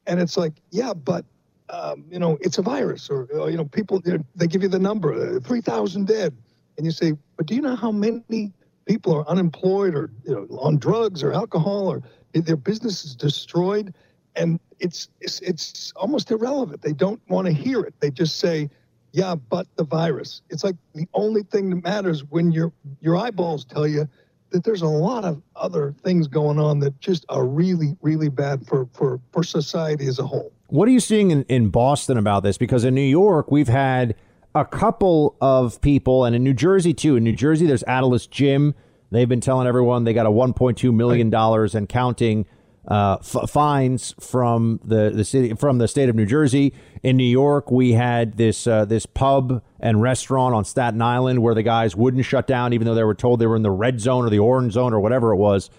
and 0.08 0.20
it's 0.20 0.38
like, 0.38 0.54
yeah, 0.72 0.94
but 0.94 1.26
um, 1.70 2.06
you 2.10 2.20
know, 2.20 2.38
it's 2.42 2.58
a 2.58 2.62
virus, 2.62 3.10
or, 3.10 3.28
or 3.34 3.50
you 3.50 3.58
know, 3.58 3.66
people 3.66 4.02
they 4.36 4.48
give 4.48 4.62
you 4.62 4.70
the 4.70 4.80
number, 4.80 5.14
uh, 5.14 5.40
three 5.40 5.62
thousand 5.62 6.08
dead, 6.08 6.36
and 6.78 6.86
you 6.86 6.92
say, 6.92 7.14
but 7.38 7.46
do 7.46 7.56
you 7.56 7.62
know 7.62 7.76
how 7.76 7.92
many 7.92 8.52
people 8.86 9.14
are 9.16 9.28
unemployed 9.28 9.96
or 9.96 10.10
you 10.26 10.34
know 10.34 10.58
on 10.58 10.78
drugs 10.78 11.24
or 11.24 11.32
alcohol 11.32 11.88
or 11.88 12.04
their 12.34 12.58
business 12.58 13.06
is 13.06 13.16
destroyed? 13.16 13.94
and 14.36 14.60
it's, 14.80 15.10
it's 15.22 15.40
it's 15.42 15.94
almost 15.96 16.32
irrelevant. 16.32 16.82
They 16.82 16.94
don't 16.94 17.22
want 17.30 17.48
to 17.48 17.54
hear 17.54 17.82
it. 17.82 17.94
They 18.00 18.12
just 18.12 18.40
say, 18.40 18.70
"Yeah, 19.12 19.36
but 19.36 19.68
the 19.76 19.84
virus." 19.84 20.42
It's 20.50 20.64
like 20.64 20.76
the 20.94 21.08
only 21.14 21.44
thing 21.44 21.70
that 21.70 21.84
matters 21.84 22.24
when 22.26 22.52
your 22.52 22.72
your 23.00 23.16
eyeballs 23.16 23.66
tell 23.66 23.88
you 23.88 24.08
that 24.54 24.64
there's 24.64 24.84
a 24.84 24.88
lot 24.88 25.26
of 25.26 25.42
other 25.56 25.94
things 26.04 26.28
going 26.28 26.60
on 26.60 26.80
that 26.80 26.98
just 27.02 27.26
are 27.28 27.46
really 27.46 27.98
really 28.02 28.30
bad 28.30 28.66
for 28.66 28.88
for 28.94 29.20
for 29.32 29.44
society 29.44 30.08
as 30.08 30.20
a 30.20 30.26
whole. 30.26 30.54
What 30.68 30.88
are 30.88 30.92
you 30.92 31.00
seeing 31.00 31.32
in, 31.32 31.44
in 31.50 31.70
Boston 31.70 32.18
about 32.18 32.44
this? 32.44 32.58
Because 32.58 32.86
in 32.86 32.96
New 32.96 33.02
York, 33.02 33.52
we've 33.52 33.68
had 33.68 34.16
a 34.56 34.64
couple 34.64 35.36
of 35.42 35.82
people, 35.82 36.24
and 36.24 36.36
in 36.36 36.44
New 36.44 36.54
Jersey 36.54 36.94
too. 36.94 37.16
In 37.16 37.24
New 37.24 37.36
Jersey, 37.36 37.66
there's 37.66 37.84
Atilis 37.84 38.30
Gym. 38.30 38.76
They've 39.12 39.30
been 39.30 39.42
telling 39.42 39.68
everyone 39.68 40.06
they 40.06 40.14
got 40.14 40.26
a 40.26 40.32
1.2 40.32 40.94
million 40.94 41.30
dollars 41.30 41.76
and 41.76 41.90
counting 41.90 42.46
uh, 42.88 43.18
f- 43.22 43.50
fines 43.50 44.14
from 44.20 44.80
the, 44.84 45.10
the 45.10 45.24
city 45.24 45.54
from 45.54 45.78
the 45.78 45.88
state 45.88 46.10
of 46.10 46.16
New 46.16 46.26
Jersey. 46.26 46.74
In 47.02 47.18
New 47.18 47.24
York, 47.24 47.72
we 47.72 47.94
had 47.94 48.38
this 48.38 48.68
uh, 48.68 48.86
this 48.86 49.06
pub 49.06 49.62
and 49.80 50.02
restaurant 50.02 50.54
on 50.56 50.66
Staten 50.66 51.02
Island 51.02 51.42
where 51.42 51.54
the 51.56 51.64
guys 51.64 51.96
wouldn't 51.96 52.26
shut 52.26 52.48
down, 52.48 52.74
even 52.74 52.86
though 52.86 52.96
they 52.96 53.04
were 53.04 53.14
told 53.16 53.40
they 53.40 53.48
were 53.48 53.56
in 53.56 53.62
the 53.64 53.72
red 53.72 54.00
zone 54.00 54.26
or 54.26 54.30
the 54.30 54.40
orange 54.40 54.74
zone 54.74 54.94
or 54.94 55.00
whatever 55.00 55.32
it 55.32 55.38
was. 55.38 55.70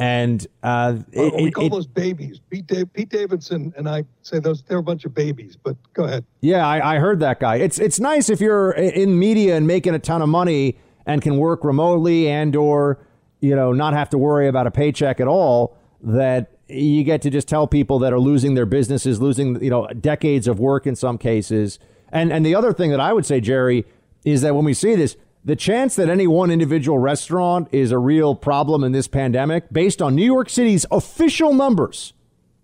And 0.00 0.46
uh, 0.62 0.96
Well, 1.12 1.32
we 1.42 1.50
call 1.50 1.66
it- 1.66 1.70
those 1.72 1.86
babies. 1.88 2.40
Pete, 2.50 2.66
Dave, 2.68 2.92
Pete 2.92 3.08
Davidson 3.08 3.72
and 3.76 3.88
I 3.88 4.04
say 4.22 4.38
those 4.38 4.62
they're 4.62 4.78
a 4.78 4.82
bunch 4.82 5.04
of 5.04 5.12
babies. 5.14 5.56
But 5.60 5.76
go 5.92 6.04
ahead. 6.04 6.24
Yeah, 6.40 6.64
I, 6.66 6.94
I 6.96 6.98
heard 7.00 7.18
that 7.20 7.40
guy. 7.40 7.56
It's 7.56 7.78
it's 7.80 7.98
nice 7.98 8.30
if 8.30 8.40
you're 8.40 8.70
in 8.72 9.18
media 9.18 9.56
and 9.56 9.66
making 9.66 9.94
a 9.94 9.98
ton 9.98 10.22
of 10.22 10.28
money 10.28 10.76
and 11.06 11.20
can 11.22 11.36
work 11.38 11.64
remotely 11.64 12.28
and 12.28 12.54
or 12.54 12.98
you 13.40 13.56
know 13.56 13.72
not 13.72 13.92
have 13.94 14.10
to 14.10 14.18
worry 14.18 14.46
about 14.46 14.66
a 14.68 14.70
paycheck 14.70 15.18
at 15.20 15.26
all. 15.26 15.76
That 16.00 16.50
you 16.68 17.02
get 17.02 17.22
to 17.22 17.30
just 17.30 17.48
tell 17.48 17.66
people 17.66 17.98
that 18.00 18.12
are 18.12 18.20
losing 18.20 18.54
their 18.54 18.66
businesses, 18.66 19.20
losing 19.20 19.62
you 19.62 19.70
know 19.70 19.88
decades 19.88 20.46
of 20.46 20.60
work 20.60 20.86
in 20.86 20.94
some 20.96 21.18
cases. 21.18 21.78
And 22.10 22.32
and 22.32 22.44
the 22.46 22.54
other 22.54 22.72
thing 22.72 22.90
that 22.90 23.00
I 23.00 23.12
would 23.12 23.26
say, 23.26 23.40
Gerry, 23.40 23.84
is 24.24 24.42
that 24.42 24.54
when 24.54 24.64
we 24.64 24.74
see 24.74 24.94
this, 24.94 25.16
the 25.44 25.56
chance 25.56 25.96
that 25.96 26.08
any 26.08 26.26
one 26.26 26.50
individual 26.50 26.98
restaurant 26.98 27.68
is 27.72 27.90
a 27.90 27.98
real 27.98 28.34
problem 28.34 28.84
in 28.84 28.92
this 28.92 29.08
pandemic, 29.08 29.72
based 29.72 30.00
on 30.02 30.14
New 30.14 30.24
York 30.24 30.50
City's 30.50 30.84
official 30.90 31.52
numbers, 31.54 32.12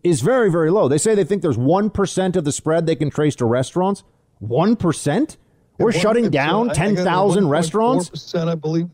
is 0.03 0.21
very, 0.21 0.51
very 0.51 0.71
low. 0.71 0.87
They 0.89 0.99
say 0.99 1.15
they 1.15 1.25
think 1.25 1.41
there's 1.43 1.57
1% 1.57 2.37
of 2.37 2.45
the 2.45 2.53
spread 2.53 2.87
they 2.87 2.97
can 2.97 3.11
trace 3.11 3.35
to 3.37 3.47
restaurants. 3.47 4.03
1%? 4.43 5.37
We're 5.79 5.85
One- 5.87 5.93
shutting 5.93 6.31
down 6.31 6.69
I- 6.69 6.73
I 6.73 6.75
10,000 6.75 7.49
restaurants? 7.49 8.11
1.4%, 8.11 8.49
I 8.49 8.55
believe. 8.55 8.89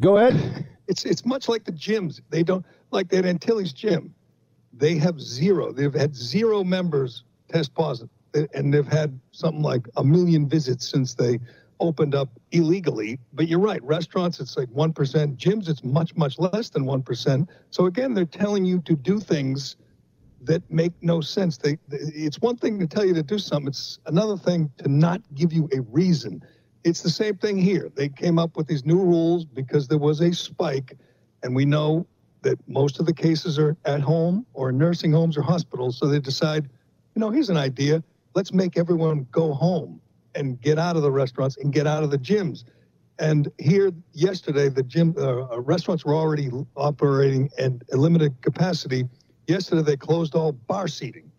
Go 0.00 0.16
ahead. 0.18 0.66
It's 0.88 1.04
it's 1.04 1.24
much 1.24 1.48
like 1.48 1.64
the 1.64 1.72
gyms. 1.72 2.20
They 2.30 2.42
don't 2.42 2.64
like 2.92 3.08
that 3.10 3.24
Atilis 3.24 3.74
gym. 3.74 4.14
They 4.72 4.96
have 4.96 5.20
zero. 5.20 5.72
They've 5.72 5.92
had 5.94 6.14
zero 6.14 6.62
members 6.64 7.24
test 7.48 7.74
positive, 7.74 8.10
and 8.54 8.72
they've 8.72 8.86
had 8.86 9.18
something 9.32 9.62
like 9.62 9.88
a 9.96 10.04
million 10.04 10.48
visits 10.48 10.88
since 10.88 11.14
they 11.14 11.38
opened 11.80 12.14
up 12.14 12.28
illegally. 12.52 13.18
But 13.32 13.48
you're 13.48 13.58
right. 13.58 13.82
Restaurants, 13.82 14.38
it's 14.40 14.56
like 14.56 14.68
one 14.68 14.92
percent. 14.92 15.36
Gyms, 15.36 15.68
it's 15.68 15.82
much 15.82 16.14
much 16.16 16.38
less 16.38 16.70
than 16.70 16.84
one 16.84 17.02
percent. 17.02 17.48
So 17.70 17.86
again, 17.86 18.14
they're 18.14 18.24
telling 18.24 18.64
you 18.64 18.80
to 18.82 18.94
do 18.94 19.18
things 19.18 19.76
that 20.42 20.62
make 20.70 20.92
no 21.02 21.20
sense. 21.20 21.58
They- 21.58 21.78
it's 21.90 22.40
one 22.40 22.56
thing 22.56 22.78
to 22.78 22.86
tell 22.86 23.04
you 23.04 23.14
to 23.14 23.22
do 23.22 23.38
something. 23.38 23.68
It's 23.68 23.98
another 24.06 24.36
thing 24.36 24.70
to 24.78 24.88
not 24.88 25.20
give 25.34 25.52
you 25.52 25.68
a 25.76 25.80
reason. 25.82 26.42
It's 26.84 27.02
the 27.02 27.10
same 27.10 27.36
thing 27.36 27.58
here. 27.58 27.90
They 27.94 28.08
came 28.08 28.38
up 28.38 28.56
with 28.56 28.66
these 28.66 28.86
new 28.86 28.98
rules 29.02 29.44
because 29.44 29.88
there 29.88 29.98
was 29.98 30.20
a 30.20 30.32
spike, 30.32 30.96
and 31.42 31.54
we 31.54 31.64
know 31.66 32.06
that 32.42 32.58
most 32.68 33.00
of 33.00 33.06
the 33.06 33.14
cases 33.14 33.58
are 33.58 33.76
at 33.84 34.00
home 34.00 34.46
or 34.54 34.72
nursing 34.72 35.12
homes 35.12 35.36
or 35.36 35.42
hospitals. 35.42 35.98
So 35.98 36.06
they 36.06 36.20
decide, 36.20 36.68
you 37.14 37.20
know, 37.20 37.30
here's 37.30 37.50
an 37.50 37.56
idea. 37.56 38.02
Let's 38.34 38.52
make 38.52 38.78
everyone 38.78 39.26
go 39.30 39.52
home 39.52 40.00
and 40.34 40.60
get 40.60 40.78
out 40.78 40.96
of 40.96 41.02
the 41.02 41.10
restaurants 41.10 41.56
and 41.56 41.72
get 41.72 41.86
out 41.86 42.02
of 42.02 42.10
the 42.10 42.18
gyms. 42.18 42.64
And 43.18 43.50
here 43.58 43.92
yesterday, 44.12 44.68
the 44.68 44.82
gym 44.82 45.14
uh, 45.18 45.60
restaurants 45.60 46.04
were 46.04 46.14
already 46.14 46.50
operating 46.76 47.50
at 47.58 47.72
limited 47.90 48.40
capacity. 48.40 49.04
Yesterday, 49.46 49.82
they 49.82 49.96
closed 49.96 50.34
all 50.34 50.52
bar 50.52 50.88
seating. 50.88 51.30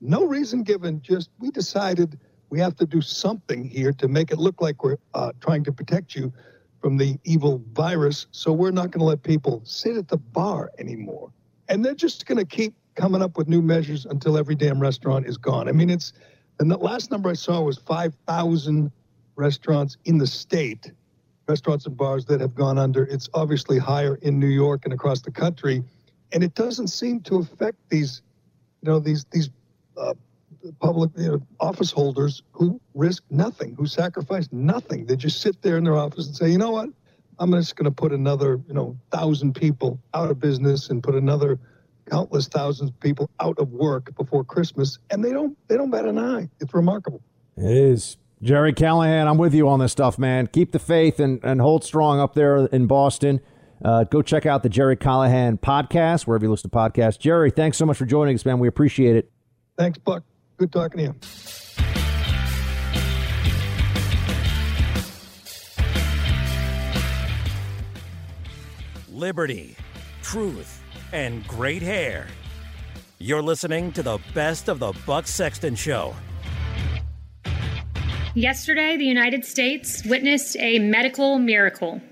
No 0.00 0.24
reason 0.24 0.62
given, 0.62 1.02
just 1.02 1.30
we 1.38 1.50
decided 1.50 2.18
we 2.48 2.58
have 2.58 2.74
to 2.76 2.86
do 2.86 3.00
something 3.00 3.64
here 3.64 3.92
to 3.92 4.08
make 4.08 4.32
it 4.32 4.38
look 4.38 4.60
like 4.60 4.82
we're 4.82 4.96
uh, 5.14 5.32
trying 5.40 5.62
to 5.64 5.72
protect 5.72 6.14
you 6.14 6.32
from 6.80 6.96
the 6.96 7.18
evil 7.24 7.62
virus. 7.72 8.26
So 8.30 8.52
we're 8.52 8.70
not 8.70 8.90
going 8.90 9.00
to 9.00 9.04
let 9.04 9.22
people 9.22 9.60
sit 9.64 9.96
at 9.96 10.08
the 10.08 10.16
bar 10.16 10.70
anymore. 10.78 11.30
And 11.68 11.84
they're 11.84 11.94
just 11.94 12.26
going 12.26 12.38
to 12.38 12.44
keep 12.44 12.74
coming 12.94 13.22
up 13.22 13.36
with 13.36 13.48
new 13.48 13.62
measures 13.62 14.06
until 14.06 14.36
every 14.36 14.54
damn 14.54 14.80
restaurant 14.80 15.26
is 15.26 15.36
gone. 15.36 15.68
I 15.68 15.72
mean, 15.72 15.90
it's, 15.90 16.12
the 16.58 16.76
last 16.76 17.10
number 17.10 17.30
I 17.30 17.34
saw 17.34 17.60
was 17.62 17.78
5,000 17.78 18.90
restaurants 19.36 19.96
in 20.04 20.18
the 20.18 20.26
state, 20.26 20.90
restaurants 21.48 21.86
and 21.86 21.96
bars 21.96 22.24
that 22.26 22.40
have 22.40 22.54
gone 22.54 22.78
under. 22.78 23.04
It's 23.04 23.28
obviously 23.34 23.78
higher 23.78 24.16
in 24.16 24.38
New 24.38 24.48
York 24.48 24.82
and 24.84 24.92
across 24.92 25.20
the 25.20 25.30
country. 25.30 25.82
And 26.32 26.44
it 26.44 26.54
doesn't 26.54 26.88
seem 26.88 27.20
to 27.22 27.36
affect 27.36 27.76
these, 27.88 28.22
you 28.82 28.90
know, 28.90 28.98
these, 28.98 29.24
these, 29.30 29.50
uh, 29.96 30.14
public 30.80 31.10
you 31.16 31.28
know, 31.28 31.42
office 31.58 31.90
holders 31.90 32.42
who 32.52 32.80
risk 32.94 33.22
nothing, 33.30 33.74
who 33.74 33.86
sacrifice 33.86 34.48
nothing. 34.52 35.06
They 35.06 35.16
just 35.16 35.40
sit 35.40 35.62
there 35.62 35.76
in 35.76 35.84
their 35.84 35.96
office 35.96 36.26
and 36.26 36.36
say, 36.36 36.50
you 36.50 36.58
know 36.58 36.70
what? 36.70 36.90
I'm 37.38 37.52
just 37.52 37.76
going 37.76 37.86
to 37.86 37.90
put 37.90 38.12
another, 38.12 38.60
you 38.68 38.74
know, 38.74 38.98
thousand 39.10 39.54
people 39.54 39.98
out 40.12 40.30
of 40.30 40.38
business 40.38 40.90
and 40.90 41.02
put 41.02 41.14
another 41.14 41.58
countless 42.10 42.48
thousands 42.48 42.90
of 42.90 43.00
people 43.00 43.30
out 43.40 43.58
of 43.58 43.70
work 43.70 44.14
before 44.16 44.44
Christmas, 44.44 44.98
and 45.10 45.24
they 45.24 45.32
don't 45.32 45.56
they 45.68 45.76
don't 45.76 45.90
bat 45.90 46.04
an 46.04 46.18
eye. 46.18 46.48
It's 46.60 46.74
remarkable. 46.74 47.22
It 47.56 47.70
is. 47.70 48.16
Gerry 48.42 48.72
Callahan, 48.72 49.28
I'm 49.28 49.36
with 49.36 49.54
you 49.54 49.68
on 49.68 49.80
this 49.80 49.92
stuff, 49.92 50.18
man. 50.18 50.46
Keep 50.46 50.72
the 50.72 50.78
faith 50.78 51.20
and, 51.20 51.40
and 51.44 51.60
hold 51.60 51.84
strong 51.84 52.20
up 52.20 52.34
there 52.34 52.66
in 52.66 52.86
Boston. 52.86 53.40
Uh, 53.84 54.04
go 54.04 54.22
check 54.22 54.46
out 54.46 54.62
the 54.62 54.68
Gerry 54.70 54.96
Callahan 54.96 55.58
podcast, 55.58 56.26
wherever 56.26 56.44
you 56.44 56.50
listen 56.50 56.70
to 56.70 56.76
podcasts. 56.76 57.18
Gerry, 57.18 57.50
thanks 57.50 57.76
so 57.76 57.84
much 57.84 57.98
for 57.98 58.06
joining 58.06 58.34
us, 58.34 58.46
man. 58.46 58.58
We 58.58 58.68
appreciate 58.68 59.16
it. 59.16 59.30
Thanks, 59.76 59.98
Buck. 59.98 60.22
Good 60.60 60.72
talking 60.72 60.98
to 60.98 61.04
you. 61.04 61.14
liberty, 69.10 69.76
truth, 70.22 70.82
and 71.12 71.46
great 71.46 71.80
hair. 71.80 72.26
You're 73.18 73.42
listening 73.42 73.92
to 73.92 74.02
the 74.02 74.18
best 74.34 74.68
of 74.68 74.78
the 74.78 74.92
Buck 75.06 75.26
Sexton 75.26 75.74
Show. 75.74 76.14
Yesterday, 78.34 78.98
the 78.98 79.04
United 79.04 79.46
States 79.46 80.04
witnessed 80.04 80.56
a 80.58 80.78
medical 80.78 81.38
miracle. 81.38 82.02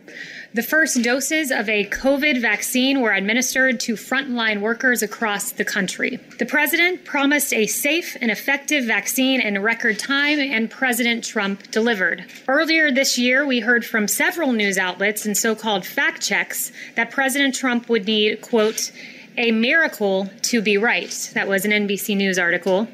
The 0.54 0.62
first 0.62 1.02
doses 1.02 1.50
of 1.50 1.68
a 1.68 1.84
COVID 1.84 2.40
vaccine 2.40 3.02
were 3.02 3.12
administered 3.12 3.78
to 3.80 3.96
frontline 3.96 4.62
workers 4.62 5.02
across 5.02 5.52
the 5.52 5.64
country. 5.64 6.18
The 6.38 6.46
president 6.46 7.04
promised 7.04 7.52
a 7.52 7.66
safe 7.66 8.16
and 8.22 8.30
effective 8.30 8.84
vaccine 8.84 9.42
in 9.42 9.60
record 9.62 9.98
time, 9.98 10.38
and 10.38 10.70
President 10.70 11.22
Trump 11.22 11.70
delivered. 11.70 12.24
Earlier 12.48 12.90
this 12.90 13.18
year, 13.18 13.46
we 13.46 13.60
heard 13.60 13.84
from 13.84 14.08
several 14.08 14.52
news 14.52 14.78
outlets 14.78 15.26
and 15.26 15.36
so 15.36 15.54
called 15.54 15.84
fact 15.84 16.22
checks 16.22 16.72
that 16.94 17.10
President 17.10 17.54
Trump 17.54 17.90
would 17.90 18.06
need, 18.06 18.40
quote, 18.40 18.90
a 19.38 19.52
miracle 19.52 20.28
to 20.42 20.60
be 20.60 20.76
right. 20.76 21.30
That 21.34 21.46
was 21.46 21.64
an 21.64 21.70
NBC 21.70 22.16
News 22.16 22.38
article. 22.38 22.88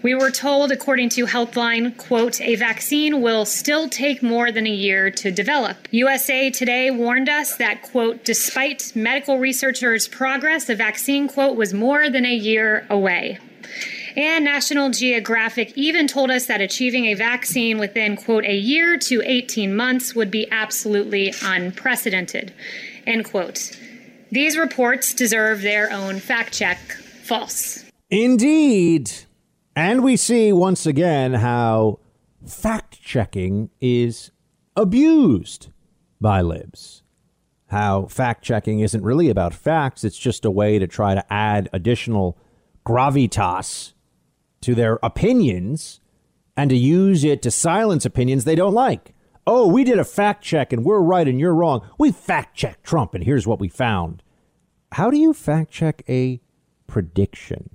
We 0.00 0.14
were 0.14 0.30
told, 0.30 0.70
according 0.70 1.08
to 1.10 1.26
Healthline, 1.26 1.96
quote, 1.96 2.40
a 2.40 2.54
vaccine 2.54 3.20
will 3.20 3.44
still 3.44 3.88
take 3.88 4.22
more 4.22 4.52
than 4.52 4.64
a 4.64 4.70
year 4.70 5.10
to 5.10 5.32
develop. 5.32 5.76
USA 5.90 6.50
Today 6.50 6.90
warned 6.92 7.28
us 7.28 7.56
that, 7.56 7.82
quote, 7.82 8.24
despite 8.24 8.92
medical 8.94 9.40
researchers' 9.40 10.06
progress, 10.06 10.66
the 10.66 10.76
vaccine, 10.76 11.26
quote, 11.26 11.56
was 11.56 11.74
more 11.74 12.08
than 12.08 12.24
a 12.24 12.34
year 12.34 12.86
away. 12.88 13.38
And 14.14 14.44
National 14.44 14.90
Geographic 14.90 15.76
even 15.76 16.06
told 16.06 16.30
us 16.30 16.46
that 16.46 16.60
achieving 16.60 17.06
a 17.06 17.14
vaccine 17.14 17.78
within, 17.78 18.16
quote, 18.16 18.44
a 18.44 18.56
year 18.56 18.98
to 18.98 19.20
18 19.24 19.74
months 19.74 20.14
would 20.14 20.30
be 20.30 20.48
absolutely 20.52 21.34
unprecedented, 21.42 22.52
end 23.04 23.24
quote. 23.24 23.76
These 24.30 24.58
reports 24.58 25.14
deserve 25.14 25.62
their 25.62 25.90
own 25.90 26.20
fact 26.20 26.52
check. 26.52 26.78
False. 27.24 27.84
Indeed. 28.10 29.10
And 29.74 30.02
we 30.02 30.16
see 30.16 30.52
once 30.52 30.86
again 30.86 31.34
how 31.34 32.00
fact 32.46 33.00
checking 33.00 33.70
is 33.80 34.30
abused 34.76 35.68
by 36.20 36.42
libs. 36.42 37.02
How 37.68 38.06
fact 38.06 38.42
checking 38.42 38.80
isn't 38.80 39.02
really 39.02 39.28
about 39.28 39.54
facts, 39.54 40.04
it's 40.04 40.18
just 40.18 40.44
a 40.44 40.50
way 40.50 40.78
to 40.78 40.86
try 40.86 41.14
to 41.14 41.32
add 41.32 41.68
additional 41.72 42.38
gravitas 42.84 43.92
to 44.62 44.74
their 44.74 44.98
opinions 45.02 46.00
and 46.56 46.70
to 46.70 46.76
use 46.76 47.24
it 47.24 47.42
to 47.42 47.50
silence 47.50 48.04
opinions 48.04 48.44
they 48.44 48.54
don't 48.54 48.74
like. 48.74 49.14
Oh, 49.50 49.66
we 49.66 49.82
did 49.82 49.98
a 49.98 50.04
fact 50.04 50.44
check 50.44 50.74
and 50.74 50.84
we're 50.84 51.00
right 51.00 51.26
and 51.26 51.40
you're 51.40 51.54
wrong. 51.54 51.80
We 51.96 52.12
fact 52.12 52.54
checked 52.54 52.84
Trump 52.84 53.14
and 53.14 53.24
here's 53.24 53.46
what 53.46 53.58
we 53.58 53.70
found. 53.70 54.22
How 54.92 55.10
do 55.10 55.16
you 55.16 55.32
fact 55.32 55.70
check 55.70 56.02
a 56.06 56.42
prediction? 56.86 57.70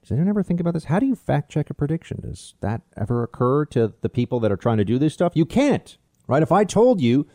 Does 0.00 0.12
anyone 0.12 0.30
ever 0.30 0.42
think 0.42 0.60
about 0.60 0.72
this? 0.72 0.84
How 0.84 0.98
do 0.98 1.04
you 1.04 1.14
fact 1.14 1.50
check 1.50 1.68
a 1.68 1.74
prediction? 1.74 2.22
Does 2.22 2.54
that 2.62 2.80
ever 2.96 3.22
occur 3.22 3.66
to 3.66 3.92
the 4.00 4.08
people 4.08 4.40
that 4.40 4.50
are 4.50 4.56
trying 4.56 4.78
to 4.78 4.84
do 4.84 4.98
this 4.98 5.12
stuff? 5.12 5.32
You 5.34 5.44
can't, 5.44 5.98
right? 6.26 6.42
If 6.42 6.52
I 6.52 6.64
told 6.64 7.02
you 7.02 7.26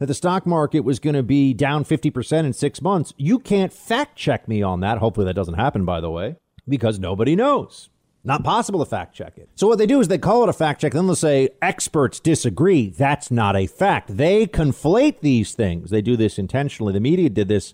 that 0.00 0.06
the 0.06 0.14
stock 0.14 0.44
market 0.44 0.80
was 0.80 0.98
going 0.98 1.14
to 1.14 1.22
be 1.22 1.54
down 1.54 1.84
50% 1.84 2.44
in 2.44 2.52
six 2.52 2.82
months, 2.82 3.14
you 3.16 3.38
can't 3.38 3.72
fact 3.72 4.16
check 4.16 4.48
me 4.48 4.60
on 4.60 4.80
that. 4.80 4.98
Hopefully 4.98 5.26
that 5.26 5.34
doesn't 5.34 5.54
happen, 5.54 5.84
by 5.84 6.00
the 6.00 6.10
way, 6.10 6.34
because 6.68 6.98
nobody 6.98 7.36
knows. 7.36 7.90
Not 8.22 8.44
possible 8.44 8.80
to 8.80 8.86
fact 8.86 9.14
check 9.14 9.38
it. 9.38 9.48
So 9.54 9.66
what 9.66 9.78
they 9.78 9.86
do 9.86 10.00
is 10.00 10.08
they 10.08 10.18
call 10.18 10.42
it 10.42 10.48
a 10.48 10.52
fact 10.52 10.82
check, 10.82 10.92
then 10.92 11.06
they'll 11.06 11.16
say 11.16 11.48
experts 11.62 12.20
disagree. 12.20 12.90
That's 12.90 13.30
not 13.30 13.56
a 13.56 13.66
fact. 13.66 14.16
They 14.16 14.46
conflate 14.46 15.20
these 15.20 15.54
things. 15.54 15.90
They 15.90 16.02
do 16.02 16.16
this 16.16 16.38
intentionally. 16.38 16.92
The 16.92 17.00
media 17.00 17.30
did 17.30 17.48
this 17.48 17.72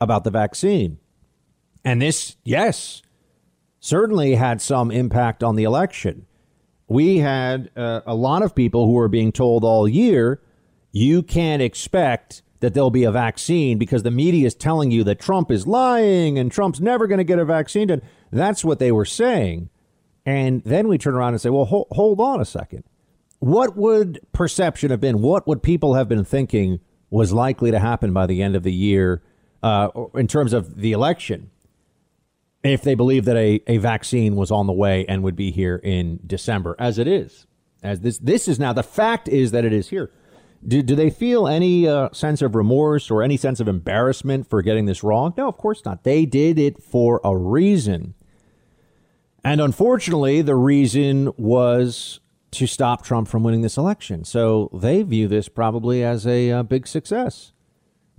about 0.00 0.24
the 0.24 0.30
vaccine. 0.30 0.98
And 1.84 2.00
this, 2.00 2.36
yes, 2.42 3.02
certainly 3.78 4.34
had 4.34 4.62
some 4.62 4.90
impact 4.90 5.44
on 5.44 5.56
the 5.56 5.64
election. 5.64 6.26
We 6.88 7.18
had 7.18 7.70
uh, 7.76 8.00
a 8.06 8.14
lot 8.14 8.42
of 8.42 8.54
people 8.54 8.86
who 8.86 8.92
were 8.92 9.08
being 9.08 9.30
told 9.30 9.62
all 9.62 9.86
year, 9.86 10.40
you 10.90 11.22
can't 11.22 11.60
expect 11.60 12.42
that 12.60 12.74
there'll 12.74 12.90
be 12.90 13.04
a 13.04 13.12
vaccine 13.12 13.78
because 13.78 14.02
the 14.02 14.10
media 14.10 14.46
is 14.46 14.54
telling 14.54 14.90
you 14.90 15.04
that 15.04 15.20
Trump 15.20 15.50
is 15.50 15.66
lying 15.66 16.38
and 16.38 16.50
Trump's 16.50 16.80
never 16.80 17.06
going 17.06 17.18
to 17.18 17.24
get 17.24 17.38
a 17.38 17.44
vaccine 17.44 17.90
And 17.90 18.02
That's 18.30 18.64
what 18.64 18.78
they 18.78 18.92
were 18.92 19.04
saying. 19.04 19.70
And 20.24 20.62
then 20.64 20.88
we 20.88 20.98
turn 20.98 21.14
around 21.14 21.34
and 21.34 21.40
say, 21.40 21.50
well, 21.50 21.66
ho- 21.66 21.86
hold 21.92 22.20
on 22.20 22.40
a 22.40 22.44
second. 22.44 22.84
What 23.38 23.76
would 23.76 24.18
perception 24.32 24.90
have 24.90 25.00
been? 25.00 25.20
What 25.20 25.46
would 25.46 25.62
people 25.62 25.94
have 25.94 26.08
been 26.08 26.24
thinking 26.24 26.80
was 27.10 27.32
likely 27.32 27.70
to 27.70 27.78
happen 27.78 28.12
by 28.12 28.26
the 28.26 28.42
end 28.42 28.56
of 28.56 28.62
the 28.62 28.72
year 28.72 29.22
uh, 29.62 29.88
in 30.14 30.26
terms 30.26 30.52
of 30.52 30.80
the 30.80 30.92
election 30.92 31.50
if 32.64 32.82
they 32.82 32.94
believed 32.94 33.26
that 33.26 33.36
a, 33.36 33.62
a 33.68 33.76
vaccine 33.78 34.34
was 34.34 34.50
on 34.50 34.66
the 34.66 34.72
way 34.72 35.04
and 35.06 35.22
would 35.22 35.36
be 35.36 35.52
here 35.52 35.76
in 35.76 36.18
December, 36.26 36.74
as 36.78 36.98
it 36.98 37.06
is? 37.06 37.46
As 37.82 38.00
this, 38.00 38.18
this 38.18 38.48
is 38.48 38.58
now, 38.58 38.72
the 38.72 38.82
fact 38.82 39.28
is 39.28 39.52
that 39.52 39.64
it 39.64 39.72
is 39.72 39.90
here. 39.90 40.10
Do, 40.66 40.82
do 40.82 40.96
they 40.96 41.10
feel 41.10 41.46
any 41.46 41.86
uh, 41.86 42.08
sense 42.12 42.42
of 42.42 42.54
remorse 42.54 43.10
or 43.10 43.22
any 43.22 43.36
sense 43.36 43.60
of 43.60 43.68
embarrassment 43.68 44.48
for 44.48 44.62
getting 44.62 44.86
this 44.86 45.04
wrong? 45.04 45.32
No, 45.36 45.48
of 45.48 45.56
course 45.56 45.84
not. 45.84 46.02
They 46.02 46.26
did 46.26 46.58
it 46.58 46.82
for 46.82 47.20
a 47.22 47.36
reason. 47.36 48.14
And 49.44 49.60
unfortunately, 49.60 50.42
the 50.42 50.56
reason 50.56 51.32
was 51.36 52.18
to 52.52 52.66
stop 52.66 53.04
Trump 53.04 53.28
from 53.28 53.44
winning 53.44 53.60
this 53.60 53.76
election. 53.76 54.24
So 54.24 54.70
they 54.72 55.02
view 55.02 55.28
this 55.28 55.48
probably 55.48 56.02
as 56.02 56.26
a, 56.26 56.50
uh, 56.50 56.62
big 56.64 56.88
success. 56.88 57.52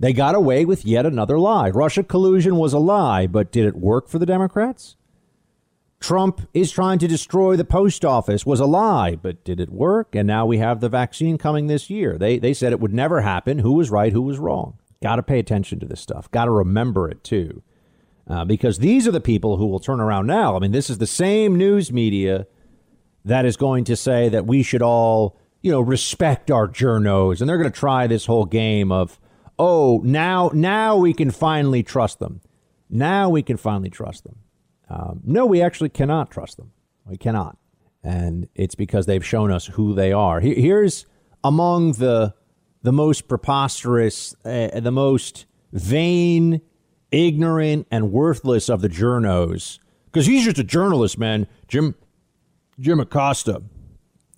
They 0.00 0.12
got 0.12 0.34
away 0.34 0.64
with 0.64 0.84
yet 0.84 1.04
another 1.04 1.38
lie. 1.38 1.70
Russia 1.70 2.04
collusion 2.04 2.56
was 2.56 2.72
a 2.72 2.78
lie, 2.78 3.26
but 3.26 3.50
did 3.50 3.66
it 3.66 3.76
work 3.76 4.08
for 4.08 4.18
the 4.18 4.26
Democrats? 4.26 4.96
Trump 6.00 6.48
is 6.54 6.70
trying 6.70 6.98
to 7.00 7.08
destroy 7.08 7.56
the 7.56 7.64
post 7.64 8.04
office 8.04 8.46
was 8.46 8.60
a 8.60 8.66
lie, 8.66 9.16
but 9.16 9.42
did 9.44 9.58
it 9.58 9.70
work? 9.70 10.14
And 10.14 10.28
now 10.28 10.46
we 10.46 10.58
have 10.58 10.80
the 10.80 10.88
vaccine 10.88 11.38
coming 11.38 11.66
this 11.66 11.90
year. 11.90 12.16
They, 12.16 12.38
they 12.38 12.54
said 12.54 12.72
it 12.72 12.80
would 12.80 12.94
never 12.94 13.22
happen. 13.22 13.58
Who 13.58 13.72
was 13.72 13.90
right? 13.90 14.12
Who 14.12 14.22
was 14.22 14.38
wrong? 14.38 14.78
Got 15.02 15.16
to 15.16 15.22
pay 15.22 15.38
attention 15.38 15.80
to 15.80 15.86
this 15.86 16.00
stuff. 16.00 16.30
Got 16.30 16.44
to 16.44 16.50
remember 16.52 17.08
it 17.08 17.24
too. 17.24 17.62
Uh, 18.28 18.44
because 18.44 18.78
these 18.78 19.08
are 19.08 19.12
the 19.12 19.20
people 19.20 19.56
who 19.56 19.66
will 19.66 19.80
turn 19.80 20.00
around 20.00 20.26
now. 20.26 20.54
I 20.54 20.60
mean, 20.60 20.72
this 20.72 20.90
is 20.90 20.98
the 20.98 21.06
same 21.06 21.56
news 21.56 21.92
media 21.92 22.46
that 23.24 23.44
is 23.44 23.56
going 23.56 23.84
to 23.84 23.96
say 23.96 24.28
that 24.28 24.46
we 24.46 24.62
should 24.62 24.82
all, 24.82 25.36
you 25.62 25.72
know, 25.72 25.80
respect 25.80 26.50
our 26.50 26.68
journos. 26.68 27.40
And 27.40 27.48
they're 27.48 27.58
going 27.58 27.72
to 27.72 27.78
try 27.78 28.06
this 28.06 28.26
whole 28.26 28.44
game 28.44 28.92
of, 28.92 29.18
oh, 29.58 30.00
now, 30.04 30.50
now 30.54 30.96
we 30.96 31.12
can 31.12 31.30
finally 31.30 31.82
trust 31.82 32.18
them. 32.18 32.40
Now 32.90 33.28
we 33.30 33.42
can 33.42 33.56
finally 33.56 33.90
trust 33.90 34.24
them. 34.24 34.36
Um, 34.88 35.20
no, 35.24 35.46
we 35.46 35.60
actually 35.62 35.90
cannot 35.90 36.30
trust 36.30 36.56
them. 36.56 36.72
We 37.04 37.16
cannot. 37.16 37.56
And 38.02 38.48
it's 38.54 38.74
because 38.74 39.06
they've 39.06 39.24
shown 39.24 39.50
us 39.50 39.66
who 39.66 39.94
they 39.94 40.12
are. 40.12 40.40
Here's 40.40 41.06
among 41.44 41.92
the 41.92 42.34
the 42.82 42.92
most 42.92 43.26
preposterous, 43.26 44.36
uh, 44.44 44.78
the 44.78 44.92
most 44.92 45.46
vain, 45.72 46.60
ignorant, 47.10 47.86
and 47.90 48.12
worthless 48.12 48.68
of 48.68 48.80
the 48.80 48.88
journos. 48.88 49.80
Because 50.06 50.26
he's 50.26 50.44
just 50.44 50.58
a 50.58 50.64
journalist, 50.64 51.18
man. 51.18 51.46
Jim 51.66 51.94
Jim 52.78 53.00
Acosta. 53.00 53.62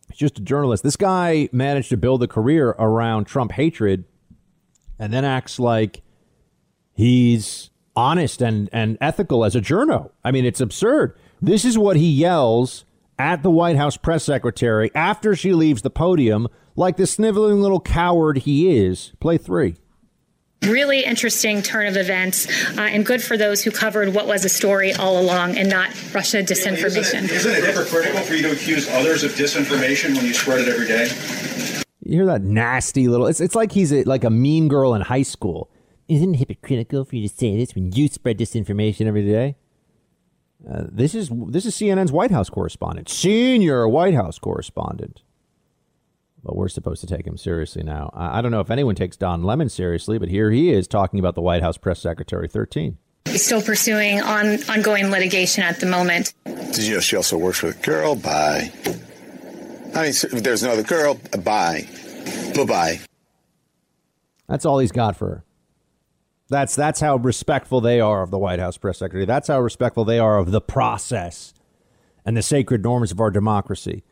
He's 0.09 0.19
just 0.19 0.39
a 0.39 0.43
journalist. 0.43 0.83
This 0.83 0.97
guy 0.97 1.49
managed 1.53 1.91
to 1.91 1.97
build 1.97 2.23
a 2.23 2.27
career 2.27 2.71
around 2.71 3.27
Trump 3.27 3.53
hatred 3.53 4.05
and 4.99 5.13
then 5.13 5.25
acts 5.25 5.59
like 5.59 6.03
he's 6.93 7.70
honest 7.97 8.43
and, 8.43 8.69
and 8.73 8.97
ethical 9.01 9.45
as 9.45 9.57
a 9.57 9.61
journo. 9.61 10.11
I 10.25 10.31
mean, 10.31 10.45
it's 10.45 10.61
absurd. 10.61 11.17
This 11.43 11.65
is 11.65 11.79
what 11.79 11.97
he 11.97 12.11
yells 12.11 12.85
at 13.19 13.43
the 13.43 13.51
White 13.51 13.77
House 13.77 13.97
press 13.97 14.25
secretary 14.25 14.91
after 14.95 15.35
she 15.35 15.53
leaves 15.53 15.83
the 15.83 15.91
podium, 15.91 16.49
like 16.77 16.97
the 16.97 17.07
sniveling 17.07 17.61
little 17.61 17.81
coward 17.81 18.39
he 18.39 18.77
is. 18.77 19.13
Play 19.21 19.39
three. 19.39 19.77
Really 20.63 21.05
interesting 21.05 21.63
turn 21.63 21.87
of 21.87 21.97
events, 21.97 22.47
uh, 22.77 22.83
and 22.83 23.05
good 23.07 23.23
for 23.23 23.39
those 23.39 23.63
who 23.63 23.71
covered 23.71 24.15
what 24.15 24.27
was 24.27 24.45
a 24.45 24.51
story 24.51 24.93
all 24.93 25.19
along 25.19 25.57
and 25.57 25.71
not 25.71 25.89
Russia 26.15 26.43
disinformation. 26.43 27.23
Isn't 27.23 27.25
it, 27.25 27.31
isn't 27.31 27.53
it 27.53 27.65
hypocritical 27.65 28.21
for 28.21 28.35
you 28.35 28.43
to 28.43 28.53
accuse 28.53 28.87
others 28.91 29.25
of 29.25 29.31
disinformation 29.33 30.15
when 30.15 30.27
you 30.27 30.35
spread 30.35 30.61
it 30.61 30.69
every 30.69 30.87
day? 30.87 31.09
You 32.03 32.17
hear 32.17 32.27
that 32.27 32.43
nasty 32.43 33.09
little? 33.09 33.27
It's 33.27 33.41
it's 33.41 33.55
like 33.55 33.73
he's 33.73 33.91
a, 33.91 34.05
like 34.05 34.23
a 34.23 34.31
mean 34.31 34.69
girl 34.69 34.93
in 34.93 35.01
high 35.01 35.23
school. 35.23 35.71
Isn't 36.11 36.35
it 36.35 36.39
hypocritical 36.39 37.05
for 37.05 37.15
you 37.15 37.29
to 37.29 37.33
say 37.33 37.57
this 37.57 37.77
when 37.77 37.93
you 37.93 38.09
spread 38.09 38.37
disinformation 38.37 39.07
every 39.07 39.25
day? 39.25 39.55
Uh, 40.69 40.83
this 40.91 41.15
is 41.15 41.31
this 41.47 41.65
is 41.65 41.77
CNN's 41.77 42.11
White 42.11 42.33
House 42.33 42.51
correspondent, 42.51 43.09
senior 43.09 43.87
White 43.89 44.15
House 44.15 44.37
correspondent. 44.37 45.23
But 46.43 46.57
we're 46.57 46.69
supposed 46.69 47.01
to 47.03 47.07
take 47.07 47.29
him 47.29 47.37
seriously 47.37 47.85
now. 47.85 48.11
I, 48.13 48.39
I 48.39 48.43
don't 48.43 48.51
know 48.51 48.59
if 48.59 48.73
anyone 48.73 48.97
takes 48.97 49.17
Don 49.17 49.45
Lemon 49.45 49.69
seriously, 49.69 50.19
but 50.19 50.29
here 50.29 50.51
he 50.51 50.73
is 50.73 50.89
talking 50.89 51.21
about 51.21 51.37
the 51.37 51.43
White 51.43 51.63
House 51.63 51.79
press 51.79 52.01
secretary 52.01 52.49
13. 52.49 52.99
He's 53.27 53.47
still 53.47 53.63
pursuing 53.63 54.21
on 54.21 54.59
ongoing 54.69 55.13
litigation 55.13 55.63
at 55.63 55.79
the 55.79 55.87
moment. 55.87 56.35
Did 56.45 56.79
you 56.79 56.95
know 56.95 57.01
she 57.01 57.15
also 57.15 57.39
works 57.39 57.63
with 57.63 57.79
a 57.79 57.83
girl? 57.87 58.17
Bye. 58.17 58.73
I 59.95 60.03
mean, 60.03 60.11
if 60.11 60.43
there's 60.43 60.65
no 60.65 60.73
other 60.73 60.83
girl, 60.83 61.21
bye. 61.45 61.87
Bye 62.57 62.65
bye. 62.65 63.01
That's 64.49 64.67
all 64.67 64.81
he's 64.81 64.91
got 64.91 65.15
for 65.15 65.29
her. 65.29 65.45
That's 66.51 66.75
that's 66.75 67.01
how 67.01 67.17
respectful 67.17 67.81
they 67.81 68.01
are 68.01 68.23
of 68.23 68.31
the 68.31 68.39
White 68.39 68.59
House 68.59 68.77
press 68.77 68.99
secretary. 68.99 69.25
That's 69.25 69.49
how 69.49 69.61
respectful 69.61 70.05
they 70.05 70.19
are 70.19 70.37
of 70.37 70.51
the 70.51 70.61
process 70.61 71.55
and 72.25 72.37
the 72.37 72.43
sacred 72.43 72.83
norms 72.83 73.13
of 73.13 73.21
our 73.21 73.31
democracy. 73.31 74.03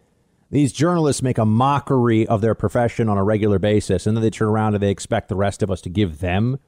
These 0.51 0.73
journalists 0.73 1.21
make 1.21 1.37
a 1.37 1.45
mockery 1.45 2.27
of 2.27 2.41
their 2.41 2.55
profession 2.55 3.09
on 3.09 3.19
a 3.19 3.25
regular 3.25 3.59
basis, 3.59 4.07
and 4.07 4.17
then 4.17 4.23
they 4.23 4.31
turn 4.31 4.49
around 4.49 4.75
and 4.75 4.83
they 4.83 4.91
expect 4.91 5.29
the 5.29 5.37
rest 5.37 5.63
of 5.63 5.71
us 5.71 5.81
to 5.83 5.91
give 5.91 6.21
them 6.21 6.59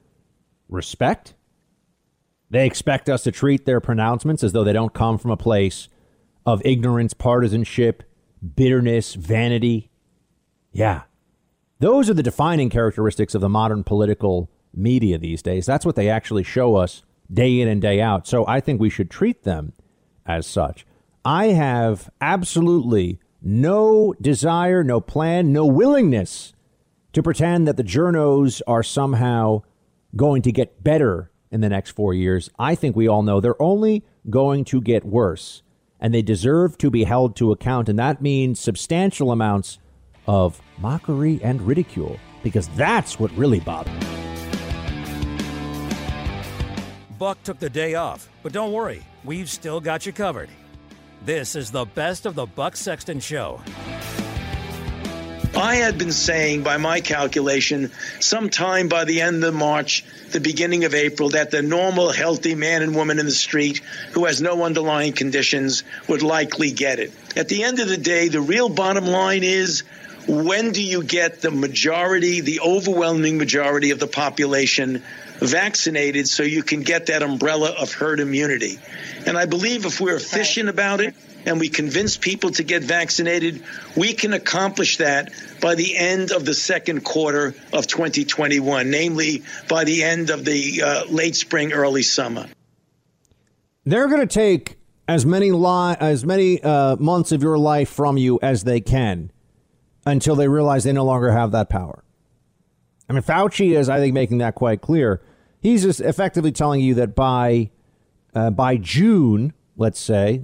respect. 0.68 1.34
They 2.50 2.66
expect 2.66 3.08
us 3.08 3.22
to 3.22 3.32
treat 3.32 3.64
their 3.64 3.80
pronouncements 3.80 4.42
as 4.42 4.52
though 4.52 4.64
they 4.64 4.72
don't 4.72 4.92
come 4.92 5.18
from 5.18 5.30
a 5.30 5.36
place 5.36 5.88
of 6.44 6.60
ignorance, 6.64 7.14
partisanship, 7.14 8.02
bitterness, 8.56 9.14
vanity. 9.14 9.90
Yeah. 10.72 11.02
Those 11.78 12.10
are 12.10 12.14
the 12.14 12.24
defining 12.24 12.70
characteristics 12.70 13.36
of 13.36 13.40
the 13.40 13.48
modern 13.48 13.84
political 13.84 14.50
media 14.74 15.18
these 15.18 15.42
days. 15.42 15.66
That's 15.66 15.86
what 15.86 15.96
they 15.96 16.08
actually 16.08 16.44
show 16.44 16.76
us 16.76 17.02
day 17.32 17.60
in 17.60 17.68
and 17.68 17.80
day 17.80 18.00
out. 18.00 18.26
So 18.26 18.46
I 18.46 18.60
think 18.60 18.80
we 18.80 18.90
should 18.90 19.10
treat 19.10 19.44
them 19.44 19.72
as 20.26 20.46
such. 20.46 20.86
I 21.24 21.46
have 21.46 22.08
absolutely 22.20 23.20
no 23.42 24.14
desire, 24.20 24.82
no 24.82 25.00
plan, 25.00 25.52
no 25.52 25.66
willingness 25.66 26.52
to 27.12 27.22
pretend 27.22 27.66
that 27.66 27.76
the 27.76 27.84
journos 27.84 28.62
are 28.66 28.82
somehow 28.82 29.62
going 30.16 30.42
to 30.42 30.52
get 30.52 30.82
better 30.82 31.30
in 31.50 31.60
the 31.60 31.68
next 31.68 31.90
four 31.90 32.14
years. 32.14 32.50
I 32.58 32.74
think 32.74 32.94
we 32.94 33.08
all 33.08 33.22
know 33.22 33.40
they're 33.40 33.60
only 33.60 34.04
going 34.28 34.64
to 34.66 34.80
get 34.80 35.04
worse, 35.04 35.62
and 35.98 36.14
they 36.14 36.22
deserve 36.22 36.78
to 36.78 36.90
be 36.90 37.04
held 37.04 37.36
to 37.36 37.52
account. 37.52 37.88
And 37.88 37.98
that 37.98 38.22
means 38.22 38.60
substantial 38.60 39.32
amounts 39.32 39.78
of 40.26 40.60
mockery 40.78 41.40
and 41.42 41.60
ridicule, 41.62 42.18
because 42.42 42.68
that's 42.76 43.18
what 43.18 43.32
really 43.32 43.60
bothers 43.60 43.92
me. 44.00 44.29
Buck 47.20 47.42
took 47.42 47.58
the 47.58 47.68
day 47.68 47.96
off, 47.96 48.30
but 48.42 48.50
don't 48.50 48.72
worry, 48.72 49.02
we've 49.24 49.50
still 49.50 49.78
got 49.78 50.06
you 50.06 50.12
covered. 50.12 50.48
This 51.26 51.54
is 51.54 51.70
the 51.70 51.84
best 51.84 52.24
of 52.24 52.34
the 52.34 52.46
Buck 52.46 52.74
Sexton 52.74 53.20
Show. 53.20 53.60
I 55.54 55.74
had 55.74 55.98
been 55.98 56.12
saying, 56.12 56.62
by 56.62 56.78
my 56.78 57.02
calculation, 57.02 57.92
sometime 58.20 58.88
by 58.88 59.04
the 59.04 59.20
end 59.20 59.44
of 59.44 59.52
March, 59.52 60.02
the 60.32 60.40
beginning 60.40 60.84
of 60.84 60.94
April, 60.94 61.28
that 61.30 61.50
the 61.50 61.60
normal, 61.60 62.10
healthy 62.10 62.54
man 62.54 62.80
and 62.80 62.94
woman 62.94 63.18
in 63.18 63.26
the 63.26 63.32
street 63.32 63.82
who 64.12 64.24
has 64.24 64.40
no 64.40 64.64
underlying 64.64 65.12
conditions 65.12 65.82
would 66.08 66.22
likely 66.22 66.70
get 66.70 67.00
it. 67.00 67.12
At 67.36 67.48
the 67.48 67.64
end 67.64 67.80
of 67.80 67.88
the 67.88 67.98
day, 67.98 68.28
the 68.28 68.40
real 68.40 68.70
bottom 68.70 69.04
line 69.04 69.42
is 69.44 69.82
when 70.26 70.72
do 70.72 70.82
you 70.82 71.02
get 71.02 71.40
the 71.40 71.50
majority, 71.50 72.40
the 72.40 72.60
overwhelming 72.60 73.38
majority 73.38 73.90
of 73.90 73.98
the 73.98 74.06
population 74.06 75.02
vaccinated 75.38 76.28
so 76.28 76.42
you 76.42 76.62
can 76.62 76.82
get 76.82 77.06
that 77.06 77.22
umbrella 77.22 77.70
of 77.70 77.92
herd 77.92 78.20
immunity. 78.20 78.78
And 79.26 79.36
I 79.36 79.46
believe 79.46 79.86
if 79.86 80.00
we're 80.00 80.16
efficient 80.16 80.68
about 80.68 81.00
it 81.00 81.14
and 81.46 81.58
we 81.58 81.70
convince 81.70 82.16
people 82.16 82.50
to 82.52 82.62
get 82.62 82.82
vaccinated, 82.82 83.64
we 83.96 84.12
can 84.12 84.34
accomplish 84.34 84.98
that 84.98 85.32
by 85.60 85.74
the 85.74 85.96
end 85.96 86.30
of 86.30 86.44
the 86.44 86.54
second 86.54 87.04
quarter 87.04 87.54
of 87.72 87.86
2021, 87.86 88.90
namely 88.90 89.42
by 89.68 89.84
the 89.84 90.04
end 90.04 90.30
of 90.30 90.44
the 90.44 90.82
uh, 90.82 91.04
late 91.06 91.36
spring, 91.36 91.72
early 91.72 92.02
summer. 92.02 92.46
They're 93.86 94.08
going 94.08 94.20
to 94.20 94.26
take 94.26 94.76
as 95.08 95.24
many 95.24 95.50
li- 95.50 95.96
as 95.98 96.24
many 96.26 96.62
uh, 96.62 96.96
months 96.96 97.32
of 97.32 97.42
your 97.42 97.56
life 97.56 97.88
from 97.88 98.18
you 98.18 98.38
as 98.42 98.64
they 98.64 98.80
can 98.80 99.32
until 100.06 100.34
they 100.34 100.48
realize 100.48 100.84
they 100.84 100.92
no 100.92 101.04
longer 101.04 101.30
have 101.30 101.52
that 101.52 101.68
power. 101.68 102.04
I 103.08 103.12
mean, 103.12 103.22
Fauci 103.22 103.76
is, 103.76 103.88
I 103.88 103.98
think, 103.98 104.14
making 104.14 104.38
that 104.38 104.54
quite 104.54 104.80
clear. 104.80 105.20
He's 105.60 105.82
just 105.82 106.00
effectively 106.00 106.52
telling 106.52 106.80
you 106.80 106.94
that 106.94 107.14
by 107.14 107.70
uh, 108.34 108.50
by 108.50 108.76
June, 108.76 109.52
let's 109.76 109.98
say, 109.98 110.42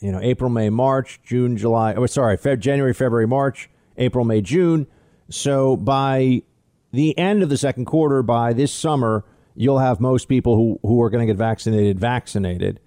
you 0.00 0.10
know, 0.10 0.20
April, 0.20 0.50
May, 0.50 0.68
March, 0.68 1.20
June, 1.22 1.56
July, 1.56 1.94
oh, 1.94 2.06
sorry, 2.06 2.36
Feb, 2.36 2.58
January, 2.58 2.92
February, 2.92 3.26
March, 3.28 3.70
April, 3.96 4.24
May, 4.24 4.40
June. 4.40 4.88
So 5.30 5.76
by 5.76 6.42
the 6.90 7.16
end 7.16 7.42
of 7.42 7.48
the 7.48 7.56
second 7.56 7.84
quarter, 7.84 8.22
by 8.22 8.52
this 8.52 8.72
summer, 8.72 9.24
you'll 9.54 9.78
have 9.78 10.00
most 10.00 10.28
people 10.28 10.56
who, 10.56 10.80
who 10.82 11.00
are 11.02 11.10
going 11.10 11.24
to 11.24 11.32
get 11.32 11.38
vaccinated 11.38 11.98
vaccinated. 12.00 12.80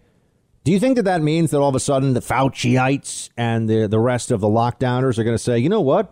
Do 0.66 0.72
you 0.72 0.80
think 0.80 0.96
that 0.96 1.04
that 1.04 1.22
means 1.22 1.52
that 1.52 1.60
all 1.60 1.70
of 1.70 1.76
a 1.76 1.80
sudden 1.80 2.14
the 2.14 2.22
Fauciites 2.22 3.30
and 3.38 3.70
the, 3.70 3.88
the 3.88 4.00
rest 4.00 4.32
of 4.32 4.42
the 4.42 4.48
lockdowners 4.48 5.20
are 5.20 5.24
going 5.24 5.36
to 5.36 5.42
say, 5.42 5.60
you 5.60 5.70
know 5.70 5.80
what? 5.80 6.12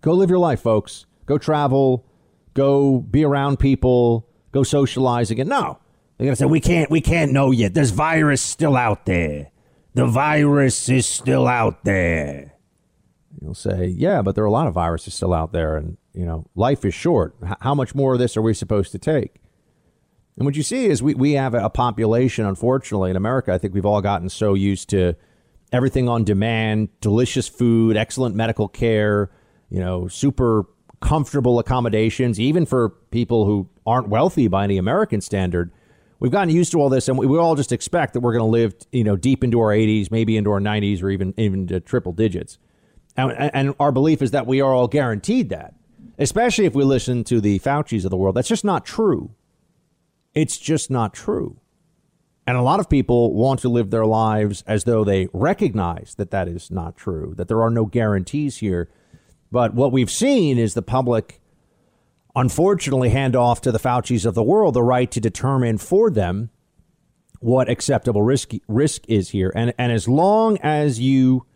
Go 0.00 0.14
live 0.14 0.30
your 0.30 0.38
life, 0.38 0.62
folks. 0.62 1.04
Go 1.26 1.36
travel. 1.36 2.06
Go 2.54 3.00
be 3.00 3.26
around 3.26 3.58
people. 3.58 4.26
Go 4.52 4.62
socialize 4.62 5.30
again. 5.30 5.48
No, 5.48 5.78
they're 6.16 6.24
going 6.24 6.32
to 6.32 6.36
say 6.36 6.46
we 6.46 6.60
can't. 6.60 6.90
We 6.90 7.02
can't 7.02 7.30
know 7.30 7.50
yet. 7.50 7.74
There's 7.74 7.90
virus 7.90 8.40
still 8.40 8.74
out 8.74 9.04
there. 9.04 9.50
The 9.92 10.06
virus 10.06 10.88
is 10.88 11.04
still 11.04 11.46
out 11.46 11.84
there. 11.84 12.54
You'll 13.38 13.54
say, 13.54 13.86
yeah, 13.86 14.22
but 14.22 14.34
there 14.34 14.44
are 14.44 14.46
a 14.46 14.50
lot 14.50 14.66
of 14.66 14.72
viruses 14.72 15.12
still 15.12 15.34
out 15.34 15.52
there, 15.52 15.76
and 15.76 15.98
you 16.14 16.24
know, 16.24 16.46
life 16.54 16.86
is 16.86 16.94
short. 16.94 17.36
H- 17.44 17.56
how 17.60 17.74
much 17.74 17.94
more 17.94 18.14
of 18.14 18.18
this 18.18 18.34
are 18.34 18.42
we 18.42 18.54
supposed 18.54 18.92
to 18.92 18.98
take? 18.98 19.41
And 20.36 20.46
what 20.46 20.56
you 20.56 20.62
see 20.62 20.86
is 20.86 21.02
we, 21.02 21.14
we 21.14 21.32
have 21.32 21.54
a 21.54 21.68
population, 21.68 22.46
unfortunately, 22.46 23.10
in 23.10 23.16
America. 23.16 23.52
I 23.52 23.58
think 23.58 23.74
we've 23.74 23.86
all 23.86 24.00
gotten 24.00 24.28
so 24.28 24.54
used 24.54 24.88
to 24.90 25.14
everything 25.72 26.08
on 26.08 26.24
demand, 26.24 26.88
delicious 27.00 27.48
food, 27.48 27.96
excellent 27.96 28.34
medical 28.34 28.68
care, 28.68 29.30
you 29.68 29.80
know, 29.80 30.08
super 30.08 30.66
comfortable 31.00 31.58
accommodations, 31.58 32.40
even 32.40 32.64
for 32.64 32.90
people 33.10 33.44
who 33.44 33.68
aren't 33.86 34.08
wealthy 34.08 34.48
by 34.48 34.64
any 34.64 34.78
American 34.78 35.20
standard. 35.20 35.70
We've 36.20 36.30
gotten 36.30 36.54
used 36.54 36.70
to 36.72 36.80
all 36.80 36.88
this, 36.88 37.08
and 37.08 37.18
we, 37.18 37.26
we 37.26 37.36
all 37.36 37.56
just 37.56 37.72
expect 37.72 38.14
that 38.14 38.20
we're 38.20 38.32
going 38.32 38.44
to 38.44 38.50
live, 38.50 38.74
you 38.92 39.02
know, 39.02 39.16
deep 39.16 39.42
into 39.42 39.60
our 39.60 39.70
80s, 39.70 40.10
maybe 40.10 40.36
into 40.36 40.50
our 40.50 40.60
90s, 40.60 41.02
or 41.02 41.10
even 41.10 41.34
even 41.36 41.66
to 41.66 41.80
triple 41.80 42.12
digits. 42.12 42.58
And, 43.16 43.32
and 43.32 43.74
our 43.80 43.92
belief 43.92 44.22
is 44.22 44.30
that 44.30 44.46
we 44.46 44.60
are 44.60 44.72
all 44.72 44.88
guaranteed 44.88 45.50
that, 45.50 45.74
especially 46.18 46.64
if 46.64 46.74
we 46.74 46.84
listen 46.84 47.24
to 47.24 47.40
the 47.40 47.58
Fauci's 47.58 48.04
of 48.04 48.10
the 48.10 48.16
world. 48.16 48.36
That's 48.36 48.48
just 48.48 48.64
not 48.64 48.86
true. 48.86 49.34
It's 50.34 50.58
just 50.58 50.90
not 50.90 51.12
true. 51.14 51.58
And 52.46 52.56
a 52.56 52.62
lot 52.62 52.80
of 52.80 52.88
people 52.88 53.34
want 53.34 53.60
to 53.60 53.68
live 53.68 53.90
their 53.90 54.06
lives 54.06 54.64
as 54.66 54.84
though 54.84 55.04
they 55.04 55.28
recognize 55.32 56.14
that 56.16 56.30
that 56.32 56.48
is 56.48 56.70
not 56.70 56.96
true, 56.96 57.34
that 57.36 57.48
there 57.48 57.62
are 57.62 57.70
no 57.70 57.84
guarantees 57.84 58.58
here. 58.58 58.90
But 59.52 59.74
what 59.74 59.92
we've 59.92 60.10
seen 60.10 60.58
is 60.58 60.74
the 60.74 60.82
public, 60.82 61.40
unfortunately, 62.34 63.10
hand 63.10 63.36
off 63.36 63.60
to 63.60 63.70
the 63.70 63.78
Fauci's 63.78 64.26
of 64.26 64.34
the 64.34 64.42
world 64.42 64.74
the 64.74 64.82
right 64.82 65.10
to 65.10 65.20
determine 65.20 65.78
for 65.78 66.10
them 66.10 66.50
what 67.38 67.68
acceptable 67.68 68.22
risk 68.22 68.52
risk 68.66 69.02
is 69.08 69.30
here. 69.30 69.52
And 69.54 69.74
and 69.78 69.92
as 69.92 70.08
long 70.08 70.58
as 70.58 70.98
you 70.98 71.46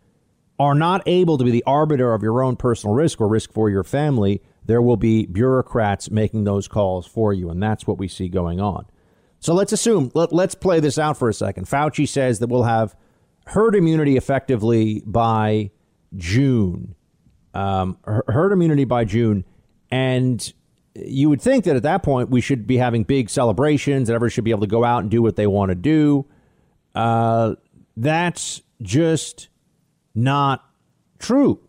are 0.59 0.75
not 0.75 1.01
able 1.05 1.37
to 1.37 1.43
be 1.43 1.51
the 1.51 1.63
arbiter 1.65 2.13
of 2.13 2.23
your 2.23 2.41
own 2.41 2.55
personal 2.55 2.95
risk 2.95 3.21
or 3.21 3.27
risk 3.27 3.51
for 3.51 3.69
your 3.69 3.83
family, 3.83 4.41
there 4.67 4.81
will 4.81 4.97
be 4.97 5.25
bureaucrats 5.25 6.11
making 6.11 6.43
those 6.43 6.67
calls 6.67 7.07
for 7.07 7.33
you. 7.33 7.49
And 7.49 7.63
that's 7.63 7.87
what 7.87 7.97
we 7.97 8.07
see 8.07 8.29
going 8.29 8.59
on. 8.59 8.85
So 9.39 9.53
let's 9.53 9.71
assume, 9.71 10.11
let, 10.13 10.31
let's 10.33 10.55
play 10.55 10.79
this 10.79 10.99
out 10.99 11.17
for 11.17 11.29
a 11.29 11.33
second. 11.33 11.67
Fauci 11.67 12.07
says 12.07 12.39
that 12.39 12.47
we'll 12.47 12.63
have 12.63 12.95
herd 13.47 13.75
immunity 13.75 14.17
effectively 14.17 15.01
by 15.05 15.71
June. 16.15 16.95
Um, 17.53 17.97
herd 18.05 18.51
immunity 18.51 18.83
by 18.83 19.05
June. 19.05 19.45
And 19.89 20.53
you 20.95 21.29
would 21.29 21.41
think 21.41 21.63
that 21.65 21.75
at 21.75 21.83
that 21.83 22.03
point 22.03 22.29
we 22.29 22.41
should 22.41 22.67
be 22.67 22.77
having 22.77 23.03
big 23.03 23.29
celebrations 23.29 24.09
and 24.09 24.15
everyone 24.15 24.31
should 24.31 24.43
be 24.43 24.51
able 24.51 24.61
to 24.61 24.67
go 24.67 24.83
out 24.83 24.99
and 24.99 25.09
do 25.09 25.21
what 25.21 25.35
they 25.35 25.47
want 25.47 25.69
to 25.69 25.75
do. 25.75 26.25
Uh, 26.93 27.55
that's 27.95 28.61
just 28.81 29.49
not 30.13 30.65
true. 31.19 31.61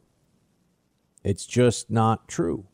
It's 1.22 1.46
just 1.46 1.90
not 1.90 2.26
true. 2.28 2.67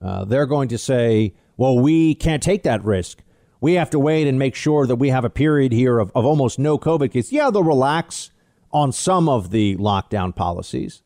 Uh, 0.00 0.24
they're 0.24 0.46
going 0.46 0.68
to 0.68 0.78
say, 0.78 1.34
well, 1.56 1.78
we 1.78 2.14
can't 2.14 2.42
take 2.42 2.62
that 2.62 2.84
risk. 2.84 3.22
We 3.60 3.74
have 3.74 3.90
to 3.90 3.98
wait 3.98 4.26
and 4.26 4.38
make 4.38 4.54
sure 4.54 4.86
that 4.86 4.96
we 4.96 5.08
have 5.08 5.24
a 5.24 5.30
period 5.30 5.72
here 5.72 5.98
of, 5.98 6.12
of 6.14 6.24
almost 6.24 6.58
no 6.58 6.78
COVID 6.78 7.12
cases. 7.12 7.32
Yeah, 7.32 7.50
they'll 7.50 7.64
relax 7.64 8.30
on 8.70 8.92
some 8.92 9.28
of 9.28 9.50
the 9.50 9.76
lockdown 9.76 10.34
policies, 10.34 11.02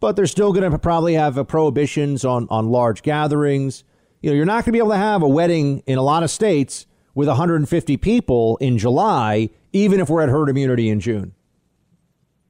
but 0.00 0.16
they're 0.16 0.26
still 0.26 0.52
going 0.52 0.70
to 0.70 0.78
probably 0.78 1.14
have 1.14 1.38
uh, 1.38 1.44
prohibitions 1.44 2.24
on, 2.24 2.46
on 2.50 2.68
large 2.68 3.02
gatherings. 3.02 3.84
You 4.20 4.30
know, 4.30 4.36
you're 4.36 4.44
not 4.44 4.64
going 4.64 4.64
to 4.66 4.72
be 4.72 4.78
able 4.78 4.90
to 4.90 4.96
have 4.96 5.22
a 5.22 5.28
wedding 5.28 5.82
in 5.86 5.96
a 5.96 6.02
lot 6.02 6.22
of 6.22 6.30
states 6.30 6.86
with 7.14 7.28
150 7.28 7.96
people 7.96 8.58
in 8.58 8.76
July, 8.76 9.48
even 9.72 10.00
if 10.00 10.10
we're 10.10 10.22
at 10.22 10.28
herd 10.28 10.48
immunity 10.48 10.90
in 10.90 11.00
June 11.00 11.34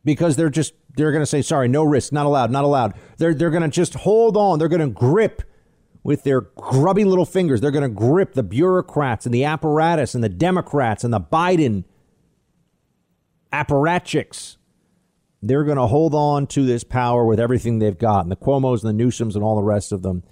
because 0.05 0.37
they're 0.37 0.51
just 0.51 0.75
they're 0.97 1.13
going 1.13 1.23
to 1.23 1.27
say 1.27 1.43
sorry, 1.43 1.69
no 1.69 1.85
risk, 1.85 2.13
not 2.13 2.27
allowed, 2.27 2.51
not 2.51 2.65
allowed. 2.65 2.95
They're 3.19 3.35
they're 3.35 3.51
going 3.51 3.63
to 3.63 3.69
just 3.69 3.95
hold 3.95 4.37
on. 4.37 4.59
They're 4.59 4.69
going 4.69 4.81
to 4.81 4.89
grip 4.89 5.43
with 6.05 6.25
their 6.25 6.41
grubby 6.41 7.05
little 7.05 7.25
fingers. 7.25 7.61
They're 7.61 7.71
going 7.71 7.83
to 7.83 7.89
grip 7.89 8.35
the 8.35 8.43
bureaucrats 8.43 9.27
and 9.27 9.35
the 9.35 9.45
apparatus 9.45 10.15
and 10.15 10.23
the 10.23 10.29
Democrats 10.29 11.05
and 11.05 11.13
the 11.13 11.21
Biden 11.21 11.85
apparatchiks. 13.53 14.57
They're 15.43 15.65
going 15.65 15.77
to 15.77 15.87
hold 15.87 16.15
on 16.15 16.47
to 16.49 16.65
this 16.65 16.85
power 16.85 17.25
with 17.25 17.41
everything 17.41 17.79
they've 17.79 17.99
got, 17.99 18.21
and 18.21 18.31
the 18.31 18.37
Cuomo's 18.37 18.85
and 18.85 18.99
the 18.99 19.05
Newsoms 19.05 19.35
and 19.35 19.43
all 19.43 19.57
the 19.57 19.63
rest 19.63 19.93
of 19.93 20.03
them, 20.03 20.23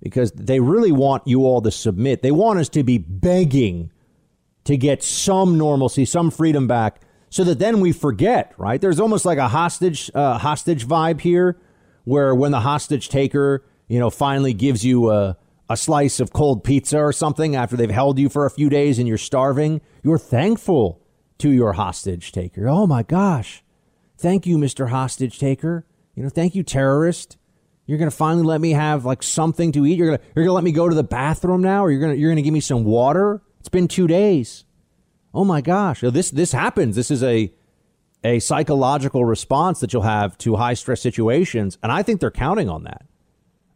because 0.00 0.30
they 0.32 0.60
really 0.60 0.92
want 0.92 1.26
you 1.26 1.44
all 1.44 1.60
to 1.60 1.70
submit. 1.70 2.22
They 2.22 2.30
want 2.30 2.60
us 2.60 2.68
to 2.70 2.82
be 2.82 2.98
begging 2.98 3.90
to 4.64 4.76
get 4.76 5.02
some 5.02 5.58
normalcy, 5.58 6.04
some 6.04 6.30
freedom 6.30 6.66
back 6.66 7.00
so 7.30 7.44
that 7.44 7.58
then 7.58 7.80
we 7.80 7.92
forget, 7.92 8.54
right? 8.58 8.80
There's 8.80 9.00
almost 9.00 9.24
like 9.24 9.38
a 9.38 9.48
hostage 9.48 10.10
uh, 10.14 10.38
hostage 10.38 10.86
vibe 10.86 11.20
here, 11.20 11.60
where 12.04 12.34
when 12.34 12.52
the 12.52 12.60
hostage 12.60 13.08
taker, 13.08 13.64
you 13.90 13.98
know, 13.98 14.08
finally 14.10 14.54
gives 14.54 14.84
you 14.84 15.10
a 15.10 15.36
a 15.68 15.76
slice 15.76 16.18
of 16.18 16.32
cold 16.32 16.64
pizza 16.64 16.98
or 16.98 17.12
something 17.12 17.54
after 17.54 17.76
they've 17.76 17.90
held 17.90 18.18
you 18.18 18.28
for 18.28 18.44
a 18.44 18.50
few 18.50 18.68
days 18.68 18.98
and 18.98 19.06
you're 19.06 19.16
starving, 19.16 19.80
you're 20.02 20.18
thankful 20.18 21.00
to 21.38 21.50
your 21.50 21.74
hostage 21.74 22.32
taker. 22.32 22.68
Oh 22.68 22.88
my 22.88 23.04
gosh. 23.04 23.62
Thank 24.18 24.46
you, 24.46 24.58
Mr. 24.58 24.88
Hostage 24.88 25.38
Taker. 25.38 25.86
You 26.16 26.24
know, 26.24 26.28
thank 26.28 26.56
you, 26.56 26.62
terrorist. 26.64 27.36
You're 27.86 27.98
gonna 27.98 28.10
finally 28.10 28.44
let 28.44 28.60
me 28.60 28.72
have 28.72 29.04
like 29.04 29.22
something 29.22 29.70
to 29.72 29.86
eat. 29.86 29.96
You're 29.96 30.16
gonna 30.16 30.22
you're 30.34 30.44
gonna 30.44 30.54
let 30.54 30.64
me 30.64 30.72
go 30.72 30.88
to 30.88 30.94
the 30.94 31.04
bathroom 31.04 31.60
now, 31.60 31.84
or 31.84 31.90
you're 31.90 32.00
gonna 32.00 32.14
you're 32.14 32.30
gonna 32.30 32.42
give 32.42 32.54
me 32.54 32.60
some 32.60 32.84
water. 32.84 33.42
It's 33.60 33.68
been 33.68 33.88
two 33.88 34.06
days 34.06 34.64
oh 35.34 35.44
my 35.44 35.60
gosh, 35.60 36.00
this 36.00 36.30
this 36.30 36.52
happens. 36.52 36.96
This 36.96 37.10
is 37.10 37.22
a 37.22 37.52
a 38.22 38.38
psychological 38.38 39.24
response 39.24 39.80
that 39.80 39.92
you'll 39.92 40.02
have 40.02 40.36
to 40.38 40.56
high 40.56 40.74
stress 40.74 41.00
situations, 41.00 41.78
and 41.82 41.90
I 41.90 42.02
think 42.02 42.20
they're 42.20 42.30
counting 42.30 42.68
on 42.68 42.84
that. 42.84 43.06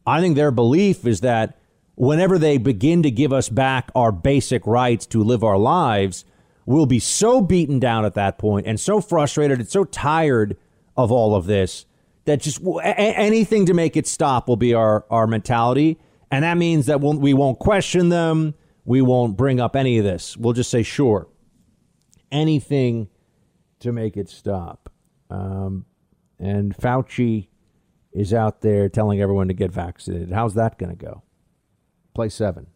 I 0.07 0.21
think 0.21 0.37
their 0.37 0.51
belief 0.51 1.07
is 1.07 1.21
that 1.21 1.59
whenever 1.95 2.39
they 2.39 2.59
begin 2.59 3.03
to 3.03 3.11
give 3.11 3.33
us 3.33 3.49
back 3.49 3.91
our 3.95 4.13
basic 4.13 4.67
rights 4.67 5.07
to 5.07 5.23
live 5.23 5.43
our 5.43 5.59
lives, 5.59 6.25
we'll 6.67 6.87
be 6.87 6.99
so 6.99 7.41
beaten 7.41 7.79
down 7.79 8.05
at 8.05 8.15
that 8.15 8.39
point 8.39 8.67
and 8.67 8.79
so 8.79 9.01
frustrated 9.01 9.61
and 9.61 9.69
so 9.69 9.85
tired 9.85 10.57
of 10.97 11.11
all 11.11 11.35
of 11.35 11.47
this 11.47 11.87
that 12.25 12.41
just 12.41 12.61
anything 12.83 13.67
to 13.67 13.75
make 13.75 13.97
it 13.97 14.07
stop 14.07 14.49
will 14.49 14.57
be 14.57 14.75
our, 14.75 15.05
our 15.11 15.27
mentality. 15.27 15.99
And 16.31 16.45
that 16.45 16.57
means 16.57 16.87
that 16.87 17.01
we'll, 17.01 17.19
we 17.19 17.35
won't 17.35 17.59
question 17.59 18.09
them. 18.09 18.55
We 18.85 19.03
won't 19.03 19.37
bring 19.37 19.61
up 19.61 19.77
any 19.77 19.99
of 19.99 20.05
this. 20.05 20.37
We'll 20.37 20.53
just 20.53 20.71
say, 20.71 20.83
sure 20.83 21.29
anything 22.35 23.09
to 23.79 23.93
make 23.93 24.17
it 24.17 24.29
stop. 24.29 24.91
Um, 25.31 25.87
and 26.39 26.77
Fauci 26.77 27.49
is 28.15 28.33
out 28.33 28.61
there 28.61 28.89
telling 28.89 29.21
everyone 29.21 29.49
to 29.49 29.55
get 29.55 29.73
vaccinated. 29.73 30.33
How's 30.33 30.55
that 30.55 30.79
going 30.79 30.97
to 30.97 31.05
go? 31.05 31.23
Play 32.15 32.29
seven. 32.29 32.69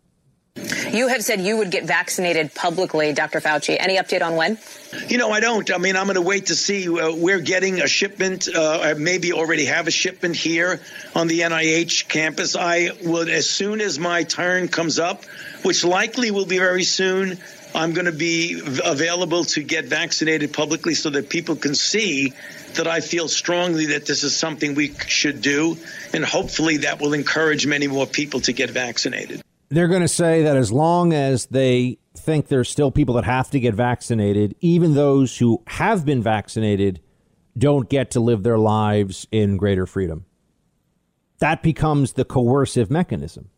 You 0.92 1.08
have 1.08 1.22
said 1.22 1.40
you 1.40 1.58
would 1.58 1.70
get 1.70 1.84
vaccinated 1.84 2.52
publicly, 2.54 3.12
Dr. 3.12 3.40
Fauci. 3.40 3.76
Any 3.78 3.96
update 3.96 4.22
on 4.22 4.34
when? 4.34 4.58
You 5.06 5.18
know, 5.18 5.30
I 5.30 5.38
don't. 5.38 5.70
I 5.70 5.78
mean, 5.78 5.96
I'm 5.96 6.06
going 6.06 6.16
to 6.16 6.22
wait 6.22 6.46
to 6.46 6.54
see. 6.54 6.88
Uh, 6.88 7.14
we're 7.14 7.40
getting 7.40 7.80
a 7.80 7.86
shipment, 7.86 8.48
uh, 8.52 8.94
maybe 8.98 9.32
already 9.32 9.66
have 9.66 9.86
a 9.86 9.90
shipment 9.92 10.34
here 10.34 10.80
on 11.14 11.28
the 11.28 11.40
NIH 11.40 12.08
campus. 12.08 12.56
I 12.56 12.90
will, 13.04 13.28
as 13.28 13.48
soon 13.48 13.80
as 13.80 13.98
my 13.98 14.24
turn 14.24 14.66
comes 14.66 14.98
up, 14.98 15.24
which 15.62 15.84
likely 15.84 16.30
will 16.30 16.46
be 16.46 16.58
very 16.58 16.84
soon, 16.84 17.38
I'm 17.78 17.92
going 17.92 18.06
to 18.06 18.12
be 18.12 18.60
available 18.84 19.44
to 19.44 19.62
get 19.62 19.84
vaccinated 19.84 20.52
publicly 20.52 20.94
so 20.94 21.10
that 21.10 21.30
people 21.30 21.54
can 21.54 21.76
see 21.76 22.32
that 22.74 22.88
I 22.88 23.00
feel 23.00 23.28
strongly 23.28 23.86
that 23.86 24.04
this 24.04 24.24
is 24.24 24.36
something 24.36 24.74
we 24.74 24.94
should 25.06 25.40
do. 25.40 25.78
And 26.12 26.24
hopefully 26.24 26.78
that 26.78 27.00
will 27.00 27.12
encourage 27.12 27.68
many 27.68 27.86
more 27.86 28.06
people 28.06 28.40
to 28.40 28.52
get 28.52 28.70
vaccinated. 28.70 29.42
They're 29.68 29.86
going 29.86 30.02
to 30.02 30.08
say 30.08 30.42
that 30.42 30.56
as 30.56 30.72
long 30.72 31.12
as 31.12 31.46
they 31.46 31.98
think 32.16 32.48
there's 32.48 32.68
still 32.68 32.90
people 32.90 33.14
that 33.14 33.24
have 33.24 33.48
to 33.50 33.60
get 33.60 33.74
vaccinated, 33.74 34.56
even 34.60 34.94
those 34.94 35.38
who 35.38 35.62
have 35.68 36.04
been 36.04 36.20
vaccinated 36.20 37.00
don't 37.56 37.88
get 37.88 38.10
to 38.12 38.20
live 38.20 38.42
their 38.42 38.58
lives 38.58 39.28
in 39.30 39.56
greater 39.56 39.86
freedom. 39.86 40.26
That 41.38 41.62
becomes 41.62 42.14
the 42.14 42.24
coercive 42.24 42.90
mechanism 42.90 43.50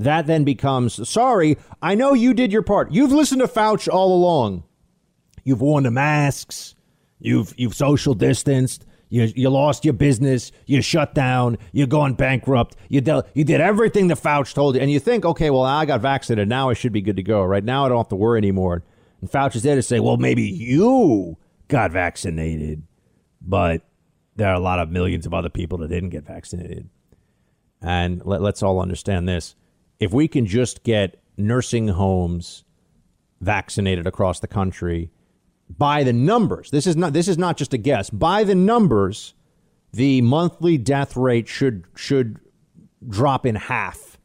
that 0.00 0.26
then 0.26 0.44
becomes 0.44 1.08
sorry, 1.08 1.56
I 1.82 1.94
know 1.94 2.14
you 2.14 2.34
did 2.34 2.52
your 2.52 2.62
part. 2.62 2.90
You've 2.90 3.12
listened 3.12 3.40
to 3.40 3.46
Fauci 3.46 3.88
all 3.88 4.14
along. 4.14 4.64
You've 5.44 5.60
worn 5.60 5.84
the 5.84 5.90
masks. 5.90 6.74
You've 7.18 7.54
you've 7.56 7.74
social 7.74 8.14
distanced. 8.14 8.86
You, 9.10 9.24
you 9.34 9.50
lost 9.50 9.84
your 9.84 9.94
business. 9.94 10.52
You 10.66 10.80
shut 10.80 11.14
down. 11.14 11.58
You're 11.72 11.88
going 11.88 12.14
bankrupt. 12.14 12.76
You, 12.88 13.02
you 13.34 13.44
did 13.44 13.60
everything 13.60 14.06
the 14.06 14.14
Fauci 14.14 14.54
told 14.54 14.76
you. 14.76 14.80
And 14.80 14.90
you 14.90 15.00
think, 15.00 15.24
okay, 15.24 15.50
well, 15.50 15.64
I 15.64 15.84
got 15.84 16.00
vaccinated. 16.00 16.48
Now 16.48 16.70
I 16.70 16.74
should 16.74 16.92
be 16.92 17.00
good 17.00 17.16
to 17.16 17.22
go. 17.24 17.42
Right 17.42 17.64
now 17.64 17.84
I 17.84 17.88
don't 17.88 17.98
have 17.98 18.08
to 18.10 18.16
worry 18.16 18.38
anymore. 18.38 18.84
And 19.20 19.28
Fauci's 19.28 19.64
there 19.64 19.74
to 19.74 19.82
say, 19.82 19.98
well, 19.98 20.16
maybe 20.16 20.44
you 20.44 21.36
got 21.66 21.90
vaccinated, 21.90 22.84
but 23.42 23.82
there 24.36 24.48
are 24.48 24.54
a 24.54 24.60
lot 24.60 24.78
of 24.78 24.90
millions 24.90 25.26
of 25.26 25.34
other 25.34 25.50
people 25.50 25.78
that 25.78 25.88
didn't 25.88 26.10
get 26.10 26.24
vaccinated. 26.24 26.88
And 27.82 28.24
let, 28.24 28.40
let's 28.40 28.62
all 28.62 28.80
understand 28.80 29.28
this. 29.28 29.56
If 30.00 30.12
we 30.12 30.26
can 30.26 30.46
just 30.46 30.82
get 30.82 31.22
nursing 31.36 31.88
homes 31.88 32.64
vaccinated 33.40 34.06
across 34.06 34.40
the 34.40 34.48
country, 34.48 35.10
by 35.68 36.02
the 36.02 36.12
numbers, 36.12 36.70
this 36.70 36.86
is 36.86 36.96
not 36.96 37.12
this 37.12 37.28
is 37.28 37.38
not 37.38 37.56
just 37.56 37.72
a 37.74 37.78
guess. 37.78 38.10
By 38.10 38.42
the 38.42 38.54
numbers, 38.54 39.34
the 39.92 40.20
monthly 40.22 40.78
death 40.78 41.16
rate 41.16 41.46
should 41.46 41.84
should 41.94 42.40
drop 43.08 43.46
in 43.46 43.54
half 43.54 44.18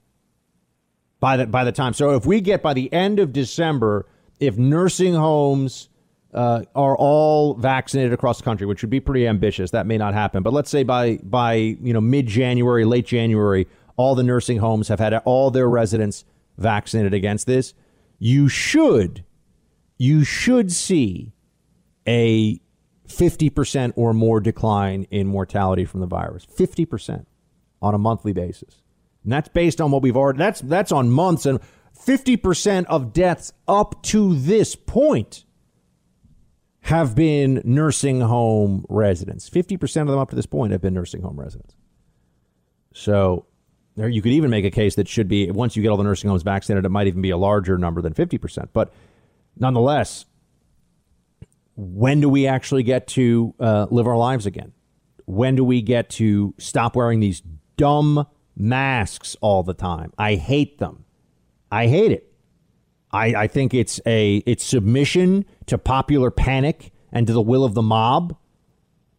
by 1.20 1.38
the 1.38 1.48
by 1.48 1.64
the 1.64 1.72
time. 1.72 1.94
So 1.94 2.12
if 2.12 2.26
we 2.26 2.42
get 2.42 2.62
by 2.62 2.74
the 2.74 2.92
end 2.92 3.20
of 3.20 3.34
December, 3.34 4.08
if 4.40 4.58
nursing 4.58 5.14
homes 5.14 5.90
uh, 6.34 6.64
are 6.76 6.98
all 6.98 7.54
vaccinated 7.56 8.14
across 8.14 8.38
the 8.38 8.44
country, 8.44 8.68
which 8.68 8.82
would 8.82 8.90
be 8.90 9.00
pretty 9.00 9.28
ambitious, 9.28 9.72
that 9.72 9.86
may 9.86 9.98
not 9.98 10.14
happen. 10.14 10.44
But 10.44 10.54
let's 10.54 10.70
say 10.70 10.84
by 10.84 11.18
by 11.24 11.54
you 11.54 11.94
know 11.94 12.02
mid 12.02 12.28
January, 12.28 12.86
late 12.86 13.06
January, 13.06 13.68
all 13.98 14.16
the 14.16 14.24
nursing 14.24 14.58
homes 14.58 14.88
have 14.88 15.00
had 15.00 15.14
all 15.26 15.52
their 15.52 15.70
residents 15.70 16.26
vaccinated 16.58 17.14
against 17.14 17.48
this. 17.48 17.74
You 18.20 18.48
should 18.48 19.24
you 19.98 20.24
should 20.24 20.72
see 20.72 21.34
a 22.08 22.60
50% 23.08 23.94
or 23.96 24.14
more 24.14 24.40
decline 24.40 25.08
in 25.10 25.28
mortality 25.28 25.86
from 25.86 26.02
the 26.02 26.08
virus. 26.08 26.46
50% 26.46 27.26
on 27.82 27.94
a 27.94 27.98
monthly 27.98 28.34
basis. 28.34 28.82
And 29.24 29.32
that's 29.32 29.50
based 29.50 29.80
on 29.80 29.92
what 29.92 30.02
we've 30.02 30.18
already 30.18 30.38
that's 30.38 30.62
that's 30.62 30.92
on 30.92 31.10
months 31.10 31.46
and 31.46 31.60
50% 31.98 32.86
of 32.86 33.14
deaths 33.14 33.54
up 33.68 34.02
to 34.04 34.36
this 34.36 34.76
point 34.76 35.46
have 36.82 37.16
been 37.16 37.62
nursing 37.64 38.22
home 38.22 38.86
residents. 38.90 39.50
50% 39.50 40.02
of 40.02 40.08
them 40.08 40.20
up 40.20 40.30
to 40.30 40.36
this 40.36 40.46
point 40.46 40.72
have 40.72 40.82
been 40.82 40.94
nursing 40.94 41.24
home 41.24 41.40
residents. 41.40 41.76
So 42.94 43.48
there 43.96 44.10
you 44.10 44.22
could 44.22 44.32
even 44.32 44.50
make 44.50 44.66
a 44.66 44.72
case 44.72 44.96
that 44.96 45.08
should 45.08 45.28
be 45.28 45.50
once 45.52 45.76
you 45.76 45.82
get 45.82 45.90
all 45.90 45.98
the 45.98 46.04
nursing 46.04 46.30
homes 46.30 46.44
vaccinated, 46.44 46.86
it 46.86 46.90
might 46.90 47.08
even 47.08 47.22
be 47.22 47.30
a 47.30 47.38
larger 47.38 47.78
number 47.78 48.02
than 48.02 48.14
50%. 48.14 48.70
But 48.74 48.94
nonetheless, 49.58 50.26
when 51.76 52.22
do 52.22 52.30
we 52.30 52.48
actually 52.48 52.84
get 52.84 53.08
to 53.08 53.54
uh, 53.60 53.88
live 53.90 54.08
our 54.08 54.18
lives 54.18 54.46
again? 54.46 54.74
When 55.26 55.56
do 55.56 55.64
we 55.64 55.82
get 55.82 56.10
to 56.12 56.54
stop 56.58 56.96
wearing 56.96 57.20
these 57.20 57.42
dumb 57.78 58.28
masks 58.56 59.36
all 59.42 59.64
the 59.64 59.74
time? 59.74 60.14
I 60.18 60.36
hate 60.36 60.78
them. 60.78 61.06
I 61.72 61.88
hate 61.88 62.12
it. 62.12 62.32
I, 63.12 63.28
I 63.28 63.48
think 63.48 63.74
it's 63.74 64.00
a 64.06 64.38
it's 64.46 64.64
submission 64.64 65.46
to 65.68 65.78
popular 65.78 66.32
panic 66.32 66.92
and 67.12 67.26
to 67.28 67.34
the 67.34 67.42
will 67.42 67.64
of 67.64 67.74
the 67.74 67.82
mob. 67.82 68.38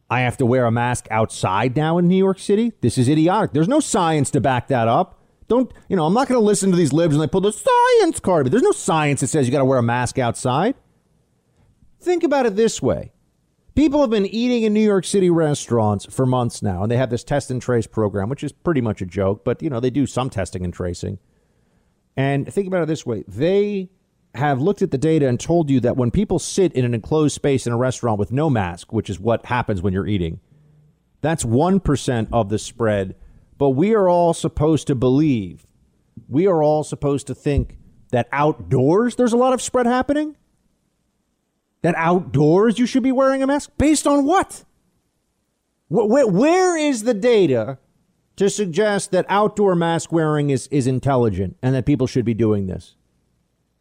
I 0.09 0.20
have 0.20 0.37
to 0.37 0.47
wear 0.47 0.66
a 0.66 0.70
mask 0.70 1.07
outside 1.11 1.77
now 1.77 1.99
in 1.99 2.07
New 2.07 2.16
York 2.16 2.39
City. 2.39 2.73
This 2.81 2.97
is 2.97 3.09
idiotic. 3.09 3.53
There's 3.53 3.69
no 3.69 3.81
science 3.81 4.31
to 4.33 4.41
back 4.41 4.69
that 4.69 4.89
up. 4.89 5.20
Don't 5.49 5.73
you 5.89 5.97
know? 5.97 6.07
I'm 6.07 6.15
not 6.15 6.28
going 6.28 6.41
to 6.41 6.45
listen 6.45 6.70
to 6.70 6.77
these 6.77 6.93
libs 6.93 7.15
and 7.15 7.23
they 7.23 7.27
pull 7.27 7.41
the 7.41 7.53
science 7.53 8.20
card. 8.20 8.45
But 8.45 8.53
there's 8.53 8.62
no 8.62 8.73
science 8.73 9.20
that 9.20 9.28
says 9.28 9.47
you 9.47 9.53
got 9.53 9.59
to 9.59 9.65
wear 9.65 9.78
a 9.78 9.83
mask 9.83 10.19
outside. 10.19 10.74
Think 12.01 12.23
about 12.23 12.47
it 12.47 12.57
this 12.57 12.81
way. 12.81 13.12
People 13.74 14.01
have 14.01 14.11
been 14.11 14.27
eating 14.27 14.62
in 14.62 14.73
New 14.73 14.81
York 14.81 15.05
City 15.05 15.28
restaurants 15.28 16.07
for 16.07 16.24
months 16.24 16.62
now, 16.62 16.83
and 16.83 16.91
they 16.91 16.97
have 16.97 17.11
this 17.11 17.23
test 17.23 17.51
and 17.51 17.61
trace 17.61 17.87
program, 17.87 18.31
which 18.31 18.43
is 18.43 18.51
pretty 18.51 18.81
much 18.81 19.03
a 19.03 19.07
joke, 19.07 19.45
but 19.45 19.62
you 19.62 19.69
know, 19.69 19.81
they 19.81 19.91
do 19.91 20.07
some 20.07 20.31
testing 20.31 20.65
and 20.65 20.73
tracing. 20.73 21.19
And 22.16 22.51
think 22.51 22.66
about 22.66 22.83
it 22.83 22.87
this 22.87 23.05
way. 23.05 23.24
They 23.28 23.91
have 24.39 24.61
looked 24.61 24.83
at 24.83 24.91
the 24.91 24.99
data 24.99 25.29
and 25.29 25.39
told 25.39 25.71
you 25.71 25.81
that 25.81 25.97
when 25.97 26.11
people 26.11 26.39
sit 26.39 26.73
in 26.73 26.85
an 26.85 26.95
enclosed 26.95 27.35
space 27.35 27.67
in 27.67 27.73
a 27.73 27.77
restaurant 27.77 28.19
with 28.19 28.33
no 28.33 28.51
mask, 28.51 28.93
which 28.93 29.11
is 29.11 29.21
what 29.21 29.47
happens 29.47 29.83
when 29.83 29.93
you're 29.93 30.07
eating, 30.07 30.41
that's 31.21 31.45
1% 31.45 32.29
of 32.33 32.49
the 32.49 32.59
spread. 32.59 33.17
But 33.59 33.71
we 33.71 33.95
are 33.95 34.09
all 34.09 34.35
supposed 34.35 34.87
to 34.89 34.95
believe, 34.95 35.67
we 36.29 36.47
are 36.47 36.63
all 36.63 36.85
supposed 36.85 37.27
to 37.29 37.35
think 37.35 37.79
that 38.11 38.29
outdoors 38.33 39.17
there's 39.17 39.33
a 39.33 39.37
lot 39.37 39.53
of 39.53 39.61
spread 39.63 39.87
happening 39.87 40.37
that 41.83 41.95
outdoors 41.97 42.81
you 42.81 42.87
should 42.87 43.05
be 43.05 43.13
wearing 43.13 43.45
a 43.45 43.47
mask? 43.47 43.71
Based 43.79 44.09
on 44.09 44.25
what? 44.25 44.65
Where, 45.87 46.27
where 46.27 46.77
is 46.77 47.05
the 47.05 47.15
data 47.15 47.79
to 48.35 48.51
suggest 48.51 49.13
that 49.13 49.25
outdoor 49.29 49.77
mask 49.77 50.11
wearing 50.11 50.51
is, 50.51 50.67
is 50.73 50.89
intelligent 50.89 51.57
and 51.63 51.77
that 51.77 51.87
people 51.87 52.09
should 52.09 52.25
be 52.25 52.35
doing 52.35 52.67
this? 52.67 52.95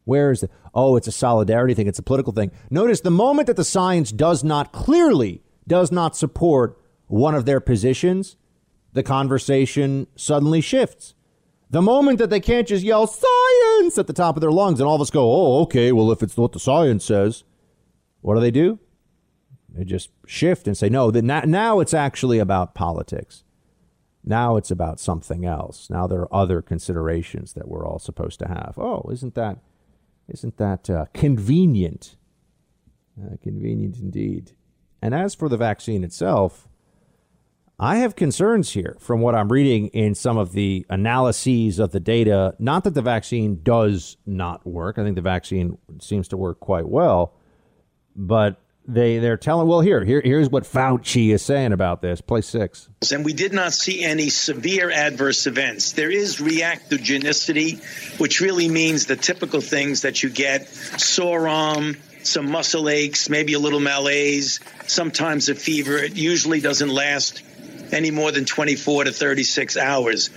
Where 0.05 0.31
is 0.31 0.43
it? 0.43 0.51
Oh, 0.73 0.95
it's 0.95 1.07
a 1.07 1.11
solidarity 1.11 1.73
thing. 1.73 1.87
It's 1.87 1.99
a 1.99 2.03
political 2.03 2.33
thing. 2.33 2.51
Notice 2.69 3.01
the 3.01 3.11
moment 3.11 3.47
that 3.47 3.57
the 3.57 3.63
science 3.63 4.11
does 4.11 4.43
not 4.43 4.71
clearly 4.71 5.41
does 5.67 5.91
not 5.91 6.15
support 6.15 6.79
one 7.07 7.35
of 7.35 7.45
their 7.45 7.59
positions, 7.59 8.37
the 8.93 9.03
conversation 9.03 10.07
suddenly 10.15 10.61
shifts. 10.61 11.13
The 11.69 11.81
moment 11.81 12.19
that 12.19 12.29
they 12.29 12.39
can't 12.39 12.67
just 12.67 12.83
yell 12.83 13.07
science 13.07 13.97
at 13.97 14.07
the 14.07 14.13
top 14.13 14.37
of 14.37 14.41
their 14.41 14.51
lungs 14.51 14.79
and 14.79 14.87
all 14.87 14.95
of 14.95 15.01
us 15.01 15.09
go, 15.09 15.29
oh, 15.29 15.61
okay, 15.63 15.91
well, 15.91 16.11
if 16.11 16.21
it's 16.23 16.37
what 16.37 16.51
the 16.51 16.59
science 16.59 17.03
says, 17.03 17.43
what 18.21 18.35
do 18.35 18.41
they 18.41 18.51
do? 18.51 18.79
They 19.69 19.83
just 19.83 20.09
shift 20.25 20.67
and 20.67 20.77
say, 20.77 20.87
no, 20.87 21.11
that 21.11 21.23
now 21.47 21.79
it's 21.79 21.93
actually 21.93 22.39
about 22.39 22.75
politics. 22.75 23.43
Now 24.23 24.55
it's 24.55 24.71
about 24.71 24.99
something 24.99 25.45
else. 25.45 25.89
Now 25.89 26.07
there 26.07 26.21
are 26.21 26.33
other 26.33 26.61
considerations 26.61 27.53
that 27.53 27.67
we're 27.67 27.85
all 27.85 27.99
supposed 27.99 28.39
to 28.39 28.47
have. 28.47 28.75
Oh, 28.77 29.09
isn't 29.11 29.35
that, 29.35 29.57
isn't 30.27 30.57
that 30.57 30.89
uh, 30.89 31.05
convenient? 31.13 32.15
Uh, 33.19 33.37
convenient 33.41 33.97
indeed. 33.97 34.51
And 35.01 35.13
as 35.13 35.35
for 35.35 35.49
the 35.49 35.57
vaccine 35.57 36.03
itself, 36.03 36.67
I 37.77 37.97
have 37.97 38.15
concerns 38.15 38.71
here 38.71 38.97
from 38.99 39.21
what 39.21 39.35
I'm 39.35 39.51
reading 39.51 39.87
in 39.87 40.15
some 40.15 40.37
of 40.37 40.53
the 40.53 40.85
analyses 40.89 41.77
of 41.79 41.91
the 41.91 41.99
data. 41.99 42.55
Not 42.57 42.85
that 42.85 42.93
the 42.93 43.01
vaccine 43.01 43.61
does 43.63 44.17
not 44.25 44.65
work. 44.65 44.97
I 44.97 45.03
think 45.03 45.15
the 45.15 45.21
vaccine 45.21 45.77
seems 45.99 46.27
to 46.29 46.37
work 46.37 46.59
quite 46.59 46.87
well 46.87 47.35
but 48.15 48.61
they 48.87 49.19
they're 49.19 49.37
telling 49.37 49.67
well 49.67 49.81
here 49.81 50.03
here 50.03 50.21
here's 50.23 50.49
what 50.49 50.63
Fauci 50.63 51.29
is 51.29 51.41
saying 51.41 51.73
about 51.73 52.01
this. 52.01 52.21
Play 52.21 52.41
six. 52.41 52.89
And 53.11 53.25
we 53.25 53.33
did 53.33 53.53
not 53.53 53.73
see 53.73 54.03
any 54.03 54.29
severe 54.29 54.91
adverse 54.91 55.47
events. 55.47 55.93
There 55.93 56.11
is 56.11 56.37
reactogenicity, 56.37 58.19
which 58.19 58.41
really 58.41 58.69
means 58.69 59.05
the 59.05 59.15
typical 59.15 59.61
things 59.61 60.01
that 60.01 60.23
you 60.23 60.29
get: 60.29 60.67
sore 60.67 61.47
arm, 61.47 61.97
some 62.23 62.49
muscle 62.49 62.89
aches, 62.89 63.29
maybe 63.29 63.53
a 63.53 63.59
little 63.59 63.79
malaise, 63.79 64.59
sometimes 64.87 65.49
a 65.49 65.55
fever. 65.55 65.97
It 65.97 66.15
usually 66.15 66.61
doesn't 66.61 66.89
last 66.89 67.41
any 67.91 68.11
more 68.11 68.31
than 68.31 68.45
24 68.45 69.05
to 69.05 69.11
36 69.11 69.77
hours. 69.77 70.29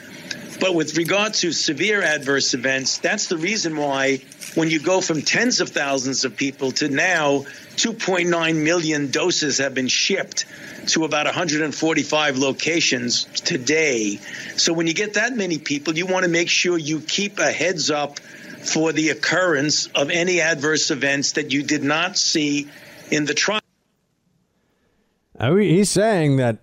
But 0.60 0.74
with 0.74 0.96
regard 0.96 1.34
to 1.34 1.52
severe 1.52 2.02
adverse 2.02 2.52
events, 2.52 2.98
that's 2.98 3.28
the 3.28 3.36
reason 3.36 3.76
why 3.76 4.18
when 4.54 4.70
you 4.70 4.80
go 4.80 5.00
from 5.00 5.22
tens 5.22 5.60
of 5.60 5.68
thousands 5.68 6.24
of 6.24 6.36
people 6.36 6.72
to 6.72 6.88
now 6.88 7.44
2.9 7.76 8.64
million 8.64 9.10
doses 9.10 9.58
have 9.58 9.72
been 9.74 9.86
shipped 9.86 10.46
to 10.88 11.04
about 11.04 11.26
145 11.26 12.38
locations 12.38 13.24
today. 13.24 14.16
So 14.56 14.72
when 14.72 14.88
you 14.88 14.94
get 14.94 15.14
that 15.14 15.36
many 15.36 15.58
people, 15.58 15.96
you 15.96 16.06
want 16.06 16.24
to 16.24 16.30
make 16.30 16.48
sure 16.48 16.76
you 16.76 17.00
keep 17.00 17.38
a 17.38 17.52
heads 17.52 17.90
up 17.90 18.18
for 18.18 18.92
the 18.92 19.10
occurrence 19.10 19.86
of 19.94 20.10
any 20.10 20.40
adverse 20.40 20.90
events 20.90 21.32
that 21.32 21.52
you 21.52 21.62
did 21.62 21.84
not 21.84 22.18
see 22.18 22.68
in 23.12 23.26
the 23.26 23.34
trial. 23.34 23.60
He's 25.38 25.88
saying 25.88 26.38
that 26.38 26.58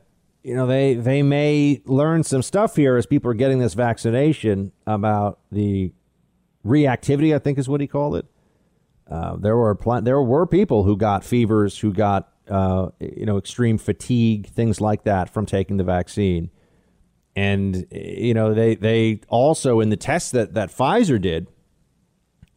you 0.46 0.54
know 0.54 0.68
they 0.68 0.94
they 0.94 1.24
may 1.24 1.82
learn 1.86 2.24
some 2.24 2.44
stuff 2.44 2.76
here 2.76 2.98
as 2.98 3.08
people 3.08 3.32
are 3.32 3.36
getting 3.36 3.58
this 3.58 3.74
vaccination 3.74 4.72
about 4.86 5.40
the 5.52 5.92
reactivity. 6.64 7.34
I 7.34 7.40
think 7.40 7.58
is 7.58 7.68
what 7.68 7.82
he 7.82 7.88
called 7.88 8.16
it. 8.16 8.28
Uh, 9.10 9.38
there 9.38 9.58
were 9.58 9.74
pl- 9.74 10.04
there 10.04 10.22
were 10.22 10.46
people 10.46 10.84
who 10.84 10.98
got 10.98 11.24
fevers, 11.24 11.80
who 11.80 11.92
got 11.92 12.32
uh, 12.48 12.90
you 13.00 13.26
know 13.26 13.40
extreme 13.40 13.80
fatigue, 13.80 14.46
things 14.46 14.80
like 14.80 15.04
that 15.06 15.34
from 15.34 15.48
taking 15.48 15.78
the 15.78 15.84
vaccine, 15.84 16.52
and 17.36 17.88
you 17.92 18.36
know 18.36 18.54
they 18.54 18.76
they 18.76 19.22
also 19.30 19.80
in 19.80 19.90
the 19.90 19.98
tests 19.98 20.30
that 20.30 20.54
that 20.54 20.70
Pfizer 20.70 21.20
did. 21.20 21.48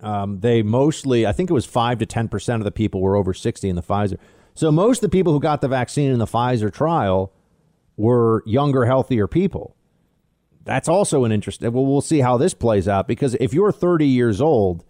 Um, 0.01 0.41
they 0.41 0.63
mostly, 0.63 1.27
I 1.27 1.33
think 1.33 1.51
it 1.51 1.55
was 1.55 1.65
five 1.65 1.99
to 2.01 2.07
ten 2.07 2.29
percent 2.29 2.61
of 2.61 2.65
the 2.65 2.71
people 2.71 3.01
were 3.01 3.17
over 3.17 3.33
sixty 3.33 3.71
in 3.71 3.77
the 3.77 3.83
Pfizer. 3.83 4.19
So 4.55 4.71
most 4.71 4.99
of 4.99 5.11
the 5.11 5.17
people 5.17 5.33
who 5.33 5.41
got 5.41 5.63
the 5.63 5.69
vaccine 5.69 6.13
in 6.13 6.19
the 6.19 6.27
Pfizer 6.27 6.71
trial 6.71 7.33
were 7.99 8.43
younger, 8.47 8.87
healthier 8.87 9.27
people. 9.27 9.75
that's 10.65 10.89
also 10.89 11.25
an 11.25 11.33
interesting. 11.33 11.73
Well, 11.73 11.85
we'll 11.85 12.01
see 12.01 12.21
how 12.21 12.37
this 12.37 12.55
plays 12.55 12.89
out 12.89 13.09
because 13.09 13.35
if 13.41 13.53
you're 13.53 13.73
30 13.73 14.07
years 14.07 14.41
old, 14.41 14.85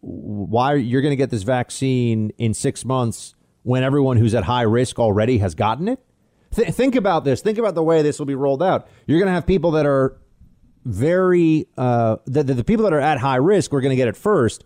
why 0.00 0.72
are 0.74 0.76
you're 0.76 1.00
going 1.02 1.12
to 1.12 1.16
get 1.16 1.30
this 1.30 1.42
vaccine 1.42 2.30
in 2.38 2.54
six 2.54 2.84
months 2.84 3.34
when 3.62 3.82
everyone 3.82 4.18
who's 4.18 4.34
at 4.34 4.44
high 4.44 4.62
risk 4.62 4.98
already 4.98 5.38
has 5.38 5.54
gotten 5.54 5.88
it? 5.88 5.98
Th- 6.54 6.68
think 6.68 6.94
about 6.94 7.24
this. 7.24 7.40
Think 7.40 7.58
about 7.58 7.74
the 7.74 7.82
way 7.82 8.02
this 8.02 8.18
will 8.18 8.26
be 8.26 8.34
rolled 8.34 8.62
out. 8.62 8.88
You're 9.06 9.18
going 9.18 9.28
to 9.28 9.32
have 9.32 9.46
people 9.46 9.72
that 9.72 9.86
are 9.86 10.18
very 10.84 11.66
uh, 11.76 12.16
the, 12.26 12.44
the 12.44 12.62
people 12.62 12.84
that 12.84 12.92
are 12.92 13.00
at 13.00 13.18
high 13.18 13.36
risk 13.36 13.72
We're 13.72 13.80
going 13.80 13.90
to 13.90 13.96
get 13.96 14.08
it 14.08 14.16
first, 14.16 14.64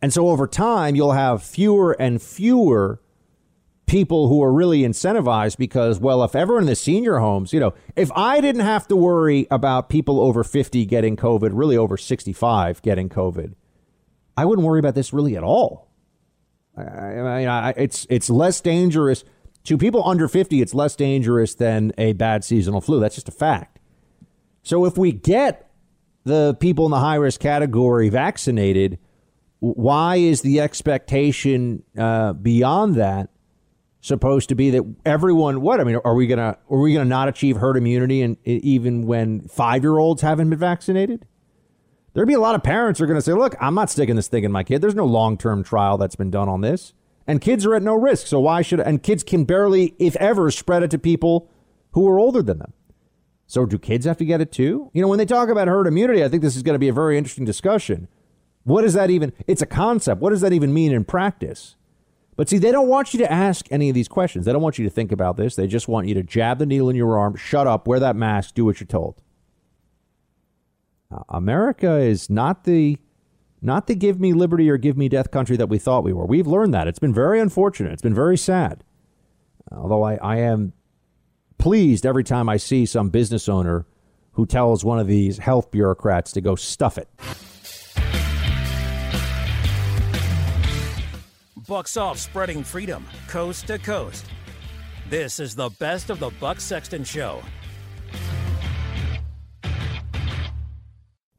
and 0.00 0.12
so 0.12 0.28
over 0.28 0.46
time 0.46 0.94
you'll 0.96 1.12
have 1.12 1.42
fewer 1.42 1.92
and 1.92 2.22
fewer 2.22 3.02
people 3.88 4.28
who 4.28 4.42
are 4.42 4.52
really 4.52 4.82
incentivized 4.82 5.56
because, 5.56 5.98
well, 5.98 6.22
if 6.22 6.36
everyone 6.36 6.64
in 6.64 6.68
the 6.68 6.76
senior 6.76 7.18
homes, 7.18 7.52
you 7.52 7.58
know, 7.58 7.74
if 7.96 8.12
I 8.14 8.40
didn't 8.40 8.60
have 8.60 8.86
to 8.88 8.96
worry 8.96 9.46
about 9.50 9.88
people 9.88 10.20
over 10.20 10.44
50 10.44 10.84
getting 10.84 11.16
COVID, 11.16 11.50
really 11.52 11.76
over 11.76 11.96
65 11.96 12.82
getting 12.82 13.08
COVID, 13.08 13.54
I 14.36 14.44
wouldn't 14.44 14.66
worry 14.66 14.78
about 14.78 14.94
this 14.94 15.12
really 15.12 15.36
at 15.36 15.42
all. 15.42 15.88
I, 16.76 16.82
I, 16.82 17.68
I, 17.70 17.74
it's 17.76 18.06
it's 18.08 18.30
less 18.30 18.60
dangerous 18.60 19.24
to 19.64 19.76
people 19.76 20.08
under 20.08 20.28
50. 20.28 20.62
It's 20.62 20.74
less 20.74 20.94
dangerous 20.94 21.54
than 21.54 21.92
a 21.98 22.12
bad 22.12 22.44
seasonal 22.44 22.80
flu. 22.80 23.00
That's 23.00 23.16
just 23.16 23.28
a 23.28 23.32
fact. 23.32 23.80
So 24.62 24.84
if 24.84 24.96
we 24.96 25.10
get 25.10 25.70
the 26.22 26.56
people 26.60 26.84
in 26.84 26.92
the 26.92 27.00
high 27.00 27.16
risk 27.16 27.40
category 27.40 28.10
vaccinated, 28.10 28.98
why 29.58 30.16
is 30.16 30.42
the 30.42 30.60
expectation 30.60 31.82
uh, 31.96 32.34
beyond 32.34 32.94
that 32.94 33.30
supposed 34.00 34.48
to 34.50 34.54
be 34.54 34.70
that 34.70 34.84
everyone? 35.04 35.60
What 35.60 35.80
I 35.80 35.84
mean, 35.84 36.00
are 36.04 36.14
we 36.14 36.26
gonna 36.26 36.56
are 36.70 36.78
we 36.78 36.92
gonna 36.92 37.04
not 37.04 37.28
achieve 37.28 37.56
herd 37.56 37.76
immunity 37.76 38.22
and 38.22 38.36
even 38.44 39.06
when 39.06 39.48
five 39.48 39.82
year 39.82 39.98
olds 39.98 40.22
haven't 40.22 40.50
been 40.50 40.58
vaccinated? 40.58 41.26
There'd 42.14 42.26
be 42.26 42.34
a 42.34 42.40
lot 42.40 42.54
of 42.54 42.62
parents 42.62 43.00
are 43.00 43.06
to 43.06 43.20
say, 43.20 43.32
look, 43.32 43.54
I'm 43.60 43.74
not 43.74 43.90
sticking 43.90 44.16
this 44.16 44.28
thing 44.28 44.42
in 44.42 44.50
my 44.50 44.64
kid. 44.64 44.80
There's 44.80 44.94
no 44.94 45.04
long 45.04 45.38
term 45.38 45.62
trial 45.62 45.98
that's 45.98 46.16
been 46.16 46.30
done 46.30 46.48
on 46.48 46.62
this. 46.62 46.92
And 47.28 47.40
kids 47.40 47.66
are 47.66 47.74
at 47.74 47.82
no 47.82 47.94
risk. 47.94 48.26
So 48.26 48.40
why 48.40 48.62
should, 48.62 48.80
and 48.80 49.02
kids 49.02 49.22
can 49.22 49.44
barely, 49.44 49.94
if 49.98 50.16
ever, 50.16 50.50
spread 50.50 50.82
it 50.82 50.90
to 50.92 50.98
people 50.98 51.50
who 51.92 52.08
are 52.08 52.18
older 52.18 52.42
than 52.42 52.58
them. 52.58 52.72
So 53.46 53.66
do 53.66 53.78
kids 53.78 54.06
have 54.06 54.16
to 54.16 54.24
get 54.24 54.40
it 54.40 54.50
too? 54.50 54.90
You 54.94 55.02
know, 55.02 55.08
when 55.08 55.18
they 55.18 55.26
talk 55.26 55.48
about 55.48 55.68
herd 55.68 55.86
immunity, 55.86 56.24
I 56.24 56.28
think 56.28 56.42
this 56.42 56.56
is 56.56 56.62
going 56.62 56.74
to 56.74 56.78
be 56.80 56.88
a 56.88 56.92
very 56.92 57.16
interesting 57.18 57.44
discussion. 57.44 58.08
What 58.64 58.82
does 58.82 58.94
that 58.94 59.10
even, 59.10 59.32
it's 59.46 59.62
a 59.62 59.66
concept. 59.66 60.20
What 60.20 60.30
does 60.30 60.40
that 60.40 60.52
even 60.52 60.74
mean 60.74 60.92
in 60.92 61.04
practice? 61.04 61.76
But 62.38 62.48
see, 62.48 62.58
they 62.58 62.70
don't 62.70 62.86
want 62.86 63.12
you 63.12 63.18
to 63.18 63.32
ask 63.32 63.66
any 63.72 63.88
of 63.88 63.96
these 63.96 64.06
questions. 64.06 64.46
They 64.46 64.52
don't 64.52 64.62
want 64.62 64.78
you 64.78 64.84
to 64.84 64.90
think 64.90 65.10
about 65.10 65.36
this. 65.36 65.56
They 65.56 65.66
just 65.66 65.88
want 65.88 66.06
you 66.06 66.14
to 66.14 66.22
jab 66.22 66.60
the 66.60 66.66
needle 66.66 66.88
in 66.88 66.94
your 66.94 67.18
arm, 67.18 67.34
shut 67.34 67.66
up, 67.66 67.88
wear 67.88 67.98
that 67.98 68.14
mask, 68.14 68.54
do 68.54 68.64
what 68.64 68.78
you're 68.78 68.86
told. 68.86 69.20
America 71.28 71.96
is 71.96 72.30
not 72.30 72.62
the 72.62 72.96
not 73.60 73.88
the 73.88 73.96
give 73.96 74.20
me 74.20 74.32
liberty 74.32 74.70
or 74.70 74.76
give 74.76 74.96
me 74.96 75.08
death 75.08 75.32
country 75.32 75.56
that 75.56 75.68
we 75.68 75.78
thought 75.78 76.04
we 76.04 76.12
were. 76.12 76.26
We've 76.26 76.46
learned 76.46 76.72
that. 76.74 76.86
It's 76.86 77.00
been 77.00 77.12
very 77.12 77.40
unfortunate. 77.40 77.92
It's 77.92 78.02
been 78.02 78.14
very 78.14 78.38
sad. 78.38 78.84
Although 79.72 80.04
I, 80.04 80.14
I 80.18 80.36
am 80.36 80.74
pleased 81.58 82.06
every 82.06 82.22
time 82.22 82.48
I 82.48 82.56
see 82.56 82.86
some 82.86 83.10
business 83.10 83.48
owner 83.48 83.84
who 84.34 84.46
tells 84.46 84.84
one 84.84 85.00
of 85.00 85.08
these 85.08 85.38
health 85.38 85.72
bureaucrats 85.72 86.30
to 86.32 86.40
go 86.40 86.54
stuff 86.54 86.98
it. 86.98 87.08
Bucks 91.68 91.98
off 91.98 92.18
spreading 92.18 92.64
freedom 92.64 93.06
coast 93.26 93.66
to 93.66 93.78
coast. 93.78 94.24
This 95.10 95.38
is 95.38 95.54
the 95.54 95.68
best 95.78 96.08
of 96.08 96.18
the 96.18 96.30
Buck 96.40 96.62
Sexton 96.62 97.04
Show. 97.04 97.42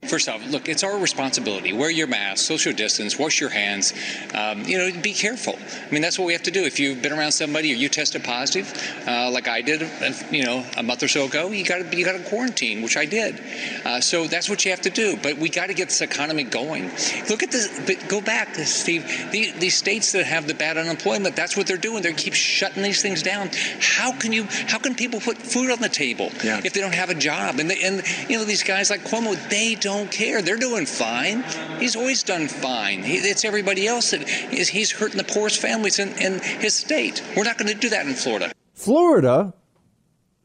First 0.07 0.29
off, 0.29 0.43
look, 0.47 0.69
it's 0.69 0.83
our 0.83 0.97
responsibility. 0.97 1.73
Wear 1.73 1.91
your 1.91 2.07
mask, 2.07 2.45
social 2.45 2.71
distance, 2.71 3.19
wash 3.19 3.41
your 3.41 3.49
hands. 3.49 3.93
Um, 4.33 4.63
you 4.63 4.77
know, 4.77 5.01
be 5.01 5.13
careful. 5.13 5.55
I 5.59 5.91
mean, 5.91 6.01
that's 6.01 6.17
what 6.17 6.25
we 6.25 6.31
have 6.31 6.43
to 6.43 6.51
do. 6.51 6.63
If 6.63 6.79
you've 6.79 7.01
been 7.01 7.11
around 7.11 7.33
somebody 7.33 7.73
or 7.73 7.75
you 7.75 7.89
tested 7.89 8.23
positive, 8.23 8.73
uh, 9.05 9.29
like 9.29 9.49
I 9.49 9.61
did, 9.61 9.83
uh, 9.83 10.13
you 10.31 10.45
know, 10.45 10.65
a 10.77 10.83
month 10.83 11.03
or 11.03 11.09
so 11.09 11.25
ago, 11.25 11.51
you 11.51 11.65
got 11.65 11.91
to 11.91 11.97
you 11.97 12.05
got 12.05 12.13
to 12.13 12.23
quarantine, 12.23 12.81
which 12.81 12.95
I 12.95 13.05
did. 13.05 13.41
Uh, 13.85 13.99
so 13.99 14.25
that's 14.25 14.49
what 14.49 14.63
you 14.63 14.71
have 14.71 14.81
to 14.81 14.89
do. 14.89 15.17
But 15.21 15.37
we 15.37 15.49
got 15.49 15.67
to 15.67 15.73
get 15.73 15.89
this 15.89 15.99
economy 15.99 16.43
going. 16.43 16.85
Look 17.29 17.43
at 17.43 17.51
this. 17.51 17.67
But 17.85 18.07
go 18.07 18.21
back, 18.21 18.55
Steve. 18.55 19.05
The, 19.31 19.51
these 19.59 19.75
states 19.75 20.13
that 20.13 20.25
have 20.25 20.47
the 20.47 20.55
bad 20.55 20.77
unemployment, 20.77 21.35
that's 21.35 21.57
what 21.57 21.67
they're 21.67 21.77
doing. 21.77 22.03
They 22.03 22.13
keep 22.13 22.33
shutting 22.33 22.83
these 22.83 23.01
things 23.01 23.21
down. 23.21 23.49
How 23.81 24.13
can 24.13 24.31
you? 24.31 24.45
How 24.45 24.79
can 24.79 24.95
people 24.95 25.19
put 25.19 25.37
food 25.37 25.69
on 25.69 25.81
the 25.81 25.89
table 25.89 26.31
yeah. 26.41 26.61
if 26.63 26.71
they 26.71 26.79
don't 26.79 26.95
have 26.95 27.09
a 27.09 27.15
job? 27.15 27.59
And 27.59 27.69
they, 27.69 27.83
and 27.83 28.01
you 28.29 28.37
know, 28.37 28.45
these 28.45 28.63
guys 28.63 28.89
like 28.89 29.01
Cuomo, 29.01 29.35
they 29.49 29.75
don't 29.75 29.88
don't 29.97 30.11
care. 30.11 30.41
They're 30.41 30.57
doing 30.57 30.85
fine. 30.85 31.43
He's 31.79 31.95
always 31.95 32.23
done 32.23 32.47
fine. 32.47 33.03
He, 33.03 33.15
it's 33.15 33.43
everybody 33.43 33.87
else 33.87 34.11
that 34.11 34.21
is, 34.53 34.69
he's 34.69 34.91
hurting 34.91 35.17
the 35.17 35.23
poorest 35.23 35.59
families 35.59 35.99
in, 35.99 36.09
in 36.19 36.39
his 36.39 36.73
state. 36.75 37.23
We're 37.35 37.43
not 37.43 37.57
going 37.57 37.71
to 37.73 37.79
do 37.79 37.89
that 37.89 38.05
in 38.05 38.13
Florida. 38.13 38.51
Florida 38.73 39.53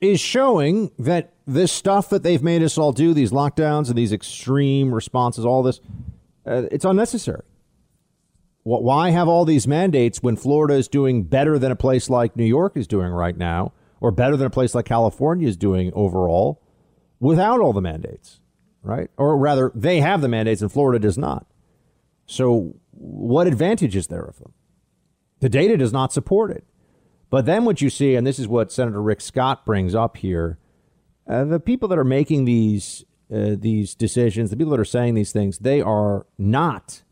is 0.01 0.21
showing 0.21 0.91
that 0.99 1.33
this 1.47 1.73
stuff 1.73 2.09
that 2.11 2.23
they've 2.23 2.43
made 2.43 2.63
us 2.63 2.79
all 2.79 2.93
do, 2.93 3.15
these 3.15 3.33
lockdowns 3.33 3.89
and 3.89 3.97
these 3.97 4.13
extreme 4.13 4.95
responses, 4.95 5.45
all 5.45 5.63
this, 5.63 5.81
uh, 6.47 6.65
it's 6.71 6.85
unnecessary. 6.85 7.43
Why 8.65 9.11
have 9.11 9.29
all 9.29 9.45
these 9.45 9.69
mandates 9.69 10.23
when 10.23 10.37
Florida 10.37 10.75
is 10.75 10.89
doing 10.89 11.25
better 11.25 11.59
than 11.59 11.71
a 11.71 11.77
place 11.77 12.09
like 12.09 12.35
New 12.35 12.47
York 12.47 12.79
is 12.79 12.87
doing 12.87 13.11
right 13.11 13.37
now, 13.37 13.73
or 14.01 14.11
better 14.11 14.39
than 14.39 14.47
a 14.47 14.51
place 14.51 14.75
like 14.75 14.87
California 14.87 15.47
is 15.47 15.59
doing 15.59 15.93
overall, 15.95 16.63
without 17.21 17.61
all 17.61 17.75
the 17.75 17.83
mandates? 17.83 18.41
Right? 18.85 19.11
Or 19.17 19.37
rather, 19.37 19.73
they 19.75 20.01
have 20.01 20.21
the 20.21 20.29
mandates 20.29 20.63
and 20.63 20.71
Florida 20.71 21.01
does 21.01 21.19
not. 21.19 21.47
So, 22.27 22.77
what 22.93 23.47
advantage 23.47 23.97
is 23.97 24.07
there 24.07 24.25
of 24.25 24.39
them? 24.39 24.53
The 25.41 25.49
data 25.49 25.77
does 25.77 25.93
not 25.93 26.13
support 26.13 26.51
it. 26.51 26.65
But 27.31 27.47
then 27.47 27.65
what 27.65 27.81
you 27.81 27.91
see, 27.91 28.15
and 28.15 28.27
this 28.27 28.39
is 28.39 28.47
what 28.47 28.71
Senator 28.71 29.03
Rick 29.03 29.21
Scott 29.21 29.67
brings 29.67 29.95
up 29.95 30.19
here, 30.19 30.59
uh, 31.29 31.45
the 31.45 31.59
people 31.59 31.89
that 31.89 31.99
are 31.99 32.05
making 32.05 32.45
these 32.45 33.05
uh, 33.35 33.57
these 33.59 33.95
decisions, 33.95 34.51
the 34.51 34.57
people 34.57 34.71
that 34.71 34.81
are 34.81 34.85
saying 34.85 35.15
these 35.15 35.33
things, 35.33 35.59
they 35.59 35.81
are 35.81 36.27
not 36.39 37.03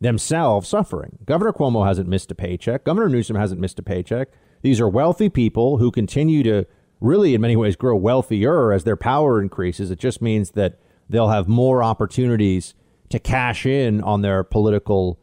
themselves 0.00 0.68
suffering. 0.68 1.18
Governor 1.24 1.52
Cuomo 1.52 1.86
hasn't 1.86 2.08
missed 2.08 2.30
a 2.30 2.34
paycheck. 2.34 2.84
Governor 2.84 3.08
Newsom 3.08 3.34
hasn't 3.34 3.60
missed 3.60 3.78
a 3.78 3.82
paycheck. 3.82 4.28
These 4.62 4.80
are 4.80 4.88
wealthy 4.88 5.28
people 5.28 5.78
who 5.78 5.90
continue 5.90 6.42
to 6.44 6.66
really, 7.00 7.34
in 7.34 7.40
many 7.40 7.56
ways, 7.56 7.76
grow 7.76 7.96
wealthier 7.96 8.72
as 8.72 8.84
their 8.84 8.96
power 8.96 9.40
increases. 9.40 9.90
It 9.90 9.98
just 9.98 10.20
means 10.22 10.52
that 10.52 10.78
they'll 11.08 11.28
have 11.28 11.48
more 11.48 11.82
opportunities 11.82 12.74
to 13.10 13.18
cash 13.18 13.66
in 13.66 14.02
on 14.02 14.22
their 14.22 14.44
political 14.44 15.18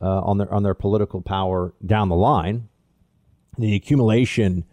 uh, 0.00 0.20
on 0.20 0.38
their 0.38 0.52
on 0.52 0.62
their 0.62 0.74
political 0.74 1.20
power 1.20 1.74
down 1.84 2.08
the 2.08 2.16
line. 2.16 2.68
The 3.58 3.74
accumulation 3.74 4.64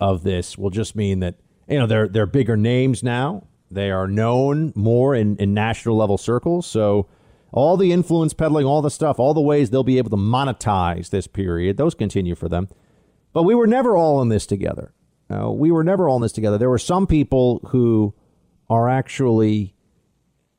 of 0.00 0.22
this 0.22 0.58
will 0.58 0.70
just 0.70 0.96
mean 0.96 1.20
that 1.20 1.36
you 1.68 1.78
know 1.78 1.86
they're 1.86 2.08
they're 2.08 2.26
bigger 2.26 2.56
names 2.56 3.02
now. 3.02 3.46
They 3.70 3.90
are 3.90 4.06
known 4.06 4.72
more 4.76 5.14
in, 5.14 5.36
in 5.36 5.52
national 5.54 5.96
level 5.96 6.18
circles. 6.18 6.66
So 6.66 7.08
all 7.52 7.76
the 7.76 7.92
influence 7.92 8.34
peddling, 8.34 8.66
all 8.66 8.82
the 8.82 8.90
stuff, 8.90 9.18
all 9.18 9.34
the 9.34 9.40
ways 9.40 9.70
they'll 9.70 9.82
be 9.82 9.98
able 9.98 10.10
to 10.10 10.16
monetize 10.16 11.10
this 11.10 11.26
period, 11.26 11.76
those 11.76 11.94
continue 11.94 12.34
for 12.34 12.48
them. 12.48 12.68
But 13.32 13.44
we 13.44 13.54
were 13.54 13.66
never 13.66 13.96
all 13.96 14.22
in 14.22 14.28
this 14.28 14.46
together. 14.46 14.92
Uh, 15.32 15.50
we 15.50 15.70
were 15.70 15.82
never 15.82 16.08
all 16.08 16.16
in 16.16 16.22
this 16.22 16.32
together. 16.32 16.58
There 16.58 16.70
were 16.70 16.78
some 16.78 17.06
people 17.06 17.60
who 17.68 18.14
are 18.68 18.88
actually 18.88 19.73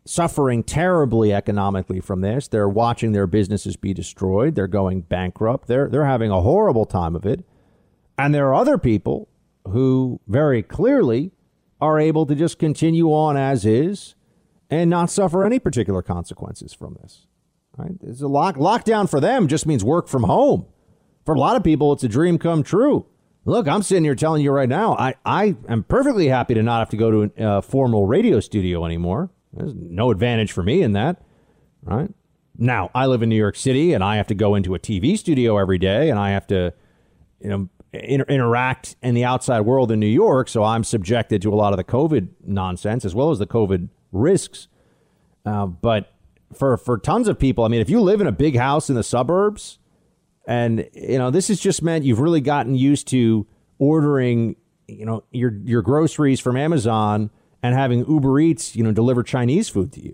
suffering 0.06 0.64
terribly 0.64 1.34
economically 1.34 2.00
from 2.00 2.22
this. 2.22 2.48
They're 2.48 2.70
watching 2.70 3.12
their 3.12 3.28
businesses 3.28 3.76
be 3.76 3.94
destroyed. 3.94 4.56
They're 4.56 4.68
going 4.68 5.02
bankrupt. 5.02 5.68
They're 5.68 5.90
they're 5.90 6.06
having 6.06 6.32
a 6.32 6.42
horrible 6.42 6.86
time 6.86 7.16
of 7.16 7.26
it. 7.26 7.44
And 8.18 8.34
there 8.34 8.48
are 8.48 8.54
other 8.54 8.78
people 8.78 9.28
who 9.68 10.22
very 10.28 10.62
clearly 10.64 11.32
are 11.82 12.00
able 12.00 12.26
to 12.28 12.36
just 12.36 12.60
continue 12.60 13.10
on 13.10 13.36
as 13.36 13.66
is 13.66 14.16
and 14.70 14.90
not 14.90 15.10
suffer 15.10 15.44
any 15.44 15.60
particular 15.60 16.02
consequences 16.02 16.74
from 16.74 16.98
this. 17.02 17.28
Right? 17.78 17.92
It's 18.02 18.22
a 18.22 18.28
lock 18.28 18.56
lockdown 18.56 19.10
for 19.10 19.20
them 19.20 19.48
just 19.48 19.66
means 19.66 19.84
work 19.84 20.08
from 20.08 20.24
home. 20.24 20.66
For 21.26 21.34
a 21.34 21.40
lot 21.40 21.56
of 21.56 21.64
people, 21.64 21.92
it's 21.92 22.04
a 22.04 22.08
dream 22.08 22.38
come 22.38 22.64
true. 22.64 23.08
Look, 23.44 23.68
I'm 23.68 23.84
sitting 23.84 24.04
here 24.04 24.16
telling 24.16 24.44
you 24.44 24.52
right 24.52 24.70
now, 24.70 24.96
I, 24.98 25.16
I 25.26 25.56
am 25.68 25.84
perfectly 25.84 26.28
happy 26.28 26.54
to 26.54 26.64
not 26.64 26.80
have 26.80 26.90
to 26.90 26.98
go 26.98 27.12
to 27.12 27.32
a 27.38 27.44
uh, 27.44 27.62
formal 27.62 28.08
radio 28.08 28.40
studio 28.40 28.86
anymore. 28.86 29.30
There's 29.56 29.74
no 29.74 30.12
advantage 30.12 30.52
for 30.52 30.64
me 30.64 30.82
in 30.82 30.94
that, 30.94 31.22
right? 31.84 32.12
Now, 32.58 32.90
I 32.94 33.06
live 33.08 33.22
in 33.22 33.30
New 33.30 33.36
York 33.36 33.56
City 33.56 33.94
and 33.94 34.04
I 34.04 34.18
have 34.18 34.28
to 34.28 34.36
go 34.36 34.56
into 34.56 34.76
a 34.76 34.80
TV 34.80 35.18
studio 35.18 35.58
every 35.58 35.78
day 35.78 36.10
and 36.10 36.20
I 36.20 36.32
have 36.32 36.48
to, 36.48 36.74
you 37.42 37.50
know, 37.50 37.70
inter- 37.94 38.26
interact 38.26 38.96
in 39.02 39.16
the 39.16 39.24
outside 39.24 39.62
world 39.62 39.92
in 39.92 40.00
New 40.00 40.08
York. 40.08 40.48
So 40.50 40.64
I'm 40.64 40.84
subjected 40.84 41.42
to 41.42 41.54
a 41.54 41.56
lot 41.56 41.74
of 41.74 41.78
the 41.78 41.84
COVID 41.84 42.30
nonsense 42.46 43.06
as 43.06 43.16
well 43.16 43.32
as 43.32 43.40
the 43.40 43.48
COVID 43.48 43.90
risks. 44.12 44.68
Uh, 45.46 45.66
but 45.66 46.14
for, 46.54 46.78
for 46.78 46.98
tons 46.98 47.28
of 47.28 47.38
people, 47.38 47.64
I 47.64 47.68
mean, 47.68 47.82
if 47.82 47.90
you 47.90 48.02
live 48.02 48.22
in 48.22 48.28
a 48.28 48.32
big 48.32 48.58
house 48.58 48.90
in 48.90 48.96
the 48.96 49.04
suburbs 49.04 49.80
and, 50.48 50.88
you 50.94 51.18
know, 51.18 51.32
this 51.32 51.50
has 51.50 51.60
just 51.60 51.82
meant 51.82 52.06
you've 52.06 52.20
really 52.20 52.42
gotten 52.42 52.76
used 52.76 53.08
to 53.10 53.48
ordering, 53.80 54.56
you 54.88 55.06
know, 55.06 55.24
your, 55.32 55.54
your 55.64 55.82
groceries 55.82 56.40
from 56.40 56.56
Amazon 56.56 57.30
and 57.66 57.76
having 57.76 58.06
Uber 58.08 58.40
Eats, 58.40 58.76
you 58.76 58.84
know, 58.84 58.92
deliver 58.92 59.24
Chinese 59.24 59.70
food 59.70 59.92
to 59.94 60.04
you. 60.04 60.14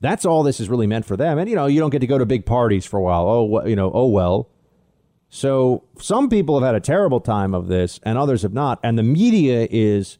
That's 0.00 0.24
all 0.24 0.42
this 0.42 0.58
is 0.58 0.68
really 0.68 0.86
meant 0.86 1.04
for 1.04 1.16
them. 1.16 1.38
And 1.38 1.48
you 1.48 1.54
know, 1.54 1.66
you 1.66 1.78
don't 1.78 1.90
get 1.90 2.00
to 2.00 2.06
go 2.06 2.18
to 2.18 2.26
big 2.26 2.46
parties 2.46 2.86
for 2.86 2.98
a 2.98 3.02
while. 3.02 3.28
Oh, 3.28 3.66
you 3.66 3.76
know, 3.76 3.90
oh 3.92 4.06
well. 4.06 4.48
So 5.28 5.84
some 5.98 6.28
people 6.28 6.58
have 6.58 6.66
had 6.66 6.74
a 6.74 6.80
terrible 6.80 7.20
time 7.20 7.54
of 7.54 7.68
this, 7.68 8.00
and 8.02 8.18
others 8.18 8.42
have 8.42 8.52
not. 8.52 8.80
And 8.82 8.98
the 8.98 9.02
media 9.02 9.68
is 9.70 10.18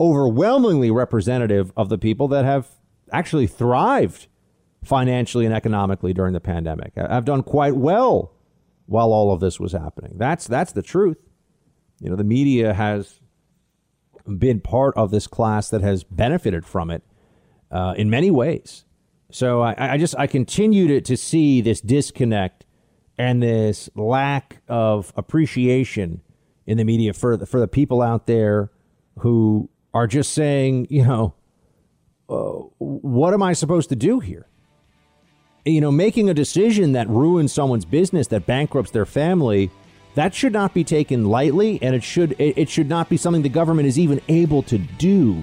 overwhelmingly 0.00 0.90
representative 0.90 1.72
of 1.76 1.88
the 1.88 1.98
people 1.98 2.26
that 2.28 2.44
have 2.44 2.68
actually 3.12 3.46
thrived 3.46 4.26
financially 4.82 5.46
and 5.46 5.54
economically 5.54 6.12
during 6.12 6.32
the 6.32 6.40
pandemic. 6.40 6.92
I've 6.96 7.24
done 7.24 7.42
quite 7.42 7.76
well 7.76 8.32
while 8.86 9.12
all 9.12 9.32
of 9.32 9.40
this 9.40 9.60
was 9.60 9.72
happening. 9.72 10.14
That's 10.16 10.46
that's 10.46 10.72
the 10.72 10.82
truth. 10.82 11.18
You 12.00 12.10
know, 12.10 12.16
the 12.16 12.24
media 12.24 12.74
has 12.74 13.20
been 14.26 14.60
part 14.60 14.96
of 14.96 15.10
this 15.10 15.26
class 15.26 15.68
that 15.70 15.80
has 15.80 16.04
benefited 16.04 16.64
from 16.64 16.90
it 16.90 17.02
uh, 17.70 17.94
in 17.96 18.10
many 18.10 18.30
ways. 18.30 18.84
So 19.30 19.62
I, 19.62 19.94
I 19.94 19.98
just 19.98 20.14
I 20.18 20.26
continue 20.26 20.86
to, 20.88 21.00
to 21.00 21.16
see 21.16 21.60
this 21.60 21.80
disconnect 21.80 22.66
and 23.18 23.42
this 23.42 23.88
lack 23.94 24.62
of 24.68 25.12
appreciation 25.16 26.20
in 26.66 26.76
the 26.76 26.84
media 26.84 27.12
for 27.12 27.36
the, 27.36 27.46
for 27.46 27.60
the 27.60 27.68
people 27.68 28.02
out 28.02 28.26
there 28.26 28.70
who 29.18 29.68
are 29.94 30.06
just 30.06 30.32
saying, 30.32 30.86
you 30.90 31.04
know, 31.04 31.34
uh, 32.28 32.66
what 32.78 33.34
am 33.34 33.42
I 33.42 33.52
supposed 33.52 33.88
to 33.90 33.96
do 33.96 34.20
here? 34.20 34.46
You 35.64 35.80
know, 35.80 35.92
making 35.92 36.28
a 36.28 36.34
decision 36.34 36.92
that 36.92 37.08
ruins 37.08 37.52
someone's 37.52 37.84
business, 37.84 38.26
that 38.28 38.46
bankrupts 38.46 38.90
their 38.90 39.06
family, 39.06 39.70
that 40.14 40.34
should 40.34 40.52
not 40.52 40.74
be 40.74 40.84
taken 40.84 41.24
lightly, 41.24 41.78
and 41.82 41.94
it 41.94 42.02
should 42.02 42.32
it, 42.32 42.58
it 42.58 42.68
should 42.68 42.88
not 42.88 43.08
be 43.08 43.16
something 43.16 43.42
the 43.42 43.48
government 43.48 43.88
is 43.88 43.98
even 43.98 44.20
able 44.28 44.62
to 44.64 44.78
do 44.78 45.42